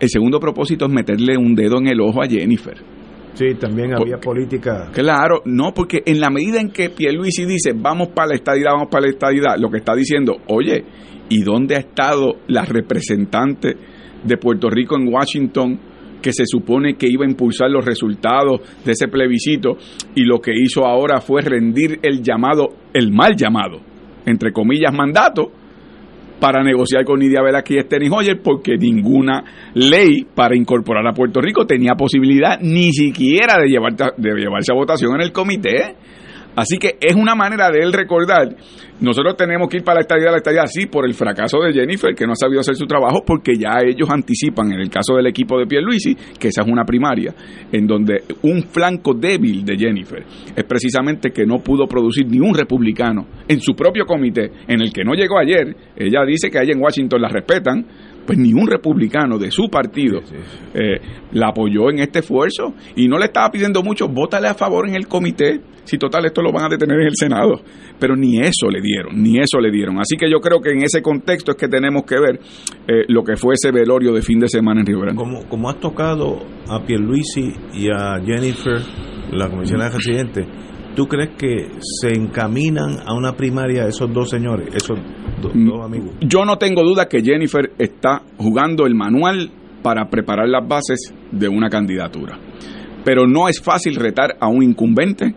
El 0.00 0.08
segundo 0.08 0.40
propósito 0.40 0.86
es 0.86 0.90
meterle 0.92 1.36
un 1.36 1.54
dedo 1.54 1.78
en 1.78 1.88
el 1.88 2.00
ojo 2.00 2.22
a 2.22 2.26
Jennifer. 2.26 2.76
Sí, 3.34 3.54
también 3.60 3.94
había 3.94 4.16
política. 4.18 4.88
Claro, 4.92 5.42
no, 5.44 5.72
porque 5.74 6.02
en 6.06 6.20
la 6.20 6.28
medida 6.30 6.60
en 6.60 6.70
que 6.70 6.90
Pierluisi 6.90 7.44
dice 7.44 7.72
vamos 7.72 8.08
para 8.08 8.28
la 8.28 8.34
estadidad, 8.34 8.72
vamos 8.72 8.88
para 8.90 9.02
la 9.06 9.10
estadidad, 9.10 9.56
lo 9.58 9.70
que 9.70 9.78
está 9.78 9.94
diciendo, 9.94 10.38
oye, 10.48 10.82
¿y 11.28 11.42
dónde 11.42 11.76
ha 11.76 11.80
estado 11.80 12.36
la 12.48 12.64
representante 12.64 13.76
de 14.24 14.36
Puerto 14.38 14.68
Rico 14.70 14.96
en 14.96 15.12
Washington 15.12 15.78
que 16.20 16.32
se 16.32 16.44
supone 16.46 16.94
que 16.96 17.06
iba 17.08 17.24
a 17.24 17.28
impulsar 17.30 17.70
los 17.70 17.84
resultados 17.84 18.60
de 18.84 18.90
ese 18.90 19.06
plebiscito 19.06 19.76
y 20.16 20.24
lo 20.24 20.40
que 20.40 20.50
hizo 20.52 20.84
ahora 20.84 21.20
fue 21.20 21.42
rendir 21.42 22.00
el 22.02 22.20
llamado, 22.22 22.70
el 22.92 23.12
mal 23.12 23.36
llamado, 23.36 23.78
entre 24.26 24.52
comillas, 24.52 24.92
mandato 24.92 25.52
para 26.40 26.62
negociar 26.62 27.04
con 27.04 27.18
Nidia 27.18 27.42
Velázquez 27.42 27.76
y 27.76 27.80
Steny 27.80 28.08
Hoyer 28.10 28.40
porque 28.42 28.76
ninguna 28.76 29.70
ley 29.74 30.26
para 30.34 30.56
incorporar 30.56 31.06
a 31.06 31.12
Puerto 31.12 31.40
Rico 31.40 31.66
tenía 31.66 31.94
posibilidad 31.94 32.58
ni 32.60 32.92
siquiera 32.92 33.58
de, 33.58 33.68
llevar, 33.68 33.94
de 33.94 34.34
llevarse 34.34 34.72
a 34.72 34.76
votación 34.76 35.14
en 35.14 35.22
el 35.22 35.32
comité. 35.32 35.96
Así 36.58 36.76
que 36.76 36.96
es 37.00 37.14
una 37.14 37.36
manera 37.36 37.70
de 37.70 37.78
él 37.78 37.92
recordar, 37.92 38.48
nosotros 39.00 39.36
tenemos 39.36 39.68
que 39.68 39.76
ir 39.76 39.84
para 39.84 39.98
la 39.98 40.00
estadía, 40.00 40.32
la 40.32 40.38
estadía 40.38 40.66
sí, 40.66 40.86
por 40.86 41.06
el 41.06 41.14
fracaso 41.14 41.60
de 41.60 41.72
Jennifer, 41.72 42.12
que 42.16 42.26
no 42.26 42.32
ha 42.32 42.34
sabido 42.34 42.58
hacer 42.58 42.74
su 42.74 42.84
trabajo, 42.84 43.22
porque 43.24 43.52
ya 43.56 43.78
ellos 43.86 44.10
anticipan, 44.10 44.72
en 44.72 44.80
el 44.80 44.90
caso 44.90 45.14
del 45.14 45.28
equipo 45.28 45.56
de 45.56 45.66
Pierluisi, 45.66 46.16
que 46.36 46.48
esa 46.48 46.62
es 46.62 46.68
una 46.68 46.84
primaria, 46.84 47.32
en 47.70 47.86
donde 47.86 48.24
un 48.42 48.64
flanco 48.64 49.14
débil 49.14 49.64
de 49.64 49.76
Jennifer 49.78 50.24
es 50.56 50.64
precisamente 50.64 51.30
que 51.30 51.46
no 51.46 51.60
pudo 51.60 51.86
producir 51.86 52.26
ni 52.26 52.40
un 52.40 52.52
republicano 52.52 53.24
en 53.46 53.60
su 53.60 53.76
propio 53.76 54.04
comité, 54.04 54.50
en 54.66 54.80
el 54.80 54.92
que 54.92 55.04
no 55.04 55.12
llegó 55.14 55.38
ayer, 55.38 55.76
ella 55.96 56.24
dice 56.26 56.50
que 56.50 56.58
allá 56.58 56.72
en 56.72 56.82
Washington 56.82 57.22
la 57.22 57.28
respetan, 57.28 57.86
pues 58.28 58.38
ni 58.38 58.52
un 58.52 58.66
republicano 58.66 59.38
de 59.38 59.50
su 59.50 59.70
partido 59.70 60.20
eh, 60.74 61.00
la 61.32 61.48
apoyó 61.48 61.88
en 61.88 62.00
este 62.00 62.18
esfuerzo 62.18 62.74
y 62.94 63.08
no 63.08 63.18
le 63.18 63.24
estaba 63.24 63.50
pidiendo 63.50 63.82
mucho, 63.82 64.06
vótale 64.06 64.48
a 64.48 64.54
favor 64.54 64.86
en 64.86 64.94
el 64.94 65.08
comité, 65.08 65.62
si 65.84 65.96
total 65.96 66.26
esto 66.26 66.42
lo 66.42 66.52
van 66.52 66.66
a 66.66 66.68
detener 66.68 67.00
en 67.00 67.06
el 67.06 67.14
Senado, 67.16 67.62
pero 67.98 68.14
ni 68.16 68.38
eso 68.38 68.68
le 68.70 68.82
dieron, 68.82 69.22
ni 69.22 69.38
eso 69.38 69.58
le 69.60 69.70
dieron. 69.70 69.98
Así 69.98 70.18
que 70.18 70.30
yo 70.30 70.40
creo 70.40 70.60
que 70.60 70.72
en 70.72 70.82
ese 70.82 71.00
contexto 71.00 71.52
es 71.52 71.56
que 71.56 71.68
tenemos 71.68 72.02
que 72.02 72.20
ver 72.20 72.38
eh, 72.86 73.06
lo 73.08 73.24
que 73.24 73.36
fue 73.36 73.54
ese 73.54 73.72
velorio 73.72 74.12
de 74.12 74.20
fin 74.20 74.40
de 74.40 74.48
semana 74.48 74.80
en 74.80 74.86
Río 74.86 75.00
Grande. 75.00 75.16
Como, 75.16 75.48
como 75.48 75.70
has 75.70 75.80
tocado 75.80 76.40
a 76.68 76.84
Pierluisi 76.84 77.50
y 77.72 77.88
a 77.88 78.20
Jennifer, 78.22 78.82
la 79.32 79.48
comisionada 79.48 79.90
residente, 79.96 80.46
¿tú 80.98 81.06
crees 81.06 81.30
que 81.38 81.68
se 81.80 82.08
encaminan 82.08 82.96
a 83.06 83.14
una 83.14 83.36
primaria 83.36 83.86
esos 83.86 84.12
dos 84.12 84.28
señores, 84.30 84.66
esos 84.74 84.98
do- 85.40 85.52
dos 85.54 85.84
amigos? 85.84 86.10
Yo 86.20 86.44
no 86.44 86.56
tengo 86.58 86.82
duda 86.82 87.06
que 87.08 87.22
Jennifer 87.22 87.70
está 87.78 88.22
jugando 88.36 88.84
el 88.84 88.96
manual 88.96 89.48
para 89.80 90.10
preparar 90.10 90.48
las 90.48 90.66
bases 90.66 91.14
de 91.30 91.48
una 91.48 91.68
candidatura. 91.68 92.36
Pero 93.04 93.28
no 93.28 93.48
es 93.48 93.62
fácil 93.62 93.94
retar 93.94 94.36
a 94.40 94.48
un 94.48 94.64
incumbente 94.64 95.32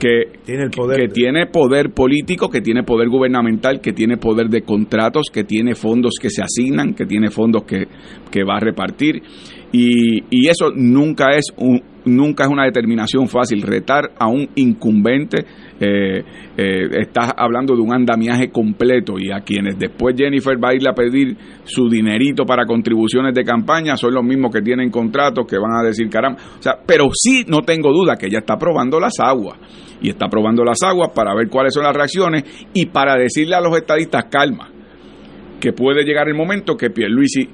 que 0.00 0.40
tiene 0.44 0.64
el 0.64 0.70
poder 0.70 1.00
que 1.00 1.08
tiene 1.08 1.46
poder 1.46 1.90
político, 1.90 2.50
que 2.50 2.60
tiene 2.60 2.82
poder 2.82 3.08
gubernamental, 3.08 3.80
que 3.80 3.92
tiene 3.92 4.16
poder 4.16 4.48
de 4.48 4.62
contratos, 4.62 5.28
que 5.32 5.44
tiene 5.44 5.76
fondos 5.76 6.14
que 6.20 6.28
se 6.28 6.42
asignan, 6.42 6.92
que 6.94 7.06
tiene 7.06 7.30
fondos 7.30 7.62
que, 7.62 7.86
que 8.32 8.42
va 8.42 8.56
a 8.56 8.60
repartir. 8.60 9.22
Y, 9.72 10.24
y 10.28 10.48
eso 10.48 10.70
nunca 10.74 11.36
es 11.36 11.46
un, 11.56 11.80
nunca 12.06 12.44
es 12.44 12.50
una 12.50 12.64
determinación 12.64 13.28
fácil. 13.28 13.62
Retar 13.62 14.12
a 14.18 14.28
un 14.28 14.48
incumbente, 14.54 15.44
eh, 15.78 16.24
eh, 16.56 16.88
estás 17.00 17.32
hablando 17.36 17.74
de 17.74 17.82
un 17.82 17.92
andamiaje 17.92 18.50
completo 18.50 19.14
y 19.18 19.30
a 19.30 19.40
quienes 19.40 19.78
después 19.78 20.14
Jennifer 20.16 20.56
va 20.62 20.70
a 20.70 20.74
irle 20.74 20.88
a 20.88 20.94
pedir 20.94 21.36
su 21.64 21.88
dinerito 21.88 22.44
para 22.44 22.64
contribuciones 22.64 23.34
de 23.34 23.44
campaña 23.44 23.96
son 23.96 24.14
los 24.14 24.24
mismos 24.24 24.52
que 24.52 24.62
tienen 24.62 24.90
contratos 24.90 25.46
que 25.46 25.58
van 25.58 25.72
a 25.78 25.82
decir 25.82 26.08
caramba. 26.08 26.40
O 26.58 26.62
sea, 26.62 26.78
pero 26.86 27.08
sí 27.12 27.44
no 27.46 27.62
tengo 27.62 27.92
duda 27.92 28.16
que 28.16 28.26
ella 28.26 28.38
está 28.38 28.56
probando 28.56 28.98
las 28.98 29.20
aguas 29.20 29.58
y 30.00 30.08
está 30.08 30.28
probando 30.28 30.64
las 30.64 30.82
aguas 30.82 31.10
para 31.14 31.34
ver 31.34 31.48
cuáles 31.48 31.74
son 31.74 31.84
las 31.84 31.94
reacciones 31.94 32.44
y 32.72 32.86
para 32.86 33.16
decirle 33.16 33.56
a 33.56 33.60
los 33.60 33.76
estadistas 33.76 34.26
calma, 34.30 34.70
que 35.60 35.72
puede 35.72 36.04
llegar 36.04 36.28
el 36.28 36.34
momento 36.34 36.76
que 36.76 36.90
Pierluisi 36.90 37.48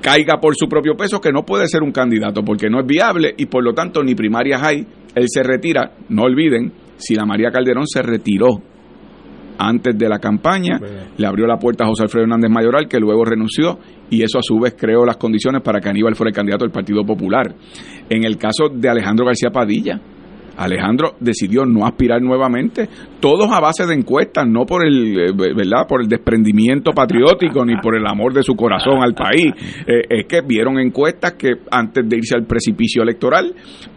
caiga 0.00 0.40
por 0.40 0.54
su 0.56 0.68
propio 0.68 0.96
peso, 0.96 1.20
que 1.20 1.32
no 1.32 1.44
puede 1.44 1.66
ser 1.68 1.82
un 1.82 1.92
candidato 1.92 2.42
porque 2.42 2.68
no 2.68 2.80
es 2.80 2.86
viable 2.86 3.34
y 3.36 3.46
por 3.46 3.62
lo 3.62 3.72
tanto 3.72 4.02
ni 4.02 4.14
primarias 4.14 4.62
hay. 4.62 4.86
Él 5.14 5.24
se 5.28 5.42
retira, 5.42 5.92
no 6.08 6.22
olviden, 6.22 6.72
si 6.96 7.14
la 7.14 7.24
María 7.24 7.50
Calderón 7.50 7.86
se 7.86 8.02
retiró 8.02 8.62
antes 9.58 9.96
de 9.98 10.08
la 10.08 10.18
campaña, 10.18 10.80
le 11.16 11.26
abrió 11.26 11.46
la 11.46 11.58
puerta 11.58 11.84
a 11.84 11.88
José 11.88 12.04
Alfredo 12.04 12.24
Hernández 12.24 12.50
Mayoral, 12.50 12.88
que 12.88 12.98
luego 12.98 13.24
renunció, 13.26 13.78
y 14.08 14.22
eso 14.22 14.38
a 14.38 14.42
su 14.42 14.58
vez 14.58 14.74
creó 14.74 15.04
las 15.04 15.18
condiciones 15.18 15.60
para 15.62 15.80
que 15.80 15.90
Aníbal 15.90 16.14
fuera 16.14 16.30
el 16.30 16.34
candidato 16.34 16.64
del 16.64 16.72
Partido 16.72 17.04
Popular. 17.04 17.54
En 18.08 18.24
el 18.24 18.38
caso 18.38 18.70
de 18.72 18.88
Alejandro 18.88 19.26
García 19.26 19.50
Padilla, 19.50 20.00
Alejandro 20.56 21.14
decidió 21.20 21.64
no 21.64 21.86
aspirar 21.86 22.20
nuevamente, 22.22 22.88
todos 23.20 23.50
a 23.50 23.60
base 23.60 23.86
de 23.86 23.94
encuestas, 23.94 24.46
no 24.46 24.66
por 24.66 24.84
el, 24.84 25.18
eh, 25.18 25.32
¿verdad? 25.32 25.86
por 25.88 26.02
el 26.02 26.08
desprendimiento 26.08 26.92
patriótico 26.92 27.64
ni 27.64 27.76
por 27.76 27.96
el 27.96 28.06
amor 28.06 28.32
de 28.32 28.42
su 28.42 28.54
corazón 28.54 29.02
al 29.02 29.14
país. 29.14 29.52
Eh, 29.86 30.02
es 30.08 30.26
que 30.26 30.40
vieron 30.42 30.78
encuestas 30.78 31.34
que 31.34 31.52
antes 31.70 32.08
de 32.08 32.16
irse 32.16 32.36
al 32.36 32.46
precipicio 32.46 33.02
electoral 33.02 33.54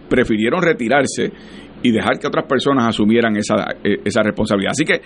prefirieron 0.10 0.62
retirarse 0.62 1.32
y 1.84 1.92
dejar 1.92 2.18
que 2.18 2.28
otras 2.28 2.46
personas 2.46 2.88
asumieran 2.88 3.36
esa, 3.36 3.56
eh, 3.84 4.00
esa 4.06 4.24
responsabilidad. 4.24 4.72
Así 4.72 4.86
que 4.86 5.02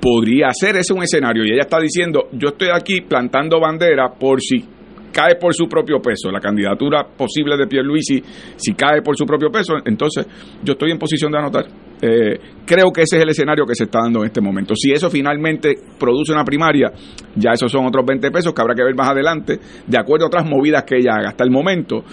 podría 0.00 0.48
ser 0.52 0.76
ese 0.76 0.94
un 0.94 1.02
escenario. 1.02 1.44
Y 1.44 1.52
ella 1.52 1.62
está 1.62 1.80
diciendo, 1.80 2.28
yo 2.32 2.50
estoy 2.50 2.68
aquí 2.72 3.00
plantando 3.00 3.60
bandera 3.60 4.12
por 4.18 4.40
si 4.40 4.64
cae 5.12 5.36
por 5.36 5.54
su 5.54 5.66
propio 5.66 6.00
peso, 6.00 6.30
la 6.30 6.40
candidatura 6.40 7.04
posible 7.04 7.56
de 7.56 7.66
Pierluisi, 7.66 8.22
si 8.56 8.74
cae 8.74 9.02
por 9.02 9.16
su 9.16 9.24
propio 9.24 9.50
peso, 9.50 9.74
entonces 9.84 10.26
yo 10.62 10.72
estoy 10.72 10.90
en 10.90 10.98
posición 10.98 11.32
de 11.32 11.38
anotar. 11.38 11.66
Eh, 12.02 12.38
creo 12.64 12.90
que 12.90 13.02
ese 13.02 13.16
es 13.16 13.22
el 13.22 13.28
escenario 13.28 13.66
que 13.66 13.74
se 13.74 13.84
está 13.84 14.00
dando 14.02 14.20
en 14.20 14.26
este 14.26 14.40
momento. 14.40 14.74
Si 14.74 14.90
eso 14.90 15.10
finalmente 15.10 15.74
produce 15.98 16.32
una 16.32 16.44
primaria, 16.44 16.90
ya 17.36 17.50
esos 17.52 17.70
son 17.70 17.86
otros 17.86 18.04
20 18.06 18.30
pesos 18.30 18.54
que 18.54 18.62
habrá 18.62 18.74
que 18.74 18.82
ver 18.82 18.94
más 18.94 19.10
adelante, 19.10 19.58
de 19.86 19.98
acuerdo 19.98 20.24
a 20.24 20.28
otras 20.28 20.48
movidas 20.48 20.84
que 20.84 20.96
ella 20.96 21.14
haga. 21.18 21.28
Hasta 21.28 21.44
el 21.44 21.50
momento, 21.50 22.04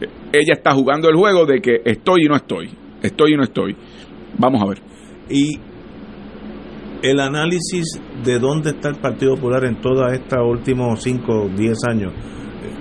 eh, 0.00 0.06
ella 0.32 0.54
está 0.54 0.72
jugando 0.72 1.08
el 1.08 1.16
juego 1.16 1.44
de 1.44 1.60
que 1.60 1.80
estoy 1.84 2.22
y 2.24 2.28
no 2.28 2.36
estoy, 2.36 2.70
estoy 3.02 3.34
y 3.34 3.36
no 3.36 3.42
estoy. 3.42 3.76
Vamos 4.38 4.62
a 4.62 4.66
ver. 4.66 4.78
Y 5.28 5.58
el 7.02 7.18
análisis 7.18 8.00
de 8.24 8.38
dónde 8.38 8.70
está 8.70 8.88
el 8.88 8.96
Partido 8.96 9.34
Popular 9.34 9.64
en 9.64 9.80
todos 9.80 10.12
estos 10.12 10.38
últimos 10.44 11.02
5 11.02 11.32
o 11.32 11.48
10 11.48 11.78
años, 11.88 12.12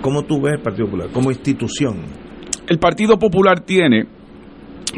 ¿cómo 0.02 0.24
tú 0.24 0.42
ves 0.42 0.54
el 0.56 0.62
Partido 0.62 0.86
Popular 0.88 1.10
como 1.12 1.32
institución? 1.32 1.98
El 2.68 2.80
Partido 2.80 3.18
Popular 3.18 3.62
tiene 3.62 4.06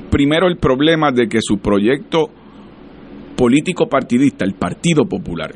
primero 0.10 0.48
el 0.48 0.58
problema 0.58 1.12
de 1.12 1.28
que 1.28 1.40
su 1.42 1.58
proyecto 1.58 2.30
político 3.36 3.88
partidista, 3.88 4.46
el 4.46 4.54
Partido 4.54 5.06
Popular, 5.06 5.52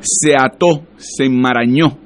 se 0.00 0.34
ató, 0.34 0.86
se 0.96 1.24
enmarañó 1.24 1.98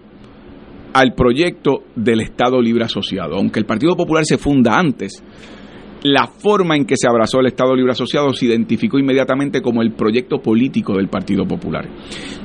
al 0.93 1.15
proyecto 1.15 1.85
del 1.95 2.21
Estado 2.21 2.61
Libre 2.61 2.85
Asociado. 2.85 3.37
Aunque 3.37 3.61
el 3.61 3.67
Partido 3.67 3.97
Popular 3.97 4.25
se 4.25 4.39
funda 4.39 4.79
antes, 4.79 5.23
la 6.05 6.27
forma 6.27 6.77
en 6.77 6.85
que 6.85 6.97
se 6.99 7.09
abrazó 7.09 7.41
el 7.41 7.47
Estado 7.47 7.75
Libre 7.75 7.93
Asociado 7.93 8.31
se 8.35 8.45
identificó 8.47 8.99
inmediatamente 8.99 9.63
como 9.63 9.81
el 9.81 9.93
proyecto 9.93 10.39
político 10.39 10.95
del 10.97 11.09
Partido 11.09 11.47
Popular. 11.47 11.89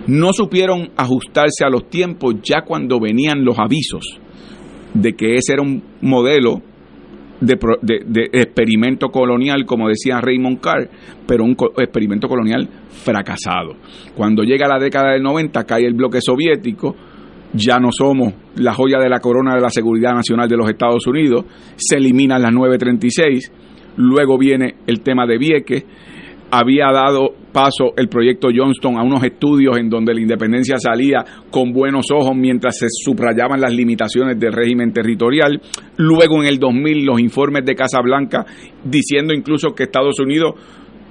No 0.08 0.32
supieron 0.32 0.92
ajustarse 0.96 1.66
a 1.66 1.70
los 1.70 1.90
tiempos 1.90 2.36
ya 2.42 2.62
cuando 2.62 3.02
venían 3.02 3.44
los 3.44 3.60
avisos 3.60 4.20
de 4.94 5.14
que 5.14 5.36
ese 5.36 5.54
era 5.54 5.62
un 5.62 5.84
modelo 6.02 6.62
de, 7.42 8.30
experimento 8.32 9.10
colonial, 9.10 9.66
como 9.66 9.90
decía 9.90 10.22
Raymond 10.22 10.62
Carr, 10.62 10.90
pero 11.28 11.44
un 11.44 11.56
experimento 11.78 12.30
colonial 12.30 12.68
fracasado. 12.90 13.76
Cuando 14.16 14.44
llega 14.44 14.70
la 14.70 14.80
década 14.80 15.12
del 15.12 15.24
90, 15.24 15.66
cae 15.66 15.86
el 15.86 15.94
bloque 15.94 16.22
soviético, 16.22 16.96
ya 17.54 17.80
no 17.80 17.90
somos 17.92 18.34
la 18.56 18.74
joya 18.74 19.00
de 19.00 19.10
la 19.10 19.20
corona 19.20 19.56
de 19.56 19.62
la 19.62 19.70
seguridad 19.70 20.14
nacional 20.14 20.48
de 20.48 20.58
los 20.58 20.70
Estados 20.70 21.06
Unidos, 21.08 21.46
se 21.76 21.98
eliminan 21.98 22.42
las 22.42 22.54
936, 22.54 23.52
luego 23.98 24.38
viene 24.38 24.76
el 24.88 25.02
tema 25.02 25.26
de 25.26 25.38
Vieques, 25.38 25.86
había 26.52 26.92
dado 26.92 27.34
paso 27.52 27.94
el 27.98 28.08
proyecto 28.08 28.50
Johnston 28.54 28.98
a 28.98 29.04
unos 29.04 29.24
estudios 29.24 29.78
en 29.78 29.90
donde 29.90 30.14
la 30.14 30.22
independencia 30.22 30.78
salía 30.78 31.24
con 31.52 31.72
buenos 31.72 32.08
ojos 32.12 32.36
mientras 32.36 32.78
se 32.78 32.88
subrayaban 32.90 33.62
las 33.62 33.74
limitaciones 33.74 34.40
del 34.40 34.54
régimen 34.54 34.94
territorial. 34.94 35.62
Luego 35.98 36.42
en 36.42 36.48
el 36.48 36.60
2000 36.60 37.06
los 37.06 37.20
informes 37.20 37.66
de 37.66 37.76
Casablanca 37.76 38.46
diciendo 38.84 39.34
incluso 39.34 39.74
que 39.76 39.84
Estados 39.84 40.20
Unidos 40.20 40.56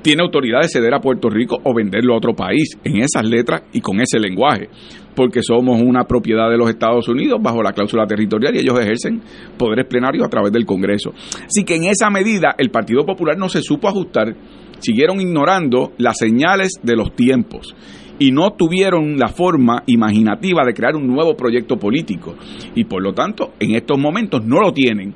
tiene 0.03 0.23
autoridad 0.23 0.61
de 0.63 0.69
ceder 0.69 0.95
a 0.95 1.01
Puerto 1.01 1.29
Rico 1.29 1.59
o 1.63 1.75
venderlo 1.75 2.15
a 2.15 2.19
otro 2.19 2.35
país 2.35 2.79
en 2.85 2.99
esas 3.03 3.25
letras 3.25 3.63
y 3.73 3.81
con 3.81 4.01
ese 4.01 4.19
lenguaje, 4.19 4.69
porque 5.15 5.43
somos 5.43 5.81
una 5.83 6.05
propiedad 6.05 6.51
de 6.51 6.57
los 6.57 6.71
Estados 6.71 7.09
Unidos 7.09 7.41
bajo 7.43 7.63
la 7.63 7.73
cláusula 7.73 8.07
territorial 8.07 8.55
y 8.55 8.61
ellos 8.61 8.79
ejercen 8.79 9.21
poderes 9.57 9.87
plenarios 9.87 10.25
a 10.25 10.31
través 10.31 10.53
del 10.53 10.67
Congreso. 10.67 11.13
Así 11.45 11.65
que 11.65 11.77
en 11.77 11.85
esa 11.85 12.11
medida 12.11 12.55
el 12.59 12.71
Partido 12.71 13.05
Popular 13.05 13.37
no 13.37 13.49
se 13.49 13.63
supo 13.63 13.89
ajustar, 13.89 14.35
siguieron 14.79 15.21
ignorando 15.21 15.93
las 15.99 16.19
señales 16.19 16.73
de 16.83 16.97
los 16.97 17.15
tiempos 17.15 17.75
y 18.19 18.33
no 18.33 18.53
tuvieron 18.53 19.17
la 19.17 19.29
forma 19.29 19.83
imaginativa 19.87 20.65
de 20.65 20.75
crear 20.75 20.97
un 20.97 21.07
nuevo 21.07 21.37
proyecto 21.37 21.77
político 21.77 22.35
y 22.75 22.85
por 22.85 23.03
lo 23.03 23.13
tanto 23.13 23.53
en 23.61 23.75
estos 23.75 23.99
momentos 23.99 24.45
no 24.45 24.61
lo 24.61 24.73
tienen 24.73 25.15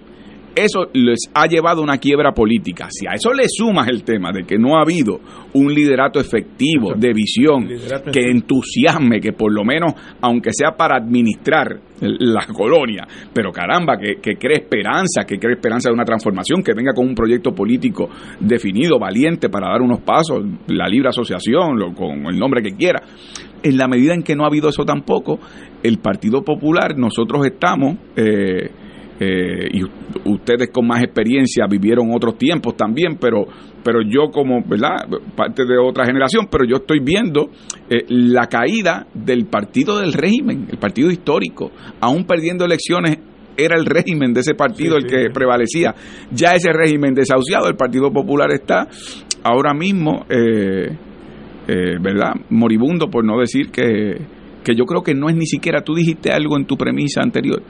eso 0.55 0.87
les 0.93 1.31
ha 1.35 1.47
llevado 1.47 1.81
a 1.81 1.85
una 1.85 1.99
quiebra 1.99 2.33
política. 2.33 2.89
Si 2.91 3.07
a 3.07 3.13
eso 3.13 3.33
le 3.33 3.45
sumas 3.49 3.89
el 3.89 4.05
tema 4.05 4.31
de 4.33 4.45
que 4.45 4.59
no 4.59 4.77
ha 4.77 4.83
habido 4.83 5.21
un 5.55 5.73
liderato 5.73 6.21
efectivo, 6.21 6.95
de 6.97 7.13
visión, 7.13 7.69
que 8.13 8.31
entusiasme, 8.31 9.21
que 9.21 9.33
por 9.33 9.53
lo 9.53 9.65
menos, 9.65 9.95
aunque 10.21 10.51
sea 10.53 10.73
para 10.73 10.97
administrar 10.97 11.81
la 12.01 12.47
colonia, 12.47 13.07
pero 13.33 13.53
caramba, 13.53 13.97
que, 13.97 14.17
que 14.21 14.37
cree 14.37 14.59
esperanza, 14.59 15.25
que 15.27 15.39
cree 15.39 15.55
esperanza 15.55 15.89
de 15.89 15.95
una 15.95 16.05
transformación, 16.05 16.63
que 16.63 16.75
venga 16.75 16.93
con 16.93 17.07
un 17.07 17.15
proyecto 17.15 17.53
político 17.53 18.09
definido, 18.41 18.99
valiente 18.99 19.49
para 19.49 19.69
dar 19.69 19.83
unos 19.83 20.01
pasos, 20.01 20.45
la 20.69 20.89
libre 20.89 21.11
asociación, 21.11 21.79
lo, 21.79 21.95
con 21.95 22.27
el 22.27 22.39
nombre 22.39 22.63
que 22.63 22.77
quiera. 22.77 23.03
En 23.63 23.77
la 23.77 23.87
medida 23.87 24.15
en 24.15 24.23
que 24.23 24.35
no 24.35 24.45
ha 24.45 24.49
habido 24.49 24.69
eso 24.69 24.85
tampoco, 24.85 25.39
el 25.83 25.99
Partido 25.99 26.43
Popular, 26.43 26.97
nosotros 26.97 27.47
estamos... 27.47 27.97
Eh, 28.17 28.71
eh, 29.25 29.69
y 29.73 29.85
ustedes 30.29 30.71
con 30.73 30.87
más 30.87 31.01
experiencia 31.01 31.67
vivieron 31.71 32.11
otros 32.13 32.37
tiempos 32.37 32.77
también, 32.77 33.19
pero, 33.21 33.47
pero 33.85 34.01
yo 34.03 34.33
como, 34.33 34.63
¿verdad? 34.67 35.07
Parte 35.37 35.65
de 35.65 35.79
otra 35.79 36.05
generación, 36.05 36.49
pero 36.51 36.65
yo 36.65 36.79
estoy 36.79 36.99
viendo 36.99 37.51
eh, 37.89 38.05
la 38.09 38.49
caída 38.49 39.07
del 39.15 39.47
partido 39.47 40.01
del 40.01 40.13
régimen, 40.13 40.67
el 40.71 40.79
partido 40.79 41.11
histórico, 41.11 41.71
aún 42.01 42.25
perdiendo 42.25 42.65
elecciones 42.65 43.19
era 43.57 43.77
el 43.77 43.87
régimen 43.87 44.33
de 44.33 44.41
ese 44.41 44.55
partido 44.55 44.97
el 44.97 45.07
que 45.07 45.31
prevalecía. 45.33 45.95
Ya 46.33 46.55
ese 46.55 46.73
régimen 46.73 47.15
desahuciado, 47.15 47.69
el 47.69 47.77
Partido 47.77 48.11
Popular 48.11 48.51
está 48.51 48.89
ahora 49.45 49.75
mismo, 49.75 50.25
eh, 50.31 50.97
¿verdad? 52.01 52.33
Moribundo, 52.49 53.09
por 53.09 53.25
no 53.27 53.39
decir 53.39 53.71
que, 53.71 54.17
que 54.65 54.75
yo 54.75 54.85
creo 54.87 55.03
que 55.03 55.15
no 55.15 55.29
es 55.29 55.37
ni 55.37 55.45
siquiera, 55.45 55.83
tú 55.83 55.95
dijiste 55.95 56.33
algo 56.33 56.57
en 56.57 56.65
tu 56.65 56.79
premisa 56.79 57.21
anterior, 57.23 57.63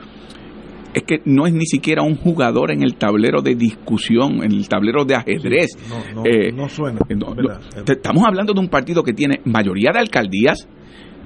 es 0.94 1.02
que 1.04 1.22
no 1.24 1.46
es 1.46 1.52
ni 1.52 1.66
siquiera 1.66 2.02
un 2.02 2.16
jugador 2.16 2.70
en 2.70 2.82
el 2.82 2.96
tablero 2.96 3.40
de 3.40 3.54
discusión, 3.54 4.42
en 4.42 4.52
el 4.52 4.68
tablero 4.68 5.04
de 5.04 5.14
ajedrez. 5.14 5.70
no, 5.88 6.22
no, 6.22 6.26
eh, 6.26 6.52
no 6.52 6.68
suena. 6.68 7.00
Eh, 7.08 7.82
estamos 7.86 8.24
hablando 8.26 8.52
de 8.52 8.60
un 8.60 8.68
partido 8.68 9.02
que 9.02 9.12
tiene 9.12 9.40
mayoría 9.44 9.90
de 9.92 10.00
alcaldías, 10.00 10.68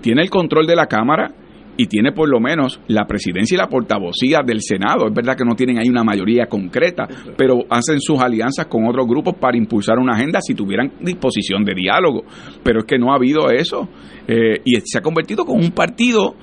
tiene 0.00 0.22
el 0.22 0.30
control 0.30 0.66
de 0.66 0.76
la 0.76 0.86
Cámara 0.86 1.34
y 1.78 1.86
tiene 1.86 2.12
por 2.12 2.28
lo 2.28 2.40
menos 2.40 2.80
la 2.86 3.06
presidencia 3.06 3.54
y 3.54 3.58
la 3.58 3.68
portavocía 3.68 4.40
del 4.46 4.62
Senado. 4.62 5.08
Es 5.08 5.14
verdad 5.14 5.36
que 5.36 5.44
no 5.44 5.54
tienen 5.54 5.78
ahí 5.78 5.88
una 5.88 6.04
mayoría 6.04 6.46
concreta, 6.46 7.06
pero 7.36 7.64
hacen 7.68 8.00
sus 8.00 8.20
alianzas 8.20 8.66
con 8.66 8.86
otros 8.86 9.06
grupos 9.06 9.34
para 9.34 9.58
impulsar 9.58 9.98
una 9.98 10.14
agenda 10.14 10.40
si 10.40 10.54
tuvieran 10.54 10.92
disposición 11.00 11.64
de 11.64 11.74
diálogo. 11.74 12.22
Pero 12.62 12.80
es 12.80 12.86
que 12.86 12.98
no 12.98 13.12
ha 13.12 13.16
habido 13.16 13.50
eso 13.50 13.88
eh, 14.26 14.60
y 14.64 14.76
se 14.84 14.98
ha 14.98 15.02
convertido 15.02 15.44
con 15.44 15.58
un 15.58 15.72
partido 15.72 16.34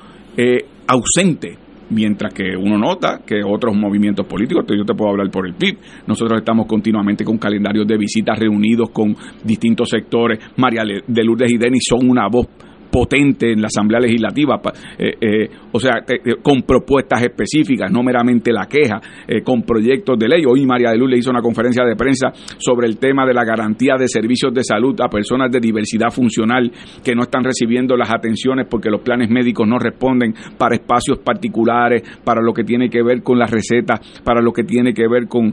ausente 0.88 1.62
mientras 1.89 2.34
que 2.34 2.55
uno 2.55 2.77
nota 2.77 3.22
que 3.26 3.41
otros 3.43 3.76
movimientos 3.76 4.26
políticos, 4.26 4.65
yo 4.69 4.85
te 4.85 4.93
puedo 4.93 5.11
hablar 5.11 5.30
por 5.30 5.47
el 5.47 5.53
PIB, 5.53 5.77
nosotros 6.07 6.39
estamos 6.39 6.65
continuamente 6.68 7.23
con 7.23 7.38
calendarios 7.38 7.88
de 7.88 7.97
visitas 7.97 8.38
reunidos 8.38 8.89
con 8.91 9.15
distintos 9.43 9.89
sectores, 9.89 10.39
María 10.57 10.84
de 10.84 11.23
Lourdes 11.23 11.51
y 11.51 11.57
Denis 11.57 11.84
son 11.88 12.10
una 12.10 12.27
voz 12.27 12.47
potente 12.94 13.52
en 13.52 13.60
la 13.60 13.68
Asamblea 13.68 13.99
Legislativa, 13.99 14.61
eh, 14.99 15.14
eh, 15.20 15.49
o 15.72 15.80
sea, 15.80 16.03
eh, 16.07 16.36
con 16.44 16.61
propuestas 16.61 17.24
específicas, 17.24 17.91
no 17.91 18.03
meramente 18.03 18.53
la 18.53 18.68
queja, 18.68 19.02
con 19.44 19.64
proyectos 19.64 20.20
de 20.20 20.28
ley. 20.28 20.44
Hoy 20.45 20.64
María 20.65 20.91
de 20.91 20.98
Luz 20.98 21.10
le 21.10 21.18
hizo 21.18 21.32
una 21.32 21.41
conferencia 21.41 21.84
de 21.84 21.95
prensa 21.95 22.32
sobre 22.60 22.86
el 22.86 22.98
tema 22.98 23.26
de 23.26 23.34
la 23.34 23.44
garantía 23.44 23.95
de 23.98 24.07
servicios 24.07 24.53
de 24.53 24.64
salud 24.64 24.95
a 25.02 25.10
personas 25.10 25.52
de 25.52 25.60
diversidad 25.60 26.11
funcional 26.11 26.72
que 27.03 27.15
no 27.15 27.24
están 27.24 27.44
recibiendo 27.44 27.98
las 27.98 28.14
atenciones 28.14 28.68
porque 28.70 28.91
los 28.91 29.02
planes 29.02 29.30
médicos 29.30 29.68
no 29.68 29.80
responden 29.80 30.36
para 30.57 30.76
espacios 30.76 31.18
particulares, 31.20 32.03
para 32.24 32.41
lo 32.41 32.53
que 32.53 32.64
tiene 32.64 32.90
que 32.90 33.02
ver 33.02 33.24
con 33.24 33.40
las 33.40 33.49
recetas, 33.49 34.22
para 34.24 34.40
lo 34.41 34.52
que 34.52 34.64
tiene 34.64 34.94
que 34.94 35.07
ver 35.07 35.28
con, 35.28 35.52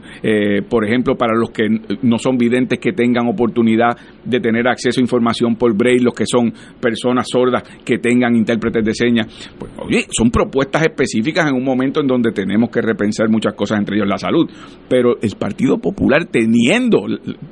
por 0.69 0.85
ejemplo, 0.85 1.15
para 1.15 1.33
los 1.33 1.49
que 1.49 1.67
no 2.03 2.19
son 2.19 2.37
videntes 2.37 2.77
que 2.77 2.91
tengan 2.91 3.27
oportunidad 3.27 3.97
de 4.23 4.39
tener 4.39 4.67
acceso 4.67 4.99
a 4.99 5.03
información 5.03 5.55
por 5.55 5.75
braille, 5.75 6.03
los 6.03 6.13
que 6.13 6.25
son 6.27 6.53
personas 6.79 7.30
sordas 7.31 7.63
que 7.83 7.97
tengan 7.97 8.35
intérpretes 8.35 8.83
de 8.83 8.93
señas. 8.93 9.27
Pues, 9.57 9.71
oye, 9.79 10.05
son 10.11 10.29
propuestas 10.29 10.83
específicas 10.83 11.49
en 11.49 11.55
un 11.55 11.63
momento 11.63 12.01
en 12.01 12.07
donde 12.07 12.31
tenemos 12.31 12.69
que 12.69 12.81
repensar 12.81 13.29
muchas 13.29 13.53
cosas, 13.53 13.79
entre 13.79 13.95
ellos 13.95 14.07
la 14.07 14.17
salud. 14.17 14.49
Pero 14.89 15.17
el 15.21 15.35
Partido 15.37 15.77
Popular 15.77 16.25
teniendo, 16.25 17.05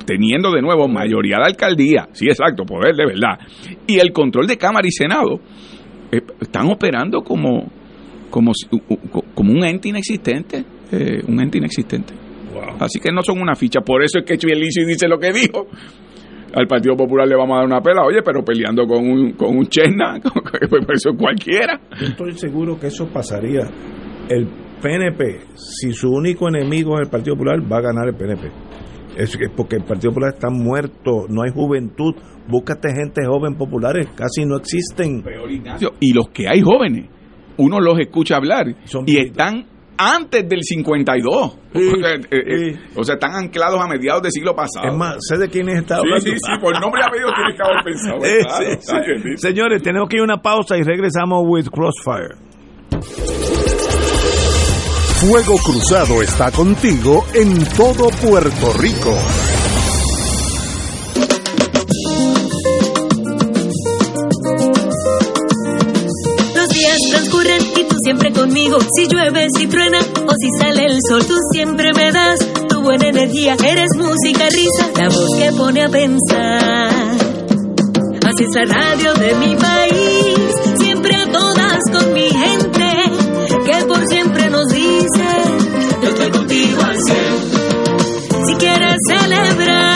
teniendo 0.06 0.51
de 0.51 0.61
nuevo 0.61 0.88
mayoría 0.88 1.38
de 1.38 1.45
alcaldía, 1.45 2.10
sí, 2.11 2.27
exacto, 2.27 2.64
poder 2.65 2.95
de 2.95 3.06
verdad, 3.06 3.39
y 3.88 3.99
el 3.99 4.11
control 4.11 4.47
de 4.47 4.57
Cámara 4.57 4.88
y 4.88 4.91
Senado, 4.91 5.39
eh, 6.11 6.22
están 6.41 6.68
operando 6.69 7.22
como, 7.22 7.72
como, 8.30 8.51
como 9.34 9.51
un 9.51 9.64
ente 9.64 9.89
inexistente, 9.89 10.64
eh, 10.91 11.22
un 11.27 11.39
ente 11.39 11.57
inexistente. 11.57 12.14
Así 12.80 12.99
que 12.99 13.11
no 13.11 13.22
son 13.22 13.41
una 13.41 13.56
ficha. 13.56 13.81
Por 13.81 14.03
eso 14.03 14.19
es 14.19 14.26
que 14.26 14.38
Chuelici 14.38 14.84
dice 14.85 15.07
lo 15.07 15.19
que 15.19 15.31
dijo 15.31 15.68
al 16.53 16.67
Partido 16.67 16.95
Popular 16.95 17.27
le 17.27 17.35
vamos 17.35 17.55
a 17.55 17.59
dar 17.59 17.65
una 17.65 17.81
pela, 17.81 18.03
oye, 18.05 18.21
pero 18.23 18.43
peleando 18.43 18.85
con 18.88 19.05
un, 19.05 19.31
con 19.34 19.57
un 19.57 19.67
Chesna, 19.67 20.19
por 20.69 20.93
eso 20.93 21.11
cualquiera. 21.17 21.80
Yo 21.99 22.07
estoy 22.07 22.34
seguro 22.34 22.80
que 22.80 22.88
eso 22.88 23.07
pasaría. 23.07 23.61
El 24.30 24.47
PNP, 24.81 25.41
si 25.55 25.91
su 25.91 26.09
único 26.09 26.47
enemigo 26.47 26.95
es 26.95 27.05
el 27.05 27.09
Partido 27.09 27.35
Popular, 27.35 27.59
va 27.71 27.77
a 27.77 27.81
ganar 27.81 28.07
el 28.07 28.15
PNP. 28.15 28.47
Es 29.17 29.38
porque 29.55 29.76
el 29.77 29.84
Partido 29.84 30.11
Popular 30.11 30.34
está 30.34 30.49
muerto, 30.49 31.26
no 31.27 31.43
hay 31.43 31.51
juventud. 31.51 32.15
Búscate 32.47 32.93
gente 32.93 33.21
joven 33.27 33.55
populares, 33.55 34.07
casi 34.15 34.45
no 34.45 34.57
existen. 34.57 35.23
Y 35.99 36.13
los 36.13 36.30
que 36.30 36.47
hay 36.47 36.61
jóvenes, 36.61 37.09
uno 37.57 37.80
los 37.80 37.99
escucha 37.99 38.38
hablar 38.38 38.67
y 39.05 39.17
están 39.19 39.65
antes 39.99 40.47
del 40.47 40.63
52. 40.63 41.57
Eh, 41.73 42.21
eh, 42.31 42.80
o 42.95 43.03
sea, 43.03 43.15
están 43.15 43.35
anclados 43.35 43.81
a 43.81 43.88
mediados 43.88 44.23
del 44.23 44.31
siglo 44.31 44.55
pasado. 44.55 44.88
Es 44.88 44.95
más, 44.97 45.17
sé 45.19 45.38
de 45.38 45.49
quién 45.49 45.67
está 45.69 45.97
hablando. 45.97 46.21
Sí, 46.21 46.31
sí, 46.31 46.38
sí, 46.38 46.59
por 46.61 46.80
nombre 46.80 47.01
y 47.01 47.07
apellido 47.07 47.30
tienes 47.35 47.55
que 47.55 47.63
haber 47.63 47.84
pensado. 47.84 48.19
Eh, 48.30 49.38
Señores, 49.38 49.81
tenemos 49.84 50.07
que 50.07 50.17
ir 50.17 50.21
a 50.21 50.23
una 50.23 50.41
pausa 50.41 50.77
y 50.77 50.84
regresamos 50.84 51.43
with 51.45 51.67
Crossfire. 51.67 52.35
Fuego 55.19 55.57
Cruzado 55.57 56.21
está 56.21 56.49
contigo 56.51 57.26
en 57.34 57.65
todo 57.76 58.09
Puerto 58.21 58.73
Rico. 58.80 59.17
Si 68.95 69.07
llueve, 69.07 69.47
si 69.56 69.68
truena 69.68 69.99
o 69.99 70.31
si 70.39 70.49
sale 70.60 70.85
el 70.85 70.99
sol, 71.07 71.26
tú 71.26 71.35
siempre 71.51 71.91
me 71.93 72.11
das 72.11 72.39
tu 72.68 72.81
buena 72.81 73.07
energía. 73.07 73.56
Eres 73.64 73.89
música, 73.95 74.47
risa, 74.49 74.89
la 74.99 75.10
voz 75.10 75.30
que 75.38 75.51
pone 75.53 75.84
a 75.84 75.89
pensar. 75.89 77.30
Así 78.26 78.43
es 78.43 78.56
la 78.56 78.65
radio 78.65 79.14
de 79.15 79.35
mi 79.35 79.56
país, 79.56 80.80
siempre 80.80 81.15
a 81.15 81.31
todas 81.31 81.80
con 81.91 82.14
mi 82.14 82.30
gente, 82.30 82.91
que 83.65 83.85
por 83.85 84.06
siempre 84.07 84.49
nos 84.49 84.68
dice, 84.68 85.27
yo 86.03 86.10
estoy 86.10 86.31
contigo 86.31 86.81
al. 86.81 86.97
Si 88.45 88.53
quieres 88.56 88.97
celebrar, 89.07 89.89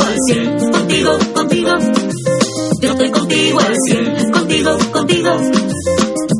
contigo 0.00 0.42
al 0.52 0.70
contigo, 0.72 1.18
contigo, 1.34 1.70
yo 2.80 2.90
estoy 2.90 3.10
contigo 3.10 3.60
al 3.60 3.74
cien, 3.86 4.32
contigo, 4.32 4.78
contigo, 4.92 5.36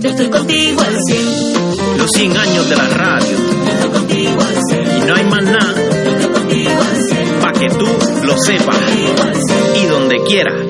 yo 0.03 0.11
estoy 0.11 0.29
contigo 0.29 0.81
al 0.81 0.97
cien. 1.07 1.99
Los 1.99 2.11
100 2.13 2.37
años 2.37 2.69
de 2.69 2.77
la 2.77 2.89
radio, 2.89 3.37
yo 3.67 3.73
estoy 3.73 3.91
contigo 3.91 4.41
al 4.41 4.63
cien, 4.69 5.03
y 5.03 5.07
no 5.07 5.15
hay 5.15 5.25
más 5.25 5.43
nada 5.45 5.81
que 7.61 7.69
tú 7.69 7.87
lo 8.25 8.39
sepas. 8.39 8.77
Y 9.77 9.87
donde 9.87 10.17
quiera. 10.25 10.70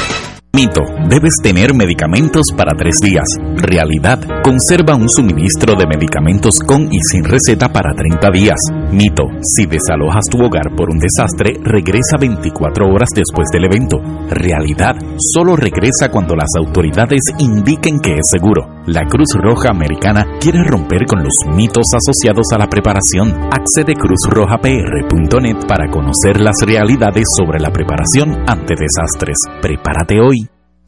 Mito, 0.53 0.81
debes 1.07 1.35
tener 1.41 1.73
medicamentos 1.73 2.47
para 2.57 2.73
tres 2.73 2.95
días. 3.01 3.23
Realidad, 3.55 4.19
conserva 4.43 4.95
un 4.95 5.07
suministro 5.07 5.75
de 5.75 5.87
medicamentos 5.87 6.59
con 6.59 6.91
y 6.91 6.99
sin 7.09 7.23
receta 7.23 7.69
para 7.69 7.93
30 7.93 8.29
días. 8.31 8.59
Mito, 8.91 9.23
si 9.41 9.65
desalojas 9.65 10.25
tu 10.29 10.43
hogar 10.43 10.75
por 10.75 10.89
un 10.91 10.99
desastre, 10.99 11.53
regresa 11.63 12.17
24 12.19 12.85
horas 12.85 13.09
después 13.15 13.47
del 13.53 13.63
evento. 13.63 13.97
Realidad, 14.29 14.97
solo 15.33 15.55
regresa 15.55 16.11
cuando 16.11 16.35
las 16.35 16.49
autoridades 16.57 17.21
indiquen 17.39 18.01
que 18.01 18.15
es 18.15 18.29
seguro. 18.29 18.67
La 18.87 19.05
Cruz 19.05 19.29
Roja 19.35 19.69
Americana 19.69 20.25
quiere 20.41 20.63
romper 20.63 21.05
con 21.05 21.23
los 21.23 21.33
mitos 21.55 21.85
asociados 21.95 22.47
a 22.53 22.57
la 22.57 22.67
preparación. 22.67 23.31
Accede 23.51 23.93
cruzrojapr.net 23.93 25.65
para 25.65 25.89
conocer 25.89 26.41
las 26.41 26.55
realidades 26.65 27.25
sobre 27.37 27.59
la 27.59 27.71
preparación 27.71 28.43
ante 28.47 28.75
desastres. 28.75 29.37
Prepárate 29.61 30.19
hoy. 30.19 30.40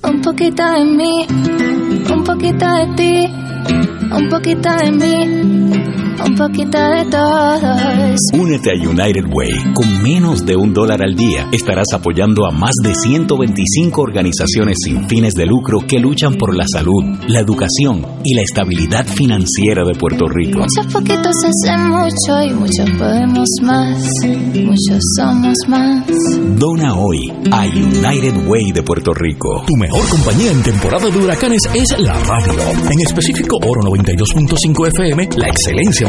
Un 0.05 0.21
poquito 0.21 0.63
de 0.73 0.83
mí, 0.83 1.25
un 2.13 2.23
poquito 2.23 2.65
de 2.73 2.85
ti, 2.95 3.33
un 4.11 4.29
poquito 4.29 4.69
de 4.75 4.91
mí, 4.91 6.02
un 6.25 6.35
poquito 6.35 6.77
de 6.77 7.05
todos. 7.09 8.19
Únete 8.33 8.71
a 8.71 8.75
United 8.75 9.25
Way. 9.31 9.73
Con 9.73 10.03
menos 10.03 10.45
de 10.45 10.55
un 10.55 10.73
dólar 10.73 11.01
al 11.03 11.15
día 11.15 11.47
estarás 11.51 11.87
apoyando 11.93 12.45
a 12.45 12.51
más 12.51 12.73
de 12.83 12.93
125 12.93 14.01
organizaciones 14.01 14.77
sin 14.83 15.07
fines 15.07 15.33
de 15.33 15.45
lucro 15.45 15.79
que 15.87 15.99
luchan 15.99 16.35
por 16.35 16.55
la 16.55 16.65
salud, 16.71 17.03
la 17.27 17.39
educación 17.39 18.05
y 18.23 18.35
la 18.35 18.41
estabilidad 18.41 19.05
financiera 19.05 19.83
de 19.85 19.93
Puerto 19.97 20.25
Rico. 20.27 20.59
Muchos 20.59 20.93
poquitos 20.93 21.35
hacen 21.43 21.89
mucho 21.89 22.41
y 22.43 22.53
muchos 22.53 22.89
podemos 22.97 23.49
más. 23.61 24.09
Muchos 24.53 25.03
somos 25.17 25.57
más. 25.67 26.07
Dona 26.57 26.95
hoy 26.95 27.31
a 27.51 27.65
United 27.65 28.47
Way 28.47 28.71
de 28.73 28.83
Puerto 28.83 29.13
Rico. 29.13 29.63
Tu 29.67 29.75
mejor 29.77 30.07
compañía 30.09 30.51
en 30.51 30.63
temporada 30.63 31.09
de 31.09 31.17
huracanes 31.17 31.61
es 31.73 31.99
la 31.99 32.13
radio. 32.13 32.53
En 32.91 32.99
específico 33.05 33.57
Oro 33.57 33.81
92.5 33.81 34.87
FM, 34.87 35.29
la 35.37 35.47
excelencia 35.47 36.07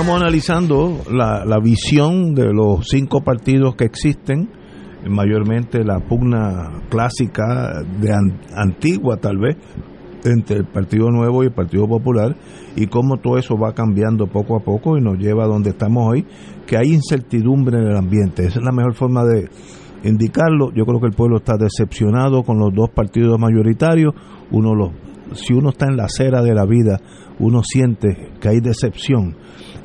Estamos 0.00 0.22
analizando 0.22 0.96
la, 1.12 1.44
la 1.44 1.58
visión 1.60 2.34
de 2.34 2.54
los 2.54 2.86
cinco 2.88 3.20
partidos 3.20 3.74
que 3.76 3.84
existen, 3.84 4.48
mayormente 5.06 5.84
la 5.84 5.98
pugna 6.00 6.80
clásica 6.88 7.82
de 8.00 8.10
an- 8.10 8.40
antigua 8.56 9.18
tal 9.18 9.36
vez, 9.36 9.58
entre 10.24 10.56
el 10.56 10.64
Partido 10.64 11.10
Nuevo 11.10 11.42
y 11.42 11.48
el 11.48 11.52
Partido 11.52 11.86
Popular, 11.86 12.34
y 12.76 12.86
cómo 12.86 13.18
todo 13.18 13.36
eso 13.36 13.58
va 13.58 13.74
cambiando 13.74 14.26
poco 14.26 14.56
a 14.56 14.60
poco 14.60 14.96
y 14.96 15.02
nos 15.02 15.18
lleva 15.18 15.44
a 15.44 15.48
donde 15.48 15.68
estamos 15.68 16.10
hoy, 16.10 16.24
que 16.66 16.78
hay 16.78 16.94
incertidumbre 16.94 17.76
en 17.76 17.88
el 17.88 17.96
ambiente. 17.98 18.46
Esa 18.46 18.60
es 18.60 18.64
la 18.64 18.72
mejor 18.72 18.94
forma 18.94 19.22
de 19.26 19.50
indicarlo. 20.04 20.72
Yo 20.72 20.86
creo 20.86 20.98
que 21.00 21.08
el 21.08 21.12
pueblo 21.14 21.36
está 21.36 21.58
decepcionado 21.58 22.42
con 22.42 22.58
los 22.58 22.72
dos 22.74 22.88
partidos 22.88 23.38
mayoritarios. 23.38 24.14
Uno 24.50 24.74
los, 24.74 24.92
si 25.32 25.52
uno 25.52 25.70
está 25.70 25.86
en 25.86 25.96
la 25.96 26.04
acera 26.04 26.42
de 26.42 26.54
la 26.54 26.64
vida, 26.66 27.00
uno 27.38 27.62
siente 27.62 28.32
que 28.40 28.48
hay 28.48 28.60
decepción. 28.60 29.36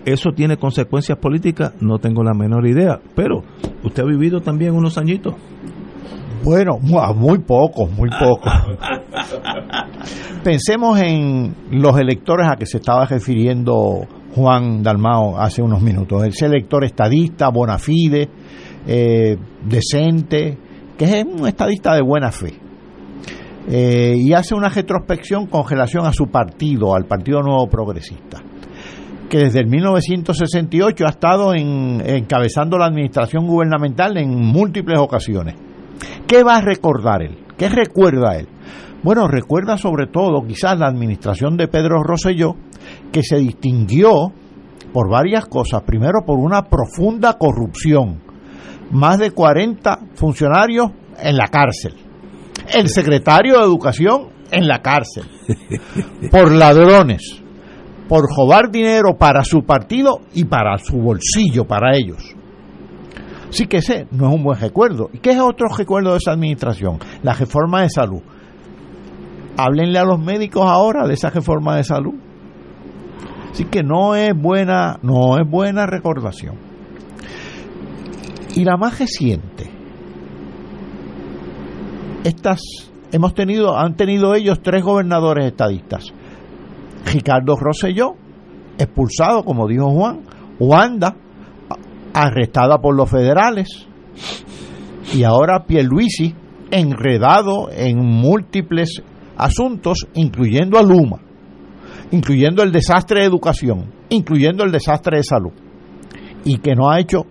¿Eso 0.06 0.32
tiene 0.36 0.58
consecuencias 0.58 1.18
políticas? 1.18 1.74
No 1.82 1.98
tengo 1.98 2.24
la 2.24 2.34
menor 2.34 2.68
idea, 2.68 3.00
pero 3.16 3.44
usted 3.84 4.04
ha 4.04 4.06
vivido 4.06 4.42
también 4.42 4.76
unos 4.76 4.98
añitos. 4.98 5.34
Bueno, 6.44 6.78
mu- 6.80 7.02
muy 7.16 7.40
pocos, 7.40 7.90
muy 7.92 8.10
pocos. 8.10 8.54
Pensemos 10.44 11.00
en 11.02 11.56
los 11.72 11.98
electores 11.98 12.48
a 12.52 12.56
que 12.56 12.66
se 12.68 12.78
estaba 12.78 13.06
refiriendo 13.06 14.06
Juan 14.36 14.84
Dalmao 14.84 15.40
hace 15.40 15.62
unos 15.64 15.82
minutos. 15.82 16.24
Ese 16.26 16.46
elector 16.46 16.84
estadista, 16.84 17.50
bona 17.50 17.80
fide, 17.80 18.30
eh, 18.86 19.38
decente, 19.68 20.58
que 20.98 21.06
es 21.06 21.26
un 21.26 21.48
estadista 21.48 21.96
de 21.96 22.02
buena 22.04 22.32
fe. 22.32 22.54
Eh, 23.68 24.14
y 24.18 24.34
hace 24.34 24.54
una 24.54 24.70
retrospección 24.70 25.48
con 25.48 25.68
relación 25.68 26.06
a 26.06 26.14
su 26.14 26.28
partido, 26.28 26.94
al 26.96 27.06
Partido 27.06 27.42
Nuevo 27.42 27.68
Progresista, 27.68 28.42
que 29.30 29.40
desde 29.40 29.60
el 29.62 29.68
1968 29.68 31.06
ha 31.06 31.10
estado 31.10 31.54
en- 31.56 32.02
encabezando 32.06 32.78
la 32.78 32.86
administración 32.86 33.48
gubernamental 33.48 34.18
en 34.18 34.30
múltiples 34.36 35.00
ocasiones. 35.00 35.56
¿Qué 36.28 36.44
va 36.44 36.58
a 36.58 36.62
recordar 36.62 37.24
él? 37.24 37.40
¿Qué 37.58 37.70
recuerda 37.70 38.36
él? 38.38 38.48
Bueno, 39.02 39.28
recuerda 39.28 39.78
sobre 39.78 40.08
todo 40.08 40.46
quizás 40.48 40.78
la 40.80 40.88
administración 40.88 41.58
de 41.58 41.68
Pedro 41.68 42.04
Rosselló, 42.04 42.56
que 43.12 43.24
se 43.24 43.38
distinguió 43.38 44.32
por 44.94 45.10
varias 45.10 45.46
cosas. 45.46 45.84
Primero, 45.84 46.20
por 46.26 46.38
una 46.40 46.64
profunda 46.64 47.34
corrupción. 47.38 48.20
Más 48.92 49.18
de 49.20 49.32
40 49.32 50.00
funcionarios 50.16 50.92
en 51.20 51.36
la 51.36 51.48
cárcel. 51.48 51.94
El 52.74 52.90
secretario 52.90 53.58
de 53.58 53.64
Educación 53.64 54.30
en 54.52 54.68
la 54.68 54.82
cárcel. 54.82 55.26
Por 56.32 56.52
ladrones. 56.52 57.42
Por 58.08 58.26
robar 58.36 58.70
dinero 58.72 59.18
para 59.18 59.44
su 59.44 59.64
partido 59.64 60.20
y 60.34 60.46
para 60.46 60.78
su 60.78 60.98
bolsillo, 60.98 61.66
para 61.66 61.96
ellos. 61.96 62.36
Sí 63.50 63.68
que 63.68 63.78
ese 63.78 64.08
no 64.12 64.28
es 64.28 64.36
un 64.36 64.44
buen 64.44 64.60
recuerdo. 64.60 65.10
¿Y 65.14 65.20
qué 65.20 65.32
es 65.32 65.40
otro 65.40 65.68
recuerdo 65.76 66.12
de 66.12 66.18
esa 66.18 66.34
administración? 66.34 67.00
La 67.24 67.34
reforma 67.34 67.82
de 67.82 67.90
salud. 67.90 68.22
Háblenle 69.58 69.98
a 69.98 70.04
los 70.04 70.20
médicos 70.20 70.64
ahora 70.66 71.08
de 71.08 71.14
esa 71.14 71.30
reforma 71.30 71.78
de 71.78 71.84
salud. 71.84 72.16
Así 73.52 73.64
que 73.66 73.84
no 73.84 74.16
es 74.16 74.34
buena, 74.36 75.00
no 75.02 75.38
es 75.38 75.50
buena 75.50 75.86
recordación. 75.86 76.56
Y 78.56 78.66
la 78.66 78.76
más 78.76 79.00
reciente. 79.00 79.65
Estas 82.26 82.60
hemos 83.12 83.36
tenido, 83.36 83.78
han 83.78 83.96
tenido 83.96 84.34
ellos 84.34 84.60
tres 84.64 84.84
gobernadores 84.84 85.46
estadistas. 85.46 86.06
Ricardo 87.06 87.56
Rosselló, 87.56 88.16
expulsado, 88.80 89.44
como 89.44 89.68
dijo 89.68 89.92
Juan, 89.92 90.22
Wanda, 90.58 91.16
arrestada 92.16 92.80
por 92.80 92.96
los 92.96 93.12
federales, 93.12 93.68
y 95.14 95.22
ahora 95.22 95.66
Pierluisi, 95.68 96.34
enredado 96.72 97.70
en 97.72 98.04
múltiples 98.04 99.04
asuntos, 99.38 100.08
incluyendo 100.16 100.80
a 100.80 100.82
Luma, 100.82 101.20
incluyendo 102.10 102.64
el 102.64 102.72
desastre 102.72 103.20
de 103.20 103.28
educación, 103.28 103.94
incluyendo 104.10 104.64
el 104.64 104.72
desastre 104.72 105.18
de 105.18 105.24
salud, 105.24 105.54
y 106.44 106.58
que 106.58 106.74
no 106.74 106.90
ha 106.90 107.00
hecho 107.00 107.28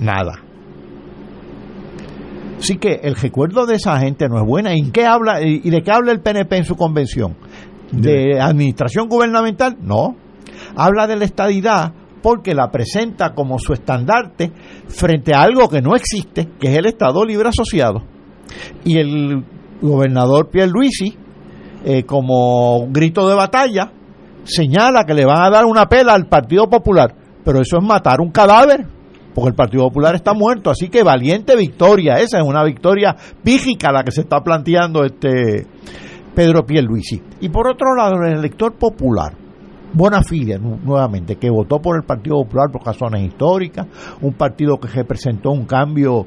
nada. 0.00 0.32
Así 2.62 2.76
que 2.76 3.00
el 3.02 3.16
recuerdo 3.16 3.66
de 3.66 3.74
esa 3.74 3.98
gente 3.98 4.28
no 4.28 4.38
es 4.38 4.46
buena. 4.46 4.72
¿Y, 4.72 4.92
qué 4.92 5.04
habla, 5.04 5.42
y 5.42 5.68
de 5.68 5.82
qué 5.82 5.90
habla 5.90 6.12
el 6.12 6.20
PNP 6.20 6.58
en 6.58 6.64
su 6.64 6.76
convención? 6.76 7.36
¿De 7.90 8.40
administración 8.40 9.08
gubernamental? 9.08 9.78
No. 9.80 10.14
Habla 10.76 11.08
de 11.08 11.16
la 11.16 11.24
estadidad 11.24 11.92
porque 12.22 12.54
la 12.54 12.70
presenta 12.70 13.34
como 13.34 13.58
su 13.58 13.72
estandarte 13.72 14.52
frente 14.86 15.34
a 15.34 15.42
algo 15.42 15.68
que 15.68 15.82
no 15.82 15.96
existe, 15.96 16.50
que 16.60 16.68
es 16.68 16.78
el 16.78 16.86
Estado 16.86 17.24
Libre 17.24 17.48
Asociado. 17.48 18.04
Y 18.84 18.98
el 18.98 19.44
gobernador 19.80 20.48
Pierluisi, 20.48 21.16
eh, 21.84 22.04
como 22.04 22.86
grito 22.90 23.28
de 23.28 23.34
batalla, 23.34 23.90
señala 24.44 25.02
que 25.04 25.14
le 25.14 25.24
van 25.24 25.42
a 25.42 25.50
dar 25.50 25.64
una 25.64 25.88
pela 25.88 26.14
al 26.14 26.28
Partido 26.28 26.70
Popular, 26.70 27.12
pero 27.44 27.60
eso 27.60 27.78
es 27.78 27.84
matar 27.84 28.20
un 28.20 28.30
cadáver, 28.30 28.86
porque 29.34 29.48
el 29.50 29.54
Partido 29.54 29.84
Popular 29.84 30.14
está 30.14 30.34
muerto, 30.34 30.70
así 30.70 30.88
que 30.88 31.02
valiente 31.02 31.56
victoria, 31.56 32.14
esa 32.16 32.38
es 32.38 32.44
una 32.44 32.64
victoria 32.64 33.16
pígica 33.42 33.92
la 33.92 34.02
que 34.04 34.10
se 34.10 34.22
está 34.22 34.40
planteando 34.40 35.04
este 35.04 35.66
Pedro 36.34 36.64
Pierluisi. 36.64 37.22
Y 37.40 37.48
por 37.48 37.68
otro 37.68 37.94
lado, 37.94 38.16
el 38.24 38.38
elector 38.38 38.74
popular, 38.74 39.34
Bonafide, 39.94 40.58
nuevamente, 40.58 41.36
que 41.36 41.50
votó 41.50 41.80
por 41.80 41.96
el 41.96 42.04
Partido 42.04 42.36
Popular 42.42 42.70
por 42.72 42.84
razones 42.84 43.22
históricas, 43.22 43.86
un 44.22 44.32
partido 44.32 44.78
que 44.78 44.88
representó 44.88 45.50
un 45.50 45.66
cambio 45.66 46.26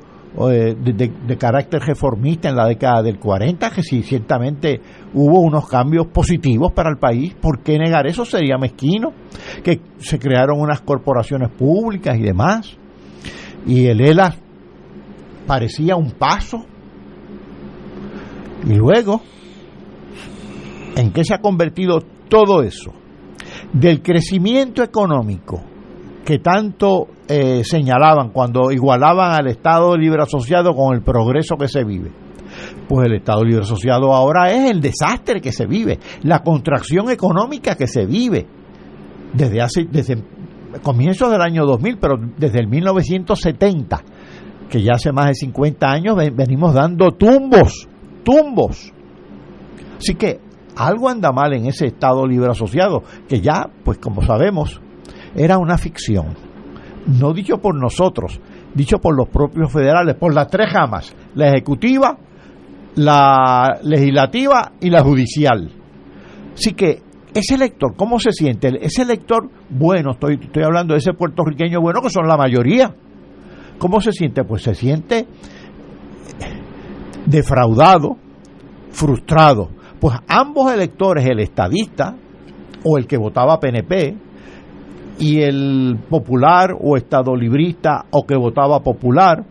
eh, 0.51 0.75
de, 0.75 1.37
carácter 1.37 1.81
reformista 1.81 2.49
en 2.49 2.57
la 2.57 2.67
década 2.67 3.01
del 3.01 3.17
40, 3.17 3.69
que 3.71 3.81
sí, 3.81 4.03
ciertamente 4.03 4.81
hubo 5.13 5.39
unos 5.39 5.67
cambios 5.67 6.07
positivos 6.07 6.73
para 6.73 6.89
el 6.89 6.97
país, 6.97 7.33
¿por 7.33 7.63
qué 7.63 7.79
negar 7.79 8.05
eso? 8.05 8.25
Sería 8.25 8.57
mezquino, 8.57 9.13
que 9.63 9.79
se 9.97 10.19
crearon 10.19 10.59
unas 10.59 10.81
corporaciones 10.81 11.49
públicas 11.51 12.17
y 12.17 12.21
demás, 12.21 12.77
y 13.65 13.87
el 13.87 14.01
ELA 14.01 14.35
parecía 15.47 15.95
un 15.95 16.11
paso, 16.11 16.65
y 18.65 18.73
luego, 18.73 19.21
¿en 20.95 21.11
qué 21.11 21.23
se 21.23 21.35
ha 21.35 21.39
convertido 21.39 21.99
todo 22.29 22.63
eso? 22.63 22.91
Del 23.73 24.01
crecimiento 24.01 24.83
económico 24.83 25.61
que 26.25 26.39
tanto 26.39 27.07
eh, 27.27 27.63
señalaban 27.63 28.31
cuando 28.31 28.71
igualaban 28.71 29.33
al 29.33 29.47
Estado 29.47 29.95
Libre 29.95 30.23
Asociado 30.23 30.73
con 30.75 30.95
el 30.95 31.03
progreso 31.03 31.55
que 31.55 31.67
se 31.67 31.83
vive. 31.83 32.11
Pues 32.87 33.05
el 33.05 33.13
Estado 33.13 33.43
Libre 33.43 33.61
Asociado 33.61 34.11
ahora 34.13 34.51
es 34.51 34.71
el 34.71 34.81
desastre 34.81 35.39
que 35.39 35.51
se 35.51 35.67
vive, 35.67 35.99
la 36.23 36.41
contracción 36.41 37.11
económica 37.11 37.75
que 37.75 37.87
se 37.87 38.05
vive 38.05 38.47
desde 39.33 39.61
hace 39.61 39.85
desde 39.91 40.23
comienzos 40.81 41.31
del 41.31 41.41
año 41.41 41.65
2000, 41.65 41.97
pero 41.97 42.15
desde 42.37 42.59
el 42.59 42.67
1970, 42.67 44.01
que 44.69 44.81
ya 44.81 44.93
hace 44.93 45.11
más 45.11 45.27
de 45.27 45.35
50 45.35 45.87
años 45.87 46.15
venimos 46.33 46.73
dando 46.73 47.11
tumbos, 47.11 47.87
tumbos. 48.23 48.91
Así 49.97 50.15
que 50.15 50.39
algo 50.75 51.09
anda 51.09 51.31
mal 51.31 51.53
en 51.53 51.67
ese 51.67 51.87
Estado 51.87 52.25
Libre 52.25 52.51
Asociado, 52.51 53.03
que 53.27 53.41
ya, 53.41 53.69
pues 53.83 53.97
como 53.97 54.21
sabemos, 54.21 54.81
era 55.35 55.57
una 55.57 55.77
ficción. 55.77 56.35
No 57.07 57.33
dicho 57.33 57.59
por 57.59 57.75
nosotros, 57.75 58.39
dicho 58.73 58.97
por 58.97 59.15
los 59.15 59.29
propios 59.29 59.71
federales, 59.71 60.15
por 60.15 60.33
las 60.33 60.47
tres 60.47 60.71
ramas, 60.73 61.15
la 61.35 61.49
ejecutiva, 61.49 62.17
la 62.95 63.79
legislativa 63.83 64.73
y 64.81 64.89
la 64.89 65.03
judicial. 65.03 65.69
Así 66.53 66.73
que 66.73 67.01
ese 67.35 67.55
elector, 67.55 67.95
¿cómo 67.95 68.19
se 68.19 68.31
siente? 68.31 68.71
Ese 68.81 69.03
elector, 69.03 69.49
bueno, 69.69 70.11
estoy, 70.11 70.39
estoy 70.41 70.63
hablando 70.63 70.93
de 70.93 70.99
ese 70.99 71.13
puertorriqueño 71.13 71.81
bueno, 71.81 72.01
que 72.01 72.09
son 72.09 72.27
la 72.27 72.37
mayoría. 72.37 72.95
¿Cómo 73.77 74.01
se 74.01 74.11
siente? 74.11 74.43
Pues 74.43 74.63
se 74.63 74.73
siente 74.73 75.27
defraudado, 77.25 78.17
frustrado. 78.91 79.69
Pues 79.99 80.15
ambos 80.27 80.71
electores, 80.71 81.25
el 81.25 81.39
estadista 81.39 82.15
o 82.83 82.97
el 82.97 83.05
que 83.05 83.17
votaba 83.17 83.59
PNP, 83.59 84.15
y 85.19 85.41
el 85.41 85.97
popular 86.09 86.75
o 86.79 86.97
estado 86.97 87.35
librista 87.35 88.05
o 88.11 88.25
que 88.25 88.35
votaba 88.35 88.81
popular, 88.81 89.45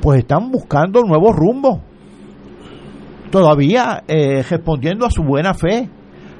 pues 0.00 0.20
están 0.20 0.50
buscando 0.50 1.02
nuevos 1.02 1.34
rumbos. 1.34 1.80
Todavía 3.30 4.04
eh, 4.06 4.42
respondiendo 4.48 5.06
a 5.06 5.10
su 5.10 5.22
buena 5.22 5.54
fe, 5.54 5.88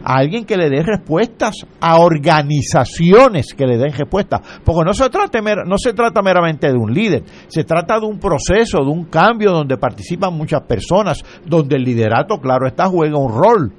a 0.04 0.18
alguien 0.18 0.44
que 0.44 0.56
le 0.56 0.68
dé 0.68 0.82
respuestas, 0.82 1.54
a 1.80 1.98
organizaciones 1.98 3.54
que 3.54 3.66
le 3.66 3.78
den 3.78 3.92
respuestas, 3.92 4.40
porque 4.64 4.84
no 4.84 4.94
se 4.94 5.08
trata 5.10 5.40
no 5.66 5.78
se 5.78 5.92
trata 5.92 6.22
meramente 6.22 6.68
de 6.68 6.76
un 6.76 6.92
líder, 6.92 7.24
se 7.48 7.64
trata 7.64 7.98
de 7.98 8.06
un 8.06 8.18
proceso, 8.18 8.78
de 8.84 8.90
un 8.90 9.06
cambio 9.06 9.52
donde 9.52 9.76
participan 9.76 10.34
muchas 10.34 10.62
personas, 10.62 11.24
donde 11.46 11.76
el 11.76 11.84
liderato, 11.84 12.38
claro 12.38 12.66
está, 12.66 12.86
juega 12.86 13.18
un 13.18 13.32
rol. 13.32 13.72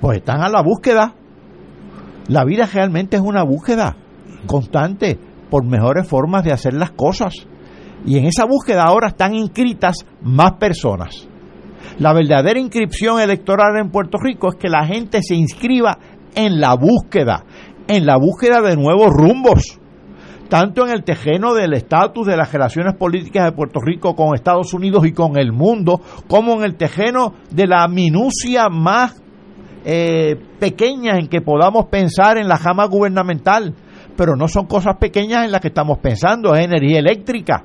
Pues 0.00 0.18
están 0.18 0.42
a 0.42 0.48
la 0.48 0.62
búsqueda 0.62 1.14
la 2.28 2.44
vida 2.44 2.66
realmente 2.72 3.16
es 3.16 3.22
una 3.22 3.42
búsqueda 3.42 3.96
constante 4.46 5.18
por 5.50 5.64
mejores 5.64 6.06
formas 6.06 6.44
de 6.44 6.52
hacer 6.52 6.74
las 6.74 6.92
cosas. 6.92 7.34
Y 8.06 8.18
en 8.18 8.26
esa 8.26 8.44
búsqueda 8.44 8.84
ahora 8.84 9.08
están 9.08 9.34
inscritas 9.34 9.96
más 10.22 10.52
personas. 10.52 11.28
La 11.98 12.12
verdadera 12.12 12.58
inscripción 12.58 13.20
electoral 13.20 13.76
en 13.78 13.90
Puerto 13.90 14.18
Rico 14.22 14.48
es 14.48 14.56
que 14.56 14.68
la 14.68 14.86
gente 14.86 15.22
se 15.22 15.34
inscriba 15.34 15.98
en 16.34 16.60
la 16.60 16.74
búsqueda, 16.74 17.44
en 17.88 18.06
la 18.06 18.16
búsqueda 18.16 18.60
de 18.60 18.76
nuevos 18.76 19.10
rumbos, 19.10 19.78
tanto 20.48 20.86
en 20.86 20.92
el 20.92 21.04
tejeno 21.04 21.54
del 21.54 21.72
estatus 21.72 22.26
de 22.26 22.36
las 22.36 22.52
relaciones 22.52 22.94
políticas 22.94 23.44
de 23.44 23.52
Puerto 23.52 23.80
Rico 23.80 24.14
con 24.14 24.34
Estados 24.34 24.74
Unidos 24.74 25.06
y 25.06 25.12
con 25.12 25.38
el 25.38 25.52
mundo, 25.52 26.00
como 26.28 26.54
en 26.54 26.64
el 26.64 26.76
tejeno 26.76 27.34
de 27.50 27.66
la 27.66 27.88
minucia 27.88 28.68
más 28.68 29.22
eh, 29.84 30.36
pequeñas 30.60 31.18
en 31.18 31.28
que 31.28 31.40
podamos 31.40 31.86
pensar 31.86 32.38
en 32.38 32.48
la 32.48 32.56
jama 32.56 32.86
gubernamental, 32.86 33.74
pero 34.16 34.36
no 34.36 34.46
son 34.46 34.66
cosas 34.66 34.96
pequeñas 35.00 35.44
en 35.44 35.52
las 35.52 35.60
que 35.60 35.68
estamos 35.68 35.98
pensando, 35.98 36.54
es 36.54 36.64
energía 36.64 36.98
eléctrica, 36.98 37.64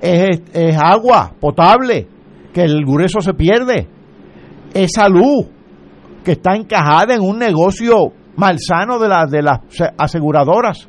es, 0.00 0.42
agua 0.76 1.32
potable, 1.38 2.08
que 2.54 2.62
el 2.62 2.84
grueso 2.86 3.20
se 3.20 3.34
pierde, 3.34 3.88
es 4.72 4.92
salud, 4.94 5.44
que 6.24 6.32
está 6.32 6.54
encajada 6.54 7.14
en 7.14 7.20
un 7.20 7.38
negocio 7.38 8.12
malsano 8.36 8.98
de, 8.98 9.08
de 9.28 9.42
las 9.42 9.58
aseguradoras, 9.98 10.88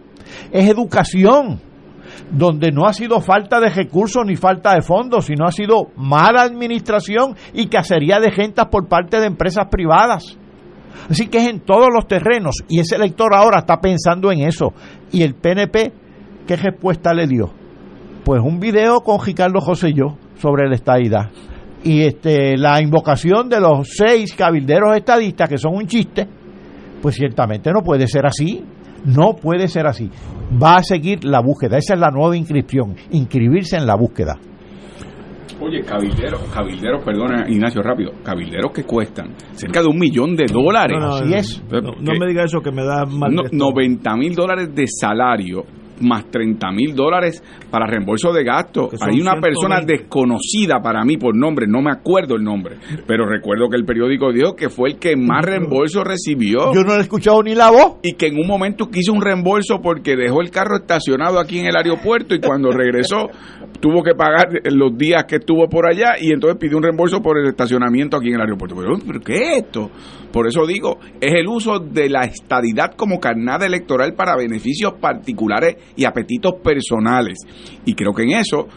es 0.51 0.69
educación, 0.69 1.59
donde 2.31 2.71
no 2.71 2.85
ha 2.85 2.93
sido 2.93 3.19
falta 3.19 3.59
de 3.59 3.69
recursos 3.69 4.23
ni 4.25 4.35
falta 4.35 4.75
de 4.75 4.81
fondos, 4.81 5.25
sino 5.25 5.45
ha 5.45 5.51
sido 5.51 5.91
mala 5.97 6.43
administración 6.43 7.35
y 7.53 7.67
cacería 7.67 8.19
de 8.19 8.31
gentas 8.31 8.67
por 8.67 8.87
parte 8.87 9.19
de 9.19 9.27
empresas 9.27 9.67
privadas. 9.69 10.37
Así 11.09 11.27
que 11.27 11.39
es 11.39 11.47
en 11.47 11.59
todos 11.59 11.89
los 11.93 12.07
terrenos 12.07 12.55
y 12.67 12.79
ese 12.79 12.95
elector 12.95 13.33
ahora 13.35 13.59
está 13.59 13.79
pensando 13.79 14.31
en 14.31 14.41
eso. 14.41 14.73
Y 15.11 15.23
el 15.23 15.35
PNP, 15.35 15.91
¿qué 16.47 16.55
respuesta 16.55 17.13
le 17.13 17.27
dio? 17.27 17.51
Pues 18.23 18.41
un 18.41 18.59
video 18.59 19.01
con 19.01 19.23
Ricardo 19.23 19.59
José 19.59 19.89
y 19.89 19.93
yo 19.93 20.17
sobre 20.37 20.67
la 20.67 20.75
estadidad. 20.75 21.29
Y 21.85 22.01
este, 22.01 22.57
la 22.57 22.81
invocación 22.81 23.47
de 23.47 23.59
los 23.61 23.87
seis 23.95 24.33
cabilderos 24.33 24.97
estadistas, 24.97 25.47
que 25.47 25.57
son 25.57 25.75
un 25.75 25.85
chiste, 25.85 26.27
pues 26.99 27.15
ciertamente 27.15 27.71
no 27.71 27.81
puede 27.81 28.07
ser 28.07 28.25
así. 28.25 28.63
No 29.05 29.35
puede 29.35 29.67
ser 29.67 29.85
así. 29.85 30.09
Va 30.61 30.77
a 30.77 30.83
seguir 30.83 31.23
la 31.23 31.41
búsqueda. 31.41 31.77
Esa 31.77 31.93
es 31.93 31.99
la 31.99 32.09
nueva 32.09 32.35
inscripción. 32.35 32.95
Inscribirse 33.11 33.77
en 33.77 33.85
la 33.85 33.95
búsqueda. 33.95 34.35
Oye, 35.61 35.81
cabilderos, 35.83 36.41
cabilderos, 36.53 37.03
perdona 37.05 37.45
Ignacio, 37.47 37.81
rápido, 37.81 38.11
cabilderos 38.23 38.71
que 38.73 38.83
cuestan 38.83 39.35
cerca 39.51 39.81
de 39.81 39.87
un 39.87 39.97
millón 39.97 40.35
de 40.35 40.45
dólares. 40.51 40.97
No, 40.99 41.15
Así 41.15 41.33
es. 41.33 41.63
No, 41.71 42.13
me 42.19 42.27
diga 42.27 42.43
eso 42.43 42.61
que 42.61 42.71
me 42.71 42.83
da 42.83 43.05
mal. 43.05 43.31
90 43.51 44.15
mil 44.17 44.33
dólares 44.33 44.73
de 44.73 44.85
salario 44.87 45.63
más 46.01 46.29
30 46.29 46.71
mil 46.71 46.95
dólares 46.95 47.43
para 47.69 47.87
reembolso 47.87 48.31
de 48.33 48.43
gastos. 48.43 48.89
Hay 49.01 49.19
una 49.19 49.39
persona 49.39 49.81
desconocida 49.81 50.81
para 50.81 51.03
mí 51.03 51.17
por 51.17 51.35
nombre, 51.35 51.67
no 51.67 51.81
me 51.81 51.91
acuerdo 51.91 52.35
el 52.35 52.43
nombre, 52.43 52.77
pero 53.07 53.25
recuerdo 53.25 53.69
que 53.69 53.77
el 53.77 53.85
periódico 53.85 54.31
dijo 54.31 54.55
que 54.55 54.69
fue 54.69 54.91
el 54.91 54.99
que 54.99 55.15
más 55.15 55.43
reembolso 55.45 56.03
recibió. 56.03 56.73
Yo 56.73 56.81
no 56.81 56.95
he 56.95 57.01
escuchado 57.01 57.41
ni 57.43 57.55
la 57.55 57.71
voz. 57.71 57.97
Y 58.03 58.13
que 58.13 58.27
en 58.27 58.37
un 58.37 58.47
momento 58.47 58.87
quiso 58.87 59.13
un 59.13 59.21
reembolso 59.21 59.79
porque 59.81 60.15
dejó 60.15 60.41
el 60.41 60.51
carro 60.51 60.77
estacionado 60.77 61.39
aquí 61.39 61.59
en 61.59 61.67
el 61.67 61.75
aeropuerto 61.75 62.35
y 62.35 62.39
cuando 62.39 62.71
regresó 62.71 63.29
tuvo 63.79 64.03
que 64.03 64.13
pagar 64.15 64.49
los 64.71 64.97
días 64.97 65.25
que 65.25 65.37
estuvo 65.37 65.67
por 65.67 65.87
allá 65.87 66.15
y 66.19 66.31
entonces 66.31 66.57
pidió 66.59 66.77
un 66.77 66.83
reembolso 66.83 67.21
por 67.21 67.37
el 67.37 67.47
estacionamiento 67.47 68.17
aquí 68.17 68.29
en 68.29 68.35
el 68.35 68.41
aeropuerto. 68.41 68.75
Pero, 68.75 68.97
¿pero 69.05 69.19
qué 69.19 69.33
es 69.33 69.63
esto? 69.63 69.91
Por 70.31 70.47
eso 70.47 70.65
digo, 70.65 70.99
es 71.21 71.33
el 71.33 71.47
uso 71.47 71.79
de 71.79 72.09
la 72.09 72.21
estadidad 72.21 72.95
como 72.95 73.19
carnada 73.19 73.65
electoral 73.65 74.13
para 74.13 74.35
beneficios 74.35 74.93
particulares 74.99 75.77
y 75.95 76.05
apetitos 76.05 76.55
personales. 76.63 77.39
Y 77.85 77.93
creo 77.93 78.13
que 78.13 78.23
en 78.23 78.31
eso, 78.31 78.67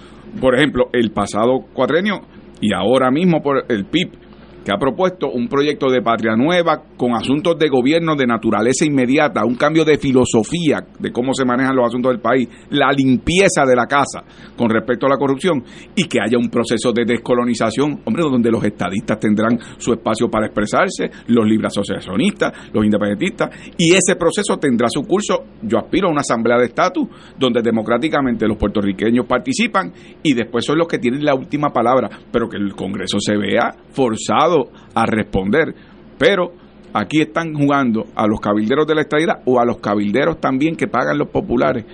por 0.40 0.54
ejemplo, 0.54 0.88
el 0.92 1.10
pasado 1.10 1.66
cuatrenio 1.72 2.20
y 2.60 2.72
ahora 2.72 3.10
mismo 3.10 3.40
por 3.40 3.64
el 3.68 3.86
PIB, 3.86 4.27
que 4.68 4.74
ha 4.74 4.78
propuesto 4.78 5.30
un 5.30 5.48
proyecto 5.48 5.88
de 5.88 6.02
patria 6.02 6.36
nueva 6.36 6.82
con 6.94 7.14
asuntos 7.14 7.58
de 7.58 7.70
gobierno 7.70 8.14
de 8.14 8.26
naturaleza 8.26 8.84
inmediata, 8.84 9.46
un 9.46 9.54
cambio 9.54 9.82
de 9.82 9.96
filosofía 9.96 10.84
de 10.98 11.10
cómo 11.10 11.32
se 11.32 11.46
manejan 11.46 11.74
los 11.74 11.86
asuntos 11.86 12.12
del 12.12 12.20
país, 12.20 12.46
la 12.68 12.92
limpieza 12.92 13.64
de 13.66 13.74
la 13.74 13.86
casa 13.86 14.22
con 14.58 14.68
respecto 14.68 15.06
a 15.06 15.08
la 15.08 15.16
corrupción 15.16 15.64
y 15.96 16.04
que 16.04 16.18
haya 16.20 16.36
un 16.36 16.50
proceso 16.50 16.92
de 16.92 17.06
descolonización, 17.06 18.02
hombre, 18.04 18.24
donde 18.24 18.50
los 18.50 18.62
estadistas 18.62 19.18
tendrán 19.18 19.58
su 19.78 19.94
espacio 19.94 20.28
para 20.28 20.48
expresarse, 20.48 21.10
los 21.28 21.46
libre 21.46 21.68
asociacionistas, 21.68 22.68
los 22.70 22.84
independentistas, 22.84 23.48
y 23.78 23.92
ese 23.92 24.16
proceso 24.16 24.58
tendrá 24.58 24.88
su 24.90 25.00
curso. 25.04 25.44
Yo 25.62 25.78
aspiro 25.78 26.08
a 26.08 26.10
una 26.10 26.20
asamblea 26.20 26.58
de 26.58 26.66
estatus 26.66 27.08
donde 27.38 27.62
democráticamente 27.62 28.46
los 28.46 28.58
puertorriqueños 28.58 29.24
participan 29.24 29.94
y 30.22 30.34
después 30.34 30.66
son 30.66 30.76
los 30.76 30.88
que 30.88 30.98
tienen 30.98 31.24
la 31.24 31.34
última 31.34 31.70
palabra, 31.70 32.10
pero 32.30 32.50
que 32.50 32.58
el 32.58 32.74
Congreso 32.74 33.18
se 33.18 33.34
vea 33.34 33.74
forzado 33.92 34.57
a 34.94 35.06
responder. 35.06 35.74
Pero 36.18 36.52
aquí 36.92 37.20
están 37.20 37.54
jugando 37.54 38.06
a 38.14 38.26
los 38.26 38.40
cabilderos 38.40 38.86
de 38.86 38.94
la 38.94 39.02
estadidad 39.02 39.40
o 39.44 39.60
a 39.60 39.64
los 39.64 39.78
cabilderos 39.78 40.40
también 40.40 40.76
que 40.76 40.86
pagan 40.86 41.18
los 41.18 41.28
populares, 41.28 41.84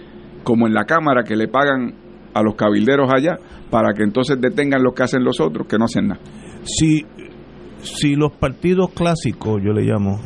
como 0.43 0.67
en 0.67 0.75
la 0.75 0.85
Cámara 0.85 1.25
que 1.25 1.37
le 1.37 1.49
pagan 1.49 1.95
a 2.35 2.43
los 2.43 2.55
cabilderos 2.55 3.11
allá 3.13 3.39
para 3.71 3.93
que 3.95 4.03
entonces 4.03 4.41
detengan 4.41 4.83
lo 4.83 4.93
que 4.93 5.03
hacen 5.03 5.25
los 5.25 5.41
otros, 5.41 5.67
que 5.67 5.79
no 5.79 5.85
hacen 5.85 6.09
nada. 6.09 6.21
Si, 6.65 7.05
si 7.83 8.15
los 8.15 8.33
partidos 8.33 8.91
clásicos, 8.91 9.61
yo 9.63 9.73
le 9.73 9.83
llamo, 9.83 10.21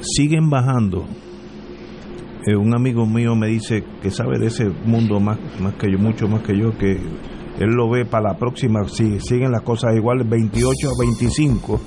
siguen 0.00 0.50
bajando, 0.50 1.04
eh, 2.46 2.56
un 2.56 2.74
amigo 2.74 3.06
mío 3.06 3.34
me 3.34 3.48
dice 3.48 3.84
que 4.02 4.10
sabe 4.10 4.38
de 4.38 4.46
ese 4.46 4.66
mundo 4.84 5.18
más, 5.18 5.38
más 5.60 5.74
que 5.74 5.90
yo, 5.90 5.98
mucho 5.98 6.28
más 6.28 6.42
que 6.42 6.58
yo, 6.58 6.76
que 6.76 6.98
él 7.58 7.70
lo 7.70 7.88
ve 7.88 8.04
para 8.04 8.32
la 8.32 8.38
próxima, 8.38 8.84
si 8.88 9.20
siguen 9.20 9.52
las 9.52 9.62
cosas 9.62 9.94
iguales, 9.96 10.28
28 10.28 10.88
a 10.88 11.04
25, 11.04 11.80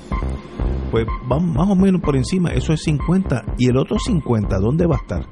pues 0.90 1.06
vamos 1.26 1.54
más 1.54 1.68
o 1.68 1.76
menos 1.76 2.00
por 2.00 2.16
encima, 2.16 2.50
eso 2.50 2.72
es 2.72 2.82
50, 2.82 3.44
y 3.58 3.68
el 3.68 3.76
otro 3.76 3.98
50, 3.98 4.58
¿dónde 4.58 4.86
va 4.86 4.96
a 4.96 4.98
estar? 4.98 5.26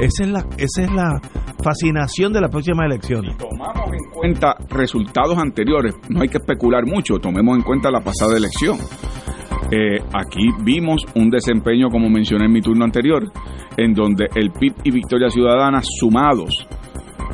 Esa 0.00 0.24
es 0.24 0.30
la, 0.30 0.46
esa 0.58 0.82
es 0.82 0.92
la 0.92 1.20
fascinación 1.62 2.32
de 2.32 2.40
las 2.40 2.50
próximas 2.50 2.86
elecciones. 2.86 3.36
tomamos 3.38 3.92
en 3.92 4.10
cuenta 4.10 4.56
resultados 4.68 5.38
anteriores, 5.38 5.94
no 6.08 6.22
hay 6.22 6.28
que 6.28 6.38
especular 6.38 6.84
mucho, 6.86 7.18
tomemos 7.18 7.56
en 7.56 7.62
cuenta 7.62 7.90
la 7.90 8.00
pasada 8.00 8.36
elección. 8.36 8.78
Eh, 9.70 10.00
aquí 10.12 10.50
vimos 10.62 11.06
un 11.14 11.30
desempeño, 11.30 11.88
como 11.88 12.10
mencioné 12.10 12.44
en 12.44 12.52
mi 12.52 12.60
turno 12.60 12.84
anterior, 12.84 13.30
en 13.76 13.94
donde 13.94 14.28
el 14.34 14.50
PIB 14.50 14.74
y 14.84 14.90
Victoria 14.90 15.30
Ciudadana 15.30 15.80
sumados 15.82 16.66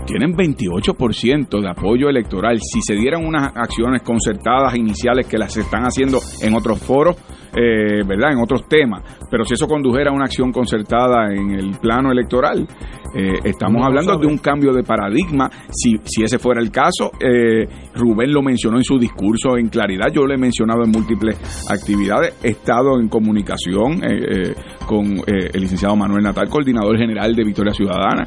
tienen 0.06 0.34
28% 0.34 1.60
de 1.60 1.68
apoyo 1.68 2.08
electoral. 2.08 2.60
Si 2.60 2.80
se 2.82 2.94
dieran 2.94 3.24
unas 3.24 3.52
acciones 3.54 4.02
concertadas 4.02 4.76
iniciales 4.76 5.26
que 5.26 5.38
las 5.38 5.56
están 5.56 5.84
haciendo 5.84 6.20
en 6.42 6.54
otros 6.54 6.78
foros, 6.78 7.16
eh, 7.54 8.02
¿verdad? 8.06 8.32
En 8.32 8.38
otros 8.38 8.66
temas, 8.68 9.02
pero 9.30 9.44
si 9.44 9.54
eso 9.54 9.66
condujera 9.66 10.10
a 10.10 10.14
una 10.14 10.24
acción 10.24 10.52
concertada 10.52 11.32
en 11.32 11.52
el 11.52 11.78
plano 11.78 12.10
electoral, 12.10 12.66
eh, 13.14 13.38
estamos 13.44 13.84
hablando 13.84 14.16
de 14.18 14.26
un 14.26 14.38
cambio 14.38 14.72
de 14.72 14.82
paradigma. 14.82 15.50
Si, 15.70 15.96
si 16.04 16.22
ese 16.22 16.38
fuera 16.38 16.60
el 16.60 16.70
caso, 16.70 17.10
eh, 17.20 17.66
Rubén 17.94 18.32
lo 18.32 18.42
mencionó 18.42 18.76
en 18.76 18.84
su 18.84 18.98
discurso 18.98 19.56
en 19.56 19.68
claridad, 19.68 20.08
yo 20.12 20.26
lo 20.26 20.34
he 20.34 20.38
mencionado 20.38 20.84
en 20.84 20.90
múltiples 20.90 21.36
actividades, 21.70 22.34
he 22.42 22.50
estado 22.50 23.00
en 23.00 23.08
comunicación 23.08 24.02
eh, 24.04 24.50
eh, 24.50 24.54
con 24.86 25.22
el 25.26 25.60
licenciado 25.60 25.96
Manuel 25.96 26.22
Natal, 26.22 26.48
coordinador 26.48 26.96
general 26.96 27.34
de 27.34 27.44
Victoria 27.44 27.72
Ciudadana. 27.72 28.26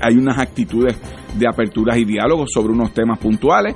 Hay 0.00 0.14
unas 0.16 0.38
actitudes 0.38 0.98
de 1.36 1.46
aperturas 1.46 1.98
y 1.98 2.04
diálogos 2.04 2.50
sobre 2.52 2.72
unos 2.72 2.92
temas 2.92 3.18
puntuales. 3.18 3.74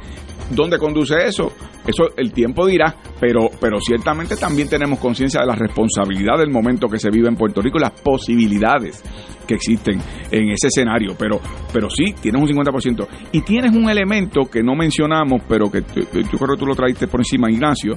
¿Dónde 0.51 0.79
conduce 0.79 1.15
eso? 1.27 1.53
Eso 1.87 2.05
el 2.17 2.33
tiempo 2.33 2.67
dirá, 2.67 2.95
pero, 3.21 3.49
pero 3.61 3.79
ciertamente 3.81 4.37
también 4.37 4.69
tenemos 4.69 4.99
conciencia 4.99 5.41
de 5.41 5.47
la 5.47 5.57
responsabilidad 5.57 6.39
del 6.39 6.51
momento 6.51 6.89
que 6.89 6.99
se 6.99 7.11
vive 7.11 7.29
en 7.29 7.37
Puerto 7.37 7.61
Rico 7.61 7.79
y 7.79 7.83
las 7.83 8.01
posibilidades 8.01 9.03
que 9.47 9.55
existen 9.55 9.99
en 10.31 10.51
ese 10.51 10.69
escenario. 10.69 11.15
Pero, 11.19 11.41
pero 11.73 11.91
sí, 11.91 12.15
tienes 12.21 12.41
un 12.41 12.49
50%. 12.49 13.07
Y 13.33 13.43
tienes 13.43 13.75
un 13.75 13.89
elemento 13.91 14.43
que 14.51 14.63
no 14.63 14.75
mencionamos, 14.75 15.43
pero 15.49 15.71
que 15.71 15.81
yo 15.81 16.39
creo 16.39 16.55
que 16.55 16.59
tú 16.59 16.67
lo 16.67 16.75
traíste 16.75 17.09
por 17.09 17.21
encima, 17.21 17.51
Ignacio, 17.51 17.95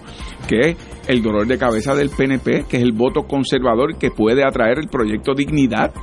que 0.47 0.71
es 0.71 0.77
el 1.07 1.21
dolor 1.21 1.45
de 1.45 1.57
cabeza 1.57 1.95
del 1.95 2.09
PNP, 2.09 2.65
que 2.67 2.77
es 2.77 2.83
el 2.83 2.91
voto 2.91 3.23
conservador 3.23 3.97
que 3.97 4.11
puede 4.11 4.43
atraer 4.43 4.79
el 4.79 4.87
proyecto 4.87 5.33
Dignidad. 5.33 5.93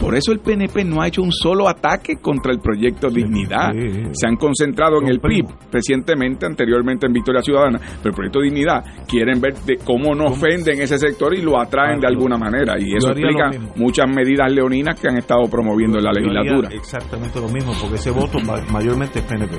Por 0.00 0.14
eso 0.14 0.32
el 0.32 0.38
PNP 0.38 0.84
no 0.84 1.02
ha 1.02 1.08
hecho 1.08 1.22
un 1.22 1.32
solo 1.32 1.68
ataque 1.68 2.16
contra 2.20 2.52
el 2.52 2.60
proyecto 2.60 3.08
Dignidad. 3.10 3.72
Se 4.12 4.26
han 4.26 4.36
concentrado 4.36 5.00
en 5.00 5.08
el 5.08 5.20
PIB 5.20 5.46
recientemente, 5.72 6.46
anteriormente 6.46 7.06
en 7.06 7.12
Victoria 7.12 7.27
Ciudadana, 7.42 7.78
pero 8.02 8.10
el 8.10 8.14
proyecto 8.14 8.40
Dignidad 8.40 8.84
quieren 9.06 9.40
ver 9.40 9.54
de 9.54 9.76
cómo 9.84 10.14
no 10.14 10.26
ofenden 10.26 10.80
ese 10.80 10.98
sector 10.98 11.34
y 11.34 11.42
lo 11.42 11.60
atraen 11.60 12.00
de 12.00 12.06
alguna 12.06 12.36
manera. 12.36 12.74
Y 12.78 12.96
eso 12.96 13.10
explica 13.10 13.50
muchas 13.76 14.06
medidas 14.08 14.50
leoninas 14.52 14.98
que 15.00 15.08
han 15.08 15.16
estado 15.18 15.42
promoviendo 15.50 15.98
en 15.98 16.04
la 16.04 16.12
legislatura. 16.12 16.68
Exactamente 16.72 17.40
lo 17.40 17.48
mismo, 17.48 17.72
porque 17.80 17.96
ese 17.96 18.10
voto 18.10 18.38
ma- 18.40 18.60
mayormente 18.72 19.18
es 19.20 19.24
PNP. 19.24 19.56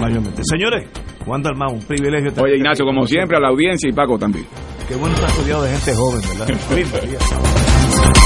Mayormente. 0.00 0.42
Señores, 0.44 0.88
Juan 1.24 1.42
Dalmau, 1.42 1.72
un 1.74 1.82
privilegio. 1.84 2.32
Oye. 2.42 2.56
Ignacio, 2.56 2.84
como 2.84 3.06
siempre, 3.06 3.36
a 3.36 3.40
la 3.40 3.48
audiencia 3.48 3.88
y 3.88 3.92
Paco 3.92 4.18
también. 4.18 4.46
Qué 4.88 4.94
bueno 4.94 5.14
estar 5.14 5.30
rodeado 5.36 5.62
de 5.64 5.70
gente 5.70 5.94
joven, 5.94 6.20
¿verdad? 6.38 6.46